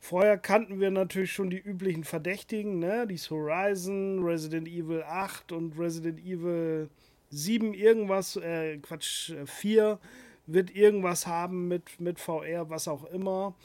Vorher 0.04 0.38
kannten 0.38 0.82
wir 0.82 0.92
natürlich 0.92 1.32
schon 1.32 1.50
die 1.50 1.62
üblichen 1.62 2.04
Verdächtigen, 2.04 2.78
ne? 2.78 3.08
Die 3.08 3.16
Horizon, 3.16 4.22
Resident 4.22 4.68
Evil 4.68 5.02
8 5.02 5.54
und 5.54 5.80
Resident 5.80 6.20
Evil 6.20 6.90
7, 7.30 7.74
irgendwas, 7.74 8.36
äh, 8.36 8.80
Quatsch, 8.80 9.32
4 9.46 9.98
wird 10.46 10.76
irgendwas 10.76 11.26
haben 11.26 11.70
mit, 11.70 12.02
mit 12.02 12.20
VR, 12.20 12.70
was 12.70 12.90
auch 12.90 13.06
immer. 13.06 13.56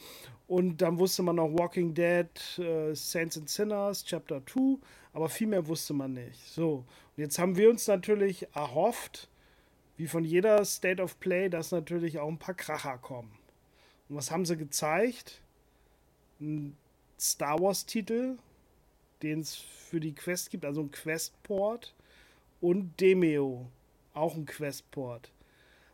Und 0.47 0.77
dann 0.77 0.97
wusste 0.97 1.23
man 1.23 1.35
noch 1.35 1.49
Walking 1.57 1.93
Dead, 1.93 2.29
äh, 2.57 2.95
Saints 2.95 3.37
and 3.37 3.49
Sinners, 3.49 4.05
Chapter 4.05 4.41
2, 4.45 4.77
aber 5.11 5.27
viel 5.27 5.47
mehr 5.47 5.67
wusste 5.67 5.93
man 5.93 6.13
nicht. 6.13 6.39
So, 6.39 6.85
und 7.17 7.21
jetzt 7.21 7.37
haben 7.37 7.57
wir 7.57 7.69
uns 7.69 7.85
natürlich 7.85 8.47
erhofft, 8.55 9.27
wie 9.97 10.07
von 10.07 10.23
jeder 10.23 10.63
State 10.63 11.03
of 11.03 11.19
Play, 11.19 11.49
dass 11.49 11.73
natürlich 11.73 12.17
auch 12.17 12.29
ein 12.29 12.39
paar 12.39 12.55
Kracher 12.55 12.97
kommen. 12.97 13.37
Und 14.07 14.15
was 14.15 14.31
haben 14.31 14.45
sie 14.45 14.55
gezeigt? 14.55 15.41
Ein 16.39 16.75
Star 17.19 17.59
Wars-Titel, 17.59 18.37
den 19.21 19.41
es 19.41 19.55
für 19.55 19.99
die 19.99 20.13
Quest 20.13 20.49
gibt, 20.49 20.65
also 20.65 20.81
ein 20.81 20.91
Quest-Port. 20.91 21.93
Und 22.61 22.99
Demeo, 22.99 23.67
auch 24.13 24.35
ein 24.35 24.45
Quest-Port. 24.45 25.31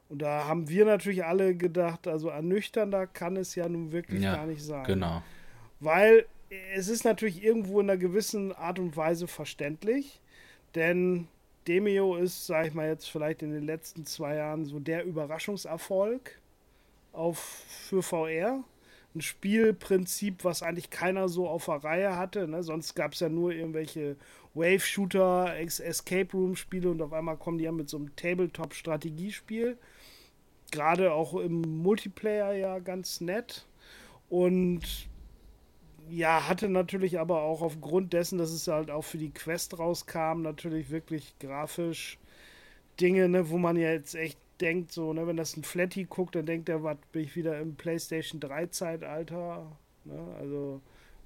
Und 0.09 0.21
da 0.21 0.45
haben 0.45 0.69
wir 0.69 0.85
natürlich 0.85 1.25
alle 1.25 1.55
gedacht, 1.55 2.07
also 2.07 2.29
ernüchternder 2.29 3.07
kann 3.07 3.37
es 3.37 3.55
ja 3.55 3.67
nun 3.67 3.91
wirklich 3.91 4.21
ja, 4.21 4.35
gar 4.35 4.45
nicht 4.45 4.63
sein. 4.63 4.83
Genau. 4.85 5.23
Weil 5.79 6.25
es 6.75 6.87
ist 6.87 7.05
natürlich 7.05 7.43
irgendwo 7.43 7.79
in 7.79 7.89
einer 7.89 7.97
gewissen 7.97 8.51
Art 8.53 8.79
und 8.79 8.95
Weise 8.95 9.27
verständlich, 9.27 10.21
denn 10.75 11.27
Demio 11.67 12.15
ist, 12.15 12.45
sag 12.45 12.67
ich 12.67 12.73
mal 12.73 12.87
jetzt 12.87 13.09
vielleicht 13.09 13.41
in 13.41 13.51
den 13.51 13.63
letzten 13.63 14.05
zwei 14.05 14.35
Jahren 14.35 14.65
so 14.65 14.79
der 14.79 15.03
Überraschungserfolg 15.05 16.39
auf, 17.11 17.39
für 17.39 18.03
VR. 18.03 18.63
Ein 19.15 19.21
Spielprinzip, 19.21 20.43
was 20.43 20.61
eigentlich 20.61 20.89
keiner 20.89 21.29
so 21.29 21.47
auf 21.47 21.65
der 21.65 21.83
Reihe 21.83 22.17
hatte. 22.17 22.47
Ne? 22.47 22.63
Sonst 22.63 22.95
gab 22.95 23.13
es 23.13 23.21
ja 23.21 23.29
nur 23.29 23.53
irgendwelche 23.53 24.17
Wave-Shooter, 24.53 25.55
Escape 25.57 26.31
Room-Spiele 26.33 26.89
und 26.89 27.01
auf 27.01 27.13
einmal 27.13 27.37
kommen 27.37 27.57
die 27.57 27.63
ja 27.63 27.71
mit 27.71 27.89
so 27.89 27.97
einem 27.97 28.15
Tabletop-Strategiespiel 28.15 29.77
gerade 30.71 31.13
auch 31.13 31.33
im 31.35 31.61
Multiplayer 31.61 32.53
ja 32.53 32.79
ganz 32.79 33.21
nett. 33.21 33.65
Und 34.29 34.81
ja, 36.09 36.47
hatte 36.47 36.69
natürlich 36.69 37.19
aber 37.19 37.41
auch 37.41 37.61
aufgrund 37.61 38.13
dessen, 38.13 38.37
dass 38.37 38.51
es 38.51 38.67
halt 38.67 38.91
auch 38.91 39.03
für 39.03 39.17
die 39.17 39.31
Quest 39.31 39.79
rauskam, 39.79 40.41
natürlich 40.41 40.89
wirklich 40.89 41.37
grafisch 41.39 42.19
Dinge, 42.99 43.27
ne, 43.27 43.49
wo 43.49 43.57
man 43.57 43.75
ja 43.75 43.91
jetzt 43.91 44.15
echt 44.15 44.39
denkt, 44.61 44.91
so, 44.91 45.13
ne, 45.13 45.27
wenn 45.27 45.37
das 45.37 45.57
ein 45.57 45.63
Flatty 45.63 46.05
guckt, 46.05 46.35
dann 46.35 46.45
denkt 46.45 46.69
er, 46.69 46.83
was 46.83 46.97
bin 47.11 47.23
ich 47.23 47.35
wieder 47.35 47.59
im 47.59 47.75
PlayStation 47.75 48.39
3 48.39 48.67
Zeitalter, 48.67 49.71
ne, 50.05 50.35
also 50.39 50.81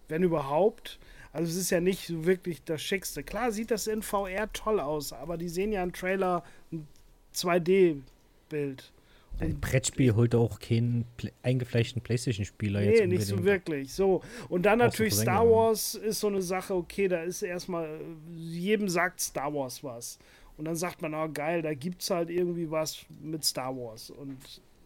wenn 0.07 0.23
überhaupt. 0.23 0.99
Also 1.31 1.51
es 1.51 1.57
ist 1.57 1.69
ja 1.69 1.79
nicht 1.79 2.07
so 2.07 2.25
wirklich 2.25 2.63
das 2.63 2.81
Schickste. 2.81 3.23
Klar 3.23 3.51
sieht 3.51 3.69
das 3.69 3.85
in 3.85 4.01
VR 4.01 4.51
toll 4.51 4.79
aus, 4.79 5.13
aber 5.13 5.37
die 5.37 5.49
sehen 5.49 5.71
ja 5.71 5.83
im 5.83 5.93
Trailer 5.93 6.43
ein 6.71 6.87
2D-Bild. 7.35 8.91
Ein 9.39 9.59
Brettspiel 9.59 10.15
holt 10.15 10.35
auch 10.35 10.59
keinen 10.59 11.05
eingefleischten 11.43 12.01
Playstation-Spieler 12.01 12.81
nee, 12.81 12.89
jetzt. 12.89 12.99
Nee, 13.01 13.07
nicht 13.07 13.25
so 13.25 13.43
wirklich. 13.43 13.93
So. 13.93 14.21
Und 14.49 14.63
dann 14.63 14.79
natürlich 14.79 15.13
Star 15.13 15.49
Wars 15.49 15.95
ist 15.95 16.19
so 16.19 16.27
eine 16.27 16.41
Sache, 16.41 16.73
okay, 16.73 17.07
da 17.07 17.21
ist 17.21 17.41
erstmal, 17.41 18.01
jedem 18.35 18.89
sagt 18.89 19.21
Star 19.21 19.53
Wars 19.53 19.81
was. 19.83 20.19
Und 20.59 20.65
dann 20.65 20.75
sagt 20.75 21.01
man, 21.01 21.13
oh 21.13 21.29
geil, 21.33 21.61
da 21.61 21.73
gibt's 21.73 22.09
halt 22.09 22.29
irgendwie 22.29 22.69
was 22.69 23.05
mit 23.21 23.45
Star 23.45 23.73
Wars. 23.77 24.09
Und 24.09 24.37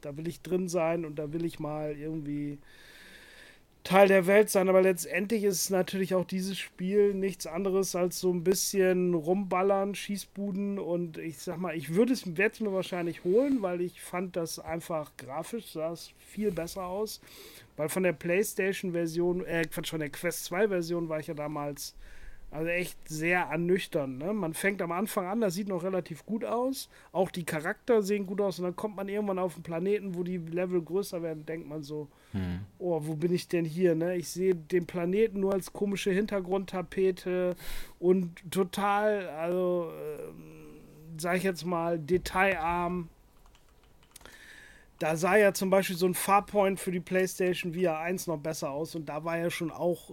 da 0.02 0.16
will 0.16 0.28
ich 0.28 0.42
drin 0.42 0.70
sein 0.70 1.04
und 1.04 1.18
da 1.18 1.34
will 1.34 1.46
ich 1.46 1.60
mal 1.60 1.98
irgendwie 1.98 2.60
Teil 3.84 4.08
der 4.08 4.28
Welt 4.28 4.52
sein, 4.52 4.70
aber 4.70 4.84
letztendlich 4.84 5.44
ist 5.44 5.72
natürlich 5.72 6.14
auch 6.14 6.26
dieses 6.26 6.60
Spiel 6.60 7.16
nichts 7.16 7.48
anderes 7.48 7.96
als 7.96 8.20
so 8.20 8.32
ein 8.32 8.44
bisschen 8.44 9.16
rumballern, 9.16 9.96
Schießbuden. 9.96 10.78
Und 10.78 11.18
ich 11.18 11.40
sag 11.40 11.58
mal, 11.58 11.76
ich 11.76 11.96
würde 11.96 12.14
es, 12.14 12.26
es 12.26 12.60
mir 12.60 12.72
wahrscheinlich 12.72 13.24
holen, 13.24 13.64
weil 13.64 13.82
ich 13.82 14.00
fand 14.00 14.36
das 14.36 14.60
einfach 14.60 15.12
grafisch 15.18 15.72
sah 15.72 15.92
es 15.92 16.12
viel 16.20 16.52
besser 16.52 16.86
aus, 16.86 17.20
weil 17.76 17.90
von 17.90 18.04
der 18.04 18.14
PlayStation-Version, 18.14 19.44
äh, 19.46 19.64
Quatsch, 19.64 19.90
von 19.90 20.00
der 20.00 20.12
Quest 20.12 20.54
2-Version 20.54 21.10
war 21.10 21.20
ich 21.20 21.28
ja 21.28 21.34
damals 21.34 21.96
also 22.54 22.68
echt 22.68 23.10
sehr 23.10 23.40
ernüchternd. 23.40 24.20
Ne? 24.20 24.32
Man 24.32 24.54
fängt 24.54 24.82
am 24.84 24.92
Anfang 24.92 25.26
an, 25.26 25.42
das 25.42 25.56
sieht 25.56 25.68
noch 25.68 25.84
relativ 25.84 26.24
gut 26.24 26.46
aus. 26.46 26.88
Auch 27.12 27.32
die 27.32 27.46
Charakter 27.46 28.04
sehen 28.04 28.28
gut 28.28 28.40
aus 28.42 28.60
und 28.60 28.66
dann 28.66 28.76
kommt 28.76 28.96
man 28.96 29.10
irgendwann 29.10 29.40
auf 29.40 29.56
einen 29.56 29.64
Planeten, 29.64 30.14
wo 30.14 30.24
die 30.24 30.38
Level 30.38 30.80
größer 30.80 31.24
werden, 31.24 31.48
denkt 31.48 31.68
man 31.68 31.82
so, 31.82 32.10
hm. 32.32 32.60
oh, 32.78 33.00
wo 33.04 33.16
bin 33.16 33.34
ich 33.34 33.48
denn 33.48 33.66
hier? 33.66 33.96
Ne? 33.96 34.18
Ich 34.18 34.30
sehe 34.30 34.54
den 34.54 34.86
Planeten 34.86 35.40
nur 35.40 35.54
als 35.54 35.74
komische 35.74 36.12
Hintergrundtapete 36.12 37.56
und 37.98 38.52
total, 38.52 39.30
also 39.30 39.90
äh, 39.90 41.20
sag 41.20 41.38
ich 41.38 41.44
jetzt 41.44 41.66
mal, 41.66 41.98
detailarm. 41.98 43.10
Da 45.00 45.18
sah 45.18 45.38
ja 45.38 45.54
zum 45.54 45.72
Beispiel 45.72 45.98
so 45.98 46.06
ein 46.06 46.14
Farpoint 46.14 46.80
für 46.80 46.92
die 46.92 47.00
PlayStation 47.00 47.74
VR 47.74 47.98
1 47.98 48.28
noch 48.28 48.38
besser 48.38 48.70
aus 48.70 48.94
und 48.94 49.10
da 49.10 49.26
war 49.26 49.40
ja 49.40 49.50
schon 49.50 49.72
auch 49.72 50.12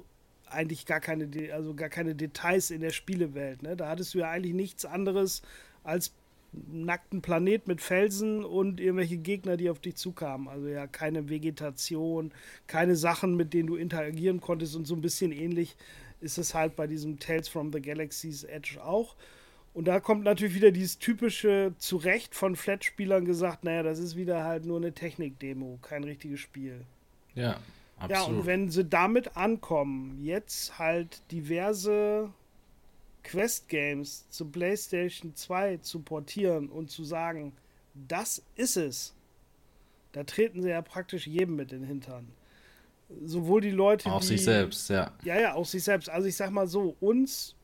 eigentlich 0.51 0.87
gar 0.87 1.01
keine, 1.01 1.29
also 1.53 1.75
gar 1.75 1.89
keine 1.89 2.15
Details 2.15 2.71
in 2.71 2.81
der 2.81 2.91
Spielewelt. 2.91 3.63
Ne? 3.63 3.77
Da 3.77 3.89
hattest 3.89 4.15
du 4.15 4.19
ja 4.19 4.31
eigentlich 4.31 4.55
nichts 4.55 4.85
anderes 4.85 5.43
als 5.85 6.13
nackten 6.53 7.23
Planet 7.23 7.69
mit 7.69 7.81
Felsen 7.81 8.45
und 8.45 8.81
irgendwelche 8.81 9.19
Gegner, 9.19 9.57
die 9.57 9.71
auf 9.71 9.79
dich 9.79 9.97
zukamen. 9.97 10.49
Also 10.49 10.69
ja, 10.69 10.87
keine 10.87 11.29
Vegetation, 11.29 12.33
keine 12.67 12.97
Sachen, 12.97 13.37
mit 13.37 13.55
denen 13.55 13.69
du 13.69 13.77
interagieren 13.77 14.41
konntest 14.41 14.75
und 14.75 14.87
so 14.87 14.95
ein 14.95 15.01
bisschen 15.01 15.33
ähnlich 15.33 15.77
ist 16.21 16.39
es 16.39 16.55
halt 16.55 16.77
bei 16.77 16.87
diesem 16.87 17.19
Tales 17.19 17.49
from 17.49 17.73
the 17.73 17.81
Galaxy's 17.81 18.45
Edge 18.45 18.83
auch. 18.83 19.17
Und 19.73 19.87
da 19.87 20.01
kommt 20.01 20.25
natürlich 20.25 20.55
wieder 20.55 20.73
dieses 20.73 20.99
typische 20.99 21.73
zurecht 21.79 22.35
von 22.35 22.57
Flat-Spielern 22.57 23.25
gesagt, 23.25 23.65
naja, 23.65 23.83
das 23.83 24.01
ist 24.01 24.17
wieder 24.17 24.45
halt 24.45 24.67
nur 24.67 24.79
eine 24.79 24.93
Technik-Demo, 24.93 25.79
kein 25.81 26.03
richtiges 26.03 26.41
Spiel. 26.41 26.85
Ja, 27.35 27.61
Absolut. 28.01 28.11
Ja, 28.11 28.25
und 28.25 28.47
wenn 28.47 28.71
sie 28.71 28.85
damit 28.85 29.37
ankommen, 29.37 30.19
jetzt 30.23 30.79
halt 30.79 31.21
diverse 31.31 32.31
Quest-Games 33.25 34.29
zu 34.31 34.47
PlayStation 34.47 35.35
2 35.35 35.79
zu 35.79 36.01
portieren 36.01 36.69
und 36.69 36.91
zu 36.91 37.05
sagen, 37.05 37.53
das 37.95 38.43
ist 38.57 38.79
es, 38.79 39.15
da 40.13 40.25
treten 40.25 40.63
sie 40.63 40.71
ja 40.71 40.81
praktisch 40.81 41.27
jedem 41.27 41.57
mit 41.57 41.73
den 41.73 41.85
Hintern. 41.85 42.33
Sowohl 43.23 43.61
die 43.61 43.71
Leute, 43.71 44.11
auch 44.11 44.21
die, 44.21 44.29
sich 44.29 44.45
selbst, 44.45 44.89
ja. 44.89 45.13
Ja, 45.23 45.39
ja, 45.39 45.55
auch 45.55 45.67
sich 45.67 45.85
selbst. 45.85 46.09
Also 46.09 46.27
ich 46.27 46.37
sag 46.37 46.51
mal 46.51 46.69
so, 46.69 46.97
uns 47.01 47.55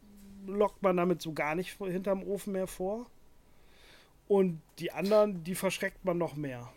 lockt 0.46 0.82
man 0.82 0.96
damit 0.96 1.22
so 1.22 1.32
gar 1.32 1.54
nicht 1.54 1.78
hinterm 1.78 2.22
Ofen 2.24 2.52
mehr 2.52 2.66
vor. 2.66 3.06
Und 4.28 4.60
die 4.80 4.92
anderen, 4.92 5.44
die 5.44 5.54
verschreckt 5.54 6.04
man 6.04 6.18
noch 6.18 6.34
mehr 6.36 6.70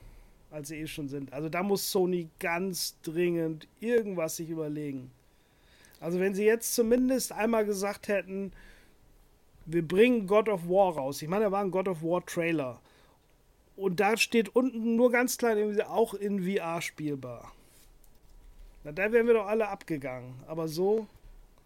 als 0.51 0.69
sie 0.69 0.77
eh 0.77 0.87
schon 0.87 1.09
sind. 1.09 1.33
Also 1.33 1.49
da 1.49 1.63
muss 1.63 1.91
Sony 1.91 2.29
ganz 2.39 2.95
dringend 3.01 3.67
irgendwas 3.79 4.37
sich 4.37 4.49
überlegen. 4.49 5.11
Also 5.99 6.19
wenn 6.19 6.33
sie 6.33 6.45
jetzt 6.45 6.73
zumindest 6.75 7.31
einmal 7.31 7.65
gesagt 7.65 8.07
hätten, 8.07 8.51
wir 9.65 9.87
bringen 9.87 10.27
God 10.27 10.49
of 10.49 10.67
War 10.67 10.95
raus. 10.95 11.21
Ich 11.21 11.27
meine, 11.27 11.45
da 11.45 11.51
war 11.51 11.61
ein 11.61 11.71
God 11.71 11.87
of 11.87 12.01
War 12.01 12.25
Trailer. 12.25 12.79
Und 13.75 13.99
da 13.99 14.17
steht 14.17 14.55
unten 14.55 14.95
nur 14.95 15.11
ganz 15.11 15.37
klein 15.37 15.81
auch 15.81 16.13
in 16.13 16.43
VR 16.43 16.81
spielbar. 16.81 17.51
Na, 18.83 18.91
da 18.91 19.11
wären 19.11 19.27
wir 19.27 19.35
doch 19.35 19.47
alle 19.47 19.67
abgegangen. 19.67 20.33
Aber 20.47 20.67
so. 20.67 21.07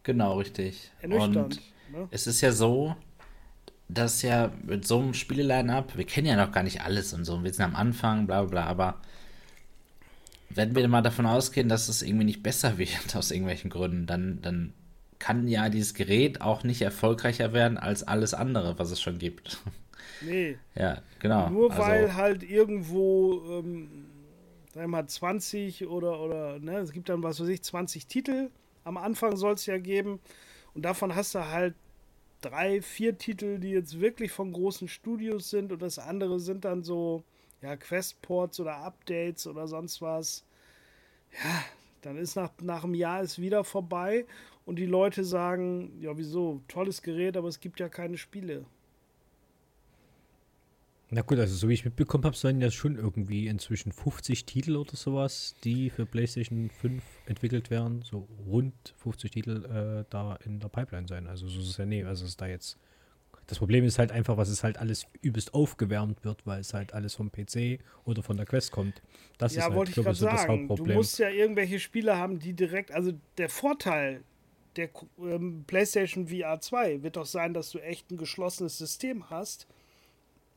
Genau, 0.03 0.37
richtig. 0.37 0.91
Ernüchternd. 1.01 1.37
Und 1.37 1.99
ne? 1.99 2.07
es 2.11 2.27
ist 2.27 2.41
ja 2.41 2.51
so, 2.51 2.95
dass 3.87 4.21
ja 4.21 4.51
mit 4.63 4.87
so 4.87 4.99
einem 4.99 5.13
Spieleline-Up, 5.13 5.97
wir 5.97 6.05
kennen 6.05 6.27
ja 6.27 6.35
noch 6.35 6.51
gar 6.51 6.63
nicht 6.63 6.81
alles 6.81 7.13
und 7.13 7.25
so, 7.25 7.43
wir 7.43 7.53
sind 7.53 7.65
am 7.65 7.75
Anfang, 7.75 8.27
bla 8.27 8.43
bla, 8.43 8.65
aber 8.65 9.01
wenn 10.49 10.75
wir 10.75 10.87
mal 10.87 11.01
davon 11.01 11.25
ausgehen, 11.25 11.69
dass 11.69 11.89
es 11.89 12.01
irgendwie 12.01 12.25
nicht 12.25 12.43
besser 12.43 12.77
wird 12.77 13.15
aus 13.15 13.31
irgendwelchen 13.31 13.69
Gründen, 13.69 14.05
dann, 14.05 14.41
dann 14.41 14.73
kann 15.19 15.47
ja 15.47 15.69
dieses 15.69 15.93
Gerät 15.93 16.41
auch 16.41 16.63
nicht 16.63 16.81
erfolgreicher 16.81 17.53
werden 17.53 17.77
als 17.77 18.03
alles 18.03 18.33
andere, 18.33 18.77
was 18.77 18.91
es 18.91 19.01
schon 19.01 19.19
gibt. 19.19 19.61
Nee. 20.21 20.57
Ja, 20.75 21.01
genau. 21.19 21.49
Nur 21.49 21.71
also, 21.71 21.83
weil 21.83 22.15
halt 22.15 22.43
irgendwo, 22.43 23.41
ähm, 23.59 24.05
sagen 24.73 24.85
wir 24.85 24.87
mal, 24.87 25.07
20 25.07 25.87
oder, 25.87 26.19
oder, 26.19 26.59
ne, 26.59 26.77
es 26.79 26.91
gibt 26.91 27.09
dann, 27.09 27.23
was 27.23 27.39
weiß 27.39 27.47
ich, 27.47 27.61
20 27.63 28.07
Titel. 28.07 28.49
Am 28.83 28.97
Anfang 28.97 29.37
soll 29.37 29.53
es 29.53 29.65
ja 29.65 29.77
geben. 29.77 30.19
Und 30.73 30.83
davon 30.83 31.15
hast 31.15 31.35
du 31.35 31.47
halt 31.47 31.75
drei, 32.43 32.81
vier 32.81 33.17
Titel, 33.17 33.59
die 33.59 33.71
jetzt 33.71 33.99
wirklich 33.99 34.31
von 34.31 34.53
großen 34.53 34.87
Studios 34.87 35.49
sind 35.49 35.71
und 35.71 35.81
das 35.81 35.99
andere 35.99 36.39
sind 36.39 36.65
dann 36.65 36.83
so, 36.83 37.23
ja, 37.61 37.75
Questports 37.75 38.59
oder 38.59 38.77
Updates 38.77 39.47
oder 39.47 39.67
sonst 39.67 40.01
was. 40.01 40.45
Ja, 41.43 41.63
dann 42.01 42.17
ist 42.17 42.35
nach, 42.35 42.51
nach 42.61 42.83
einem 42.83 42.93
Jahr 42.93 43.21
ist 43.21 43.39
wieder 43.39 43.63
vorbei 43.63 44.25
und 44.65 44.77
die 44.77 44.85
Leute 44.85 45.23
sagen, 45.23 45.97
ja, 46.01 46.15
wieso, 46.17 46.61
tolles 46.67 47.01
Gerät, 47.01 47.37
aber 47.37 47.47
es 47.47 47.59
gibt 47.59 47.79
ja 47.79 47.89
keine 47.89 48.17
Spiele. 48.17 48.65
Na 51.13 51.21
gut, 51.21 51.37
also 51.37 51.55
so 51.55 51.69
wie 51.69 51.73
ich 51.73 51.85
mitbekommen 51.85 52.23
habe, 52.23 52.35
sollen 52.35 52.59
ja 52.59 52.71
schon 52.71 52.95
irgendwie 52.95 53.47
inzwischen 53.47 53.91
50 53.91 54.45
Titel 54.45 54.75
oder 54.75 54.95
sowas, 54.95 55.53
die 55.63 55.91
für 55.91 56.07
PlayStation 56.07 56.71
5 56.71 57.03
entwickelt 57.27 57.69
werden, 57.69 58.01
so 58.01 58.27
rund 58.47 58.73
50 58.97 59.29
Titel 59.29 59.63
äh, 59.65 60.05
da 60.09 60.37
in 60.43 60.59
der 60.59 60.69
Pipeline 60.69 61.07
sein. 61.07 61.27
Also 61.27 61.47
so 61.47 61.59
ist 61.59 61.69
es 61.69 61.77
ja 61.77 61.85
nee, 61.85 62.03
also 62.03 62.25
ist 62.25 62.41
da 62.41 62.47
jetzt. 62.47 62.79
Das 63.45 63.59
Problem 63.59 63.83
ist 63.83 63.99
halt 63.99 64.11
einfach, 64.11 64.37
was 64.37 64.49
es 64.49 64.63
halt 64.63 64.79
alles 64.79 65.05
übelst 65.21 65.53
aufgewärmt 65.53 66.23
wird, 66.23 66.47
weil 66.47 66.61
es 66.61 66.73
halt 66.73 66.95
alles 66.95 67.13
vom 67.13 67.31
PC 67.31 67.79
oder 68.05 68.23
von 68.23 68.35
der 68.37 68.47
Quest 68.47 68.71
kommt. 68.71 69.03
Das 69.37 69.53
ja, 69.53 69.59
ist 69.59 69.65
halt, 69.65 69.75
wollte 69.75 69.91
ich 69.91 69.95
gerade 69.95 70.15
so 70.15 70.25
sagen. 70.25 70.67
Du 70.67 70.85
musst 70.85 71.19
ja 71.19 71.29
irgendwelche 71.29 71.79
Spiele 71.79 72.17
haben, 72.17 72.39
die 72.39 72.53
direkt, 72.53 72.91
also 72.91 73.11
der 73.37 73.49
Vorteil 73.49 74.23
der 74.77 74.89
ähm, 75.19 75.63
PlayStation 75.67 76.29
VR 76.29 76.59
2 76.59 77.03
wird 77.03 77.17
doch 77.17 77.27
sein, 77.27 77.53
dass 77.53 77.69
du 77.69 77.77
echt 77.77 78.09
ein 78.09 78.17
geschlossenes 78.17 78.79
System 78.79 79.29
hast 79.29 79.67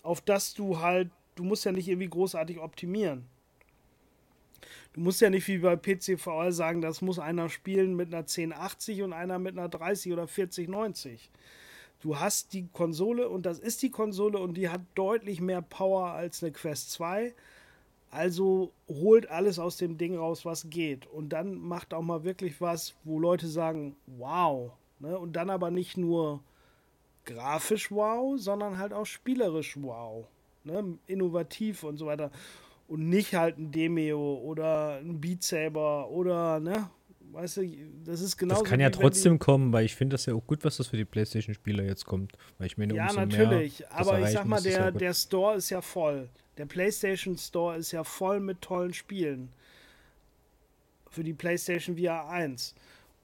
auf 0.06 0.20
das 0.20 0.54
du 0.54 0.80
halt, 0.80 1.10
du 1.34 1.44
musst 1.44 1.64
ja 1.64 1.72
nicht 1.72 1.88
irgendwie 1.88 2.08
großartig 2.08 2.58
optimieren. 2.60 3.26
Du 4.94 5.00
musst 5.00 5.20
ja 5.20 5.28
nicht 5.28 5.46
wie 5.48 5.58
bei 5.58 5.76
PCVR 5.76 6.52
sagen, 6.52 6.80
das 6.80 7.02
muss 7.02 7.18
einer 7.18 7.50
spielen 7.50 7.96
mit 7.96 8.08
einer 8.08 8.22
1080 8.22 9.02
und 9.02 9.12
einer 9.12 9.38
mit 9.38 9.58
einer 9.58 9.68
30 9.68 10.12
oder 10.12 10.26
4090. 10.26 11.30
Du 12.00 12.18
hast 12.18 12.52
die 12.52 12.68
Konsole 12.72 13.28
und 13.28 13.44
das 13.44 13.58
ist 13.58 13.82
die 13.82 13.90
Konsole 13.90 14.38
und 14.38 14.54
die 14.54 14.68
hat 14.68 14.80
deutlich 14.94 15.40
mehr 15.40 15.60
Power 15.60 16.12
als 16.12 16.42
eine 16.42 16.52
Quest 16.52 16.92
2. 16.92 17.34
Also 18.10 18.72
holt 18.88 19.28
alles 19.28 19.58
aus 19.58 19.76
dem 19.76 19.98
Ding 19.98 20.16
raus, 20.16 20.44
was 20.44 20.70
geht. 20.70 21.06
Und 21.06 21.30
dann 21.30 21.56
macht 21.56 21.92
auch 21.92 22.02
mal 22.02 22.24
wirklich 22.24 22.60
was, 22.60 22.94
wo 23.04 23.18
Leute 23.18 23.48
sagen, 23.48 23.96
wow. 24.06 24.72
Ne? 25.00 25.18
Und 25.18 25.34
dann 25.34 25.50
aber 25.50 25.70
nicht 25.70 25.96
nur 25.96 26.42
grafisch 27.26 27.90
wow, 27.90 28.38
sondern 28.38 28.78
halt 28.78 28.92
auch 28.92 29.04
spielerisch 29.04 29.76
wow. 29.80 30.26
Ne? 30.64 30.98
Innovativ 31.06 31.84
und 31.84 31.98
so 31.98 32.06
weiter. 32.06 32.30
Und 32.88 33.08
nicht 33.08 33.34
halt 33.34 33.58
ein 33.58 33.70
Demeo 33.72 34.40
oder 34.42 34.98
ein 34.98 35.20
Beat 35.20 35.42
Saber 35.42 36.08
oder, 36.08 36.60
ne? 36.60 36.88
Weißt 37.32 37.58
du, 37.58 37.68
das 38.04 38.20
ist 38.20 38.36
genau. 38.36 38.60
Das 38.60 38.64
kann 38.64 38.80
ja 38.80 38.88
trotzdem 38.88 39.38
kommen, 39.38 39.72
weil 39.72 39.84
ich 39.84 39.94
finde 39.94 40.14
das 40.14 40.26
ja 40.26 40.34
auch 40.34 40.46
gut, 40.46 40.64
was 40.64 40.78
das 40.78 40.86
für 40.86 40.96
die 40.96 41.04
PlayStation-Spieler 41.04 41.84
jetzt 41.84 42.06
kommt. 42.06 42.32
Weil 42.56 42.68
ich 42.68 42.78
meine, 42.78 42.94
ja, 42.94 43.12
natürlich. 43.12 43.86
aber 43.90 44.20
ich 44.20 44.30
sag 44.30 44.46
mal, 44.46 44.62
der, 44.62 44.92
der 44.92 45.12
Store 45.12 45.56
ist 45.56 45.70
ja 45.70 45.82
voll. 45.82 46.28
Der 46.56 46.66
PlayStation 46.66 47.36
Store 47.36 47.76
ist 47.76 47.92
ja 47.92 48.04
voll 48.04 48.40
mit 48.40 48.62
tollen 48.62 48.94
Spielen. 48.94 49.50
Für 51.10 51.24
die 51.24 51.34
PlayStation 51.34 51.98
VR 51.98 52.28
1. 52.28 52.74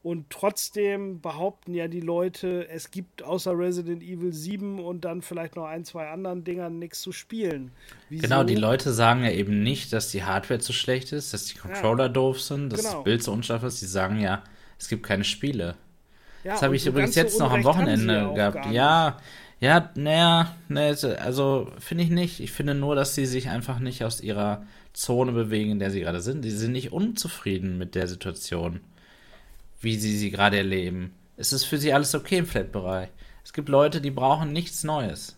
Und 0.03 0.31
trotzdem 0.31 1.21
behaupten 1.21 1.75
ja 1.75 1.87
die 1.87 2.01
Leute, 2.01 2.69
es 2.69 2.91
gibt 2.91 3.23
außer 3.23 3.57
Resident 3.57 4.03
Evil 4.03 4.33
7 4.33 4.81
und 4.81 5.05
dann 5.05 5.23
vielleicht 5.23 5.55
noch 5.55 5.67
ein, 5.67 5.85
zwei 5.85 6.09
anderen 6.09 6.43
Dingern 6.43 6.81
nichts 6.81 7.01
zu 7.01 7.13
spielen. 7.13 7.71
Wieso? 8.09 8.23
Genau, 8.23 8.43
die 8.43 8.57
Leute 8.57 8.93
sagen 8.93 9.23
ja 9.23 9.31
eben 9.31 9.63
nicht, 9.63 9.93
dass 9.93 10.11
die 10.11 10.25
Hardware 10.25 10.59
zu 10.59 10.73
schlecht 10.73 11.13
ist, 11.13 11.33
dass 11.33 11.45
die 11.45 11.55
Controller 11.55 12.07
ja. 12.07 12.09
doof 12.09 12.41
sind, 12.41 12.73
dass 12.73 12.81
genau. 12.81 12.95
das 12.95 13.05
Bild 13.05 13.23
so 13.23 13.33
unscharf 13.33 13.63
ist. 13.63 13.81
Die 13.81 13.87
sagen 13.87 14.19
ja, 14.19 14.43
es 14.77 14.89
gibt 14.89 15.05
keine 15.05 15.23
Spiele. 15.23 15.77
Ja, 16.43 16.55
das 16.55 16.63
habe 16.63 16.75
ich 16.75 16.85
übrigens 16.85 17.15
jetzt 17.15 17.39
noch 17.39 17.53
am 17.53 17.63
Wochenende 17.63 18.33
gehabt. 18.35 18.67
Ja, 18.73 19.19
ja, 19.61 19.93
naja, 19.95 20.57
ne, 20.69 20.97
also 21.21 21.71
finde 21.79 22.03
ich 22.03 22.11
nicht. 22.11 22.41
Ich 22.41 22.51
finde 22.51 22.75
nur, 22.75 22.97
dass 22.97 23.15
sie 23.15 23.27
sich 23.27 23.51
einfach 23.51 23.79
nicht 23.79 24.05
aus 24.05 24.21
ihrer 24.21 24.67
Zone 24.93 25.31
bewegen, 25.31 25.71
in 25.71 25.79
der 25.79 25.93
sie 25.93 26.01
gerade 26.01 26.21
sind. 26.21 26.45
Die 26.45 26.51
sind 26.51 26.73
nicht 26.73 26.91
unzufrieden 26.91 27.79
mit 27.79 27.95
der 27.95 28.09
Situation 28.09 28.81
wie 29.83 29.97
sie 29.97 30.17
sie 30.17 30.31
gerade 30.31 30.57
erleben. 30.57 31.13
Es 31.37 31.53
ist 31.53 31.65
für 31.65 31.79
sie 31.79 31.93
alles 31.93 32.15
okay 32.15 32.39
im 32.39 32.47
Flat-Bereich. 32.47 33.09
Es 33.45 33.53
gibt 33.53 33.69
Leute, 33.69 34.01
die 34.01 34.11
brauchen 34.11 34.53
nichts 34.53 34.85
Neues. 34.85 35.37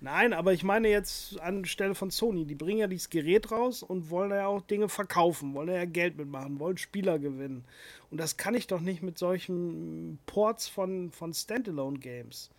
Nein, 0.00 0.32
aber 0.32 0.52
ich 0.52 0.62
meine 0.62 0.88
jetzt 0.88 1.40
anstelle 1.40 1.94
von 1.94 2.10
Sony, 2.10 2.44
die 2.44 2.54
bringen 2.54 2.78
ja 2.78 2.86
dieses 2.86 3.10
Gerät 3.10 3.50
raus 3.50 3.82
und 3.82 4.10
wollen 4.10 4.30
ja 4.30 4.46
auch 4.46 4.62
Dinge 4.62 4.88
verkaufen, 4.88 5.54
wollen 5.54 5.68
ja 5.68 5.84
Geld 5.86 6.16
mitmachen, 6.16 6.60
wollen 6.60 6.76
Spieler 6.76 7.18
gewinnen. 7.18 7.64
Und 8.10 8.18
das 8.18 8.36
kann 8.36 8.54
ich 8.54 8.68
doch 8.68 8.80
nicht 8.80 9.02
mit 9.02 9.18
solchen 9.18 10.18
Ports 10.26 10.68
von, 10.68 11.10
von 11.10 11.34
Standalone-Games. 11.34 12.50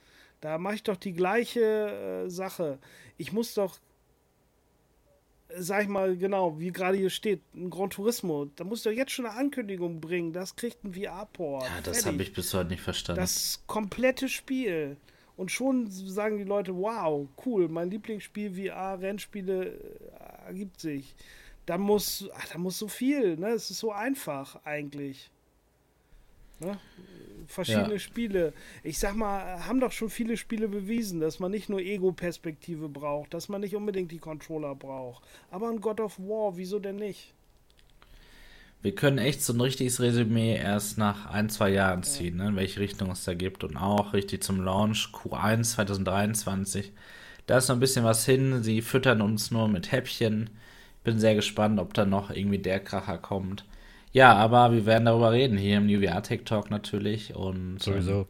Da 0.41 0.57
mache 0.57 0.75
ich 0.75 0.83
doch 0.83 0.97
die 0.97 1.13
gleiche 1.13 2.25
äh, 2.25 2.29
Sache. 2.29 2.79
Ich 3.17 3.31
muss 3.31 3.53
doch, 3.53 3.77
sag 5.57 5.83
ich 5.83 5.89
mal 5.89 6.15
genau, 6.17 6.59
wie 6.59 6.71
gerade 6.71 6.97
hier 6.97 7.09
steht, 7.09 7.41
ein 7.55 7.69
Gran 7.69 7.89
Turismo. 7.89 8.45
Da 8.55 8.63
muss 8.63 8.83
doch 8.83 8.91
jetzt 8.91 9.11
schon 9.11 9.25
eine 9.25 9.35
Ankündigung 9.35 9.99
bringen. 9.99 10.33
Das 10.33 10.55
kriegt 10.55 10.83
ein 10.83 10.93
VR-Port. 10.93 11.63
Ja, 11.63 11.81
das 11.81 12.05
habe 12.05 12.21
ich 12.21 12.33
bis 12.33 12.53
heute 12.53 12.69
nicht 12.69 12.81
verstanden. 12.81 13.21
Das 13.21 13.63
komplette 13.67 14.29
Spiel. 14.29 14.97
Und 15.35 15.51
schon 15.51 15.89
sagen 15.89 16.37
die 16.37 16.43
Leute, 16.43 16.75
wow, 16.75 17.27
cool, 17.45 17.69
mein 17.69 17.89
Lieblingsspiel 17.89 18.53
VR, 18.53 18.99
Rennspiele 18.99 19.67
äh, 19.67 20.47
ergibt 20.47 20.81
sich. 20.81 21.15
Da 21.65 21.77
muss, 21.77 22.29
ach, 22.35 22.47
da 22.51 22.57
muss 22.57 22.77
so 22.77 22.87
viel, 22.87 23.37
ne? 23.37 23.49
Es 23.49 23.69
ist 23.69 23.79
so 23.79 23.91
einfach 23.91 24.63
eigentlich. 24.65 25.31
Ne? 26.59 26.77
Verschiedene 27.47 27.93
ja. 27.93 27.99
Spiele. 27.99 28.53
Ich 28.83 28.99
sag 28.99 29.15
mal, 29.15 29.65
haben 29.65 29.79
doch 29.79 29.91
schon 29.91 30.09
viele 30.09 30.37
Spiele 30.37 30.67
bewiesen, 30.67 31.19
dass 31.19 31.39
man 31.39 31.51
nicht 31.51 31.67
nur 31.67 31.79
Ego-Perspektive 31.79 32.89
braucht, 32.89 33.33
dass 33.33 33.49
man 33.49 33.61
nicht 33.61 33.75
unbedingt 33.75 34.11
die 34.11 34.19
Controller 34.19 34.75
braucht. 34.75 35.23
Aber 35.49 35.69
ein 35.69 35.81
God 35.81 35.99
of 35.99 36.19
War, 36.19 36.57
wieso 36.57 36.79
denn 36.79 36.97
nicht? 36.97 37.33
Wir 38.81 38.95
können 38.95 39.17
echt 39.17 39.41
so 39.41 39.51
ein 39.51 39.59
richtiges 39.59 39.99
Resümee 39.99 40.55
erst 40.55 40.97
nach 40.97 41.25
ein, 41.25 41.49
zwei 41.49 41.69
Jahren 41.69 42.03
ziehen, 42.03 42.37
ja. 42.37 42.45
ne, 42.45 42.49
in 42.51 42.55
welche 42.55 42.79
Richtung 42.79 43.11
es 43.11 43.25
da 43.25 43.33
gibt. 43.33 43.63
Und 43.63 43.75
auch 43.75 44.13
richtig 44.13 44.41
zum 44.41 44.61
Launch 44.61 45.09
Q1 45.11 45.63
2023. 45.63 46.93
Da 47.45 47.57
ist 47.57 47.67
noch 47.67 47.75
ein 47.75 47.81
bisschen 47.81 48.05
was 48.05 48.25
hin. 48.25 48.63
Sie 48.63 48.81
füttern 48.81 49.21
uns 49.21 49.51
nur 49.51 49.67
mit 49.67 49.91
Häppchen. 49.91 50.51
Bin 51.03 51.19
sehr 51.19 51.35
gespannt, 51.35 51.79
ob 51.79 51.93
da 51.93 52.05
noch 52.05 52.29
irgendwie 52.29 52.59
der 52.59 52.79
Kracher 52.79 53.17
kommt. 53.17 53.65
Ja, 54.11 54.33
aber 54.33 54.71
wir 54.71 54.85
werden 54.85 55.05
darüber 55.05 55.31
reden 55.31 55.57
hier 55.57 55.77
im 55.77 55.85
New 55.85 56.01
VR 56.01 56.23
Tech 56.23 56.41
Talk 56.45 56.71
natürlich 56.71 57.35
und 57.35 57.81
sowieso. 57.81 58.21
Ähm, 58.21 58.25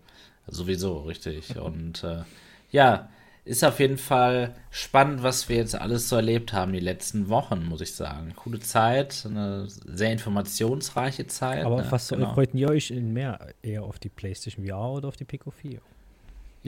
sowieso, 0.48 1.02
richtig. 1.02 1.58
und 1.60 2.04
äh, 2.04 2.24
ja, 2.72 3.10
ist 3.46 3.64
auf 3.64 3.80
jeden 3.80 3.98
Fall 3.98 4.56
spannend, 4.70 5.24
was 5.24 5.50
wir 5.50 5.56
jetzt 5.56 5.74
alles 5.74 6.10
so 6.10 6.18
erlebt 6.18 6.54
haben 6.54 6.74
die 6.74 6.80
letzten 6.80 7.30
Wochen, 7.30 7.66
muss 7.66 7.82
ich 7.82 7.96
sagen. 7.96 8.34
Coole 8.36 8.60
Zeit, 8.60 9.26
eine 9.26 9.66
sehr 9.68 10.12
informationsreiche 10.12 11.26
Zeit. 11.28 11.66
Aber 11.66 11.78
ne? 11.78 11.88
was 11.90 12.10
genau. 12.10 12.34
freut 12.34 12.54
ihr 12.54 12.70
euch 12.70 12.92
in 12.92 13.12
mehr? 13.12 13.40
Eher 13.64 13.84
auf 13.84 13.98
die 13.98 14.10
PlayStation 14.10 14.68
VR 14.68 14.92
oder 14.92 15.08
auf 15.08 15.16
die 15.16 15.26
Pico 15.26 15.50
4? 15.50 15.80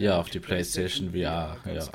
Ja, 0.02 0.20
auf 0.20 0.30
die 0.30 0.40
PlayStation 0.40 1.12
VR. 1.12 1.58
Ja. 1.66 1.88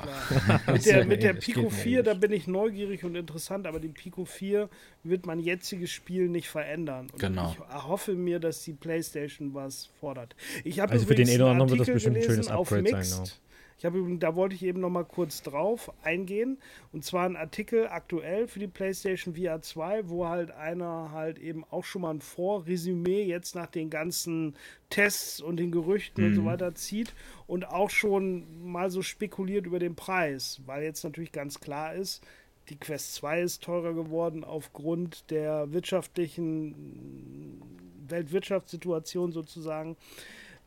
mit 0.71 0.85
der, 0.85 1.05
mit 1.05 1.23
der 1.23 1.33
Pico 1.33 1.69
4, 1.69 2.03
da 2.03 2.13
bin 2.13 2.31
ich 2.31 2.47
neugierig 2.47 3.03
und 3.03 3.15
interessant, 3.15 3.67
aber 3.67 3.81
die 3.81 3.89
Pico 3.89 4.23
4 4.23 4.69
wird 5.03 5.25
mein 5.25 5.39
jetziges 5.39 5.91
Spiel 5.91 6.29
nicht 6.29 6.47
verändern. 6.47 7.09
Und 7.11 7.19
genau. 7.19 7.51
Ich 7.51 7.59
erhoffe 7.69 8.13
mir, 8.13 8.39
dass 8.39 8.63
die 8.63 8.73
PlayStation 8.73 9.53
was 9.53 9.89
fordert. 9.99 10.35
Ich 10.63 10.81
also 10.81 11.05
für 11.05 11.15
den 11.15 11.41
anderen 11.41 11.69
wird 11.69 11.81
das 11.81 11.87
bestimmt 11.87 12.17
ein 12.17 12.23
schönes 12.23 12.47
Upgrade 12.47 13.03
sein. 13.03 13.25
Ja. 13.25 13.31
Ich 13.77 13.85
habe 13.85 14.17
da 14.17 14.35
wollte 14.35 14.55
ich 14.55 14.63
eben 14.63 14.79
noch 14.79 14.89
mal 14.89 15.05
kurz 15.05 15.43
drauf 15.43 15.91
eingehen 16.01 16.57
und 16.91 17.05
zwar 17.05 17.25
ein 17.25 17.35
Artikel 17.35 17.87
aktuell 17.87 18.47
für 18.47 18.59
die 18.59 18.67
PlayStation 18.67 19.35
VR 19.35 19.61
2, 19.61 20.09
wo 20.09 20.27
halt 20.27 20.51
einer 20.51 21.11
halt 21.11 21.37
eben 21.37 21.63
auch 21.69 21.83
schon 21.83 22.01
mal 22.01 22.11
ein 22.11 22.21
Vorresümee 22.21 23.23
jetzt 23.23 23.53
nach 23.53 23.67
den 23.67 23.91
ganzen 23.91 24.55
Tests 24.89 25.39
und 25.41 25.57
den 25.57 25.71
Gerüchten 25.71 26.23
mhm. 26.23 26.29
und 26.29 26.35
so 26.35 26.41
mhm. 26.41 26.45
weiter 26.47 26.73
zieht 26.73 27.13
und 27.45 27.67
auch 27.67 27.91
schon 27.91 28.71
mal 28.71 28.89
so 28.89 29.03
spekuliert 29.03 29.67
über 29.67 29.79
den 29.79 29.95
Preis, 29.95 30.61
weil 30.65 30.83
jetzt 30.83 31.03
natürlich 31.03 31.31
ganz 31.31 31.59
klar 31.59 31.93
ist, 31.93 32.23
die 32.69 32.77
Quest 32.77 33.13
2 33.15 33.41
ist 33.41 33.63
teurer 33.63 33.93
geworden 33.93 34.43
aufgrund 34.43 35.29
der 35.29 35.71
wirtschaftlichen 35.71 37.61
Weltwirtschaftssituation 38.07 39.31
sozusagen. 39.31 39.95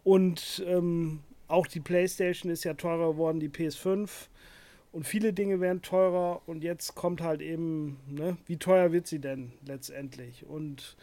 Und 0.03 0.65
ähm, 0.66 1.20
auch 1.51 1.67
die 1.67 1.81
PlayStation 1.81 2.51
ist 2.51 2.65
ja 2.65 2.75
teurer 2.75 3.13
geworden, 3.13 3.41
die 3.41 3.49
PS5. 3.49 4.09
Und 4.93 5.07
viele 5.07 5.33
Dinge 5.33 5.61
werden 5.61 5.83
teurer. 5.83 6.43
Und 6.47 6.65
jetzt 6.65 6.95
kommt 6.95 7.21
halt 7.21 7.41
eben, 7.41 7.99
ne, 8.09 8.37
wie 8.47 8.57
teuer 8.57 8.93
wird 8.93 9.07
sie 9.07 9.21
denn 9.21 9.53
letztendlich? 9.65 10.45
Und 10.47 10.97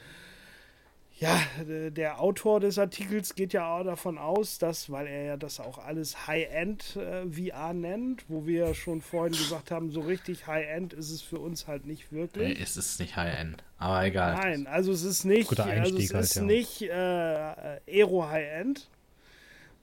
ja, 1.20 1.42
der 1.66 2.22
Autor 2.22 2.60
des 2.60 2.78
Artikels 2.78 3.34
geht 3.34 3.52
ja 3.52 3.76
auch 3.76 3.84
davon 3.84 4.20
aus, 4.20 4.60
dass, 4.60 4.92
weil 4.92 5.08
er 5.08 5.24
ja 5.24 5.38
das 5.38 5.60
auch 5.60 5.80
alles 5.80 6.28
High-End 6.28 6.96
äh, 6.96 7.26
VR 7.26 7.74
nennt, 7.74 8.26
wo 8.28 8.46
wir 8.46 8.68
ja 8.68 8.74
schon 8.76 9.02
vorhin 9.02 9.34
gesagt 9.34 9.72
haben, 9.72 9.90
so 9.90 10.02
richtig 10.02 10.46
High-End 10.46 10.94
ist 10.94 11.10
es 11.10 11.24
für 11.24 11.40
uns 11.40 11.68
halt 11.68 11.88
nicht 11.88 12.12
wirklich. 12.12 12.56
Nee, 12.56 12.64
es 12.64 12.78
ist 12.78 13.00
nicht 13.00 13.16
High-End, 13.16 13.64
aber 13.80 14.06
egal. 14.06 14.36
Nein, 14.36 14.68
also 14.68 14.92
es 14.92 15.02
ist 15.02 15.24
nicht, 15.24 15.60
also 15.60 15.98
es 15.98 16.14
halt, 16.14 16.24
ist 16.24 16.36
ja. 16.36 16.42
nicht 16.44 16.82
äh, 16.84 16.92
Aero 16.92 18.30
High-End, 18.30 18.88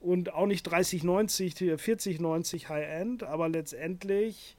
und 0.05 0.33
auch 0.33 0.45
nicht 0.45 0.63
3090, 0.63 1.55
4090 1.77 2.69
High-End, 2.69 3.23
aber 3.23 3.49
letztendlich, 3.49 4.55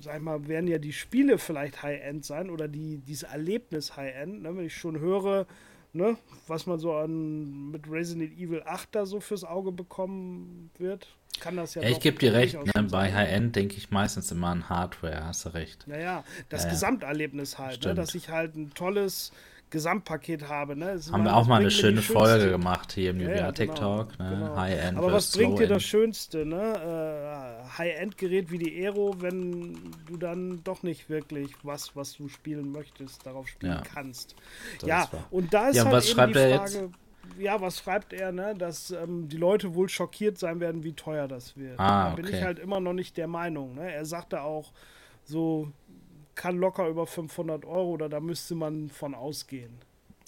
sag 0.00 0.16
ich 0.16 0.22
mal, 0.22 0.48
werden 0.48 0.66
ja 0.66 0.78
die 0.78 0.92
Spiele 0.92 1.38
vielleicht 1.38 1.82
High-End 1.82 2.24
sein 2.24 2.50
oder 2.50 2.66
die, 2.66 2.98
dieses 2.98 3.22
Erlebnis 3.22 3.96
High-End. 3.96 4.42
Ne? 4.42 4.56
Wenn 4.56 4.66
ich 4.66 4.76
schon 4.76 4.98
höre, 4.98 5.46
ne, 5.92 6.16
was 6.48 6.66
man 6.66 6.80
so 6.80 6.94
an 6.94 7.70
mit 7.70 7.88
Resident 7.88 8.36
Evil 8.36 8.62
8 8.66 8.88
da 8.96 9.06
so 9.06 9.20
fürs 9.20 9.44
Auge 9.44 9.70
bekommen 9.70 10.70
wird, 10.78 11.06
kann 11.38 11.56
das 11.56 11.74
ja. 11.74 11.82
ja 11.82 11.90
ich 11.90 12.00
gebe 12.00 12.18
dir 12.18 12.32
recht, 12.32 12.54
ne? 12.54 12.82
bei 12.90 13.12
High-End 13.12 13.54
denke 13.54 13.76
ich 13.76 13.90
meistens 13.92 14.32
immer 14.32 14.48
an 14.48 14.68
Hardware, 14.68 15.24
hast 15.24 15.44
du 15.44 15.50
recht. 15.50 15.86
Naja, 15.86 16.24
das 16.48 16.64
ja, 16.64 16.70
Gesamterlebnis 16.70 17.58
halt, 17.58 17.84
ne? 17.84 17.94
dass 17.94 18.14
ich 18.16 18.30
halt 18.30 18.56
ein 18.56 18.74
tolles 18.74 19.30
Gesamtpaket 19.70 20.48
habe. 20.48 20.76
Ne? 20.76 21.00
Haben 21.10 21.24
wir 21.24 21.34
auch 21.34 21.46
mal 21.46 21.60
eine 21.60 21.70
schöne 21.70 22.00
Folge 22.00 22.50
gemacht 22.50 22.92
hier 22.92 23.10
im 23.10 23.20
ja, 23.20 23.50
Tech 23.50 23.74
genau, 23.74 24.04
Talk. 24.04 24.18
Ne? 24.18 24.30
Genau. 24.30 24.56
High-End. 24.56 24.96
Aber 24.96 25.12
was 25.12 25.32
bringt 25.36 25.58
dir 25.58 25.66
das 25.66 25.82
Schönste? 25.82 26.46
Ne? 26.46 27.62
Äh, 27.64 27.78
High-End-Gerät 27.78 28.50
wie 28.50 28.58
die 28.58 28.84
Aero, 28.84 29.16
wenn 29.20 29.76
du 30.06 30.16
dann 30.16 30.62
doch 30.62 30.84
nicht 30.84 31.10
wirklich 31.10 31.50
was, 31.64 31.96
was 31.96 32.16
du 32.16 32.28
spielen 32.28 32.70
möchtest, 32.70 33.26
darauf 33.26 33.48
spielen 33.48 33.72
ja. 33.72 33.82
kannst. 33.82 34.36
Das 34.80 34.88
ja, 34.88 35.08
und 35.30 35.52
da 35.52 35.68
ist 35.68 35.76
ja, 35.76 35.84
halt 35.84 35.94
was 35.94 36.10
eben 36.10 36.32
die 36.32 36.38
Frage. 36.38 36.90
Ja, 37.38 37.60
was 37.60 37.78
schreibt 37.78 38.12
er, 38.12 38.30
ne? 38.30 38.54
Dass 38.56 38.92
ähm, 38.92 39.28
die 39.28 39.36
Leute 39.36 39.74
wohl 39.74 39.88
schockiert 39.88 40.38
sein 40.38 40.60
werden, 40.60 40.84
wie 40.84 40.92
teuer 40.92 41.26
das 41.26 41.56
wird. 41.56 41.78
Ah, 41.78 42.10
da 42.10 42.14
bin 42.14 42.28
ich 42.28 42.40
halt 42.40 42.60
immer 42.60 42.78
noch 42.78 42.92
nicht 42.92 43.16
der 43.16 43.26
Meinung. 43.26 43.74
Ne? 43.74 43.92
Er 43.92 44.04
sagte 44.04 44.42
auch 44.42 44.72
so, 45.24 45.72
kann 46.36 46.58
locker 46.58 46.86
über 46.86 47.06
500 47.06 47.64
Euro 47.64 47.90
oder 47.90 48.08
da 48.08 48.20
müsste 48.20 48.54
man 48.54 48.88
von 48.88 49.14
ausgehen. 49.14 49.78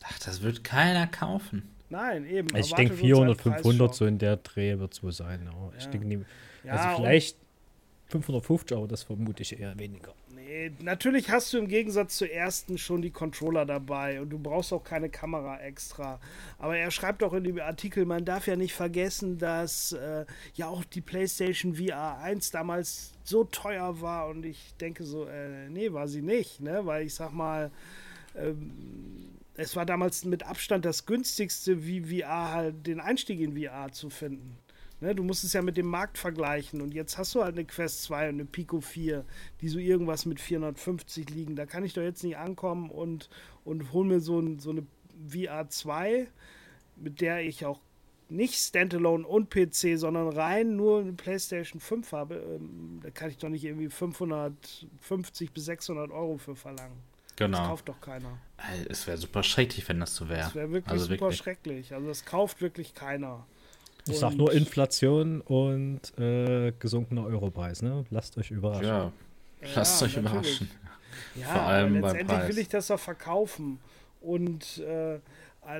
Ach, 0.03 0.19
das 0.19 0.43
wird 0.43 0.65
keiner 0.65 1.07
kaufen. 1.07 1.75
Nein, 1.91 2.27
eben. 2.27 2.53
Also 2.55 2.71
ich 2.71 2.75
denke 2.75 2.95
400, 2.95 3.41
500 3.41 3.95
so 3.95 4.07
in 4.07 4.19
der 4.19 4.37
Dreh 4.37 4.79
wird 4.79 4.93
es 4.93 5.03
wohl 5.03 5.13
sein. 5.13 5.47
Ja. 5.47 5.73
Ich 5.79 5.87
denke, 5.87 6.27
ja, 6.65 6.73
also 6.73 7.03
vielleicht 7.03 7.37
550 8.09 8.77
Euro, 8.77 8.87
das 8.87 9.05
vermute 9.05 9.43
ich 9.43 9.59
eher 9.59 9.79
weniger. 9.79 10.13
Nee, 10.49 10.73
natürlich 10.81 11.29
hast 11.29 11.53
du 11.53 11.59
im 11.59 11.69
Gegensatz 11.69 12.16
zur 12.16 12.31
ersten 12.31 12.79
schon 12.79 13.03
die 13.03 13.11
Controller 13.11 13.66
dabei 13.66 14.23
und 14.23 14.31
du 14.31 14.39
brauchst 14.39 14.73
auch 14.73 14.83
keine 14.83 15.11
Kamera 15.11 15.61
extra. 15.61 16.19
Aber 16.57 16.75
er 16.75 16.91
schreibt 16.91 17.23
auch 17.23 17.35
in 17.35 17.45
dem 17.45 17.59
Artikel, 17.59 18.07
man 18.07 18.25
darf 18.25 18.47
ja 18.47 18.57
nicht 18.57 18.73
vergessen, 18.73 19.37
dass 19.37 19.93
äh, 19.93 20.25
ja 20.55 20.69
auch 20.69 20.85
die 20.85 21.03
PlayStation 21.03 21.75
VR 21.75 22.20
1 22.23 22.51
damals 22.51 23.12
so 23.25 23.45
teuer 23.45 24.01
war 24.01 24.29
und 24.29 24.47
ich 24.47 24.75
denke 24.81 25.05
so, 25.05 25.27
äh, 25.27 25.69
nee, 25.69 25.93
war 25.93 26.09
sie 26.09 26.23
nicht, 26.23 26.61
ne? 26.61 26.87
Weil 26.87 27.05
ich 27.05 27.15
sag 27.15 27.35
mal, 27.35 27.70
ähm, 28.35 29.29
es 29.55 29.77
war 29.77 29.85
damals 29.85 30.25
mit 30.25 30.45
Abstand 30.45 30.87
das 30.87 31.05
günstigste, 31.05 31.85
wie 31.85 32.20
VR 32.20 32.53
halt 32.53 32.87
den 32.87 33.01
Einstieg 33.01 33.41
in 33.41 33.55
VR 33.55 33.93
zu 33.93 34.09
finden. 34.09 34.57
Ne, 35.01 35.15
du 35.15 35.23
musst 35.23 35.45
es 35.45 35.53
ja 35.53 35.62
mit 35.62 35.77
dem 35.77 35.87
Markt 35.87 36.19
vergleichen 36.19 36.81
und 36.81 36.93
jetzt 36.93 37.19
hast 37.19 37.35
du 37.35 37.45
halt 37.45 37.55
eine 37.55 37.65
Quest 37.65 38.03
2 38.03 38.31
und 38.31 38.35
eine 38.35 38.45
Pico 38.45 38.81
4, 38.81 39.25
die 39.61 39.69
so 39.69 39.79
irgendwas 39.79 40.27
mit 40.27 40.41
450 40.41 41.31
liegen. 41.31 41.55
Da 41.55 41.66
kann 41.66 41.85
ich 41.85 41.95
doch 41.95 42.03
jetzt 42.03 42.25
nicht 42.25 42.37
ankommen 42.37 42.91
und, 42.91 43.31
und 43.65 43.93
hol 43.93 44.05
mir 44.05 44.20
so, 44.20 44.41
ein, 44.41 44.59
so 44.59 44.70
eine 44.70 44.85
VR 45.29 45.69
2, 45.69 46.27
mit 46.97 47.20
der 47.20 47.43
ich 47.43 47.65
auch 47.65 47.81
nicht 48.29 48.55
Standalone 48.55 49.27
und 49.27 49.51
PC, 49.51 49.97
sondern 49.97 50.29
rein 50.29 50.77
nur 50.77 51.01
eine 51.01 51.12
PlayStation 51.12 51.81
5 51.81 52.12
habe. 52.12 52.35
Ähm, 52.35 53.01
da 53.03 53.11
kann 53.11 53.31
ich 53.31 53.39
doch 53.39 53.49
nicht 53.49 53.65
irgendwie 53.65 53.89
550 53.89 55.53
bis 55.53 55.65
600 55.65 56.11
Euro 56.11 56.39
für 56.39 56.57
verlangen. 56.57 56.99
Genau. 57.37 57.59
Das 57.59 57.69
kauft 57.69 57.89
doch 57.89 58.01
keiner. 58.01 58.39
Es 58.89 59.07
wäre 59.07 59.16
super 59.16 59.45
schrecklich, 59.45 59.89
wenn 59.89 60.01
das 60.01 60.15
so 60.16 60.29
wäre. 60.29 60.41
Das 60.41 60.55
wäre 60.57 60.73
wirklich 60.73 60.93
also 60.93 61.05
super 61.05 61.20
wirklich. 61.20 61.39
schrecklich. 61.39 61.95
Also 61.95 62.09
das 62.09 62.25
kauft 62.25 62.61
wirklich 62.61 62.95
keiner. 62.95 63.47
Ich 64.09 64.19
sag 64.19 64.35
nur 64.35 64.53
Inflation 64.53 65.41
und 65.41 66.19
äh, 66.19 66.73
gesunkener 66.79 67.27
Europreis, 67.27 67.83
ne? 67.83 68.05
Lasst 68.11 68.37
euch 68.39 68.51
überraschen. 68.51 68.87
Ja, 68.87 69.13
lasst 69.75 70.01
ja, 70.01 70.07
euch 70.07 70.17
natürlich. 70.17 70.61
überraschen. 70.61 70.71
Ja, 71.35 71.47
Vor 71.47 71.63
allem 71.63 71.95
letztendlich 71.95 72.27
beim 72.27 72.39
Preis. 72.39 72.49
will 72.49 72.59
ich 72.59 72.69
das 72.69 72.87
doch 72.89 73.01
verkaufen. 73.01 73.79
Und 74.21 74.79
äh, 74.79 75.19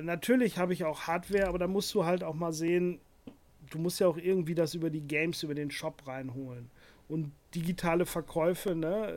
natürlich 0.01 0.57
habe 0.57 0.73
ich 0.73 0.83
auch 0.83 1.01
Hardware, 1.01 1.47
aber 1.47 1.59
da 1.59 1.67
musst 1.67 1.93
du 1.93 2.05
halt 2.05 2.23
auch 2.23 2.35
mal 2.35 2.53
sehen, 2.53 2.99
du 3.69 3.79
musst 3.79 3.99
ja 3.99 4.07
auch 4.07 4.17
irgendwie 4.17 4.55
das 4.55 4.73
über 4.73 4.89
die 4.89 5.01
Games, 5.01 5.43
über 5.43 5.55
den 5.55 5.71
Shop 5.71 6.01
reinholen. 6.05 6.69
Und 7.09 7.33
digitale 7.55 8.05
Verkäufe, 8.05 8.75
ne, 8.75 9.11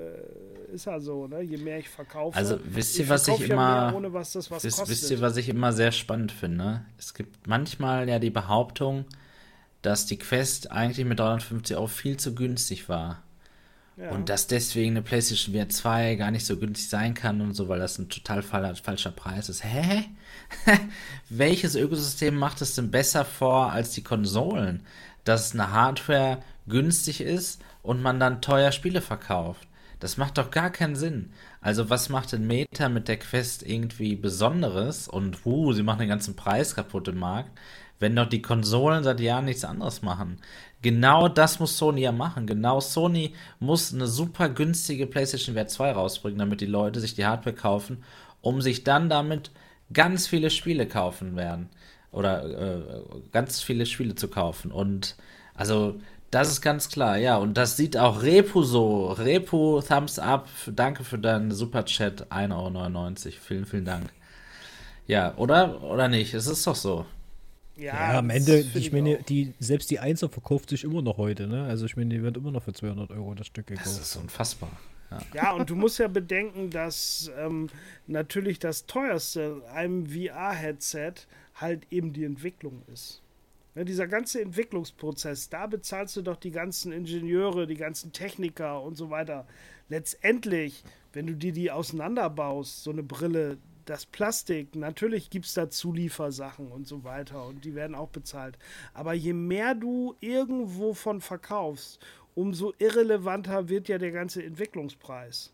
äh, 0.71 0.75
ist 0.75 0.87
ja 0.87 0.99
so, 0.99 1.27
ne? 1.27 1.43
Je 1.43 1.59
mehr 1.59 1.79
ich 1.79 1.89
verkaufe. 1.89 2.37
Also 2.37 2.59
wisst 2.65 2.99
ihr, 2.99 3.09
was 3.09 3.29
ich 3.29 3.39
ja 3.39 3.47
immer. 3.47 3.91
Mehr, 3.91 3.95
ohne 3.97 4.13
was 4.13 4.33
das 4.33 4.51
was 4.51 4.65
wisst, 4.65 4.79
kostet. 4.79 4.97
wisst 4.97 5.11
ihr, 5.11 5.21
was 5.21 5.37
ich 5.37 5.49
immer 5.51 5.73
sehr 5.73 5.93
spannend 5.93 6.33
finde? 6.33 6.85
Es 6.99 7.13
gibt 7.13 7.47
manchmal 7.47 8.09
ja 8.09 8.19
die 8.19 8.31
Behauptung, 8.31 9.05
dass 9.83 10.07
die 10.07 10.19
Quest 10.19 10.73
eigentlich 10.73 11.07
mit 11.07 11.21
350 11.21 11.77
Euro 11.77 11.87
viel 11.87 12.17
zu 12.17 12.35
günstig 12.35 12.89
war. 12.89 13.23
Ja. 13.99 14.11
Und 14.11 14.31
dass 14.31 14.47
deswegen 14.47 14.93
eine 14.93 15.03
PlayStation 15.03 15.55
VR 15.55 15.69
2 15.69 16.15
gar 16.15 16.31
nicht 16.31 16.47
so 16.47 16.57
günstig 16.57 16.89
sein 16.89 17.13
kann 17.13 17.43
und 17.43 17.53
so, 17.53 17.69
weil 17.69 17.79
das 17.79 17.99
ein 17.99 18.09
total 18.09 18.43
falscher 18.43 19.11
Preis 19.11 19.51
ist. 19.51 19.63
Hä? 19.65 20.07
Welches 21.29 21.75
Ökosystem 21.75 22.35
macht 22.35 22.63
es 22.63 22.75
denn 22.75 22.91
besser 22.91 23.27
vor 23.27 23.71
als 23.71 23.91
die 23.91 24.03
Konsolen? 24.03 24.87
Dass 25.25 25.53
eine 25.53 25.73
Hardware 25.73 26.39
günstig 26.67 27.21
ist 27.21 27.61
und 27.83 28.03
man 28.03 28.21
dann 28.21 28.41
teuer 28.41 28.73
Spiele 28.73 29.01
verkauft. 29.01 29.69
Das 30.01 30.17
macht 30.17 30.37
doch 30.39 30.51
gar 30.51 30.71
keinen 30.71 30.97
Sinn. 30.97 31.31
Also 31.61 31.89
was 31.89 32.09
macht 32.09 32.33
denn 32.33 32.47
Meta 32.47 32.89
mit 32.89 33.07
der 33.07 33.19
Quest 33.19 33.63
irgendwie 33.65 34.17
Besonderes 34.17 35.07
und 35.07 35.47
uh, 35.47 35.73
sie 35.73 35.85
machen 35.85 36.01
den 36.01 36.09
ganzen 36.09 36.35
Preis 36.35 36.75
kaputt 36.75 37.07
im 37.07 37.21
Markt, 37.21 37.57
wenn 38.01 38.17
doch 38.17 38.27
die 38.27 38.43
Konsolen 38.43 39.05
seit 39.05 39.21
Jahren 39.21 39.45
nichts 39.45 39.65
anderes 39.65 40.03
machen. 40.03 40.39
Genau 40.83 41.29
das 41.29 41.61
muss 41.61 41.79
Sony 41.79 42.01
ja 42.01 42.11
machen. 42.11 42.49
Genau 42.49 42.81
Sony 42.81 43.35
muss 43.61 43.95
eine 43.95 44.09
super 44.09 44.49
günstige 44.49 45.07
PlayStation 45.07 45.55
VR 45.55 45.69
2 45.69 45.93
rausbringen, 45.93 46.41
damit 46.41 46.61
die 46.61 46.67
Leute 46.67 46.99
sich 46.99 47.15
die 47.15 47.25
Hardware 47.25 47.55
kaufen, 47.55 48.03
um 48.41 48.61
sich 48.61 48.83
dann 48.83 49.09
damit 49.09 49.53
ganz 49.93 50.27
viele 50.27 50.51
Spiele 50.51 50.89
kaufen 50.89 51.37
werden. 51.37 51.69
Oder 52.11 52.45
äh, 52.45 52.83
ganz 53.31 53.63
viele 53.63 53.87
Spiele 53.87 54.17
zu 54.17 54.27
kaufen. 54.27 54.73
Und 54.73 55.17
also 55.55 56.01
das 56.33 56.51
ist 56.51 56.63
ganz 56.63 56.89
klar, 56.89 57.19
ja. 57.19 57.37
Und 57.37 57.59
das 57.59 57.77
sieht 57.77 57.97
auch 57.97 58.23
Repu 58.23 58.63
so. 58.63 59.13
Repu, 59.13 59.83
Thumbs 59.83 60.19
up. 60.19 60.49
Danke 60.67 61.05
für 61.05 61.19
deinen 61.19 61.53
Superchat. 61.53 62.33
1,99 62.33 62.53
Euro. 62.55 63.37
Vielen, 63.47 63.67
vielen 63.67 63.85
Dank. 63.85 64.11
Ja, 65.07 65.35
oder? 65.37 65.83
Oder 65.83 66.09
nicht? 66.09 66.33
Es 66.33 66.47
ist 66.47 66.67
doch 66.67 66.75
so. 66.75 67.05
Ja, 67.77 68.13
ja 68.13 68.19
am 68.19 68.31
Ende, 68.31 68.65
ich 68.75 68.93
meine, 68.93 69.23
die, 69.23 69.53
selbst 69.59 69.91
die 69.91 69.99
Einser 69.99 70.31
verkauft 70.31 70.71
sich 70.71 70.85
immer 70.85 71.03
noch 71.03 71.19
heute, 71.19 71.47
ne? 71.47 71.65
Also 71.65 71.85
ich 71.85 71.97
meine, 71.97 72.15
die 72.15 72.23
wird 72.23 72.39
immer 72.39 72.51
noch 72.51 72.63
für 72.63 72.73
200 72.73 73.11
Euro 73.11 73.35
das 73.35 73.47
Stück 73.47 73.67
gekauft. 73.67 73.87
Das 73.87 73.99
ist 73.99 74.17
unfassbar. 74.17 74.71
Ja. 75.11 75.21
ja, 75.35 75.53
und 75.53 75.69
du 75.69 75.77
musst 75.77 75.99
ja 75.99 76.09
bedenken, 76.09 76.71
dass 76.71 77.31
ähm, 77.39 77.69
natürlich 78.07 78.59
das 78.59 78.87
teuerste 78.87 79.63
einem 79.75 80.07
VR-Headset 80.07 81.13
halt 81.57 81.87
eben 81.91 82.15
die 82.15 82.25
Entwicklung 82.25 82.83
ist. 82.91 83.22
Ja, 83.75 83.85
dieser 83.85 84.07
ganze 84.07 84.43
Entwicklungsprozess, 84.43 85.49
da 85.49 85.67
bezahlst 85.67 86.17
du 86.17 86.23
doch 86.23 86.37
die 86.37 86.51
ganzen 86.51 86.93
Ingenieure, 86.93 87.67
die 87.67 87.77
ganzen 87.77 88.13
Techniker 88.13 88.83
und 88.83 88.97
so 88.97 89.09
weiter. 89.09 89.47
Letztendlich, 89.89 90.85
wenn 91.15 91.27
du 91.27 91.35
dir 91.35 91.53
die 91.53 91.71
auseinanderbaust, 91.71 92.85
so 92.85 92.91
eine 92.91 93.03
Brille, 93.03 93.57
das 93.87 94.05
Plastik, 94.07 94.77
natürlich 94.77 95.31
gibt 95.31 95.47
es 95.47 95.55
da 95.55 95.71
Zuliefersachen 95.71 96.71
und 96.71 96.87
so 96.87 97.03
weiter 97.03 97.47
und 97.47 97.65
die 97.65 97.75
werden 97.75 97.97
auch 97.97 98.11
bezahlt. 98.11 98.59
Aber 98.93 99.15
je 99.15 99.33
mehr 99.33 99.75
du 99.75 100.17
irgendwo 100.21 100.93
von 100.93 101.21
verkaufst, 101.21 101.99
umso 102.35 102.75
irrelevanter 102.79 103.69
wird 103.69 103.89
ja 103.89 103.99
der 103.99 104.13
ganze 104.13 104.43
Entwicklungspreis. 104.43 105.53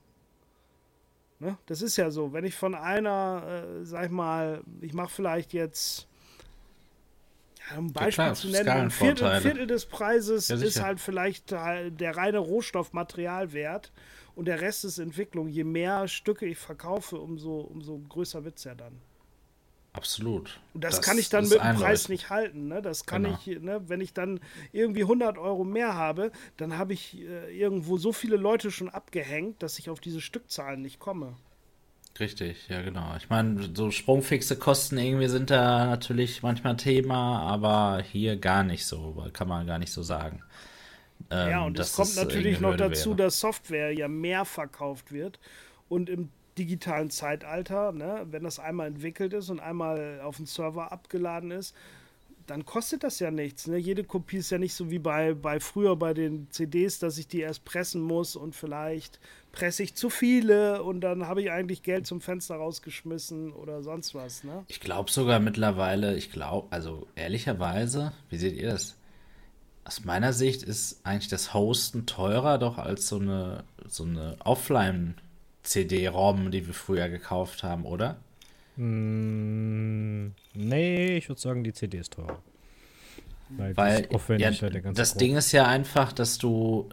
Ne? 1.39 1.57
Das 1.67 1.83
ist 1.83 1.97
ja 1.97 2.11
so. 2.11 2.33
Wenn 2.33 2.45
ich 2.45 2.57
von 2.57 2.75
einer, 2.75 3.65
äh, 3.81 3.85
sag 3.85 4.07
ich 4.07 4.11
mal, 4.11 4.63
ich 4.81 4.93
mache 4.93 5.11
vielleicht 5.11 5.53
jetzt 5.53 6.09
um 7.77 7.93
Beispiel 7.93 8.25
ja, 8.25 8.31
klar, 8.31 8.35
zu 8.35 8.49
nennen, 8.49 8.69
ein 8.69 8.91
Viertel, 8.91 9.27
ein 9.27 9.43
Viertel, 9.43 9.67
des 9.67 9.87
Preises 9.87 10.49
ja, 10.49 10.57
ist 10.57 10.81
halt 10.81 11.01
vielleicht 11.01 11.51
der 11.51 12.17
reine 12.17 12.39
Rohstoffmaterialwert 12.39 13.93
und 14.35 14.47
der 14.47 14.61
Rest 14.61 14.85
ist 14.85 14.99
Entwicklung. 14.99 15.49
Je 15.49 15.65
mehr 15.65 16.09
Stücke 16.09 16.47
ich 16.47 16.59
verkaufe, 16.59 17.19
umso, 17.19 17.61
umso 17.61 17.99
größer 17.99 18.45
wird 18.45 18.59
es 18.59 18.65
ja 18.65 18.75
dann. 18.75 19.01
Absolut. 19.93 20.61
Und 20.75 20.85
das, 20.85 20.97
das 20.97 21.05
kann 21.05 21.19
ich 21.19 21.29
dann 21.29 21.49
mit 21.49 21.61
dem 21.61 21.77
Preis 21.77 22.09
nicht 22.09 22.31
halten. 22.31 22.69
Ne? 22.69 22.81
Das 22.81 23.05
kann 23.05 23.25
genau. 23.25 23.39
ich, 23.45 23.61
ne? 23.61 23.83
wenn 23.89 24.01
ich 24.01 24.13
dann 24.13 24.39
irgendwie 24.71 25.03
100 25.03 25.39
Euro 25.39 25.65
mehr 25.65 25.95
habe, 25.95 26.31
dann 26.57 26.79
habe 26.79 26.93
ich 26.93 27.19
äh, 27.19 27.59
irgendwo 27.59 27.97
so 27.97 28.13
viele 28.13 28.37
Leute 28.37 28.71
schon 28.71 28.89
abgehängt, 28.89 29.63
dass 29.63 29.79
ich 29.81 29.91
auf 29.91 29.99
diese 29.99 30.21
Stückzahlen 30.21 30.83
nicht 30.83 31.01
komme. 31.01 31.35
Richtig, 32.21 32.69
ja 32.69 32.83
genau. 32.83 33.15
Ich 33.17 33.29
meine, 33.31 33.71
so 33.75 33.91
sprungfixe 33.91 34.57
Kosten 34.57 34.99
irgendwie 34.99 35.29
sind 35.29 35.51
da 35.51 35.87
natürlich 35.87 36.43
manchmal 36.43 36.77
Thema, 36.77 37.41
aber 37.43 38.03
hier 38.03 38.37
gar 38.37 38.65
nicht 38.65 38.87
so, 38.87 39.25
kann 39.33 39.49
man 39.49 39.67
gar 39.67 39.79
nicht 39.79 39.93
so 39.93 40.03
sagen. 40.03 40.43
Ähm, 41.31 41.51
ja, 41.51 41.65
und 41.65 41.79
es 41.79 41.95
kommt 41.95 42.17
natürlich 42.17 42.61
noch 42.61 42.77
dazu, 42.77 43.11
wäre. 43.11 43.17
dass 43.17 43.41
Software 43.41 43.93
ja 43.93 44.09
mehr 44.09 44.45
verkauft 44.45 45.13
wird 45.13 45.39
und 45.89 46.09
im 46.09 46.31
digitalen 46.59 47.11
Zeitalter, 47.11 47.93
ne, 47.93 48.27
wenn 48.31 48.43
das 48.43 48.59
einmal 48.59 48.89
entwickelt 48.89 49.33
ist 49.33 49.49
und 49.49 49.61
einmal 49.61 50.21
auf 50.23 50.37
dem 50.37 50.47
Server 50.47 50.91
abgeladen 50.91 51.53
ist, 51.53 51.75
dann 52.49 52.65
kostet 52.65 53.05
das 53.05 53.19
ja 53.19 53.31
nichts. 53.31 53.67
Ne? 53.67 53.77
Jede 53.77 54.05
Kopie 54.05 54.39
ist 54.39 54.49
ja 54.51 54.57
nicht 54.59 54.75
so 54.75 54.91
wie 54.91 54.99
bei, 54.99 55.35
bei 55.35 55.61
früher 55.61 55.97
bei 55.97 56.15
den 56.15 56.51
CDs, 56.51 56.99
dass 56.99 57.19
ich 57.19 57.29
die 57.29 57.41
erst 57.41 57.65
pressen 57.65 58.01
muss 58.01 58.37
und 58.37 58.57
vielleicht 58.57 59.21
presse 59.53 59.83
ich 59.83 59.95
zu 59.95 60.09
viele 60.09 60.83
und 60.83 61.03
dann 61.03 61.27
habe 61.27 61.43
ich 61.43 61.51
eigentlich 61.51 61.83
Geld 61.83 62.07
zum 62.07 62.23
Fenster 62.23 62.57
rausgeschmissen 62.57 63.53
oder 63.53 63.83
sonst 63.83 64.15
was. 64.15 64.45
Ne? 64.45 64.65
Ich 64.69 64.81
glaube 64.81 65.11
sogar 65.11 65.41
mittlerweile, 65.41 66.17
ich 66.17 66.33
glaube, 66.33 66.69
also 66.71 67.07
ehrlicherweise, 67.17 68.13
wie 68.31 68.39
seht 68.39 68.57
ihr 68.57 68.71
das? 68.71 68.97
Aus 69.85 70.05
meiner 70.05 70.33
Sicht 70.33 70.63
ist 70.63 71.05
eigentlich 71.05 71.29
das 71.29 71.53
Hosten 71.55 72.07
teurer 72.07 72.59
doch 72.59 72.79
als 72.79 73.09
so 73.09 73.19
eine, 73.19 73.65
so 73.87 74.05
eine 74.05 74.37
Offline-CD-ROM, 74.41 76.51
die 76.51 76.67
wir 76.67 76.75
früher 76.75 77.09
gekauft 77.09 77.63
haben, 77.63 77.85
oder? 77.85 78.19
Mm, 78.79 80.35
nee, 80.55 81.17
ich 81.17 81.29
würde 81.29 81.41
sagen, 81.41 81.65
die 81.65 81.73
CD 81.73 81.99
ist 81.99 82.13
teurer. 82.13 82.41
Weil, 83.51 83.77
Weil 83.77 84.09
ja, 84.39 84.51
das 84.93 85.15
Ding 85.15 85.37
ist 85.37 85.53
ja 85.53 85.67
einfach, 85.67 86.13
dass 86.13 86.39
du 86.39 86.89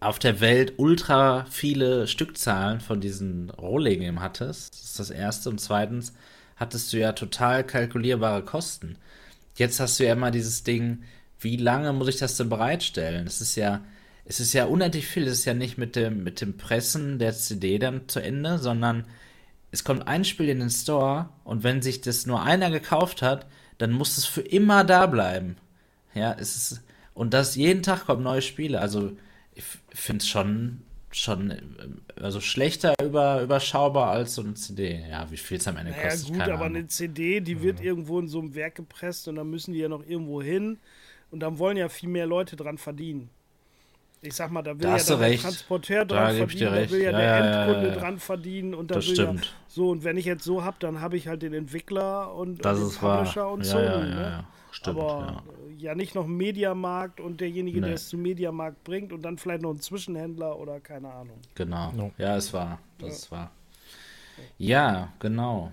auf 0.00 0.18
der 0.18 0.40
Welt 0.40 0.74
ultra 0.78 1.44
viele 1.50 2.08
Stückzahlen 2.08 2.80
von 2.80 3.00
diesen 3.00 3.50
Rohlinien 3.50 4.20
hattest. 4.20 4.74
Das 4.74 4.82
ist 4.82 4.98
das 4.98 5.10
Erste. 5.10 5.50
Und 5.50 5.60
zweitens 5.60 6.14
hattest 6.56 6.92
du 6.92 6.98
ja 6.98 7.12
total 7.12 7.64
kalkulierbare 7.64 8.42
Kosten. 8.44 8.96
Jetzt 9.54 9.78
hast 9.78 10.00
du 10.00 10.04
ja 10.04 10.14
immer 10.14 10.30
dieses 10.30 10.64
Ding, 10.64 11.04
wie 11.38 11.56
lange 11.56 11.92
muss 11.92 12.08
ich 12.08 12.16
das 12.16 12.36
denn 12.36 12.48
bereitstellen? 12.48 13.26
Es 13.26 13.40
ist 13.40 13.54
ja, 13.54 13.82
es 14.24 14.40
ist 14.40 14.52
ja 14.52 14.64
unendlich 14.64 15.06
viel. 15.06 15.26
Es 15.26 15.40
ist 15.40 15.44
ja 15.44 15.54
nicht 15.54 15.78
mit 15.78 15.94
dem, 15.94 16.24
mit 16.24 16.40
dem 16.40 16.56
Pressen 16.56 17.18
der 17.18 17.34
CD 17.34 17.78
dann 17.78 18.08
zu 18.08 18.20
Ende, 18.20 18.58
sondern 18.58 19.04
es 19.72 19.84
kommt 19.84 20.06
ein 20.06 20.24
Spiel 20.24 20.50
in 20.50 20.60
den 20.60 20.70
Store 20.70 21.30
und 21.44 21.64
wenn 21.64 21.82
sich 21.82 22.02
das 22.02 22.26
nur 22.26 22.42
einer 22.42 22.70
gekauft 22.70 23.22
hat, 23.22 23.46
dann 23.78 23.90
muss 23.90 24.18
es 24.18 24.26
für 24.26 24.42
immer 24.42 24.84
da 24.84 25.06
bleiben. 25.06 25.56
Ja, 26.14 26.36
es 26.38 26.54
ist, 26.56 26.84
und 27.14 27.34
das 27.34 27.56
jeden 27.56 27.82
Tag 27.82 28.04
kommen 28.04 28.22
neue 28.22 28.42
Spiele. 28.42 28.80
Also, 28.80 29.12
ich 29.54 29.64
finde 29.88 30.22
es 30.22 30.28
schon, 30.28 30.82
schon, 31.10 31.50
äh, 31.50 31.60
also 32.20 32.40
schlechter 32.40 32.94
über, 33.02 33.42
überschaubar 33.42 34.10
als 34.10 34.34
so 34.34 34.42
eine 34.42 34.54
CD. 34.54 35.04
Ja, 35.08 35.30
wie 35.30 35.38
viel 35.38 35.56
es 35.56 35.66
am 35.66 35.78
Ende 35.78 35.92
naja, 35.92 36.10
kostet. 36.10 36.28
Ja, 36.28 36.34
gut, 36.34 36.42
aber 36.42 36.64
Ahnung. 36.66 36.76
eine 36.76 36.86
CD, 36.88 37.40
die 37.40 37.62
wird 37.62 37.80
irgendwo 37.80 38.20
in 38.20 38.28
so 38.28 38.40
einem 38.40 38.54
Werk 38.54 38.74
gepresst 38.74 39.26
und 39.26 39.36
dann 39.36 39.48
müssen 39.48 39.72
die 39.72 39.80
ja 39.80 39.88
noch 39.88 40.06
irgendwo 40.06 40.42
hin 40.42 40.78
und 41.30 41.40
dann 41.40 41.58
wollen 41.58 41.78
ja 41.78 41.88
viel 41.88 42.10
mehr 42.10 42.26
Leute 42.26 42.56
dran 42.56 42.76
verdienen. 42.76 43.30
Ich 44.24 44.34
sag 44.34 44.52
mal, 44.52 44.62
da 44.62 44.70
will 44.70 44.82
da 44.82 44.96
ja 44.96 45.16
der 45.16 45.36
Transporteur 45.36 46.04
dran 46.04 46.38
da 46.38 46.46
verdienen, 46.46 46.74
da 46.74 46.90
will 46.90 47.02
ja, 47.02 47.10
ja 47.10 47.18
der 47.18 47.26
ja, 47.26 47.64
Endkunde 47.64 47.88
ja, 47.88 47.94
dran 47.96 48.18
verdienen 48.20 48.74
und 48.74 48.92
da 48.92 48.94
will 48.94 49.02
stimmt. 49.02 49.44
ja 49.44 49.50
so 49.66 49.90
und 49.90 50.04
wenn 50.04 50.16
ich 50.16 50.26
jetzt 50.26 50.44
so 50.44 50.64
hab, 50.64 50.78
dann 50.78 51.00
habe 51.00 51.16
ich 51.16 51.26
halt 51.26 51.42
den 51.42 51.52
Entwickler 51.52 52.32
und, 52.32 52.64
das 52.64 52.78
und 52.78 52.92
den 52.92 52.98
Publisher 52.98 53.42
wahr. 53.42 53.52
und 53.52 53.64
Sony. 53.64 53.84
Ne? 53.84 54.44
Stimmt, 54.70 54.98
Aber 54.98 55.42
ja. 55.76 55.94
nicht 55.96 56.14
noch 56.14 56.26
Mediamarkt 56.26 57.20
und 57.20 57.40
derjenige, 57.40 57.80
nee. 57.80 57.86
der 57.86 57.94
es 57.94 58.08
zum 58.08 58.22
Mediamarkt 58.22 58.84
bringt 58.84 59.12
und 59.12 59.22
dann 59.22 59.38
vielleicht 59.38 59.62
noch 59.62 59.70
ein 59.70 59.80
Zwischenhändler 59.80 60.58
oder 60.58 60.78
keine 60.78 61.12
Ahnung. 61.12 61.38
Genau. 61.56 61.90
No. 61.92 62.12
Ja, 62.16 62.36
es 62.36 62.52
war. 62.52 62.78
Das 62.98 63.14
ist 63.14 63.32
wahr. 63.32 63.50
Ja, 64.56 65.12
genau. 65.18 65.72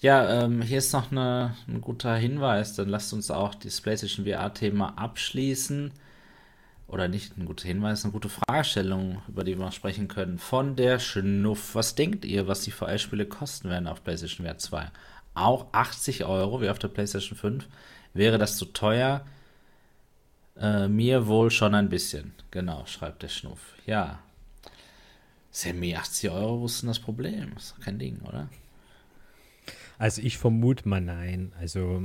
Ja, 0.00 0.42
ähm, 0.42 0.62
hier 0.62 0.78
ist 0.78 0.92
noch 0.92 1.12
eine, 1.12 1.54
ein 1.68 1.80
guter 1.80 2.16
Hinweis. 2.16 2.74
Dann 2.74 2.88
lasst 2.88 3.12
uns 3.12 3.30
auch 3.30 3.54
das 3.54 3.80
PlayStation 3.80 4.26
VR-Thema 4.26 4.94
abschließen 4.96 5.92
oder 6.92 7.08
nicht 7.08 7.38
ein 7.38 7.46
guter 7.46 7.66
Hinweis, 7.66 8.04
eine 8.04 8.12
gute 8.12 8.28
Fragestellung, 8.28 9.22
über 9.26 9.44
die 9.44 9.58
wir 9.58 9.72
sprechen 9.72 10.08
können. 10.08 10.38
Von 10.38 10.76
der 10.76 10.98
Schnuff. 10.98 11.74
Was 11.74 11.94
denkt 11.94 12.26
ihr, 12.26 12.46
was 12.48 12.60
die 12.60 12.70
VR-Spiele 12.70 13.24
kosten 13.24 13.70
werden 13.70 13.88
auf 13.88 14.04
PlayStation 14.04 14.46
VR 14.46 14.58
2? 14.58 14.90
Auch 15.32 15.72
80 15.72 16.26
Euro 16.26 16.60
wie 16.60 16.68
auf 16.68 16.78
der 16.78 16.88
PlayStation 16.88 17.38
5. 17.38 17.66
Wäre 18.12 18.36
das 18.36 18.58
zu 18.58 18.66
teuer? 18.66 19.24
Äh, 20.58 20.88
mir 20.88 21.26
wohl 21.26 21.50
schon 21.50 21.74
ein 21.74 21.88
bisschen. 21.88 22.34
Genau, 22.50 22.84
schreibt 22.84 23.22
der 23.22 23.28
Schnuff. 23.28 23.72
Ja. 23.86 24.18
Sammy, 25.50 25.96
80 25.96 26.30
Euro, 26.30 26.66
denn 26.66 26.88
das 26.88 27.00
Problem? 27.00 27.54
Ist 27.56 27.72
doch 27.72 27.80
kein 27.80 27.98
Ding, 27.98 28.20
oder? 28.28 28.50
Also 29.96 30.20
ich 30.20 30.36
vermute 30.36 30.86
mal 30.86 31.00
nein. 31.00 31.52
Also 31.58 32.02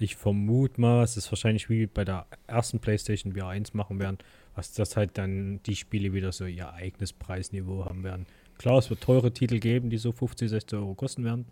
ich 0.00 0.16
vermute 0.16 0.80
mal, 0.80 1.02
es 1.02 1.16
ist 1.16 1.30
wahrscheinlich 1.30 1.68
wie 1.68 1.86
bei 1.86 2.04
der 2.04 2.26
ersten 2.46 2.80
PlayStation 2.80 3.32
VR 3.34 3.48
1 3.48 3.74
machen 3.74 3.98
werden, 3.98 4.18
was 4.54 4.72
das 4.72 4.96
halt 4.96 5.18
dann 5.18 5.60
die 5.64 5.76
Spiele 5.76 6.12
wieder 6.12 6.32
so 6.32 6.46
ihr 6.46 6.72
eigenes 6.72 7.12
Preisniveau 7.12 7.84
haben 7.84 8.02
werden. 8.02 8.26
Klar, 8.58 8.78
es 8.78 8.90
wird 8.90 9.00
teure 9.00 9.32
Titel 9.32 9.58
geben, 9.58 9.90
die 9.90 9.98
so 9.98 10.12
50, 10.12 10.50
60 10.50 10.78
Euro 10.78 10.94
kosten 10.94 11.24
werden. 11.24 11.46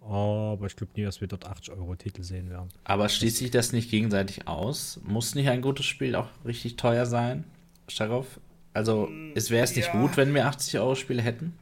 Aber 0.00 0.66
ich 0.66 0.76
glaube 0.76 0.92
nie, 0.96 1.02
dass 1.04 1.20
wir 1.20 1.28
dort 1.28 1.46
80 1.46 1.74
Euro 1.74 1.94
Titel 1.96 2.22
sehen 2.22 2.50
werden. 2.50 2.68
Aber 2.84 3.08
schließt 3.08 3.38
sich 3.38 3.50
das 3.50 3.72
nicht 3.72 3.90
gegenseitig 3.90 4.46
aus? 4.46 5.00
Muss 5.04 5.34
nicht 5.34 5.48
ein 5.48 5.62
gutes 5.62 5.86
Spiel 5.86 6.14
auch 6.14 6.28
richtig 6.44 6.76
teuer 6.76 7.06
sein, 7.06 7.44
Starov? 7.88 8.38
Also, 8.74 9.08
es 9.34 9.50
wäre 9.50 9.64
es 9.64 9.74
nicht 9.74 9.86
Ja. 9.94 10.00
gut, 10.00 10.16
wenn 10.16 10.34
wir 10.34 10.46
80 10.46 10.78
Euro 10.80 10.94
Spiele 10.94 11.22
hätten? 11.22 11.54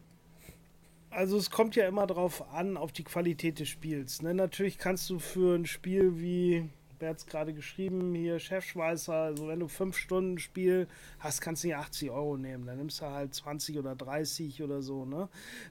Also 1.13 1.37
es 1.37 1.51
kommt 1.51 1.77
ja 1.77 1.87
immer 1.87 2.07
drauf 2.07 2.43
an, 2.55 2.79
auf 2.79 2.91
die 2.91 3.05
Qualität 3.05 3.61
des 3.61 3.69
Spiels. 3.69 4.23
Ne? 4.23 4.33
Natürlich 4.33 4.79
kannst 4.79 5.11
du 5.11 5.19
für 5.19 5.55
ein 5.55 5.67
Spiel 5.67 6.19
wie, 6.19 6.71
wer 7.01 7.11
hat 7.11 7.19
es 7.19 7.27
gerade 7.27 7.53
geschrieben, 7.53 8.15
hier 8.15 8.39
Chefschweißer, 8.39 9.13
also 9.13 9.47
wenn 9.47 9.61
du 9.61 9.69
fünf 9.69 9.99
Stunden 9.99 10.39
Spiel 10.39 10.89
hast, 11.19 11.43
kannst 11.43 11.65
du 11.65 11.69
nicht 11.69 11.77
80 11.77 12.11
Euro 12.11 12.39
nehmen. 12.39 12.65
Dann 12.65 12.79
nimmst 12.79 13.03
du 13.03 13.05
halt 13.05 13.35
20 13.35 13.79
oder 13.79 13.95
30 13.95 14.63
oder 14.63 14.81
so. 14.81 15.05
Ne? 15.05 15.29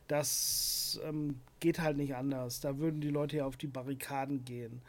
Das 0.07 1.01
ähm, 1.03 1.39
geht 1.59 1.79
halt 1.79 1.97
nicht 1.97 2.13
anders. 2.13 2.59
Da 2.59 2.77
würden 2.77 3.01
die 3.01 3.09
Leute 3.09 3.37
ja 3.37 3.45
auf 3.45 3.57
die 3.57 3.67
Barrikaden 3.67 4.45
gehen. 4.45 4.83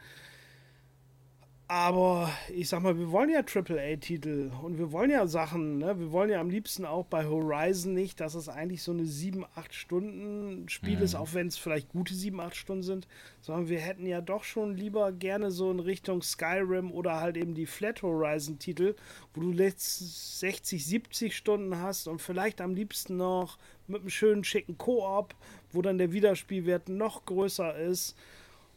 Aber 1.73 2.29
ich 2.53 2.69
sag 2.69 2.83
mal, 2.83 2.99
wir 2.99 3.11
wollen 3.11 3.31
ja 3.31 3.39
AAA-Titel 3.39 4.51
und 4.61 4.77
wir 4.77 4.91
wollen 4.91 5.09
ja 5.09 5.25
Sachen, 5.25 5.79
ne? 5.79 5.99
Wir 5.99 6.11
wollen 6.11 6.29
ja 6.29 6.39
am 6.39 6.51
liebsten 6.51 6.85
auch 6.85 7.03
bei 7.03 7.25
Horizon 7.25 7.95
nicht, 7.95 8.19
dass 8.19 8.35
es 8.35 8.47
eigentlich 8.47 8.83
so 8.83 8.91
eine 8.91 9.05
7, 9.05 9.43
8 9.55 9.73
Stunden 9.73 10.69
Spiel 10.69 11.01
ist, 11.01 11.15
auch 11.15 11.33
wenn 11.33 11.47
es 11.47 11.57
vielleicht 11.57 11.89
gute 11.89 12.13
7, 12.13 12.39
8 12.39 12.55
Stunden 12.55 12.83
sind, 12.83 13.07
sondern 13.41 13.69
wir 13.69 13.79
hätten 13.79 14.05
ja 14.05 14.21
doch 14.21 14.43
schon 14.43 14.77
lieber 14.77 15.11
gerne 15.11 15.49
so 15.49 15.71
in 15.71 15.79
Richtung 15.79 16.21
Skyrim 16.21 16.91
oder 16.91 17.19
halt 17.19 17.37
eben 17.37 17.55
die 17.55 17.65
Flat 17.65 18.03
Horizon-Titel, 18.03 18.93
wo 19.33 19.41
du 19.41 19.51
letzt 19.51 20.41
60, 20.41 20.85
70 20.85 21.35
Stunden 21.35 21.79
hast 21.79 22.07
und 22.07 22.21
vielleicht 22.21 22.61
am 22.61 22.75
liebsten 22.75 23.17
noch 23.17 23.57
mit 23.87 24.01
einem 24.01 24.11
schönen, 24.11 24.43
schicken 24.43 24.77
Koop, 24.77 25.33
wo 25.71 25.81
dann 25.81 25.97
der 25.97 26.11
Wiederspielwert 26.11 26.89
noch 26.89 27.25
größer 27.25 27.75
ist. 27.77 28.15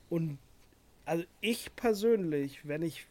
Und 0.09 0.39
also 1.07 1.25
ich 1.41 1.75
persönlich, 1.77 2.67
wenn 2.67 2.83
ich 2.83 3.07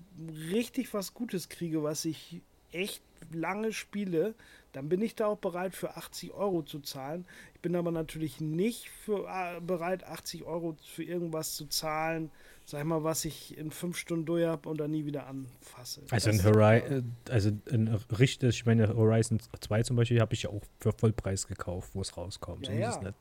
richtig 0.52 0.94
was 0.94 1.14
Gutes 1.14 1.50
kriege, 1.50 1.82
was 1.82 2.06
ich 2.06 2.42
echt 2.72 3.02
lange 3.32 3.72
spiele, 3.72 4.36
dann 4.74 4.90
bin 4.90 5.02
ich 5.02 5.16
da 5.16 5.28
auch 5.28 5.38
bereit 5.38 5.74
für 5.74 5.96
80 5.96 6.34
Euro 6.34 6.62
zu 6.62 6.82
zahlen. 6.82 7.26
Ich 7.54 7.62
bin 7.62 7.76
aber 7.76 7.92
natürlich 7.92 8.42
nicht 8.42 8.90
für, 8.90 9.30
äh, 9.30 9.62
bereit, 9.62 10.04
80 10.04 10.44
Euro 10.44 10.76
für 10.84 11.04
irgendwas 11.04 11.56
zu 11.56 11.68
zahlen, 11.68 12.32
sag 12.68 12.84
mal, 12.86 13.04
was 13.04 13.26
ich 13.26 13.58
in 13.58 13.70
fünf 13.70 13.96
Stunden 13.98 14.26
durch 14.26 14.46
habe 14.46 14.68
und 14.70 14.80
dann 14.80 14.90
nie 14.92 15.06
wieder 15.06 15.28
anfasse. 15.28 16.02
Also 16.10 16.32
Das- 16.32 16.40
ein, 16.40 16.46
Hori 16.46 16.78
äh, 16.78 17.04
also 17.30 17.52
ein 17.72 17.88
richtig, 18.18 18.50
ich 18.56 18.66
meine, 18.66 18.88
Horizon 18.96 19.40
2 19.60 19.84
zum 19.84 19.96
Beispiel 19.96 20.20
habe 20.20 20.34
ich 20.34 20.44
ja 20.44 20.50
auch 20.50 20.62
für 20.80 20.92
Vollpreis 20.92 21.48
gekauft, 21.48 21.92
wo 21.94 22.02
es 22.02 22.18
rauskam. 22.18 22.62
Ja, 22.64 22.66
so 22.66 22.72
ist 22.72 22.80
ja. 22.80 22.90
es 22.90 23.02
nicht. 23.02 23.14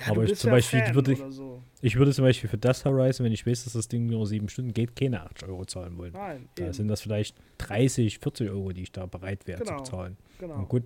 Ja, 0.00 0.12
aber 0.12 0.24
ich 0.24 0.34
zum 0.36 0.48
ja 0.48 0.56
Beispiel 0.56 0.80
Fan 0.82 0.94
würde 0.94 1.12
ich- 1.12 1.18
so. 1.30 1.62
Ich 1.80 1.96
würde 1.96 2.12
zum 2.12 2.24
Beispiel 2.24 2.50
für 2.50 2.58
das 2.58 2.84
Horizon, 2.84 3.24
wenn 3.24 3.32
ich 3.32 3.46
weiß, 3.46 3.64
dass 3.64 3.72
das 3.72 3.88
Ding 3.88 4.06
nur 4.06 4.26
sieben 4.26 4.48
Stunden 4.50 4.72
geht, 4.74 4.94
keine 4.94 5.22
80 5.22 5.48
Euro 5.48 5.64
zahlen 5.64 5.96
wollen. 5.96 6.12
Nein, 6.12 6.48
Da 6.56 6.64
eben, 6.64 6.72
sind 6.74 6.88
das 6.88 7.00
vielleicht 7.00 7.36
30, 7.58 8.18
40 8.18 8.50
Euro, 8.50 8.72
die 8.72 8.82
ich 8.82 8.92
da 8.92 9.06
bereit 9.06 9.46
wäre 9.46 9.64
Genau. 9.64 9.82
zu 9.82 9.90
zahlen. 9.92 10.16
genau. 10.38 10.56
Und 10.56 10.68
gut. 10.68 10.82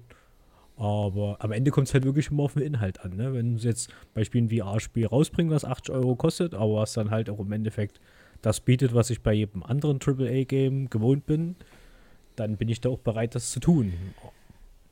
Aber 0.76 1.36
am 1.38 1.52
Ende 1.52 1.70
kommt 1.70 1.86
es 1.86 1.94
halt 1.94 2.04
wirklich 2.04 2.30
immer 2.30 2.44
auf 2.44 2.54
den 2.54 2.62
Inhalt 2.62 3.00
an. 3.04 3.16
Ne? 3.16 3.32
Wenn 3.32 3.58
sie 3.58 3.68
jetzt 3.68 3.92
bei 4.12 4.24
Spielen 4.24 4.50
wie 4.50 4.60
VR-Spiel 4.60 5.06
rausbringen, 5.06 5.52
was 5.52 5.64
80 5.64 5.94
Euro 5.94 6.16
kostet, 6.16 6.54
aber 6.54 6.76
was 6.76 6.94
dann 6.94 7.10
halt 7.10 7.30
auch 7.30 7.38
im 7.38 7.52
Endeffekt 7.52 8.00
das 8.42 8.60
bietet, 8.60 8.94
was 8.94 9.10
ich 9.10 9.22
bei 9.22 9.32
jedem 9.32 9.62
anderen 9.62 9.98
AAA-Game 10.04 10.90
gewohnt 10.90 11.26
bin, 11.26 11.56
dann 12.36 12.56
bin 12.56 12.68
ich 12.68 12.80
da 12.80 12.88
auch 12.88 12.98
bereit, 12.98 13.34
das 13.34 13.52
zu 13.52 13.60
tun. 13.60 13.92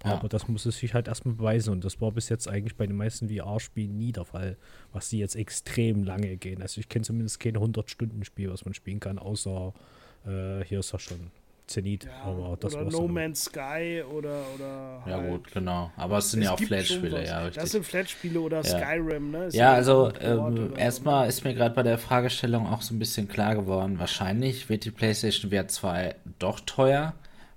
Ja. 0.05 0.15
Aber 0.15 0.29
das 0.29 0.49
muss 0.49 0.67
es 0.67 0.79
sich 0.79 0.95
halt 0.95 1.09
erstmal 1.09 1.35
beweisen. 1.35 1.71
Und 1.71 1.85
das 1.85 2.01
war 2.01 2.13
bis 2.13 2.29
jetzt 2.29 2.49
eigentlich 2.49 2.77
bei 2.77 2.87
den 2.87 2.97
meisten 2.97 3.29
VR-Spielen 3.29 3.97
nie 3.97 4.13
der 4.13 4.25
Fall, 4.25 4.57
was 4.93 5.09
die 5.09 5.19
jetzt 5.19 5.37
extrem 5.37 6.05
lange 6.05 6.37
gehen. 6.37 6.63
Also 6.63 6.81
ich 6.81 6.89
kenne 6.89 7.05
zumindest 7.05 7.41
kein 7.41 7.57
100-Stunden-Spiel, 7.57 8.51
was 8.51 8.65
man 8.65 8.75
spielen 8.75 9.01
kann, 9.01 9.19
außer 9.19 9.73
äh, 10.27 10.65
hier 10.65 10.81
ist 10.81 10.93
ja 10.93 10.99
schon 10.99 11.31
Zenit. 11.73 12.05
Ja, 12.05 12.11
aber 12.31 12.57
das 12.61 12.75
oder 12.75 12.85
war's 12.85 12.93
No. 12.95 13.09
Man's 13.09 13.45
Sky 13.45 14.03
oder, 14.11 14.41
oder 14.55 15.03
Ja, 15.07 15.17
halt- 15.17 15.29
gut, 15.31 15.53
genau. 15.53 15.91
Aber 15.97 16.19
es 16.19 16.31
sind 16.31 16.41
Es 16.43 16.47
ja 16.47 16.53
auch 16.55 16.61
Flat-Spiele, 16.61 17.25
ja, 17.25 17.39
Das 17.41 17.47
richtig. 17.57 17.71
sind 17.73 17.87
Flat-Spiele 17.87 18.41
oder 18.41 18.63
Skyrim, 18.63 19.31
ne? 19.31 19.45
Ist 19.47 19.55
Ja, 19.55 19.73
also 19.73 20.13
ein 20.21 20.57
ähm, 20.57 20.77
erstmal 20.77 21.29
ist 21.29 21.45
mir 21.45 21.55
gerade 21.55 21.75
bei 21.75 21.83
der 21.83 21.99
Fragestellung 21.99 22.67
auch 22.67 22.83
so 22.83 22.95
ein 22.95 22.99
bisschen 22.99 23.29
klar 23.29 23.55
geworden, 23.55 23.99
wahrscheinlich 23.99 24.69
wird 24.69 24.85
die 24.85 24.91
PlayStation 24.91 25.51
VR 25.51 25.69
2 25.69 26.15
doch 26.39 26.61
teuer, 26.61 27.15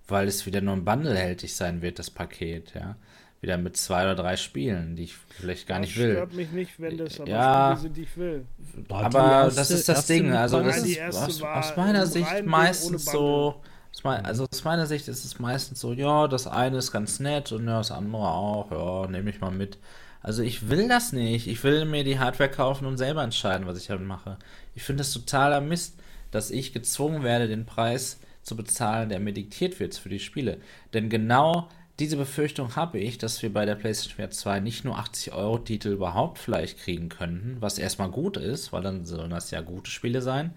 weil 0.07 0.27
es 0.27 0.45
wieder 0.45 0.61
nur 0.61 0.73
im 0.75 0.85
Bundle 0.85 1.15
hältig 1.17 1.55
sein 1.55 1.81
wird, 1.81 1.99
das 1.99 2.09
Paket, 2.09 2.73
ja. 2.75 2.95
Wieder 3.41 3.57
mit 3.57 3.77
zwei 3.77 4.03
oder 4.05 4.15
drei 4.15 4.37
Spielen, 4.37 4.95
die 4.95 5.03
ich 5.03 5.13
vielleicht 5.15 5.67
gar 5.67 5.79
das 5.79 5.87
nicht 5.89 5.97
will. 5.99 6.13
stört 6.13 6.33
mich 6.33 6.51
nicht, 6.51 6.79
wenn 6.79 6.97
das 6.97 7.19
aber 7.19 7.29
Ja. 7.29 7.67
Spiele 7.75 7.81
sind, 7.81 7.97
die 7.97 8.01
ich 8.03 8.17
will. 8.17 8.45
Aber 8.89 9.19
erste- 9.19 9.55
das 9.59 9.71
ist 9.71 9.89
das 9.89 10.07
Ding, 10.07 10.31
also 10.31 10.63
das 10.63 10.77
ist 10.83 10.99
aus, 11.01 11.41
aus 11.43 11.77
meiner 11.77 12.07
Sicht 12.07 12.45
meistens 12.45 13.05
so, 13.05 13.61
also 14.03 14.45
aus 14.51 14.63
meiner 14.63 14.85
Sicht 14.85 15.07
ist 15.07 15.25
es 15.25 15.39
meistens 15.39 15.79
so, 15.79 15.93
ja, 15.93 16.27
das 16.27 16.47
eine 16.47 16.77
ist 16.77 16.91
ganz 16.91 17.19
nett 17.19 17.51
und 17.51 17.67
ja, 17.67 17.77
das 17.77 17.91
andere 17.91 18.27
auch, 18.27 18.71
ja, 18.71 19.09
nehme 19.09 19.29
ich 19.29 19.41
mal 19.41 19.51
mit. 19.51 19.77
Also 20.21 20.41
ich 20.41 20.69
will 20.69 20.87
das 20.87 21.13
nicht, 21.13 21.47
ich 21.47 21.63
will 21.63 21.85
mir 21.85 22.03
die 22.03 22.19
Hardware 22.19 22.49
kaufen 22.49 22.85
und 22.87 22.97
selber 22.97 23.23
entscheiden, 23.23 23.67
was 23.67 23.77
ich 23.77 23.87
damit 23.87 24.07
mache. 24.07 24.37
Ich 24.73 24.83
finde 24.83 25.01
das 25.01 25.13
totaler 25.13 25.61
Mist, 25.61 25.99
dass 26.31 26.51
ich 26.51 26.73
gezwungen 26.73 27.23
werde, 27.23 27.47
den 27.47 27.65
Preis 27.65 28.19
zu 28.41 28.55
bezahlen, 28.55 29.09
der 29.09 29.19
mir 29.19 29.33
diktiert 29.33 29.79
wird 29.79 29.95
für 29.95 30.09
die 30.09 30.19
Spiele. 30.19 30.57
Denn 30.93 31.09
genau 31.09 31.69
diese 31.99 32.17
Befürchtung 32.17 32.75
habe 32.75 32.99
ich, 32.99 33.17
dass 33.17 33.41
wir 33.41 33.53
bei 33.53 33.65
der 33.65 33.75
PlayStation 33.75 34.17
VR 34.17 34.31
2 34.31 34.59
nicht 34.59 34.83
nur 34.83 34.97
80 34.97 35.33
Euro 35.33 35.59
Titel 35.59 35.89
überhaupt 35.89 36.39
vielleicht 36.39 36.79
kriegen 36.79 37.09
könnten, 37.09 37.57
was 37.61 37.77
erstmal 37.77 38.09
gut 38.09 38.35
ist, 38.35 38.73
weil 38.73 38.81
dann 38.81 39.05
sollen 39.05 39.29
das 39.29 39.51
ja 39.51 39.61
gute 39.61 39.89
Spiele 39.89 40.21
sein, 40.21 40.53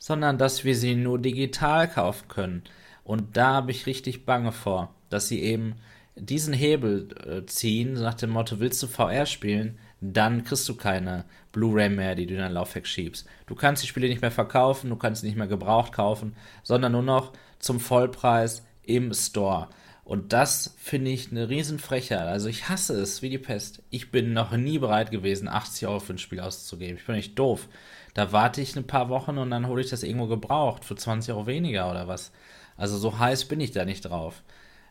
sondern 0.00 0.38
dass 0.38 0.64
wir 0.64 0.74
sie 0.74 0.96
nur 0.96 1.20
digital 1.20 1.88
kaufen 1.88 2.26
können. 2.26 2.62
Und 3.04 3.36
da 3.36 3.54
habe 3.54 3.70
ich 3.70 3.86
richtig 3.86 4.26
Bange 4.26 4.50
vor, 4.50 4.92
dass 5.10 5.28
sie 5.28 5.42
eben 5.42 5.76
diesen 6.16 6.54
Hebel 6.54 7.08
äh, 7.24 7.46
ziehen, 7.46 7.92
nach 7.92 8.14
dem 8.14 8.30
Motto, 8.30 8.58
willst 8.58 8.82
du 8.82 8.88
VR 8.88 9.26
spielen, 9.26 9.78
dann 10.00 10.42
kriegst 10.42 10.68
du 10.68 10.74
keine 10.74 11.24
Blu-ray 11.52 11.90
mehr, 11.90 12.14
die 12.14 12.26
du 12.26 12.34
in 12.34 12.40
dein 12.40 12.52
Laufwerk 12.52 12.86
schiebst. 12.86 13.26
Du 13.46 13.54
kannst 13.54 13.82
die 13.82 13.86
Spiele 13.86 14.08
nicht 14.08 14.22
mehr 14.22 14.30
verkaufen, 14.30 14.90
du 14.90 14.96
kannst 14.96 15.20
sie 15.20 15.26
nicht 15.26 15.36
mehr 15.36 15.46
gebraucht 15.46 15.92
kaufen, 15.92 16.34
sondern 16.62 16.92
nur 16.92 17.02
noch 17.02 17.32
zum 17.58 17.78
Vollpreis 17.78 18.64
im 18.82 19.12
Store. 19.12 19.68
Und 20.04 20.32
das 20.32 20.74
finde 20.78 21.10
ich 21.10 21.30
eine 21.30 21.48
Riesenfrechheit. 21.48 22.26
Also 22.26 22.48
ich 22.48 22.68
hasse 22.68 23.00
es 23.00 23.22
wie 23.22 23.28
die 23.28 23.38
Pest. 23.38 23.82
Ich 23.90 24.10
bin 24.10 24.32
noch 24.32 24.50
nie 24.56 24.78
bereit 24.78 25.10
gewesen, 25.10 25.46
80 25.46 25.86
Euro 25.86 26.00
für 26.00 26.14
ein 26.14 26.18
Spiel 26.18 26.40
auszugeben. 26.40 26.96
Ich 26.96 27.06
bin 27.06 27.14
nicht 27.14 27.38
doof. 27.38 27.68
Da 28.14 28.32
warte 28.32 28.60
ich 28.60 28.76
ein 28.76 28.86
paar 28.86 29.08
Wochen 29.08 29.38
und 29.38 29.50
dann 29.50 29.66
hole 29.66 29.82
ich 29.82 29.90
das 29.90 30.02
irgendwo 30.02 30.26
gebraucht 30.26 30.84
für 30.84 30.96
20 30.96 31.32
Euro 31.32 31.46
weniger 31.46 31.90
oder 31.90 32.08
was. 32.08 32.32
Also 32.76 32.98
so 32.98 33.18
heiß 33.18 33.44
bin 33.46 33.60
ich 33.60 33.72
da 33.72 33.84
nicht 33.84 34.02
drauf. 34.02 34.42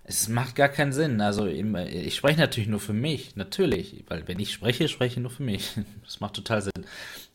Es 0.03 0.27
macht 0.27 0.55
gar 0.55 0.69
keinen 0.69 0.93
Sinn. 0.93 1.21
Also 1.21 1.45
ich 1.45 2.15
spreche 2.15 2.39
natürlich 2.39 2.69
nur 2.69 2.79
für 2.79 2.93
mich, 2.93 3.35
natürlich, 3.35 4.05
weil 4.07 4.27
wenn 4.27 4.39
ich 4.39 4.53
spreche, 4.53 4.87
spreche 4.87 5.15
ich 5.15 5.21
nur 5.21 5.31
für 5.31 5.43
mich. 5.43 5.71
Das 6.03 6.19
macht 6.19 6.35
total 6.35 6.61
Sinn. 6.61 6.85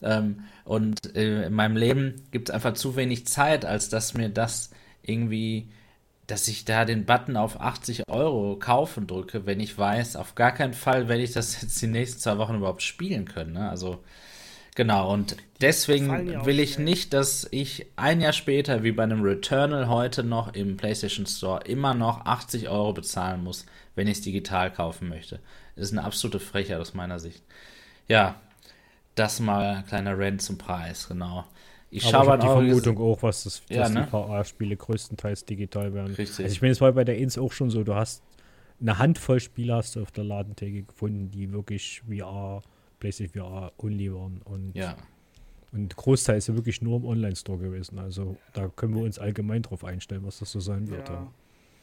Ähm, 0.02 0.44
und 0.64 1.14
äh, 1.14 1.46
in 1.46 1.52
meinem 1.52 1.76
Leben 1.76 2.22
gibt 2.32 2.48
es 2.48 2.54
einfach 2.54 2.74
zu 2.74 2.96
wenig 2.96 3.26
Zeit, 3.26 3.64
als 3.64 3.88
dass 3.88 4.14
mir 4.14 4.28
das 4.28 4.70
irgendwie, 5.02 5.68
dass 6.26 6.48
ich 6.48 6.64
da 6.64 6.84
den 6.84 7.04
Button 7.04 7.36
auf 7.36 7.60
80 7.60 8.08
Euro 8.08 8.56
kaufen 8.56 9.06
drücke, 9.06 9.46
wenn 9.46 9.60
ich 9.60 9.78
weiß, 9.78 10.16
auf 10.16 10.34
gar 10.34 10.52
keinen 10.52 10.74
Fall 10.74 11.08
werde 11.08 11.22
ich 11.22 11.32
das 11.32 11.62
jetzt 11.62 11.80
die 11.82 11.86
nächsten 11.86 12.20
zwei 12.20 12.38
Wochen 12.38 12.56
überhaupt 12.56 12.82
spielen 12.82 13.26
können. 13.26 13.52
Ne? 13.52 13.68
Also 13.70 14.02
Genau, 14.76 15.12
und 15.12 15.36
deswegen 15.60 16.44
will 16.44 16.58
ich 16.58 16.74
schnell. 16.74 16.84
nicht, 16.84 17.12
dass 17.12 17.46
ich 17.52 17.86
ein 17.94 18.20
Jahr 18.20 18.32
später, 18.32 18.82
wie 18.82 18.90
bei 18.90 19.04
einem 19.04 19.22
Returnal 19.22 19.88
heute 19.88 20.24
noch 20.24 20.52
im 20.54 20.76
PlayStation 20.76 21.26
Store, 21.26 21.62
immer 21.64 21.94
noch 21.94 22.26
80 22.26 22.68
Euro 22.68 22.92
bezahlen 22.92 23.44
muss, 23.44 23.66
wenn 23.94 24.08
ich 24.08 24.18
es 24.18 24.24
digital 24.24 24.72
kaufen 24.72 25.08
möchte. 25.08 25.38
Das 25.76 25.86
ist 25.86 25.92
eine 25.92 26.04
absolute 26.04 26.40
Frechheit 26.40 26.80
aus 26.80 26.92
meiner 26.92 27.20
Sicht. 27.20 27.42
Ja, 28.08 28.40
das 29.14 29.38
mal 29.38 29.76
ein 29.76 29.86
kleiner 29.86 30.18
Rant 30.18 30.42
zum 30.42 30.58
Preis, 30.58 31.06
genau. 31.08 31.44
Ich 31.90 32.02
schaue 32.02 32.26
habe 32.26 32.42
die 32.42 32.48
Vermutung 32.48 32.98
auch, 32.98 33.22
was 33.22 33.44
das, 33.44 33.62
Ja, 33.68 33.82
dass 33.82 33.92
ne? 33.92 34.02
die 34.02 34.10
VR-Spiele 34.10 34.76
größtenteils 34.76 35.44
digital 35.44 35.94
werden. 35.94 36.14
Richtig. 36.14 36.44
Also 36.44 36.52
ich 36.52 36.60
meine, 36.60 36.72
es 36.72 36.80
war 36.80 36.90
bei 36.90 37.04
der 37.04 37.16
Ins 37.18 37.38
auch 37.38 37.52
schon 37.52 37.70
so, 37.70 37.84
du 37.84 37.94
hast 37.94 38.24
eine 38.80 38.98
Handvoll 38.98 39.38
Spiele 39.38 39.74
hast 39.74 39.94
du 39.94 40.02
auf 40.02 40.10
der 40.10 40.24
Ladentheke 40.24 40.82
gefunden, 40.82 41.30
die 41.30 41.52
wirklich 41.52 42.02
VR, 42.08 42.62
PlayStation 43.04 43.44
VR 43.44 43.72
only 43.78 44.12
waren. 44.12 44.40
Und, 44.44 44.74
Ja, 44.74 44.96
und 45.72 45.94
Großteil 45.96 46.38
ist 46.38 46.46
ja 46.46 46.54
wirklich 46.54 46.80
nur 46.82 46.98
im 46.98 47.04
Online-Store 47.04 47.58
gewesen. 47.58 47.98
Also 47.98 48.36
da 48.52 48.68
können 48.68 48.94
wir 48.94 49.02
uns 49.02 49.18
allgemein 49.18 49.62
drauf 49.62 49.84
einstellen, 49.84 50.22
was 50.24 50.38
das 50.38 50.52
so 50.52 50.60
sein 50.60 50.88
wird. 50.88 51.08
Ja, 51.08 51.26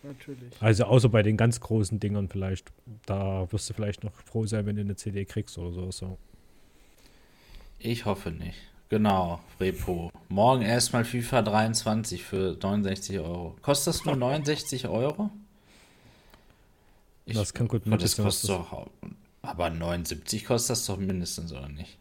natürlich. 0.03 0.53
Also 0.61 0.85
außer 0.85 1.09
bei 1.09 1.23
den 1.23 1.35
ganz 1.35 1.59
großen 1.59 1.99
Dingern 1.99 2.29
vielleicht. 2.29 2.71
Da 3.05 3.51
wirst 3.51 3.69
du 3.69 3.73
vielleicht 3.73 4.05
noch 4.05 4.13
froh 4.13 4.45
sein, 4.45 4.65
wenn 4.65 4.77
du 4.77 4.81
eine 4.81 4.95
CD 4.95 5.25
kriegst 5.25 5.57
oder 5.57 5.73
so. 5.73 5.91
so. 5.91 6.17
ich 7.79 8.05
hoffe 8.05 8.31
nicht. 8.31 8.57
Genau, 8.87 9.41
Repo. 9.59 10.09
Morgen 10.29 10.61
erstmal 10.63 11.03
FIFA 11.03 11.41
23 11.41 12.23
für 12.23 12.57
69 12.61 13.19
Euro. 13.19 13.55
Kostet 13.61 13.93
das 13.93 14.05
nur 14.05 14.15
69 14.17 14.87
Euro? 14.87 15.29
Ich, 17.25 17.35
Das 17.35 17.53
kann 17.53 17.67
gut 17.67 17.85
möglich 17.85 18.03
das 18.03 18.15
sein, 18.15 18.25
kostet 18.25 18.49
doch. 18.49 18.89
Aber 19.41 19.69
79 19.69 20.45
kostet 20.45 20.71
das 20.71 20.85
doch 20.85 20.97
mindestens, 20.97 21.51
oder 21.51 21.69
nicht? 21.69 21.97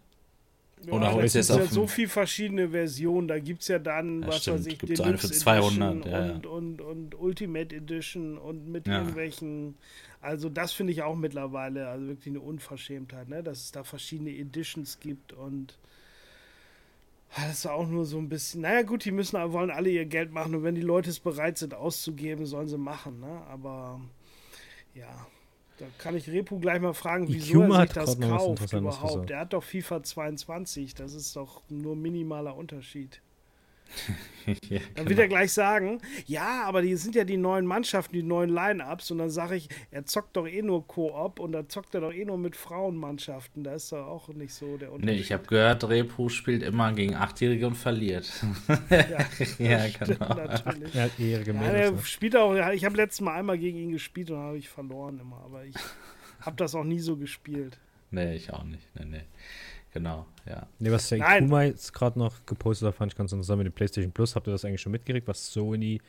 Ja, 0.84 0.92
Oder 0.92 1.12
holst 1.12 1.34
gibt 1.34 1.34
du 1.34 1.38
es 1.40 1.48
ja 1.48 1.54
auf 1.56 1.70
so 1.70 1.86
viele 1.86 2.08
verschiedene 2.08 2.70
Versionen. 2.70 3.28
Da 3.28 3.38
gibt 3.38 3.62
es 3.62 3.68
ja 3.68 3.78
dann, 3.78 4.22
Ja, 4.22 4.28
was 4.28 4.38
stimmt. 4.42 4.58
weiß 4.60 4.66
ich, 4.66 4.78
Gibt's 4.78 5.00
eine 5.00 5.18
für 5.18 5.28
Deluxe 5.28 5.40
200, 5.40 6.06
Edition 6.06 6.12
ja, 6.12 6.32
und, 6.34 6.46
Und, 6.46 6.80
und 6.80 7.14
Ultimate 7.14 7.74
Edition 7.76 8.38
und 8.38 8.66
mit 8.68 8.88
irgendwelchen. 8.88 9.76
Also, 10.22 10.48
das 10.48 10.72
finde 10.72 10.92
ich 10.92 11.02
auch 11.02 11.16
mittlerweile 11.16 11.88
also 11.88 12.06
wirklich 12.08 12.28
eine 12.28 12.40
Unverschämtheit, 12.40 13.28
ne? 13.28 13.42
dass 13.42 13.58
es 13.60 13.72
da 13.72 13.84
verschiedene 13.84 14.30
Editions 14.30 15.00
gibt 15.00 15.32
und. 15.34 15.78
ah, 17.34 17.46
Das 17.48 17.58
ist 17.58 17.66
auch 17.66 17.86
nur 17.86 18.06
so 18.06 18.18
ein 18.18 18.28
bisschen. 18.30 18.62
Naja, 18.62 18.82
gut, 18.82 19.04
die 19.04 19.12
müssen, 19.12 19.38
wollen 19.52 19.70
alle 19.70 19.90
ihr 19.90 20.06
Geld 20.06 20.32
machen 20.32 20.54
und 20.54 20.62
wenn 20.62 20.74
die 20.74 20.80
Leute 20.80 21.10
es 21.10 21.20
bereit 21.20 21.58
sind 21.58 21.74
auszugeben, 21.74 22.46
sollen 22.46 22.68
sie 22.68 22.78
machen. 22.78 23.20
Ne? 23.20 23.42
Aber 23.50 24.00
ja, 24.94 25.26
da 25.80 25.86
kann 25.98 26.14
ich 26.14 26.28
Repu 26.28 26.58
gleich 26.58 26.80
mal 26.80 26.92
fragen, 26.92 27.26
wieso 27.28 27.62
er 27.62 27.82
sich 27.82 27.92
das 27.92 28.20
kauft 28.20 28.72
überhaupt. 28.72 29.30
Der 29.30 29.40
hat 29.40 29.52
doch 29.54 29.64
FIFA 29.64 30.02
22, 30.02 30.94
das 30.94 31.14
ist 31.14 31.34
doch 31.36 31.62
nur 31.68 31.96
minimaler 31.96 32.54
Unterschied. 32.54 33.22
ja, 34.68 34.80
Dann 34.94 35.08
wird 35.08 35.18
er 35.18 35.28
gleich 35.28 35.52
sagen, 35.52 36.00
ja, 36.26 36.62
aber 36.64 36.82
die 36.82 36.94
sind 36.96 37.14
ja 37.14 37.24
die 37.24 37.36
neuen 37.36 37.66
Mannschaften, 37.66 38.14
die 38.14 38.22
neuen 38.22 38.50
Line-Ups 38.50 39.10
und 39.10 39.18
dann 39.18 39.30
sage 39.30 39.56
ich, 39.56 39.68
er 39.90 40.06
zockt 40.06 40.36
doch 40.36 40.46
eh 40.46 40.62
nur 40.62 40.86
Koop 40.86 41.38
und 41.40 41.52
dann 41.52 41.68
zockt 41.68 41.94
er 41.94 42.00
doch 42.00 42.12
eh 42.12 42.24
nur 42.24 42.38
mit 42.38 42.56
Frauenmannschaften. 42.56 43.64
Da 43.64 43.74
ist 43.74 43.92
doch 43.92 44.06
auch 44.06 44.28
nicht 44.28 44.54
so 44.54 44.76
der 44.76 44.88
Nee, 44.88 44.94
Unterschied. 44.94 45.20
ich 45.20 45.32
habe 45.32 45.44
gehört, 45.46 45.88
Repu 45.88 46.28
spielt 46.28 46.62
immer 46.62 46.92
gegen 46.92 47.14
Achtjährige 47.14 47.66
und 47.66 47.74
verliert. 47.76 48.30
ja, 48.90 49.26
ja, 49.58 49.88
genau. 49.88 50.34
natürlich. 50.34 50.94
Er 50.94 51.10
Ja, 51.48 51.90
ne? 51.90 51.98
spielt 52.04 52.36
auch, 52.36 52.54
ich 52.72 52.84
habe 52.84 52.96
letztes 52.96 53.20
Mal 53.20 53.34
einmal 53.38 53.58
gegen 53.58 53.78
ihn 53.78 53.92
gespielt 53.92 54.30
und 54.30 54.38
habe 54.38 54.58
ich 54.58 54.68
verloren 54.68 55.18
immer, 55.20 55.42
aber 55.44 55.64
ich 55.64 55.74
habe 56.40 56.56
das 56.56 56.74
auch 56.74 56.84
nie 56.84 57.00
so 57.00 57.16
gespielt. 57.16 57.78
Nee, 58.10 58.34
ich 58.34 58.52
auch 58.52 58.64
nicht. 58.64 58.82
Nee, 58.98 59.04
nee. 59.06 59.22
Genau, 59.92 60.26
ja. 60.46 60.66
Nee, 60.78 60.92
was 60.92 61.08
der 61.08 61.18
Nein. 61.18 61.44
Ikuma 61.44 61.62
jetzt 61.64 61.92
gerade 61.92 62.18
noch 62.18 62.46
gepostet 62.46 62.86
hat, 62.88 62.94
fand 62.94 63.12
ich 63.12 63.18
ganz 63.18 63.32
interessant 63.32 63.58
mit 63.58 63.66
dem 63.66 63.72
PlayStation 63.72 64.12
Plus. 64.12 64.36
Habt 64.36 64.46
ihr 64.46 64.52
das 64.52 64.64
eigentlich 64.64 64.80
schon 64.80 64.92
mitgekriegt, 64.92 65.26
was 65.26 65.52
Sony 65.52 66.00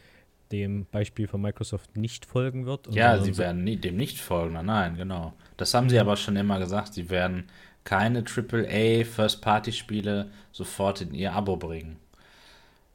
dem 0.51 0.85
Beispiel 0.91 1.27
von 1.27 1.41
Microsoft 1.41 1.95
nicht 1.97 2.25
folgen 2.25 2.65
wird? 2.65 2.87
Und 2.87 2.93
Ja, 2.93 3.17
sie 3.17 3.33
so- 3.33 3.39
werden 3.39 3.63
nie, 3.63 3.77
dem 3.77 3.97
nicht 3.97 4.19
folgen, 4.19 4.53
nein, 4.65 4.97
genau. 4.97 5.33
Das 5.57 5.73
haben 5.73 5.89
sie 5.89 5.99
aber 5.99 6.15
schon 6.15 6.35
immer 6.35 6.59
gesagt. 6.59 6.93
Sie 6.93 7.09
werden 7.09 7.45
keine 7.83 8.23
AAA 8.23 9.03
First-Party-Spiele 9.05 10.29
sofort 10.51 11.01
in 11.01 11.13
ihr 11.15 11.33
Abo 11.33 11.55
bringen. 11.57 11.97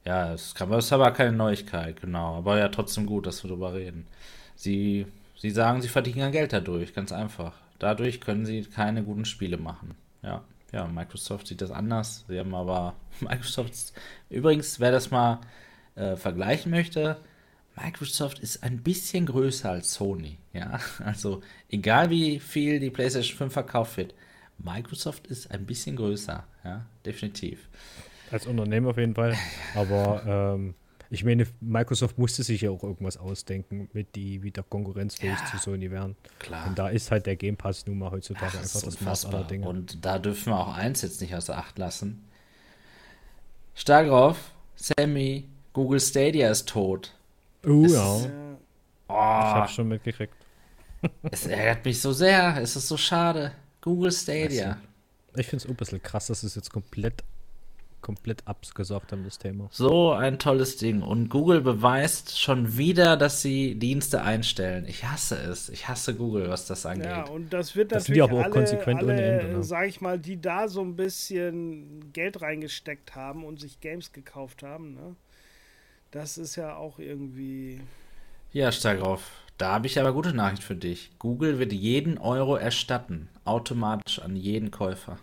Ja, 0.04 0.30
das, 0.30 0.54
kann, 0.54 0.70
das 0.70 0.84
ist 0.84 0.92
aber 0.92 1.10
keine 1.10 1.32
Neuigkeit, 1.32 2.00
genau. 2.00 2.36
Aber 2.36 2.58
ja, 2.58 2.68
trotzdem 2.68 3.06
gut, 3.06 3.26
dass 3.26 3.42
wir 3.42 3.48
darüber 3.48 3.74
reden. 3.74 4.06
Sie, 4.54 5.06
sie 5.36 5.50
sagen, 5.50 5.82
sie 5.82 5.88
verdienen 5.88 6.18
ja 6.20 6.30
Geld 6.30 6.52
dadurch, 6.52 6.94
ganz 6.94 7.10
einfach. 7.10 7.54
Dadurch 7.80 8.20
können 8.20 8.46
sie 8.46 8.62
keine 8.62 9.02
guten 9.02 9.24
Spiele 9.24 9.56
machen. 9.56 9.96
Ja, 10.22 10.44
ja, 10.72 10.86
Microsoft 10.86 11.46
sieht 11.46 11.60
das 11.60 11.70
anders. 11.70 12.24
Sie 12.28 12.38
haben 12.38 12.54
aber 12.54 12.94
Microsoft. 13.20 13.92
Übrigens, 14.30 14.80
wer 14.80 14.92
das 14.92 15.10
mal 15.10 15.40
äh, 15.94 16.16
vergleichen 16.16 16.70
möchte, 16.70 17.18
Microsoft 17.76 18.38
ist 18.38 18.62
ein 18.62 18.82
bisschen 18.82 19.26
größer 19.26 19.70
als 19.70 19.94
Sony, 19.94 20.38
ja. 20.52 20.80
Also 21.04 21.42
egal 21.68 22.10
wie 22.10 22.40
viel 22.40 22.80
die 22.80 22.90
PlayStation 22.90 23.36
5 23.36 23.52
verkauft 23.52 23.96
wird, 23.96 24.14
Microsoft 24.58 25.26
ist 25.26 25.50
ein 25.50 25.66
bisschen 25.66 25.96
größer, 25.96 26.44
ja, 26.64 26.86
definitiv. 27.04 27.68
Als 28.30 28.46
Unternehmen 28.46 28.86
auf 28.86 28.96
jeden 28.96 29.14
Fall. 29.14 29.36
Aber 29.74 30.54
ähm, 30.56 30.74
ich 31.10 31.24
meine, 31.24 31.46
Microsoft 31.60 32.18
musste 32.18 32.42
sich 32.42 32.62
ja 32.62 32.70
auch 32.70 32.82
irgendwas 32.82 33.16
ausdenken, 33.16 33.88
mit 33.92 34.14
die 34.16 34.42
wieder 34.42 34.62
konkurrenzfähig 34.62 35.36
Ja. 35.38 35.46
zu 35.50 35.58
Sony 35.58 35.90
werden. 35.90 36.16
Klar. 36.38 36.66
Und 36.68 36.78
da 36.78 36.88
ist 36.88 37.10
halt 37.10 37.26
der 37.26 37.36
Game 37.36 37.56
Pass 37.56 37.86
nun 37.86 37.98
mal 37.98 38.10
heutzutage 38.10 38.52
Das 38.58 38.74
einfach 38.76 38.88
ist 38.88 38.98
das 38.98 39.00
Maß 39.00 39.26
aller. 39.26 39.44
Dinge. 39.44 39.68
Und 39.68 40.04
da 40.04 40.18
dürfen 40.18 40.52
wir 40.52 40.58
auch 40.58 40.74
eins 40.74 41.02
jetzt 41.02 41.20
nicht 41.20 41.34
außer 41.34 41.56
Acht 41.56 41.78
lassen. 41.78 42.24
Stark 43.74 44.08
drauf, 44.08 44.50
Sammy, 44.76 45.48
Google 45.72 46.00
Stadia 46.00 46.50
ist 46.50 46.68
tot. 46.68 47.14
Oh 47.66 47.84
es 47.84 47.92
ja, 47.92 48.16
ist- 48.16 48.24
ich 48.26 48.30
Oh, 49.08 49.14
habe 49.14 49.68
schon 49.68 49.88
mitgekriegt. 49.88 50.34
es 51.30 51.46
ärgert 51.46 51.84
mich 51.84 52.00
so 52.00 52.12
sehr. 52.12 52.56
Es 52.60 52.74
ist 52.74 52.88
so 52.88 52.96
schade. 52.96 53.52
Google 53.80 54.10
Stadia. 54.10 54.78
Ich 55.36 55.46
finde 55.46 55.58
es 55.62 55.66
auch 55.66 55.70
ein 55.70 55.76
bisschen 55.76 56.02
krass, 56.02 56.26
dass 56.26 56.42
es 56.42 56.54
jetzt 56.56 56.72
komplett, 56.72 57.22
komplett 58.06 58.46
abgesagt 58.46 59.10
haben, 59.10 59.24
das 59.24 59.38
Thema. 59.38 59.68
So 59.72 60.12
ein 60.12 60.38
tolles 60.38 60.76
Ding. 60.76 61.02
Und 61.02 61.28
Google 61.28 61.60
beweist 61.60 62.40
schon 62.40 62.76
wieder, 62.76 63.16
dass 63.16 63.42
sie 63.42 63.74
Dienste 63.74 64.22
einstellen. 64.22 64.86
Ich 64.86 65.04
hasse 65.04 65.34
es. 65.34 65.68
Ich 65.70 65.88
hasse 65.88 66.14
Google, 66.14 66.48
was 66.48 66.66
das 66.66 66.86
angeht. 66.86 67.06
Ja, 67.06 67.24
und 67.26 67.52
das 67.52 67.74
wird 67.74 67.90
Das 67.90 68.04
sind 68.04 68.14
die 68.14 68.20
natürlich 68.20 68.30
aber 68.30 68.40
auch 68.40 68.44
alle, 68.44 68.52
konsequent 68.52 69.02
ohne 69.02 69.12
alle 69.14 69.40
Ende, 69.40 69.56
ne? 69.56 69.62
sag 69.64 69.88
ich 69.88 70.00
mal, 70.00 70.20
die 70.20 70.40
da 70.40 70.68
so 70.68 70.82
ein 70.82 70.94
bisschen 70.94 72.12
Geld 72.12 72.40
reingesteckt 72.40 73.16
haben 73.16 73.44
und 73.44 73.58
sich 73.58 73.80
Games 73.80 74.12
gekauft 74.12 74.62
haben, 74.62 74.94
ne? 74.94 75.16
Das 76.12 76.38
ist 76.38 76.54
ja 76.54 76.76
auch 76.76 77.00
irgendwie. 77.00 77.80
Ja, 78.52 78.70
steig 78.70 79.00
auf. 79.00 79.32
Da 79.58 79.72
habe 79.72 79.88
ich 79.88 79.98
aber 79.98 80.12
gute 80.12 80.32
Nachricht 80.32 80.62
für 80.62 80.76
dich. 80.76 81.10
Google 81.18 81.58
wird 81.58 81.72
jeden 81.72 82.18
Euro 82.18 82.54
erstatten. 82.54 83.28
Automatisch 83.44 84.20
an 84.20 84.36
jeden 84.36 84.70
Käufer. 84.70 85.18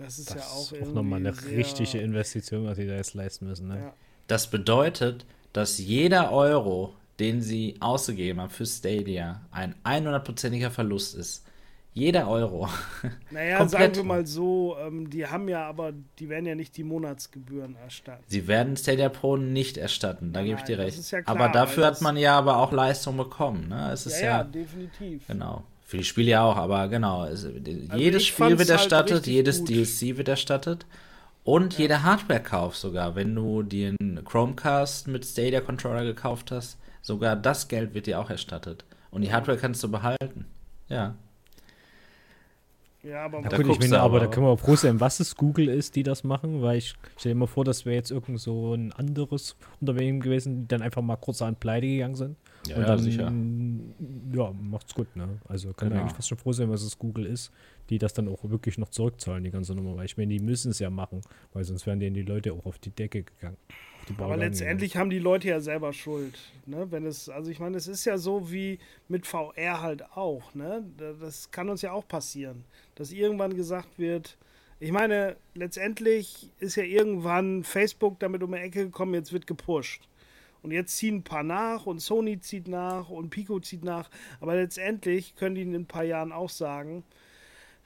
Das 0.00 0.18
ist 0.18 0.30
Das 0.30 0.36
ja 0.36 0.42
auch 0.42 0.72
ist 0.72 0.88
auch 0.88 0.94
nochmal 0.94 1.20
eine 1.20 1.34
richtige 1.46 1.98
Investition, 1.98 2.64
was 2.66 2.76
sie 2.76 2.86
da 2.86 2.94
jetzt 2.96 3.14
leisten 3.14 3.46
müssen. 3.46 3.68
Ne? 3.68 3.76
Ja. 3.78 3.94
Das 4.26 4.50
bedeutet, 4.50 5.26
dass 5.52 5.78
jeder 5.78 6.32
Euro, 6.32 6.94
den 7.18 7.42
sie 7.42 7.76
ausgegeben 7.80 8.40
haben 8.40 8.50
für 8.50 8.66
Stadia, 8.66 9.42
ein 9.50 9.74
100%iger 9.84 10.70
Verlust 10.70 11.14
ist. 11.14 11.44
Jeder 11.92 12.28
Euro. 12.28 12.68
Naja, 13.32 13.58
Komplett. 13.58 13.94
sagen 13.94 13.96
wir 13.96 14.04
mal 14.04 14.26
so, 14.26 14.76
ähm, 14.80 15.10
die 15.10 15.26
haben 15.26 15.48
ja 15.48 15.66
aber, 15.68 15.92
die 16.18 16.28
werden 16.28 16.46
ja 16.46 16.54
nicht 16.54 16.76
die 16.76 16.84
Monatsgebühren 16.84 17.76
erstatten. 17.76 18.22
Sie 18.26 18.46
werden 18.48 18.76
Stadia 18.76 19.08
Pro 19.08 19.36
nicht 19.36 19.76
erstatten, 19.76 20.32
da 20.32 20.42
gebe 20.42 20.58
ich 20.60 20.64
dir 20.64 20.76
das 20.76 20.86
recht. 20.86 20.98
ist 20.98 21.10
ja 21.10 21.22
klar, 21.22 21.36
aber 21.36 21.48
dafür 21.52 21.86
hat 21.86 22.00
man 22.00 22.16
ja 22.16 22.38
aber 22.38 22.58
auch 22.58 22.70
Leistung 22.72 23.16
bekommen. 23.16 23.68
Ne? 23.68 23.90
Es 23.92 24.04
Ja, 24.04 24.10
ist 24.10 24.20
ja, 24.20 24.26
ja, 24.38 24.44
definitiv. 24.44 25.26
genau. 25.26 25.64
Für 25.90 25.96
die 25.96 26.04
Spiele 26.04 26.30
ja 26.30 26.44
auch, 26.44 26.56
aber 26.56 26.86
genau. 26.86 27.26
Jedes 27.26 27.44
Also 27.90 28.16
ich 28.16 28.28
Spiel 28.28 28.50
wird 28.50 28.60
halt 28.60 28.70
erstattet, 28.70 29.16
richtig 29.16 29.34
jedes 29.34 29.58
gut. 29.58 29.70
DLC 29.70 30.16
wird 30.16 30.28
erstattet. 30.28 30.86
Und 31.42 31.76
jeder 31.78 32.04
Hardware-Kauf 32.04 32.76
sogar, 32.76 33.16
wenn 33.16 33.34
du 33.34 33.64
dir 33.64 33.96
einen 33.98 34.24
Chromecast 34.24 35.08
mit 35.08 35.24
Stadia 35.24 35.60
Controller 35.60 36.04
gekauft 36.04 36.52
hast, 36.52 36.78
sogar 37.02 37.34
das 37.34 37.66
Geld 37.66 37.92
wird 37.92 38.06
dir 38.06 38.20
auch 38.20 38.30
erstattet. 38.30 38.84
Und 39.10 39.22
die 39.22 39.32
Hardware 39.32 39.58
kannst 39.58 39.82
du 39.82 39.90
behalten. 39.90 40.44
Ja. 40.88 41.16
Ja, 43.02 43.24
aber 43.24 43.42
Da 43.42 43.56
Gut, 43.56 43.66
ich 43.66 43.80
meine, 43.80 43.98
aber, 43.98 44.18
aber. 44.18 44.26
da 44.26 44.30
können 44.30 44.46
wir 44.46 44.50
auch 44.50 44.60
froh 44.60 44.76
sein, 44.76 45.00
was 45.00 45.18
es 45.18 45.34
Google 45.34 45.70
ist, 45.70 45.96
die 45.96 46.04
das 46.04 46.22
machen, 46.22 46.62
weil 46.62 46.78
ich 46.78 46.94
stelle 47.18 47.34
mir 47.34 47.48
vor, 47.48 47.64
das 47.64 47.84
wäre 47.84 47.96
jetzt 47.96 48.12
irgend 48.12 48.38
so 48.38 48.74
ein 48.74 48.92
anderes 48.92 49.56
Unternehmen 49.80 50.20
gewesen, 50.20 50.60
die 50.60 50.68
dann 50.68 50.82
einfach 50.82 51.02
mal 51.02 51.16
kurz 51.16 51.42
an 51.42 51.56
Pleite 51.56 51.88
gegangen 51.88 52.14
sind. 52.14 52.36
Ja, 52.66 52.76
und 52.76 52.82
ja, 52.82 52.88
dann, 52.88 52.98
sicher. 52.98 53.32
Ja, 54.34 54.52
macht's 54.52 54.94
gut, 54.94 55.14
ne? 55.16 55.40
Also 55.48 55.72
kann 55.72 55.88
Genau. 55.88 56.02
eigentlich 56.02 56.14
fast 56.14 56.28
schon 56.28 56.38
froh 56.38 56.52
sein, 56.52 56.68
was 56.70 56.82
es 56.82 56.98
Google 56.98 57.24
ist, 57.26 57.50
die 57.88 57.98
das 57.98 58.12
dann 58.12 58.28
auch 58.28 58.38
wirklich 58.44 58.76
noch 58.78 58.90
zurückzahlen, 58.90 59.42
die 59.44 59.50
ganze 59.50 59.74
Nummer. 59.74 59.96
Weil 59.96 60.04
ich 60.04 60.16
meine, 60.16 60.32
die 60.32 60.40
müssen 60.44 60.70
es 60.70 60.78
ja 60.78 60.90
machen, 60.90 61.22
weil 61.52 61.64
sonst 61.64 61.86
wären 61.86 62.00
denen 62.00 62.14
die 62.14 62.22
Leute 62.22 62.52
auch 62.52 62.66
auf 62.66 62.78
die 62.78 62.90
Decke 62.90 63.22
gegangen. 63.22 63.56
Die 64.08 64.12
Aber 64.14 64.28
Bargagen 64.28 64.40
letztendlich 64.42 64.96
haben 64.96 65.10
die 65.10 65.18
Leute 65.18 65.48
ja 65.48 65.60
selber 65.60 65.92
Schuld. 65.92 66.38
Ne? 66.66 66.86
Wenn 66.90 67.06
es, 67.06 67.28
also 67.28 67.50
ich 67.50 67.60
meine, 67.60 67.76
es 67.76 67.86
ist 67.88 68.04
ja 68.04 68.18
so 68.18 68.50
wie 68.52 68.78
mit 69.08 69.26
VR 69.26 69.80
halt 69.80 70.04
auch. 70.14 70.54
Ne? 70.54 70.84
Da- 70.96 71.12
Das 71.14 71.50
kann 71.50 71.68
uns 71.70 71.82
ja 71.82 71.92
auch 71.92 72.06
passieren, 72.06 72.64
dass 72.94 73.10
irgendwann 73.12 73.54
gesagt 73.56 73.98
wird, 73.98 74.36
ich 74.82 74.92
meine, 74.92 75.36
letztendlich 75.54 76.50
ist 76.58 76.76
ja 76.76 76.82
irgendwann 76.84 77.64
Facebook 77.64 78.18
damit 78.20 78.42
um 78.42 78.52
die 78.52 78.58
Ecke 78.58 78.84
gekommen, 78.84 79.14
jetzt 79.14 79.32
wird 79.32 79.46
gepusht. 79.46 80.08
Und 80.62 80.72
jetzt 80.72 80.96
ziehen 80.96 81.16
ein 81.16 81.22
paar 81.22 81.42
nach 81.42 81.86
und 81.86 82.00
Sony 82.00 82.38
zieht 82.40 82.68
nach 82.68 83.08
und 83.08 83.30
Pico 83.30 83.60
zieht 83.60 83.82
nach. 83.84 84.10
Aber 84.40 84.54
letztendlich 84.54 85.34
können 85.36 85.54
die 85.54 85.62
in 85.62 85.74
ein 85.74 85.86
paar 85.86 86.04
Jahren 86.04 86.32
auch 86.32 86.50
sagen, 86.50 87.02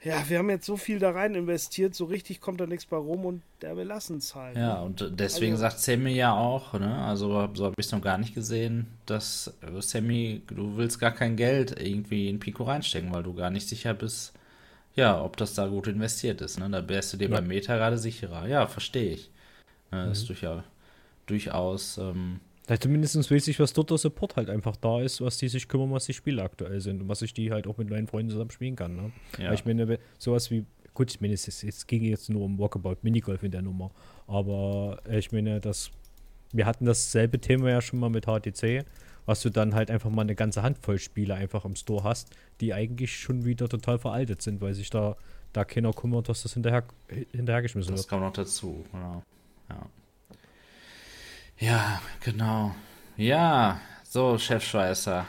ja, 0.03 0.27
wir 0.27 0.37
haben 0.39 0.49
jetzt 0.49 0.65
so 0.65 0.75
viel 0.77 0.99
da 0.99 1.11
rein 1.11 1.33
investiert, 1.35 1.95
so 1.95 2.05
richtig 2.05 2.41
kommt 2.41 2.59
da 2.59 2.67
nichts 2.67 2.85
bei 2.85 2.97
rum 2.97 3.25
und 3.25 3.41
ja, 3.63 3.75
wir 3.77 3.85
lassen 3.85 4.17
es 4.17 4.35
halt. 4.35 4.55
Ja, 4.57 4.75
ne? 4.79 4.81
und 4.85 5.11
deswegen 5.19 5.53
Also- 5.53 5.61
sagt 5.61 5.79
Sammy 5.79 6.11
ja 6.13 6.33
auch, 6.35 6.73
ne? 6.73 6.95
Also 7.05 7.29
so 7.53 7.63
habe 7.65 7.73
ich 7.77 7.85
es 7.85 7.91
noch 7.91 8.01
gar 8.01 8.17
nicht 8.17 8.35
gesehen, 8.35 8.87
dass 9.05 9.53
äh, 9.61 9.81
Sammy, 9.81 10.41
du 10.47 10.75
willst 10.77 10.99
gar 10.99 11.11
kein 11.11 11.37
Geld 11.37 11.79
irgendwie 11.81 12.29
in 12.29 12.39
Pico 12.39 12.65
reinstecken, 12.65 13.13
weil 13.13 13.23
du 13.23 13.33
gar 13.33 13.49
nicht 13.49 13.67
sicher 13.67 13.93
bist, 13.93 14.33
ja, 14.95 15.19
ob 15.23 15.37
das 15.37 15.55
da 15.55 15.65
gut 15.67 15.87
investiert 15.87 16.41
ist. 16.41 16.59
Ne? 16.59 16.69
Da 16.69 16.87
wärst 16.87 17.13
du 17.13 17.17
dir 17.17 17.29
Ja. 17.29 17.35
beim 17.37 17.47
Meta 17.47 17.75
gerade 17.75 17.97
sicherer. 17.97 18.47
Ja, 18.47 18.67
verstehe 18.67 19.13
ich. 19.13 19.31
Ne, 19.91 20.05
Mhm. 20.05 20.11
Ist 20.11 20.27
durchaus, 20.29 20.63
durchaus 21.25 21.97
ähm, 21.97 22.39
Ja, 22.69 22.79
zumindest 22.79 23.29
weiß 23.29 23.47
ich, 23.47 23.59
was 23.59 23.73
dort 23.73 23.91
der 23.91 23.97
Support 23.97 24.35
halt 24.37 24.49
einfach 24.49 24.75
da 24.75 25.01
ist, 25.01 25.21
was 25.21 25.37
die 25.37 25.47
sich 25.47 25.67
kümmern, 25.67 25.91
was 25.91 26.05
die 26.05 26.13
Spiele 26.13 26.41
aktuell 26.41 26.81
sind 26.81 27.01
und 27.01 27.07
was 27.07 27.21
ich 27.21 27.33
die 27.33 27.51
halt 27.51 27.67
auch 27.67 27.77
mit 27.77 27.89
meinen 27.89 28.07
Freunden 28.07 28.31
zusammen 28.31 28.51
spielen 28.51 28.75
kann. 28.75 28.95
Ne? 28.95 29.11
ja. 29.37 29.47
Weil 29.47 29.53
ich 29.55 29.65
meine, 29.65 29.99
sowas 30.17 30.49
wie, 30.49 30.65
gut, 30.93 31.11
ich 31.11 31.21
meine, 31.21 31.33
es, 31.33 31.47
ist, 31.47 31.63
es 31.63 31.85
ging 31.85 32.03
jetzt 32.03 32.29
nur 32.29 32.43
um 32.43 32.57
Walkabout 32.57 32.97
Minigolf 33.03 33.43
in 33.43 33.51
der 33.51 33.61
Nummer, 33.61 33.91
aber 34.27 34.99
ich 35.09 35.31
meine, 35.31 35.59
das, 35.59 35.91
wir 36.53 36.65
hatten 36.65 36.85
dasselbe 36.85 37.39
Thema 37.39 37.69
ja 37.69 37.81
schon 37.81 37.99
mal 37.99 38.09
mit 38.09 38.25
HTC 38.25 38.85
was 39.25 39.41
du 39.41 39.49
dann 39.49 39.73
halt 39.73 39.91
einfach 39.91 40.09
mal 40.09 40.21
eine 40.21 40.35
ganze 40.35 40.63
Handvoll 40.63 40.99
Spiele 40.99 41.35
einfach 41.35 41.65
im 41.65 41.75
Store 41.75 42.03
hast, 42.03 42.29
die 42.61 42.73
eigentlich 42.73 43.17
schon 43.17 43.45
wieder 43.45 43.67
total 43.67 43.97
veraltet 43.97 44.41
sind, 44.41 44.61
weil 44.61 44.73
sich 44.73 44.89
da, 44.89 45.17
da 45.53 45.65
keiner 45.65 45.93
kümmert, 45.93 46.29
dass 46.29 46.43
das 46.43 46.53
hinterher, 46.53 46.83
hinterhergeschmissen 47.31 47.93
das 47.93 48.03
wird. 48.03 48.05
Das 48.05 48.07
kommt 48.07 48.21
noch 48.21 48.33
dazu, 48.33 48.85
genau. 48.91 49.23
Ja. 49.69 49.87
Ja, 51.59 52.01
genau. 52.21 52.75
Ja, 53.17 53.79
so, 54.03 54.37
Chef 54.37 54.63
Schweißer. 54.63 55.25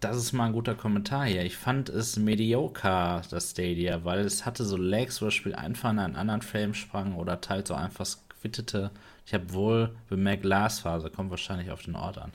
Das 0.00 0.16
ist 0.16 0.32
mal 0.32 0.46
ein 0.46 0.52
guter 0.52 0.74
Kommentar 0.74 1.24
hier. 1.24 1.44
Ich 1.44 1.56
fand 1.56 1.88
es 1.88 2.16
mediocre, 2.16 3.22
das 3.30 3.52
Stadia, 3.52 4.04
weil 4.04 4.20
es 4.20 4.44
hatte 4.44 4.64
so 4.64 4.76
Lags, 4.76 5.22
wo 5.22 5.26
das 5.26 5.34
Spiel 5.34 5.54
einfach 5.54 5.90
in 5.90 5.98
einen 5.98 6.16
anderen 6.16 6.42
Frame 6.42 6.74
sprang 6.74 7.14
oder 7.14 7.40
teils 7.40 7.68
so 7.68 7.74
einfach 7.74 8.06
quittete. 8.40 8.90
Ich 9.26 9.32
habe 9.32 9.52
wohl 9.52 9.96
bemerkt, 10.08 10.42
Glasfaser 10.42 11.10
kommt 11.10 11.30
wahrscheinlich 11.30 11.70
auf 11.70 11.82
den 11.82 11.96
Ort 11.96 12.18
an. 12.18 12.32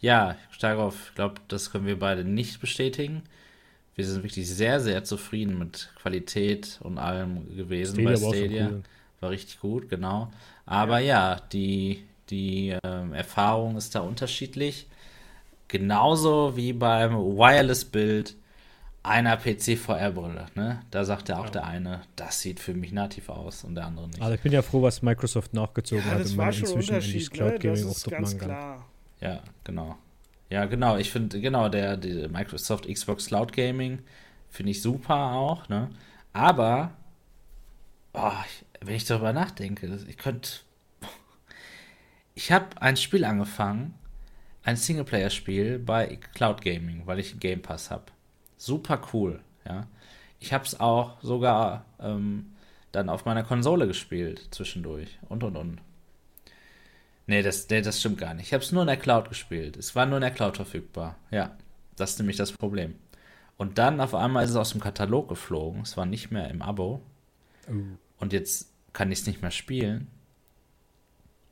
Ja, 0.00 0.36
darauf, 0.60 1.10
ich 1.10 1.14
glaube, 1.14 1.40
das 1.48 1.70
können 1.70 1.86
wir 1.86 1.98
beide 1.98 2.24
nicht 2.24 2.60
bestätigen. 2.60 3.22
Wir 3.94 4.06
sind 4.06 4.22
wirklich 4.22 4.48
sehr, 4.48 4.80
sehr 4.80 5.04
zufrieden 5.04 5.58
mit 5.58 5.90
Qualität 6.00 6.78
und 6.82 6.96
allem 6.96 7.54
gewesen 7.54 8.00
Stadia 8.00 8.10
bei 8.10 8.16
Stadia. 8.16 8.64
War, 8.64 8.70
cool. 8.70 8.82
war, 9.20 9.30
richtig 9.30 9.60
gut, 9.60 9.90
genau. 9.90 10.32
Aber 10.64 11.00
ja, 11.00 11.34
ja 11.34 11.40
die, 11.52 12.04
die 12.30 12.70
äh, 12.70 13.10
Erfahrung 13.12 13.76
ist 13.76 13.94
da 13.94 14.00
unterschiedlich. 14.00 14.86
Genauso 15.68 16.56
wie 16.56 16.72
beim 16.72 17.12
Wireless-Bild 17.12 18.36
einer 19.02 19.36
PC-VR-Brille. 19.36 20.46
Ne? 20.54 20.82
Da 20.90 21.04
sagt 21.04 21.28
ja 21.28 21.38
auch 21.38 21.46
ja. 21.46 21.50
der 21.50 21.66
eine, 21.66 22.02
das 22.16 22.40
sieht 22.40 22.60
für 22.60 22.74
mich 22.74 22.92
nativ 22.92 23.28
aus 23.28 23.64
und 23.64 23.74
der 23.74 23.86
andere 23.86 24.08
nicht. 24.08 24.20
Also 24.20 24.34
ich 24.34 24.40
bin 24.40 24.52
ja 24.52 24.62
froh, 24.62 24.82
was 24.82 25.00
Microsoft 25.02 25.54
nachgezogen 25.54 26.04
ja, 26.06 26.12
hat 26.12 26.26
und 26.26 26.36
man 26.36 26.52
inzwischen 26.52 26.96
in 26.96 27.00
die 27.00 27.24
Cloud 27.26 27.52
ne? 27.52 27.58
Gaming 27.58 27.84
ne? 27.84 27.90
auch 27.90 28.00
dort 28.00 28.20
machen 28.20 28.38
kann. 28.38 28.84
Ja, 29.20 29.40
genau. 29.64 29.96
Ja, 30.50 30.64
genau. 30.66 30.96
Ich 30.96 31.10
finde, 31.10 31.40
genau, 31.40 31.68
der, 31.68 31.96
der 31.96 32.28
Microsoft 32.28 32.88
Xbox 32.88 33.26
Cloud 33.26 33.52
Gaming 33.52 34.00
finde 34.50 34.72
ich 34.72 34.82
super 34.82 35.32
auch, 35.32 35.68
ne? 35.68 35.90
Aber, 36.32 36.92
oh, 38.12 38.32
ich, 38.46 38.64
wenn 38.86 38.96
ich 38.96 39.04
darüber 39.04 39.32
nachdenke, 39.32 39.98
ich 40.06 40.16
könnte. 40.16 40.50
Ich 42.34 42.52
habe 42.52 42.80
ein 42.80 42.96
Spiel 42.96 43.24
angefangen, 43.24 43.94
ein 44.62 44.76
Singleplayer-Spiel 44.76 45.78
bei 45.78 46.18
Cloud 46.34 46.62
Gaming, 46.62 47.06
weil 47.06 47.18
ich 47.18 47.32
einen 47.32 47.40
Game 47.40 47.62
Pass 47.62 47.90
habe. 47.90 48.04
Super 48.56 49.00
cool, 49.12 49.40
ja. 49.66 49.86
Ich 50.38 50.52
habe 50.52 50.64
es 50.64 50.80
auch 50.80 51.22
sogar 51.22 51.84
ähm, 51.98 52.52
dann 52.92 53.08
auf 53.08 53.24
meiner 53.24 53.42
Konsole 53.42 53.86
gespielt 53.86 54.48
zwischendurch 54.50 55.18
und 55.28 55.44
und 55.44 55.56
und. 55.56 55.80
Nee, 57.26 57.42
das, 57.42 57.68
nee, 57.68 57.80
das 57.80 58.00
stimmt 58.00 58.18
gar 58.18 58.34
nicht. 58.34 58.46
Ich 58.46 58.52
habe 58.52 58.64
es 58.64 58.72
nur 58.72 58.82
in 58.82 58.88
der 58.88 58.96
Cloud 58.96 59.28
gespielt. 59.28 59.76
Es 59.76 59.94
war 59.94 60.06
nur 60.06 60.16
in 60.16 60.22
der 60.22 60.32
Cloud 60.32 60.56
verfügbar. 60.56 61.16
Ja, 61.30 61.56
das 61.96 62.12
ist 62.12 62.18
nämlich 62.18 62.36
das 62.36 62.52
Problem. 62.52 62.96
Und 63.56 63.78
dann 63.78 64.00
auf 64.00 64.14
einmal 64.14 64.44
ist 64.44 64.50
es 64.50 64.56
aus 64.56 64.70
dem 64.70 64.80
Katalog 64.80 65.28
geflogen. 65.28 65.82
Es 65.82 65.96
war 65.96 66.06
nicht 66.06 66.30
mehr 66.30 66.48
im 66.50 66.62
Abo. 66.62 67.02
Oh. 67.68 67.72
Und 68.18 68.32
jetzt 68.32 68.72
kann 68.92 69.12
ich 69.12 69.20
es 69.20 69.26
nicht 69.26 69.42
mehr 69.42 69.50
spielen. 69.50 70.08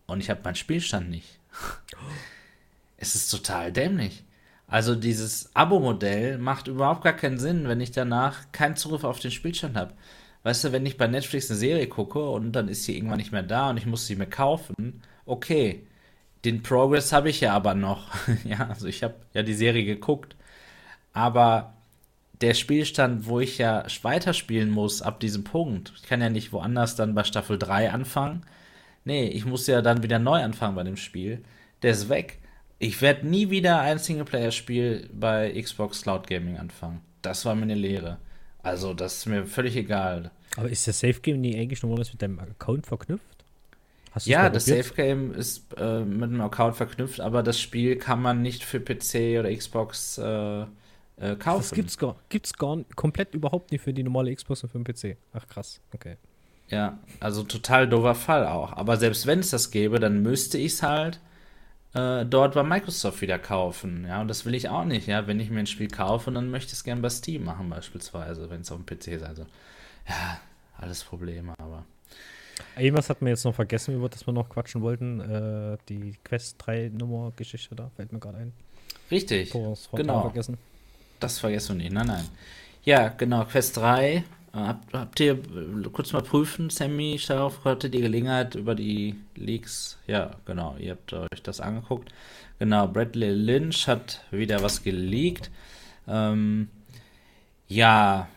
Und 0.08 0.18
ich 0.18 0.30
habe 0.30 0.40
meinen 0.42 0.56
Spielstand 0.56 1.08
nicht. 1.10 1.38
es 2.96 3.14
ist 3.14 3.30
total 3.30 3.70
dämlich. 3.72 4.24
Also 4.66 4.96
dieses 4.96 5.54
Abo-Modell 5.54 6.38
macht 6.38 6.66
überhaupt 6.66 7.04
gar 7.04 7.12
keinen 7.12 7.38
Sinn, 7.38 7.68
wenn 7.68 7.80
ich 7.80 7.92
danach 7.92 8.50
keinen 8.50 8.74
Zugriff 8.74 9.04
auf 9.04 9.20
den 9.20 9.30
Spielstand 9.30 9.76
habe. 9.76 9.94
Weißt 10.42 10.64
du, 10.64 10.72
wenn 10.72 10.84
ich 10.84 10.96
bei 10.96 11.06
Netflix 11.06 11.48
eine 11.48 11.58
Serie 11.58 11.86
gucke 11.86 12.28
und 12.28 12.52
dann 12.52 12.66
ist 12.66 12.82
sie 12.82 12.96
irgendwann 12.96 13.18
nicht 13.18 13.32
mehr 13.32 13.44
da 13.44 13.70
und 13.70 13.76
ich 13.76 13.86
muss 13.86 14.08
sie 14.08 14.16
mir 14.16 14.26
kaufen 14.26 14.74
okay, 15.28 15.86
den 16.44 16.62
Progress 16.62 17.12
habe 17.12 17.30
ich 17.30 17.40
ja 17.40 17.52
aber 17.52 17.74
noch. 17.74 18.08
ja, 18.44 18.68
also 18.68 18.86
ich 18.86 19.02
habe 19.02 19.14
ja 19.34 19.42
die 19.42 19.54
Serie 19.54 19.84
geguckt. 19.84 20.36
Aber 21.12 21.74
der 22.40 22.54
Spielstand, 22.54 23.26
wo 23.26 23.40
ich 23.40 23.58
ja 23.58 23.84
weiterspielen 24.02 24.70
muss 24.70 25.02
ab 25.02 25.20
diesem 25.20 25.44
Punkt, 25.44 25.92
ich 25.96 26.04
kann 26.04 26.20
ja 26.20 26.30
nicht 26.30 26.52
woanders 26.52 26.96
dann 26.96 27.14
bei 27.14 27.24
Staffel 27.24 27.58
3 27.58 27.90
anfangen. 27.90 28.44
Nee, 29.08 29.28
ich 29.28 29.46
muss 29.46 29.66
ja 29.66 29.80
dann 29.80 30.02
wieder 30.02 30.18
neu 30.18 30.42
anfangen 30.42 30.74
bei 30.76 30.82
dem 30.82 30.98
Spiel. 30.98 31.42
Der 31.80 31.92
ist 31.92 32.10
weg. 32.10 32.40
Ich 32.78 33.00
werde 33.00 33.26
nie 33.26 33.48
wieder 33.48 33.80
ein 33.80 33.98
Singleplayer-Spiel 33.98 35.08
bei 35.14 35.50
Xbox 35.58 36.02
Cloud 36.02 36.26
Gaming 36.26 36.58
anfangen. 36.58 37.00
Das 37.22 37.46
war 37.46 37.54
mir 37.54 37.62
eine 37.62 37.74
Lehre. 37.74 38.18
Also, 38.62 38.92
das 38.92 39.16
ist 39.16 39.26
mir 39.26 39.46
völlig 39.46 39.76
egal. 39.76 40.30
Aber 40.58 40.68
ist 40.68 40.86
das 40.86 41.00
Safe 41.00 41.18
Game 41.22 41.40
nie 41.40 41.58
eigentlich 41.58 41.80
normalerweise 41.80 42.12
mit 42.12 42.20
deinem 42.20 42.38
Account 42.38 42.86
verknüpft? 42.86 43.24
ja, 44.24 44.50
das 44.50 44.66
Safe 44.66 44.92
Game 44.94 45.32
ist 45.32 45.64
äh, 45.78 46.00
mit 46.00 46.24
einem 46.24 46.42
Account 46.42 46.76
verknüpft, 46.76 47.20
aber 47.20 47.42
das 47.42 47.58
Spiel 47.58 47.96
kann 47.96 48.20
man 48.20 48.42
nicht 48.42 48.62
für 48.62 48.78
PC 48.78 49.40
oder 49.40 49.50
Xbox 49.56 50.18
äh, 50.18 50.60
äh, 50.60 50.66
kaufen. 51.38 51.60
Das 51.60 51.72
gibt's 51.72 51.96
gar, 51.96 52.16
gibt's 52.28 52.52
gar 52.52 52.84
komplett 52.94 53.32
überhaupt 53.32 53.72
nicht 53.72 53.80
für 53.80 53.94
die 53.94 54.02
normale 54.02 54.34
Xbox 54.34 54.64
und 54.64 54.68
für 54.68 54.78
den 54.78 54.84
PC. 54.84 55.16
Ach 55.32 55.48
krass, 55.48 55.80
okay. 55.94 56.18
Ja, 56.68 56.98
also 57.20 57.42
total 57.44 57.88
doofer 57.88 58.14
Fall 58.14 58.46
auch. 58.46 58.72
Aber 58.74 58.96
selbst 58.96 59.26
wenn 59.26 59.40
es 59.40 59.50
das 59.50 59.70
gäbe, 59.70 60.00
dann 60.00 60.22
müsste 60.22 60.58
ich 60.58 60.74
es 60.74 60.82
halt 60.82 61.18
äh, 61.94 62.26
dort 62.26 62.54
bei 62.54 62.62
Microsoft 62.62 63.22
wieder 63.22 63.38
kaufen. 63.38 64.04
Ja, 64.06 64.20
und 64.20 64.28
das 64.28 64.44
will 64.44 64.54
ich 64.54 64.68
auch 64.68 64.84
nicht. 64.84 65.06
Ja, 65.06 65.26
wenn 65.26 65.40
ich 65.40 65.50
mir 65.50 65.60
ein 65.60 65.66
Spiel 65.66 65.88
kaufe, 65.88 66.30
dann 66.30 66.50
möchte 66.50 66.68
ich 66.68 66.74
es 66.74 66.84
gerne 66.84 67.00
bei 67.00 67.08
Steam 67.08 67.44
machen, 67.44 67.70
beispielsweise, 67.70 68.50
wenn 68.50 68.60
es 68.60 68.70
auf 68.70 68.78
dem 68.78 68.86
PC 68.86 69.08
ist. 69.08 69.22
Also, 69.22 69.46
ja, 70.08 70.40
alles 70.76 71.04
Probleme, 71.04 71.54
aber. 71.58 71.84
Irgendwas 72.76 73.08
hat 73.08 73.22
man 73.22 73.30
jetzt 73.30 73.44
noch 73.44 73.54
vergessen, 73.54 73.94
über 73.94 74.08
das 74.08 74.26
wir 74.26 74.32
noch 74.32 74.48
quatschen 74.48 74.82
wollten. 74.82 75.20
Äh, 75.20 75.78
die 75.88 76.16
Quest 76.24 76.56
3 76.58 76.90
Nummer 76.92 77.32
Geschichte 77.36 77.74
da, 77.74 77.90
fällt 77.96 78.12
mir 78.12 78.18
gerade 78.18 78.38
ein. 78.38 78.52
Richtig. 79.10 79.52
genau. 79.92 80.22
Vergessen. 80.22 80.58
Das 81.20 81.38
vergessen 81.38 81.78
wir 81.78 81.84
nicht. 81.84 81.92
Nein, 81.92 82.06
nein. 82.06 82.24
Ja, 82.84 83.08
genau. 83.08 83.44
Quest 83.44 83.76
3. 83.76 84.24
Habt, 84.52 84.94
habt 84.94 85.20
ihr 85.20 85.32
äh, 85.34 85.88
kurz 85.92 86.12
mal 86.12 86.22
prüfen, 86.22 86.70
Sammy, 86.70 87.20
darauf 87.26 87.64
hattet 87.64 87.94
die 87.94 88.00
Gelegenheit 88.00 88.54
über 88.54 88.74
die 88.74 89.16
Leaks. 89.34 89.98
Ja, 90.06 90.30
genau. 90.46 90.76
Ihr 90.78 90.92
habt 90.92 91.12
euch 91.12 91.42
das 91.42 91.60
angeguckt. 91.60 92.10
Genau. 92.58 92.88
Bradley 92.88 93.32
Lynch 93.32 93.86
hat 93.86 94.24
wieder 94.30 94.62
was 94.62 94.82
geleakt. 94.82 95.50
Ähm, 96.06 96.68
ja. 97.66 98.28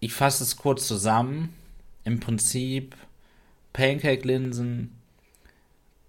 Ich 0.00 0.12
fasse 0.12 0.44
es 0.44 0.56
kurz 0.56 0.86
zusammen 0.86 1.54
im 2.04 2.20
Prinzip 2.20 2.94
Pancake-Linsen, 3.72 4.92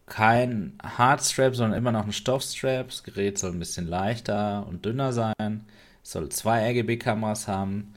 kein 0.06 0.78
Hardstrap, 0.82 1.56
sondern 1.56 1.78
immer 1.78 1.92
noch 1.92 2.06
ein 2.06 2.14
Stoffstrap. 2.14 2.88
Das 2.88 3.04
Gerät 3.04 3.38
soll 3.38 3.52
ein 3.52 3.60
bisschen 3.60 3.88
leichter 3.88 4.66
und 4.68 4.86
dünner 4.86 5.12
sein. 5.12 5.66
Es 6.04 6.12
soll 6.12 6.30
zwei 6.30 6.70
RGB-Kameras 6.70 7.48
haben, 7.48 7.94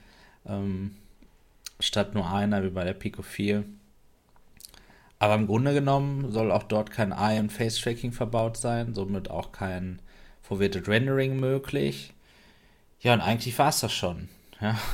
ähm, 0.47 0.97
statt 1.79 2.15
nur 2.15 2.31
einer 2.31 2.63
wie 2.63 2.71
bei 2.71 2.85
der 2.85 2.95
Pico 2.95 3.23
4. 3.23 3.65
Aber 5.19 5.35
im 5.35 5.47
Grunde 5.47 5.75
genommen 5.75 6.33
soll 6.33 6.51
auch 6.51 6.63
dort 6.63 6.91
kein 6.91 7.13
Eye- 7.13 7.41
und 7.41 7.53
Face-Tracking 7.53 8.13
verbaut 8.13 8.57
sein, 8.57 8.95
somit 8.95 9.31
auch 9.31 9.53
kein 9.53 10.01
Forwarded 10.43 10.89
Rendering 10.89 11.39
möglich. 11.39 12.15
Ja, 13.01 13.15
und 13.15 13.21
eigentlich 13.21 13.59
war 13.59 13.69
es 13.69 13.81
das 13.81 13.93
schon. 13.93 14.29
Ja. 14.61 14.79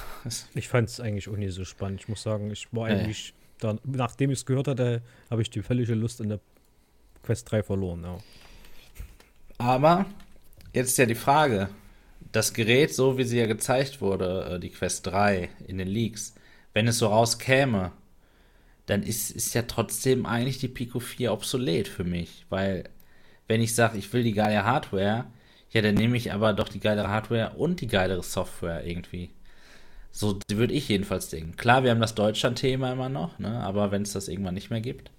Ich 0.55 0.67
fand 0.67 0.89
es 0.89 0.99
eigentlich 0.99 1.29
auch 1.29 1.37
nie 1.37 1.51
so 1.51 1.65
spannend. 1.65 2.01
Ich 2.01 2.09
muss 2.09 2.21
sagen, 2.21 2.51
ich 2.51 2.67
war 2.73 2.87
eigentlich, 2.89 3.33
nee. 3.33 3.45
da, 3.61 3.77
nachdem 3.85 4.33
ich 4.33 4.41
es 4.41 4.45
gehört 4.45 4.67
hatte, 4.67 5.01
habe 5.31 5.41
ich 5.41 5.51
die 5.51 5.63
völlige 5.63 5.95
Lust 5.95 6.21
in 6.21 6.31
der 6.31 6.41
Quest 7.23 7.53
3 7.53 7.63
verloren. 7.63 8.03
Ja. 8.03 8.19
Aber 9.59 10.07
jetzt 10.73 10.89
ist 10.89 10.97
ja 10.99 11.07
die 11.07 11.15
Frage, 11.15 11.69
das 12.37 12.53
Gerät, 12.53 12.95
so 12.95 13.19
wie 13.19 13.25
sie 13.25 13.39
ja 13.39 13.47
gezeigt 13.47 14.01
wurde, 14.01 14.57
äh, 14.57 14.61
die 14.61 14.71
Quest 14.71 15.07
3 15.07 15.49
in 15.67 15.79
den 15.79 15.89
Leaks, 15.89 16.35
wenn 16.75 16.87
es 16.87 16.99
so 16.99 17.09
rauskäme, 17.09 17.93
dann 18.85 19.03
ist, 19.03 19.31
ist 19.31 19.55
ja 19.55 19.63
trotzdem 19.63 20.27
eigentlich 20.27 20.59
die 20.59 20.69
Pico 20.69 21.01
4 21.01 21.33
obsolet 21.33 21.89
für 21.89 22.05
mich. 22.05 22.47
Weil, 22.51 22.85
wenn 23.49 23.63
ich 23.63 23.75
sage, 23.75 23.99
ich 23.99 24.13
will 24.13 24.23
die 24.23 24.35
geile 24.35 24.65
Hardware, 24.65 25.27
ja, 25.71 25.83
dann 25.83 25.95
nehme 25.95 26.17
ich 26.17 26.33
aber 26.33 26.53
doch 26.53 26.69
die 26.69 26.81
geilere 26.81 27.09
Hardware 27.09 27.55
und 27.57 27.81
die 27.81 27.89
geilere 27.89 28.23
Software 28.23 28.87
irgendwie. 28.87 29.31
So 30.13 30.39
würde 30.51 30.75
ich 30.75 30.89
jedenfalls 30.89 31.29
denken. 31.31 31.57
Klar, 31.57 31.85
wir 31.85 31.91
haben 31.91 32.01
das 32.01 32.15
Deutschland-Thema 32.15 32.93
immer 32.93 33.09
noch, 33.09 33.39
ne? 33.39 33.61
aber 33.61 33.91
wenn 33.91 34.03
es 34.03 34.13
das 34.13 34.29
irgendwann 34.29 34.55
nicht 34.55 34.71
mehr 34.71 34.81
gibt. 34.81 35.11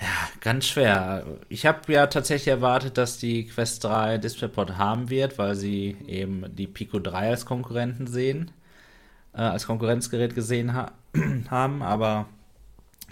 Ja, 0.00 0.28
ganz 0.40 0.66
schwer. 0.66 1.24
Ich 1.48 1.64
habe 1.64 1.92
ja 1.92 2.06
tatsächlich 2.06 2.48
erwartet, 2.48 2.98
dass 2.98 3.18
die 3.18 3.46
Quest 3.46 3.82
3 3.84 4.18
DisplayPort 4.18 4.76
haben 4.76 5.08
wird, 5.08 5.38
weil 5.38 5.54
sie 5.54 5.96
eben 6.06 6.54
die 6.54 6.66
Pico 6.66 6.98
3 6.98 7.30
als 7.30 7.46
Konkurrenten 7.46 8.06
sehen, 8.06 8.50
äh, 9.32 9.38
als 9.38 9.66
Konkurrenzgerät 9.66 10.34
gesehen 10.34 10.74
ha 10.74 10.92
haben, 11.50 11.82
aber 11.82 12.28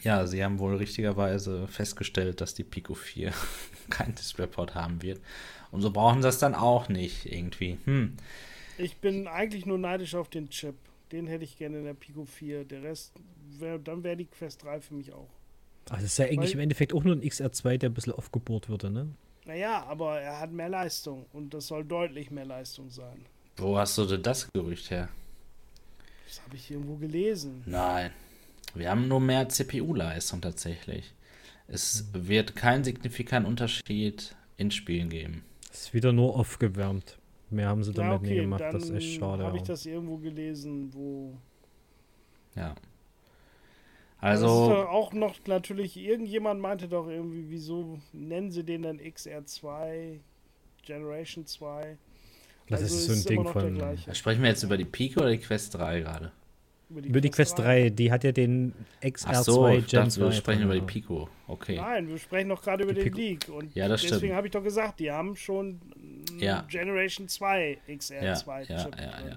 ja, 0.03 0.27
sie 0.27 0.45
haben 0.45 0.59
wohl 0.59 0.77
richtigerweise 0.77 1.67
festgestellt, 1.69 2.43
dass 2.43 2.53
die 2.53 2.65
Pico 2.65 2.95
4 2.95 3.33
kein 3.91 4.15
DisplayPort 4.15 4.75
haben 4.75 5.03
wird. 5.03 5.21
Und 5.71 5.81
so 5.81 5.91
brauchen 5.91 6.21
sie 6.21 6.29
das 6.29 6.39
dann 6.39 6.55
auch 6.55 6.89
nicht 6.89 7.27
irgendwie. 7.27 7.79
Hm. 7.85 8.17
Ich 8.77 8.99
bin 8.99 9.27
eigentlich 9.27 9.67
nur 9.67 9.79
neidisch 9.79 10.15
auf 10.15 10.29
den 10.29 10.51
Chip. 10.51 10.75
Den 11.13 11.27
hätte 11.27 11.45
ich 11.45 11.57
gerne 11.57 11.79
in 11.79 11.85
der 11.85 11.95
Pico 11.95 12.25
4. 12.25 12.65
Der 12.65 12.83
Rest, 12.83 13.13
wär, 13.59 13.79
dann 13.79 14.05
wäre 14.05 14.17
die 14.17 14.27
Quest 14.27 14.63
3 14.65 14.81
für 14.81 14.95
mich 14.95 15.13
auch. 15.13 15.31
Das 15.87 16.03
ist 16.03 16.19
ja 16.19 16.27
eigentlich 16.27 16.51
Weil, 16.51 16.55
im 16.55 16.61
Endeffekt 16.61 16.95
auch 16.95 17.05
nur 17.05 17.15
ein 17.15 17.23
XR2, 17.23 17.79
der 17.79 17.91
ein 17.91 17.95
bisschen 17.95 18.13
aufgebohrt 18.13 18.69
würde, 18.69 18.91
ne? 18.91 19.09
Naja, 19.47 19.85
aber 19.85 20.21
er 20.21 20.41
hat 20.41 20.53
mehr 20.53 20.69
Leistung 20.71 21.27
und 21.33 21.53
das 21.53 21.67
soll 21.67 21.85
deutlich 21.85 22.31
mehr 22.31 22.47
Leistung 22.47 22.89
sein. 22.89 23.27
Wo 23.57 23.77
hast 23.77 23.99
du 23.99 24.07
denn 24.07 24.23
das 24.23 24.49
Gerücht 24.53 24.91
her? 24.91 25.09
Das 26.27 26.43
habe 26.43 26.57
ich 26.57 26.71
irgendwo 26.71 26.97
gelesen. 26.97 27.63
Nein. 27.67 28.11
Wir 28.75 28.91
haben 28.91 29.07
nur 29.07 29.21
mehr 29.21 29.49
CPU-Leistung 29.49 30.41
tatsächlich. 30.41 31.15
Es 31.69 32.07
wird 32.13 32.57
keinen 32.57 32.83
signifikanten 32.85 33.49
Unterschied 33.49 34.35
in 34.57 34.71
Spielen 34.71 35.11
geben. 35.11 35.45
Es 35.71 35.83
ist 35.83 35.95
wieder 35.95 36.13
nur 36.13 36.37
aufgewärmt. 36.37 37.19
Mehr 37.51 37.69
haben 37.69 37.85
sie 37.85 37.93
damit 37.93 38.13
ja, 38.13 38.17
okay, 38.19 38.31
nie 38.31 38.41
gemacht. 38.41 38.61
dann 38.63 38.73
Das 38.73 38.85
ist 38.85 38.91
echt 38.97 39.19
schade. 39.19 39.45
habe 39.45 39.57
ich 39.59 39.63
das 39.63 39.87
irgendwo 39.87 40.17
gelesen, 40.17 40.93
wo 40.93 41.37
Ja. 42.57 42.75
Das 44.25 44.41
ist 44.41 44.43
Also, 44.47 44.69
doch 44.71 44.89
auch 44.89 45.13
noch 45.13 45.35
natürlich, 45.47 45.97
irgendjemand 45.97 46.61
meinte 46.61 46.89
doch 46.89 47.09
irgendwie, 47.09 47.45
wieso 47.49 47.99
nennen 48.13 48.51
sie 48.51 48.65
den 48.65 48.83
dann 48.83 48.99
XR2, 48.99 50.19
Generation 50.85 51.47
2? 51.47 51.97
Das 52.69 52.81
Also 52.83 52.95
ist 52.97 53.05
so 53.07 53.13
ein 53.13 53.19
ist 53.19 53.29
Ding 53.29 53.47
von. 53.47 54.15
sprechen 54.15 54.43
wir 54.43 54.49
jetzt 54.49 54.63
über 54.63 54.77
die 54.79 54.87
Pico 54.87 55.21
oder 55.21 55.31
die 55.31 55.39
Quest 55.39 55.75
3 55.75 56.01
gerade? 56.01 56.33
Über 56.91 57.21
die 57.21 57.31
Quest 57.31 57.59
3, 57.59 57.91
die 57.91 58.13
hat 58.13 58.25
ja 58.25 58.33
den 58.33 58.73
XR2 59.03 59.27
Ach 59.27 59.43
so, 59.43 59.65
Gen 59.65 59.85
dachte, 59.91 60.11
2. 60.11 60.21
wir 60.23 60.33
sprechen 60.33 60.63
über 60.63 60.75
die 60.75 60.81
ja. 60.81 60.85
Pico. 60.87 61.29
Okay. 61.49 61.77
Nein, 61.77 62.09
wir 62.09 62.19
sprechen 62.19 62.49
doch 62.51 62.63
gerade 62.63 62.85
über 62.85 62.93
Die 62.95 63.01
den 63.01 63.13
Pico- 63.13 63.17
League. 63.19 63.49
Und 63.49 63.75
Ja, 63.75 63.89
das 63.89 64.03
deswegen 64.03 64.19
stimmt. 64.21 64.35
habe 64.35 64.47
ich 64.47 64.53
doch 64.53 64.63
gesagt, 64.63 65.01
die 65.01 65.11
haben 65.11 65.35
schon 65.37 65.81
Ja. 66.39 66.63
Generation 66.71 67.27
2 67.29 67.79
Ja, 67.87 67.95
XR2 67.95 68.61
ja, 68.71 68.83
Chip 68.85 68.97
ja, 68.99 69.11
drin. 69.11 69.29
ja. 69.29 69.37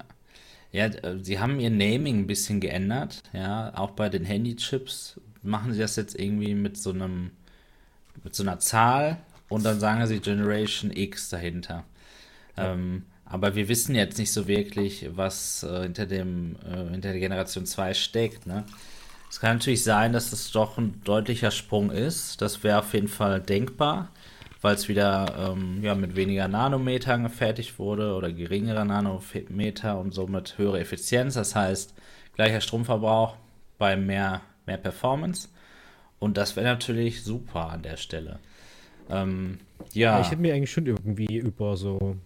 Ja, 0.71 0.85
äh, 0.85 1.19
sie 1.21 1.39
haben 1.39 1.59
ihr 1.59 1.69
Naming 1.69 2.19
ein 2.19 2.27
bisschen 2.27 2.59
geändert, 2.59 3.23
ja, 3.33 3.73
auch 3.77 3.91
bei 3.91 4.09
den 4.09 4.25
Handychips 4.25 5.19
machen 5.43 5.73
sie 5.73 5.79
das 5.79 5.95
jetzt 5.95 6.19
irgendwie 6.19 6.53
mit 6.53 6.77
so 6.77 6.91
einem, 6.91 7.31
mit 8.23 8.35
so 8.35 8.43
einer 8.43 8.59
Zahl 8.59 9.17
und 9.49 9.63
dann 9.63 9.79
sagen 9.79 10.05
sie 10.07 10.19
Generation 10.19 10.91
X 10.91 11.29
dahinter. 11.29 11.83
Ähm, 12.57 13.03
aber 13.25 13.55
wir 13.55 13.67
wissen 13.67 13.95
jetzt 13.95 14.17
nicht 14.17 14.31
so 14.31 14.47
wirklich, 14.47 15.09
was 15.15 15.63
äh, 15.63 15.83
hinter 15.83 16.05
dem, 16.05 16.55
äh, 16.65 16.89
hinter 16.91 17.11
der 17.11 17.19
Generation 17.19 17.65
2 17.65 17.93
steckt, 17.93 18.45
ne? 18.45 18.65
Es 19.29 19.41
kann 19.41 19.57
natürlich 19.57 19.83
sein, 19.83 20.13
dass 20.13 20.31
es 20.31 20.51
doch 20.51 20.77
ein 20.77 21.01
deutlicher 21.03 21.51
Sprung 21.51 21.91
ist. 21.91 22.41
Das 22.41 22.63
wäre 22.63 22.79
auf 22.79 22.93
jeden 22.93 23.09
Fall 23.09 23.41
denkbar, 23.41 24.09
weil 24.67 24.75
es 24.75 24.89
wieder 24.89 25.53
ähm, 25.53 25.81
ja, 25.81 25.95
mit 25.95 26.17
weniger 26.17 26.49
Nanometern 26.49 27.23
gefertigt 27.23 27.79
wurde 27.79 28.13
oder 28.15 28.33
geringere 28.33 28.85
Nanometer 28.85 29.97
und 29.97 30.13
somit 30.13 30.57
höhere 30.57 30.81
Effizienz. 30.81 31.35
Das 31.35 31.55
heißt, 31.55 31.93
gleicher 32.33 32.59
Stromverbrauch 32.59 33.37
bei 33.77 33.95
mehr, 33.95 34.41
mehr 34.65 34.75
Performance. 34.75 35.47
Und 36.19 36.35
das 36.35 36.57
wäre 36.57 36.65
natürlich 36.65 37.23
super 37.23 37.69
an 37.69 37.81
der 37.81 37.95
Stelle. 37.95 38.39
Ähm, 39.09 39.59
Ja, 39.93 40.19
ich 40.19 40.31
hätte 40.31 40.41
mir 40.41 40.53
eigentlich 40.53 40.71
schon 40.71 40.85
irgendwie 40.85 41.37
über 41.37 41.77
so, 41.77 42.17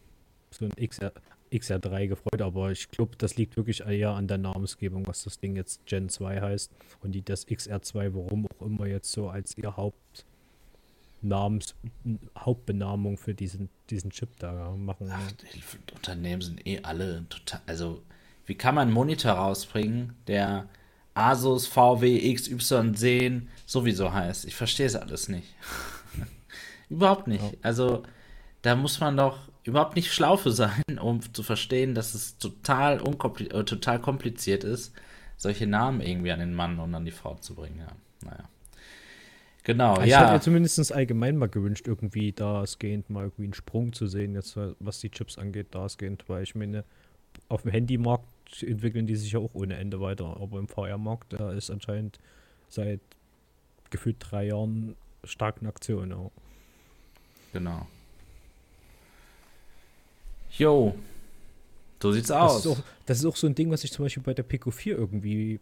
so 0.50 0.66
ein 0.66 0.72
XR, 0.88 1.12
XR3 1.54 2.08
gefreut, 2.08 2.42
aber 2.42 2.72
ich 2.72 2.90
glaube, 2.90 3.12
das 3.20 3.36
liegt 3.36 3.56
wirklich 3.56 3.82
eher 3.82 4.16
an 4.16 4.28
der 4.28 4.40
Namensgebung, 4.40 5.06
was 5.06 5.26
das 5.26 5.40
Ding 5.40 5.56
jetzt 5.58 5.86
Gen 5.86 6.10
2 6.10 6.42
heißt 6.42 6.72
und 7.02 7.12
die 7.12 7.24
das 7.24 7.48
XR2, 7.48 8.16
warum 8.16 8.48
auch 8.48 8.66
immer 8.66 8.88
jetzt 8.88 9.12
so 9.12 9.30
als 9.30 9.56
ihr 9.60 9.78
Hauptnamens, 11.22 11.76
Hauptbenamung 12.38 13.18
für 13.18 13.34
diesen, 13.34 13.70
diesen 13.90 14.10
Chip 14.12 14.30
da 14.40 14.72
machen. 14.72 15.12
Ach, 15.12 15.32
die 15.54 15.94
Unternehmen 15.96 16.42
sind 16.42 16.66
eh 16.66 16.80
alle 16.82 17.26
total. 17.30 17.62
Also, 17.68 18.02
wie 18.46 18.56
kann 18.56 18.76
man 18.76 18.88
einen 18.88 18.94
Monitor 18.94 19.34
rausbringen, 19.34 20.14
der 20.28 20.68
Asus 21.14 21.68
VW 21.68 22.18
XY10 22.34 23.44
sowieso 23.66 24.12
heißt? 24.12 24.46
Ich 24.46 24.56
verstehe 24.56 24.88
es 24.88 24.96
alles 24.96 25.30
nicht. 25.30 25.48
überhaupt 26.90 27.28
nicht. 27.28 27.44
Ja. 27.44 27.52
Also, 27.62 28.04
da 28.64 28.76
muss 28.76 29.00
man 29.00 29.16
doch 29.18 29.40
überhaupt 29.64 29.96
nicht 29.96 30.12
schlau 30.12 30.38
für 30.38 30.52
sein, 30.52 30.84
um 31.00 31.22
zu 31.34 31.44
verstehen, 31.44 31.94
dass 31.94 32.16
es 32.16 32.38
total, 32.40 33.00
unkompli 33.00 33.48
äh, 33.48 33.64
total 33.64 34.00
kompliziert 34.00 34.64
ist, 34.64 34.94
solche 35.38 35.68
Namen 35.68 36.02
irgendwie 36.02 36.32
an 36.32 36.40
den 36.40 36.56
Mann 36.56 36.80
und 36.80 36.96
an 36.96 37.06
die 37.06 37.12
Frau 37.12 37.36
zu 37.36 37.54
bringen. 37.54 37.80
Ja, 37.80 38.28
naja. 38.28 38.50
Genau, 39.64 39.94
Ich 39.96 40.00
hätte 40.02 40.10
ja. 40.10 40.34
mir 40.34 40.42
zumindest 40.42 40.92
allgemein 40.92 41.38
mal 41.38 41.48
gewünscht, 41.48 41.88
irgendwie 41.88 42.32
dahingehend 42.32 43.10
mal 43.12 43.26
irgendwie 43.26 43.44
einen 43.44 43.54
Sprung 43.54 43.94
zu 43.94 44.08
sehen, 44.08 44.34
jetzt 44.34 44.58
was 44.80 45.00
die 45.02 45.12
Chips 45.12 45.38
angeht, 45.38 45.68
dahingehend, 45.72 46.28
weil 46.28 46.42
ich 46.44 46.56
meine, 46.56 46.84
auf 47.48 47.62
dem 47.62 47.72
Handymarkt 47.72 48.26
entwickeln 48.64 49.06
die 49.06 49.16
sich 49.16 49.32
ja 49.34 49.40
auch 49.40 49.54
ohne 49.54 49.76
Ende 49.78 50.02
weiter, 50.02 50.38
aber 50.42 50.58
im 50.58 50.68
VR-Markt, 50.68 51.34
da 51.34 51.52
ist 51.52 51.70
anscheinend 51.70 52.18
seit 52.70 53.00
gefühlt 53.92 54.18
drei 54.20 54.48
Jahren 54.48 54.96
stark 55.24 55.58
in 55.62 55.68
Aktion. 55.68 56.10
Ja. 56.10 56.32
Genau. 57.54 57.88
Jo. 60.58 60.96
So 62.02 62.12
sieht's 62.12 62.30
Das, 62.30 62.38
aus. 62.38 62.66
ist 62.66 62.68
auch, 62.72 62.84
das 63.06 63.20
ist 63.20 63.26
auch 63.26 63.36
so 63.36 63.48
ein 63.48 63.56
Ding, 63.56 63.70
was 63.70 63.84
ich 63.84 63.92
zum 63.92 64.06
Beispiel 64.06 64.24
bei 64.24 64.34
der 64.34 64.44
Pico 64.44 64.72
4 64.72 64.98
irgendwie 64.98 65.60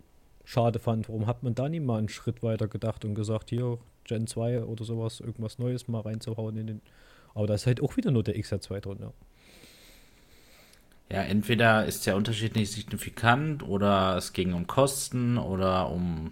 schade 0.49 0.80
fand. 0.80 1.07
Warum 1.09 1.27
hat 1.27 1.43
man 1.43 1.53
da 1.53 1.69
nicht 1.69 1.85
mal 1.85 1.99
einen 1.99 2.09
Schritt 2.09 2.41
weiter 2.41 2.67
gedacht 2.67 3.05
und 3.05 3.13
gesagt, 3.13 3.51
hier, 3.51 3.77
Gen 4.03 4.26
2 4.26 4.63
oder 4.63 4.84
sowas, 4.84 5.19
irgendwas 5.19 5.59
Neues 5.59 5.88
mal 5.88 6.01
reinzuhauen 6.01 6.57
in 6.57 6.67
den. 6.67 6.81
Aber 7.35 7.45
da 7.45 7.53
ist 7.53 7.67
halt 7.67 7.81
auch 7.84 7.97
wieder 7.97 8.09
nur 8.09 8.23
der 8.23 8.35
XR2 8.35 8.80
drin, 8.80 8.97
ja. 8.99 9.13
Ja, 11.11 11.21
entweder 11.23 11.85
ist 11.85 12.05
der 12.07 12.15
Unterschied 12.15 12.55
nicht 12.55 12.71
signifikant 12.71 13.61
oder 13.63 14.17
es 14.17 14.34
ging 14.34 14.53
um 14.53 14.65
Kosten 14.65 15.38
oder 15.38 15.89
um 15.89 16.31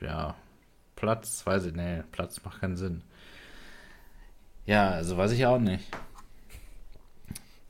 ja, 0.00 0.36
Platz, 0.94 1.44
weiß 1.44 1.66
ich, 1.66 1.74
nee, 1.74 2.02
Platz 2.12 2.40
macht 2.44 2.60
keinen 2.60 2.76
Sinn. 2.76 3.02
Ja, 4.66 4.90
also 4.90 5.16
weiß 5.16 5.32
ich 5.32 5.46
auch 5.46 5.58
nicht. 5.58 5.84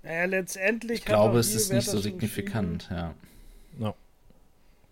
Naja, 0.02 0.27
letztendlich 0.27 1.01
Ich 1.01 1.05
glaube, 1.06 1.39
es 1.39 1.55
ist 1.55 1.73
nicht 1.73 1.89
so 1.89 1.98
signifikant, 1.98 2.89
ja. 2.90 3.15
Ja. 3.78 3.94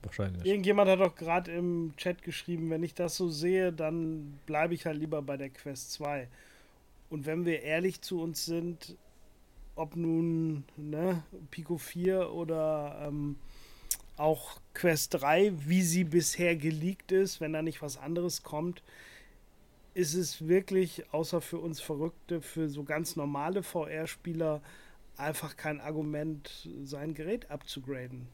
Wahrscheinlich. 0.07 0.45
Irgendjemand 0.45 0.89
hat 0.89 1.01
doch 1.01 1.15
gerade 1.15 1.53
im 1.53 1.93
Chat 1.97 2.23
geschrieben, 2.23 2.71
wenn 2.71 2.83
ich 2.83 2.95
das 2.95 3.17
so 3.17 3.29
sehe, 3.29 3.73
dann 3.73 4.39
bleibe 4.47 4.75
ich 4.75 4.87
halt 4.87 4.99
lieber 4.99 5.21
bei 5.21 5.37
der 5.37 5.51
Quest 5.51 5.93
2. 5.93 6.29
Und 7.11 7.27
wenn 7.27 7.45
wir 7.45 7.63
ehrlich 7.63 8.01
zu 8.01 8.21
uns 8.23 8.45
sind, 8.45 8.97
ob 9.75 9.97
nun 9.97 10.65
ne, 10.77 11.23
Pico 11.51 11.77
4 11.77 12.33
oder 12.33 13.07
ähm, 13.07 13.37
auch 14.17 14.61
Quest 14.75 15.15
3, 15.15 15.53
wie 15.67 15.83
sie 15.83 16.05
bisher 16.05 16.57
geleakt 16.57 17.13
ist, 17.13 17.41
wenn 17.41 17.53
da 17.53 17.63
nicht 17.63 17.83
was 17.83 17.97
anderes 17.99 18.43
kommt, 18.43 18.83
ist 19.95 20.15
es 20.15 20.47
wirklich, 20.47 21.05
außer 21.13 21.41
für 21.41 21.59
uns 21.59 21.81
Verrückte, 21.81 22.43
für 22.43 22.69
so 22.69 22.85
ganz 22.85 23.17
normale 23.17 23.63
VR-Spieler 23.63 24.63
einfach 25.17 25.57
kein 25.57 25.81
Argument, 25.81 26.69
sein 26.83 27.15
Gerät 27.15 27.51
abzugraden. 27.51 28.29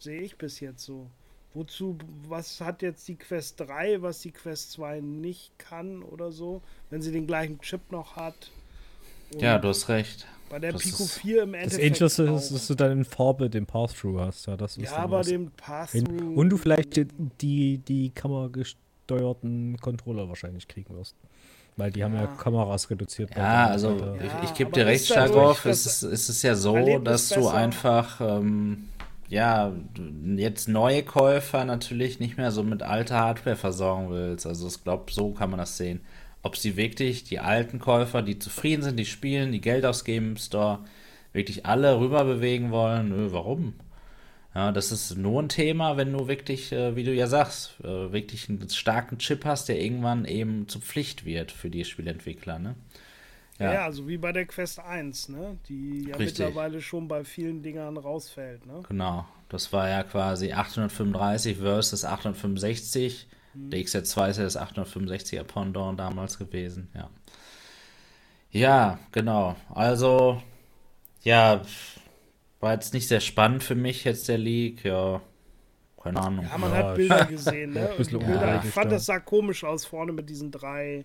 Sehe 0.00 0.22
ich 0.22 0.36
bis 0.36 0.60
jetzt 0.60 0.84
so. 0.84 1.06
Wozu, 1.52 1.98
was 2.28 2.60
hat 2.60 2.80
jetzt 2.82 3.06
die 3.08 3.16
Quest 3.16 3.58
3, 3.60 4.02
was 4.02 4.20
die 4.20 4.30
Quest 4.30 4.72
2 4.72 5.00
nicht 5.00 5.52
kann 5.58 6.02
oder 6.02 6.30
so, 6.32 6.62
wenn 6.90 7.02
sie 7.02 7.12
den 7.12 7.26
gleichen 7.26 7.60
Chip 7.60 7.80
noch 7.90 8.16
hat? 8.16 8.50
Und 9.34 9.42
Ja, 9.42 9.58
du 9.58 9.68
hast 9.68 9.88
recht. 9.88 10.26
bei 10.48 10.58
der 10.58 10.72
das 10.72 10.82
Pico 10.82 11.02
ist- 11.04 11.18
4 11.18 11.42
im 11.42 11.52
Das 11.52 11.62
Endeffekt. 11.76 12.00
Ist, 12.00 12.20
auch. 12.20 12.36
ist, 12.36 12.50
dass 12.54 12.66
du 12.68 12.74
dann 12.74 12.92
in 12.92 13.04
Farbe 13.04 13.50
den 13.50 13.66
Path-Through 13.66 14.20
hast. 14.20 14.46
Ja, 14.46 14.56
das 14.56 14.76
ist 14.76 14.84
ja, 14.90 14.96
aber 14.96 15.18
was. 15.18 15.26
den 15.26 15.50
pass 15.50 15.94
Und 15.94 16.48
du 16.48 16.56
vielleicht 16.56 16.96
die, 17.40 17.78
die, 17.78 18.10
kameragesteuerten 18.10 19.76
Controller 19.80 20.28
wahrscheinlich 20.28 20.66
kriegen 20.68 20.94
wirst. 20.96 21.14
Weil 21.76 21.90
die 21.92 22.02
haben 22.04 22.14
ja 22.14 22.22
Ja. 22.22 22.26
Kameras 22.36 22.90
reduziert. 22.90 23.34
Ja, 23.36 23.66
also 23.68 23.90
äh, 23.90 24.16
ich, 24.18 24.32
Ja, 24.32 24.42
ich 24.44 24.54
gebe 24.54 24.70
dir 24.72 24.86
recht, 24.86 25.06
Starkov. 25.06 25.62
das 25.64 25.86
Es 25.86 26.02
ist, 26.02 26.12
es 26.12 26.28
ist 26.28 26.42
ja 26.42 26.54
so, 26.54 26.98
dass 26.98 27.28
du 27.30 27.48
einfach 27.48 28.20
ähm, 28.20 28.88
ja 29.30 29.72
jetzt 30.36 30.68
neue 30.68 31.02
Käufer 31.02 31.64
natürlich 31.64 32.20
nicht 32.20 32.36
mehr 32.36 32.50
so 32.50 32.62
mit 32.62 32.82
alter 32.82 33.16
Hardware 33.16 33.56
versorgen 33.56 34.10
willst. 34.10 34.46
Also 34.46 34.68
ich 34.68 34.82
glaube, 34.82 35.12
so 35.12 35.30
kann 35.30 35.50
man 35.50 35.58
das 35.58 35.76
sehen. 35.76 36.00
Ob 36.42 36.56
sie 36.56 36.76
wirklich 36.76 37.24
die 37.24 37.38
alten 37.38 37.78
Käufer, 37.78 38.22
die 38.22 38.38
zufrieden 38.38 38.82
sind, 38.82 38.98
die 38.98 39.04
spielen, 39.06 39.52
die 39.52 39.60
Geld 39.60 39.86
ausgeben 39.86 40.30
im 40.30 40.36
Store, 40.36 40.80
wirklich 41.32 41.64
alle 41.66 42.00
rüber 42.00 42.24
bewegen 42.24 42.70
wollen. 42.70 43.10
Nö, 43.10 43.28
warum? 43.32 43.74
Ja, 44.54 44.72
das 44.72 44.90
ist 44.90 45.16
nur 45.16 45.40
ein 45.42 45.48
Thema, 45.48 45.96
wenn 45.96 46.12
du 46.12 46.26
wirklich, 46.26 46.72
äh, 46.72 46.96
wie 46.96 47.04
du 47.04 47.14
ja 47.14 47.28
sagst, 47.28 47.74
äh, 47.84 48.12
wirklich 48.12 48.48
einen 48.48 48.68
starken 48.68 49.18
Chip 49.18 49.44
hast, 49.44 49.68
der 49.68 49.80
irgendwann 49.80 50.24
eben 50.24 50.66
zur 50.66 50.80
Pflicht 50.80 51.24
wird 51.24 51.52
für 51.52 51.70
die 51.70 51.84
Spielentwickler, 51.84 52.58
ne? 52.58 52.74
Ja. 53.60 53.72
ja, 53.72 53.92
so 53.92 54.08
wie 54.08 54.16
bei 54.18 54.32
der 54.32 54.46
Quest 54.46 54.80
1, 54.80 55.28
ne? 55.28 55.58
Die 55.68 56.08
ja 56.08 56.16
Richtig. 56.16 56.38
mittlerweile 56.38 56.80
schon 56.80 57.06
bei 57.08 57.24
vielen 57.24 57.62
Dingern 57.62 57.96
rausfällt, 57.96 58.66
ne? 58.66 58.82
Genau, 58.88 59.26
das 59.48 59.72
war 59.72 59.88
ja 59.88 60.02
quasi 60.02 60.52
835 60.52 61.58
versus 61.58 62.04
865. 62.04 63.28
Der 63.52 63.80
XR2 63.80 64.30
ist 64.30 64.36
ja 64.38 64.44
das 64.44 64.56
865er 64.58 65.42
Pendant 65.42 65.98
damals 65.98 66.38
gewesen, 66.38 66.88
ja. 66.94 67.10
Ja, 68.52 68.98
genau. 69.12 69.56
Also, 69.68 70.42
ja, 71.22 71.62
war 72.60 72.72
jetzt 72.72 72.94
nicht 72.94 73.08
sehr 73.08 73.20
spannend 73.20 73.62
für 73.62 73.74
mich 73.74 74.04
jetzt 74.04 74.28
der 74.28 74.38
League, 74.38 74.84
ja. 74.84 75.20
Keine 76.02 76.20
Ahnung. 76.20 76.46
Ja, 76.50 76.56
man 76.58 76.72
Ja, 76.72 76.78
hat 76.78 76.96
Bilder 76.96 77.26
gesehen, 77.26 77.72
ne? 77.74 77.88
ein 77.90 77.96
bisschen 77.96 78.18
Und 78.18 78.26
Bilder, 78.26 78.62
ich 78.64 78.70
fand, 78.70 78.90
das 78.92 79.06
sah 79.06 79.18
komisch 79.18 79.64
aus 79.64 79.84
vorne 79.84 80.12
mit 80.12 80.30
diesen 80.30 80.50
drei 80.50 81.04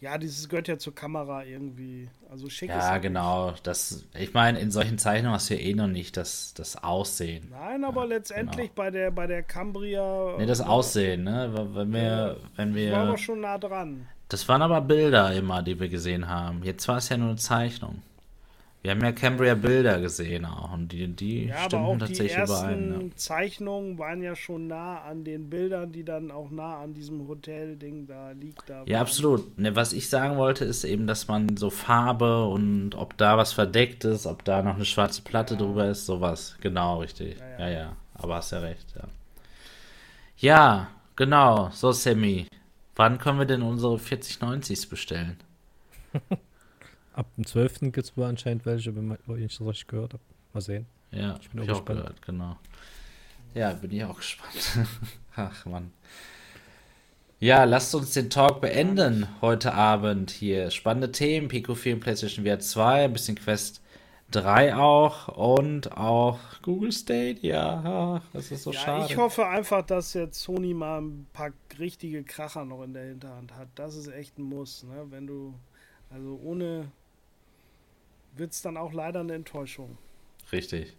ja, 0.00 0.16
dieses 0.18 0.48
gehört 0.48 0.68
ja 0.68 0.78
zur 0.78 0.94
Kamera 0.94 1.44
irgendwie. 1.44 2.08
Also 2.30 2.48
schick 2.48 2.68
Ja, 2.68 2.98
genau. 2.98 3.54
Das, 3.62 4.04
ich 4.16 4.32
meine, 4.34 4.60
in 4.60 4.70
solchen 4.70 4.98
Zeichnungen 4.98 5.34
hast 5.34 5.50
du 5.50 5.54
ja 5.54 5.60
eh 5.60 5.74
noch 5.74 5.86
nicht 5.88 6.16
das, 6.16 6.54
das 6.54 6.82
Aussehen. 6.82 7.48
Nein, 7.50 7.84
aber 7.84 8.02
Ja, 8.02 8.08
letztendlich 8.08 8.66
genau. 8.68 8.74
bei 8.76 8.90
der 8.90 9.10
bei 9.10 9.26
der 9.26 9.42
Cambria. 9.42 10.36
Nee, 10.38 10.46
das 10.46 10.60
äh, 10.60 10.64
Aussehen, 10.64 11.24
ne? 11.24 11.50
Wenn 11.74 11.92
wir, 11.92 12.36
wenn 12.56 12.76
Ich 12.76 12.92
war 12.92 13.04
wir. 13.04 13.08
aber 13.08 13.18
schon 13.18 13.40
nah 13.40 13.58
dran. 13.58 14.06
Das 14.28 14.48
waren 14.48 14.62
aber 14.62 14.80
Bilder 14.82 15.32
immer, 15.34 15.62
die 15.62 15.80
wir 15.80 15.88
gesehen 15.88 16.28
haben. 16.28 16.62
Jetzt 16.62 16.86
war 16.86 16.98
es 16.98 17.08
ja 17.08 17.16
nur 17.16 17.28
eine 17.28 17.36
Zeichnung. 17.36 18.02
Wir 18.82 18.92
haben 18.92 19.02
ja 19.02 19.12
Cambria 19.12 19.54
Bilder 19.54 20.00
gesehen 20.00 20.44
auch 20.44 20.72
und 20.72 20.92
die, 20.92 21.08
die 21.08 21.46
Ja, 21.46 21.56
aber 21.64 21.64
stimmten 21.64 21.84
auch 21.84 21.94
die 21.94 21.98
tatsächlich 21.98 22.36
ersten 22.38 22.92
überein. 22.92 23.12
Zeichnungen 23.16 23.98
waren 23.98 24.22
ja 24.22 24.36
schon 24.36 24.68
nah 24.68 25.02
an 25.02 25.24
den 25.24 25.50
Bildern, 25.50 25.92
die 25.92 26.04
dann 26.04 26.30
auch 26.30 26.50
nah 26.50 26.78
an 26.80 26.94
diesem 26.94 27.26
Hotel-Ding 27.26 28.06
da 28.06 28.30
liegt. 28.30 28.68
Da 28.70 28.84
Ja, 28.86 28.98
waren. 28.98 29.00
absolut. 29.00 29.58
Ne, 29.58 29.74
was 29.74 29.92
ich 29.92 30.08
sagen 30.08 30.36
wollte, 30.36 30.64
ist 30.64 30.84
eben, 30.84 31.06
dass 31.08 31.26
man 31.28 31.56
so 31.56 31.70
Farbe 31.70 32.46
und 32.46 32.94
ob 32.94 33.16
da 33.16 33.36
was 33.36 33.52
verdeckt 33.52 34.04
ist, 34.04 34.26
ob 34.26 34.44
da 34.44 34.62
noch 34.62 34.76
eine 34.76 34.84
schwarze 34.84 35.22
Platte 35.22 35.54
Ja. 35.54 35.60
drüber 35.60 35.88
ist, 35.90 36.06
sowas. 36.06 36.56
Genau, 36.60 37.00
richtig. 37.00 37.36
Ja, 37.58 37.58
Ja, 37.58 37.68
ja. 37.68 37.78
ja. 37.78 37.96
Aber 38.14 38.36
hast 38.36 38.52
ja 38.52 38.60
recht, 38.60 38.86
ja. 38.96 39.04
Ja, 40.36 40.88
genau. 41.16 41.70
So, 41.72 41.92
Sammy. 41.92 42.46
Wann 42.96 43.18
können 43.18 43.38
wir 43.38 43.46
denn 43.46 43.62
unsere 43.62 43.98
4090s 43.98 44.88
bestellen? 44.88 45.36
Ab 47.18 47.26
dem 47.36 47.44
12. 47.44 47.80
gibt 47.92 47.98
es 47.98 48.16
wohl 48.16 48.26
anscheinend 48.26 48.64
welche, 48.64 48.94
wenn 48.94 49.16
ich 49.38 49.58
das 49.58 49.66
richtig 49.66 49.88
gehört 49.88 50.12
habe. 50.12 50.22
Mal 50.52 50.60
sehen. 50.60 50.86
Ja, 51.10 51.36
Ich 51.40 51.50
bin 51.50 51.60
auch 51.60 51.64
ich 51.64 51.70
auch 51.70 51.74
gespannt. 51.78 51.98
gehört, 52.00 52.22
genau. 52.22 52.56
Ja, 53.54 53.72
bin 53.72 53.90
ich 53.90 54.04
auch 54.04 54.16
gespannt. 54.18 54.86
Ach, 55.34 55.66
Mann. 55.66 55.90
Ja, 57.40 57.64
lasst 57.64 57.92
uns 57.94 58.12
den 58.14 58.30
Talk 58.30 58.60
beenden 58.60 59.26
heute 59.40 59.74
Abend 59.74 60.30
hier. 60.30 60.70
Spannende 60.70 61.10
Themen, 61.10 61.48
Pico 61.48 61.74
4 61.74 61.94
und 61.94 62.00
PlayStation 62.00 62.44
VR 62.44 62.60
2, 62.60 63.04
ein 63.06 63.12
bisschen 63.12 63.36
Quest 63.36 63.80
3 64.30 64.76
auch 64.76 65.28
und 65.36 65.96
auch 65.96 66.38
Google 66.62 66.92
Stadia. 66.92 68.20
Ach, 68.20 68.22
das 68.32 68.50
ist 68.52 68.62
so 68.62 68.72
Ja, 68.72 68.78
schade. 68.78 69.06
ich 69.08 69.16
hoffe 69.16 69.46
einfach, 69.46 69.82
dass 69.82 70.14
jetzt 70.14 70.40
Sony 70.40 70.72
mal 70.74 71.00
ein 71.00 71.26
paar 71.32 71.50
richtige 71.80 72.22
Kracher 72.22 72.64
noch 72.64 72.82
in 72.84 72.92
der 72.94 73.06
Hinterhand 73.06 73.56
hat. 73.56 73.68
Das 73.74 73.96
ist 73.96 74.08
echt 74.08 74.38
ein 74.38 74.42
Muss, 74.42 74.84
ne? 74.84 75.06
Wenn 75.10 75.26
du, 75.26 75.54
also 76.10 76.38
ohne 76.44 76.92
wird 78.38 78.52
es 78.52 78.62
dann 78.62 78.76
auch 78.76 78.92
leider 78.92 79.20
eine 79.20 79.34
Enttäuschung. 79.34 79.98
Richtig. 80.52 80.96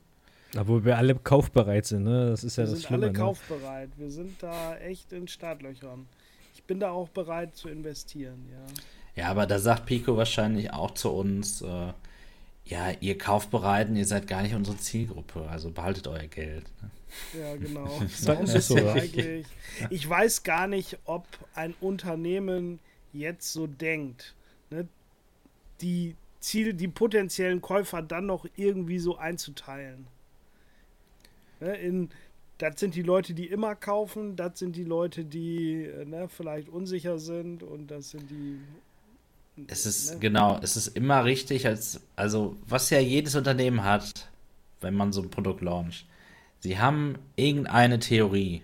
Obwohl 0.58 0.84
wir 0.84 0.98
alle 0.98 1.16
kaufbereit 1.16 1.86
sind, 1.86 2.04
ne? 2.04 2.30
Das 2.30 2.44
ist 2.44 2.58
ja 2.58 2.64
Wir 2.64 2.72
das 2.72 2.80
sind 2.80 2.88
Schlimme, 2.88 3.04
alle 3.06 3.14
ne? 3.14 3.20
kaufbereit. 3.20 3.90
Wir 3.98 4.10
sind 4.10 4.42
da 4.42 4.78
echt 4.78 5.14
in 5.14 5.28
Startlöchern. 5.28 6.08
Ich 6.56 6.64
bin 6.64 6.80
da 6.80 6.92
auch 6.92 7.10
bereit 7.10 7.56
zu 7.56 7.70
investieren, 7.70 8.48
ja. 8.52 9.24
Ja, 9.24 9.30
aber 9.30 9.46
da 9.46 9.60
sagt 9.60 9.86
Pico 9.86 10.18
wahrscheinlich 10.18 10.72
auch 10.72 10.92
zu 10.92 11.12
uns, 11.12 11.62
äh, 11.62 11.94
ja, 12.66 12.92
ihr 13.00 13.18
Kaufbereiten, 13.18 13.96
ihr 13.96 14.06
seid 14.06 14.28
gar 14.28 14.42
nicht 14.44 14.56
unsere 14.56 14.78
Zielgruppe, 14.78 15.48
also 15.50 15.72
behaltet 15.72 16.08
euer 16.08 16.28
Geld. 16.28 16.66
ne? 16.82 16.92
Ja, 17.40 17.56
genau. 17.56 17.86
Ein 18.00 18.46
ist 18.46 18.72
eigentlich. 18.72 19.48
Ich 19.90 20.08
weiß 20.08 20.44
gar 20.44 20.68
nicht, 20.68 21.00
ob 21.06 21.26
ein 21.56 21.74
Unternehmen 21.82 22.80
jetzt 23.14 23.52
so 23.52 23.68
denkt, 23.68 24.36
ne, 24.70 24.88
die 25.82 26.16
Ziel, 26.40 26.74
die 26.74 26.88
potenziellen 26.88 27.62
Käufer 27.62 28.02
dann 28.02 28.26
noch 28.26 28.46
irgendwie 28.56 29.00
so 29.00 29.18
einzuteilen. 29.18 30.08
Ne, 31.60 31.76
in, 31.76 32.10
das 32.58 32.80
sind 32.80 32.96
die 32.96 33.02
Leute, 33.02 33.34
die 33.34 33.48
immer 33.48 33.76
kaufen, 33.76 34.36
das 34.36 34.60
sind 34.60 34.76
die 34.76 34.84
Leute, 34.84 35.26
die 35.26 35.86
äh, 35.86 36.06
ne, 36.06 36.28
vielleicht 36.30 36.70
unsicher 36.70 37.20
sind 37.20 37.64
und 37.64 37.88
das 37.88 38.12
sind 38.12 38.30
die. 38.30 38.60
Es 39.68 39.86
ist, 39.86 40.14
ne? 40.14 40.20
genau, 40.20 40.60
es 40.62 40.78
ist 40.78 40.88
immer 40.96 41.26
richtig, 41.26 41.68
als, 41.68 42.02
also, 42.16 42.56
was 42.66 42.90
ja 42.90 43.00
jedes 43.00 43.36
Unternehmen 43.36 43.84
hat, 43.84 44.30
wenn 44.80 44.94
man 44.94 45.12
so 45.12 45.22
ein 45.22 45.30
Produkt 45.30 45.62
launcht. 45.62 46.06
Sie 46.60 46.80
haben 46.80 47.16
irgendeine 47.36 48.00
Theorie. 48.00 48.64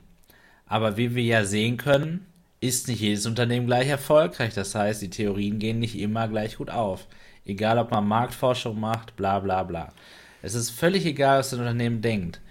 Aber 0.65 0.97
wie 0.97 1.15
wir 1.15 1.23
ja 1.23 1.45
sehen 1.45 1.77
können, 1.77 2.25
ist 2.59 2.87
nicht 2.87 3.01
jedes 3.01 3.25
Unternehmen 3.25 3.67
gleich 3.67 3.87
erfolgreich. 3.87 4.53
Das 4.53 4.73
heißt, 4.75 5.01
die 5.01 5.09
Theorien 5.09 5.59
gehen 5.59 5.79
nicht 5.79 5.97
immer 5.97 6.27
gleich 6.27 6.57
gut 6.57 6.69
auf. 6.69 7.07
Egal, 7.45 7.77
ob 7.77 7.91
man 7.91 8.07
Marktforschung 8.07 8.79
macht, 8.79 9.15
bla 9.15 9.39
bla 9.39 9.63
bla. 9.63 9.93
Es 10.41 10.55
ist 10.55 10.71
völlig 10.71 11.05
egal, 11.05 11.39
was 11.39 11.53
ein 11.53 11.59
Unternehmen 11.59 12.01
denkt. 12.01 12.41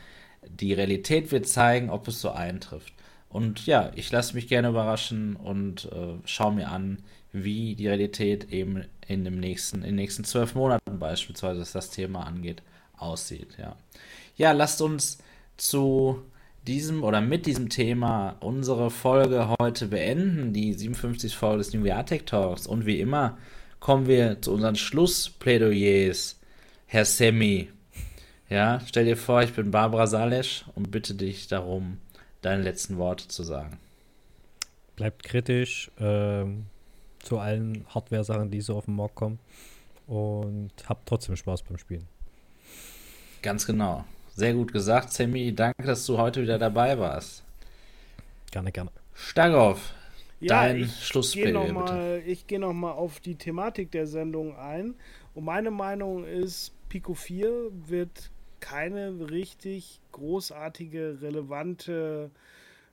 Die 0.49 0.73
Realität 0.73 1.33
wird 1.33 1.47
zeigen, 1.49 1.91
ob 1.91 2.09
es 2.09 2.21
so 2.21 2.31
eintrifft. 2.31 2.93
Und 3.29 3.67
ja, 3.67 3.91
ich 3.97 4.13
lasse 4.13 4.35
mich 4.35 4.47
gerne 4.47 4.69
überraschen 4.69 5.35
und 5.37 5.87
äh, 5.87 6.15
schaue 6.25 6.55
mir 6.55 6.69
an, 6.69 6.99
wie 7.33 7.75
die 7.75 7.89
Realität 7.89 8.53
eben 8.53 8.85
in, 9.09 9.25
dem 9.25 9.41
nächsten, 9.41 9.79
in 9.79 9.83
den 9.83 9.95
nächsten 9.97 10.25
zwölf 10.25 10.55
Monaten 10.55 11.01
beispielsweise, 11.01 11.61
was 11.61 11.73
das 11.73 11.91
Thema 11.91 12.25
angeht, 12.27 12.63
aussieht. 12.97 13.49
Ja, 13.59 13.77
ja 14.37 14.53
lasst 14.53 14.81
uns 14.81 15.19
zu 15.57 16.23
diesem 16.67 17.03
oder 17.03 17.21
mit 17.21 17.47
diesem 17.47 17.69
Thema 17.69 18.37
unsere 18.41 18.91
Folge 18.91 19.55
heute 19.61 19.89
beenden, 19.89 20.53
die 20.53 20.73
57. 20.73 21.35
Folge 21.35 21.59
des 21.59 21.75
New 21.75 21.85
VR 21.85 22.07
Tech 22.07 22.25
Talks. 22.25 22.67
Und 22.67 22.87
wie 22.87 23.01
immer 23.01 23.37
kommen 23.85 24.07
wir 24.07 24.41
zu 24.41 24.55
unseren 24.55 24.77
Schlussplädoyers, 24.77 26.41
Herr 26.87 27.05
Semmi. 27.05 27.69
Ja, 28.49 28.81
stell 28.87 29.05
dir 29.05 29.19
vor, 29.19 29.43
ich 29.43 29.53
bin 29.53 29.73
Barbara 29.73 30.07
Salesch 30.07 30.65
und 30.75 30.91
bitte 30.91 31.15
dich 31.15 31.49
darum, 31.49 31.99
deine 32.41 32.63
letzten 32.63 32.97
Worte 32.97 33.29
zu 33.29 33.43
sagen. 33.43 33.79
Bleibt 34.97 35.23
kritisch 35.23 35.91
ähm, 36.01 36.65
zu 37.19 37.37
allen 37.37 37.85
Hardware-Sachen, 37.95 38.51
die 38.51 38.63
so 38.63 38.75
auf 38.75 38.87
den 38.87 38.97
Markt 38.97 39.17
kommen. 39.17 39.39
Und 40.07 40.71
habt 40.89 41.07
trotzdem 41.07 41.37
Spaß 41.37 41.65
beim 41.65 41.77
Spielen. 41.77 42.09
Ganz 43.43 43.67
genau. 43.67 44.07
Sehr 44.35 44.55
gut 44.55 44.73
gesagt, 44.73 45.13
Sammy. 45.13 45.55
Danke, 45.55 45.83
dass 45.83 46.07
du 46.07 46.17
heute 46.17 46.41
wieder 46.41 46.59
dabei 46.59 46.99
warst. 46.99 47.43
Gerne, 48.51 48.73
gerne. 48.73 48.93
Stagoff, 49.13 49.93
Ja, 50.45 50.63
dein 50.63 50.77
ich 50.77 50.83
gehe 50.87 51.05
Schlussplädoyer 51.05 51.65
bitte. 51.67 51.75
nochmal 51.75 52.23
geh 52.47 52.59
noch 52.59 52.73
mal 52.73 52.93
auf 52.93 53.21
die 53.21 53.37
Thematik 53.37 53.91
der 53.91 54.07
Sendung 54.07 54.57
ein. 54.57 54.95
Und 55.35 55.45
meine 55.45 55.71
Meinung 55.71 56.25
ist, 56.25 56.73
Pico 56.89 57.15
4 57.15 57.71
wird 57.87 58.31
keine 58.61 59.31
richtig 59.31 60.01
großartige, 60.13 61.19
relevante, 61.21 62.31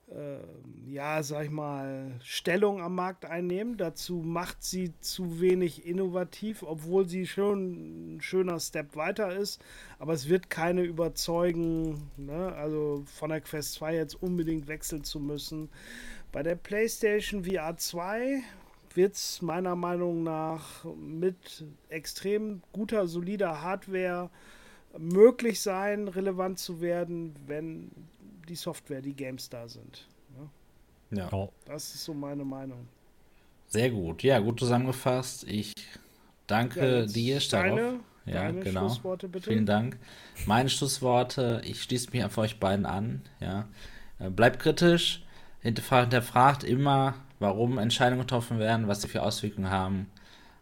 äh, 0.10 0.92
ja, 0.92 1.24
sag 1.24 1.46
ich 1.46 1.52
mal, 1.52 2.12
Stellung 2.24 2.82
am 2.82 2.96
Markt 2.96 3.26
einnehmen. 3.26 3.78
Dazu 3.78 4.18
macht 4.18 4.64
sie 4.64 4.92
zu 5.00 5.40
wenig 5.40 5.86
innovativ, 5.86 6.64
obwohl 6.64 7.08
sie 7.08 7.26
schon 7.26 8.16
ein 8.16 8.22
schöner 8.22 8.60
Step 8.60 8.96
weiter 8.96 9.34
ist. 9.36 9.62
Aber 10.00 10.14
es 10.14 10.28
wird 10.28 10.50
keine 10.50 10.84
überzeugen, 10.84 12.10
ne? 12.18 12.54
also 12.54 13.04
von 13.06 13.30
der 13.30 13.42
Quest 13.42 13.74
2 13.76 13.96
jetzt 13.96 14.22
unbedingt 14.22 14.68
wechseln 14.68 15.04
zu 15.04 15.20
müssen. 15.20 15.70
Bei 16.32 16.44
der 16.44 16.56
PlayStation 16.56 17.44
VR 17.44 17.76
2 17.76 18.42
wird 18.94 19.16
es 19.16 19.42
meiner 19.42 19.76
Meinung 19.76 20.24
nach 20.24 20.86
mit 20.96 21.66
extrem 21.90 22.62
guter, 22.72 23.08
solider 23.08 23.62
Hardware 23.62 24.30
möglich 24.98 25.62
sein, 25.62 26.08
relevant 26.08 26.60
zu 26.60 26.82
werden, 26.82 27.36
wenn 27.48 27.92
die 28.48 28.56
Software, 28.56 29.02
die 29.02 29.14
Games 29.14 29.50
da 29.50 29.68
sind. 29.68 30.08
Ja. 31.12 31.30
Ja, 31.30 31.50
Das 31.66 31.94
ist 31.96 32.04
so 32.06 32.14
meine 32.14 32.46
Meinung. 32.46 32.88
Sehr 33.68 33.90
gut. 33.90 34.24
Ja, 34.24 34.40
gut 34.40 34.60
zusammengefasst. 34.60 35.46
Ich 35.48 35.74
danke 36.48 37.02
jetzt 37.02 37.16
dir, 37.16 37.40
Stagoff. 37.40 37.78
Deine, 37.78 38.00
Ja, 38.26 38.34
deine 38.44 38.60
genau. 38.62 38.82
Schlussworte 38.82 39.28
bitte. 39.30 39.50
Vielen 39.52 39.66
Dank. 39.66 39.98
Meine 40.46 40.70
Schlussworte, 40.70 41.62
ich 41.66 41.84
schließe 41.84 42.12
mich 42.12 42.24
einfach 42.24 42.44
euch 42.44 42.60
beiden 42.60 42.86
an. 42.86 43.22
Ja. 43.40 43.68
Äh, 44.20 44.30
Bleibt 44.30 44.60
kritisch, 44.60 45.24
hinterfragt, 45.62 46.64
immer, 46.64 47.16
warum 47.40 47.78
Entscheidungen 47.78 48.22
getroffen 48.22 48.60
werden, 48.60 48.88
was 48.88 49.02
sie 49.02 49.08
für 49.08 49.24
Auswirkungen 49.24 49.70
haben, 49.70 50.08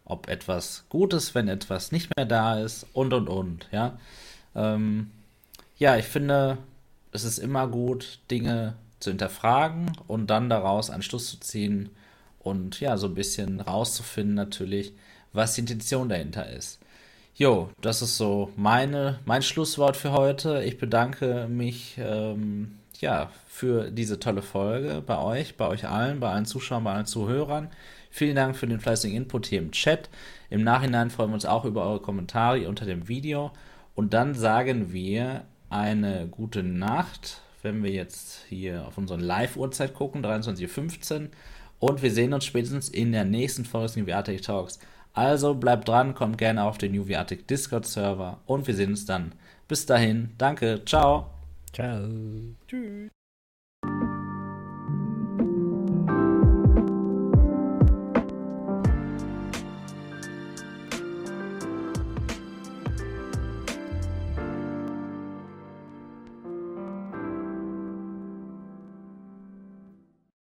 ob 0.05 0.27
etwas 0.27 0.85
gut 0.89 1.13
ist, 1.13 1.35
wenn 1.35 1.47
etwas 1.47 1.91
nicht 1.91 2.09
mehr 2.15 2.25
da 2.25 2.59
ist 2.59 2.85
und 2.93 3.13
und 3.13 3.27
und. 3.27 3.67
Ja, 3.71 3.97
ähm, 4.55 5.11
ja 5.77 5.97
ich 5.97 6.05
finde, 6.05 6.57
es 7.11 7.23
ist 7.23 7.37
immer 7.37 7.67
gut, 7.67 8.19
Dinge 8.29 8.75
zu 8.99 9.11
hinterfragen 9.11 9.91
und 10.07 10.27
dann 10.29 10.49
daraus 10.49 10.89
einen 10.89 11.03
Schluss 11.03 11.29
zu 11.29 11.39
ziehen 11.39 11.89
und 12.39 12.79
ja, 12.79 12.97
so 12.97 13.07
ein 13.07 13.15
bisschen 13.15 13.61
rauszufinden 13.61 14.35
natürlich, 14.35 14.93
was 15.33 15.55
die 15.55 15.61
Intention 15.61 16.09
dahinter 16.09 16.49
ist. 16.49 16.79
Jo, 17.35 17.69
das 17.79 18.01
ist 18.01 18.17
so 18.17 18.51
meine, 18.57 19.19
mein 19.25 19.41
Schlusswort 19.41 19.95
für 19.95 20.11
heute. 20.11 20.63
Ich 20.63 20.77
bedanke 20.77 21.47
mich 21.47 21.95
ähm, 21.97 22.78
ja, 23.01 23.31
für 23.47 23.91
diese 23.91 24.19
tolle 24.19 24.41
Folge 24.41 25.01
bei 25.05 25.17
euch, 25.17 25.57
bei 25.57 25.67
euch 25.67 25.87
allen, 25.87 26.19
bei 26.19 26.29
allen 26.29 26.45
Zuschauern, 26.45 26.83
bei 26.83 26.93
allen 26.93 27.05
Zuhörern. 27.05 27.69
Vielen 28.11 28.35
Dank 28.35 28.55
für 28.55 28.67
den 28.67 28.79
fleißigen 28.79 29.15
Input 29.15 29.47
hier 29.47 29.59
im 29.59 29.71
Chat. 29.71 30.09
Im 30.49 30.63
Nachhinein 30.63 31.09
freuen 31.09 31.29
wir 31.29 31.35
uns 31.35 31.45
auch 31.45 31.65
über 31.65 31.85
eure 31.85 32.01
Kommentare 32.01 32.67
unter 32.67 32.85
dem 32.85 33.07
Video. 33.07 33.51
Und 33.95 34.13
dann 34.13 34.33
sagen 34.33 34.91
wir 34.91 35.43
eine 35.69 36.27
gute 36.27 36.63
Nacht, 36.63 37.41
wenn 37.61 37.83
wir 37.83 37.91
jetzt 37.91 38.45
hier 38.49 38.87
auf 38.87 38.97
unsere 38.97 39.19
Live-Uhrzeit 39.19 39.93
gucken, 39.93 40.23
23.15 40.25 41.21
Uhr. 41.21 41.27
Und 41.79 42.01
wir 42.01 42.11
sehen 42.11 42.33
uns 42.33 42.45
spätestens 42.45 42.89
in 42.89 43.11
der 43.11 43.25
nächsten 43.25 43.65
Folge 43.65 43.87
des 43.87 43.95
New 43.95 44.37
Talks. 44.41 44.79
Also 45.13 45.53
bleibt 45.55 45.87
dran, 45.87 46.13
kommt 46.13 46.37
gerne 46.37 46.63
auf 46.63 46.77
den 46.77 46.93
New 46.93 47.05
Discord-Server 47.05 48.39
und 48.45 48.67
wir 48.67 48.75
sehen 48.75 48.91
uns 48.91 49.05
dann. 49.05 49.33
Bis 49.67 49.85
dahin, 49.85 50.31
danke, 50.37 50.83
ciao. 50.85 51.38
Ciao. 51.71 52.55
Tschüss. 52.67 53.18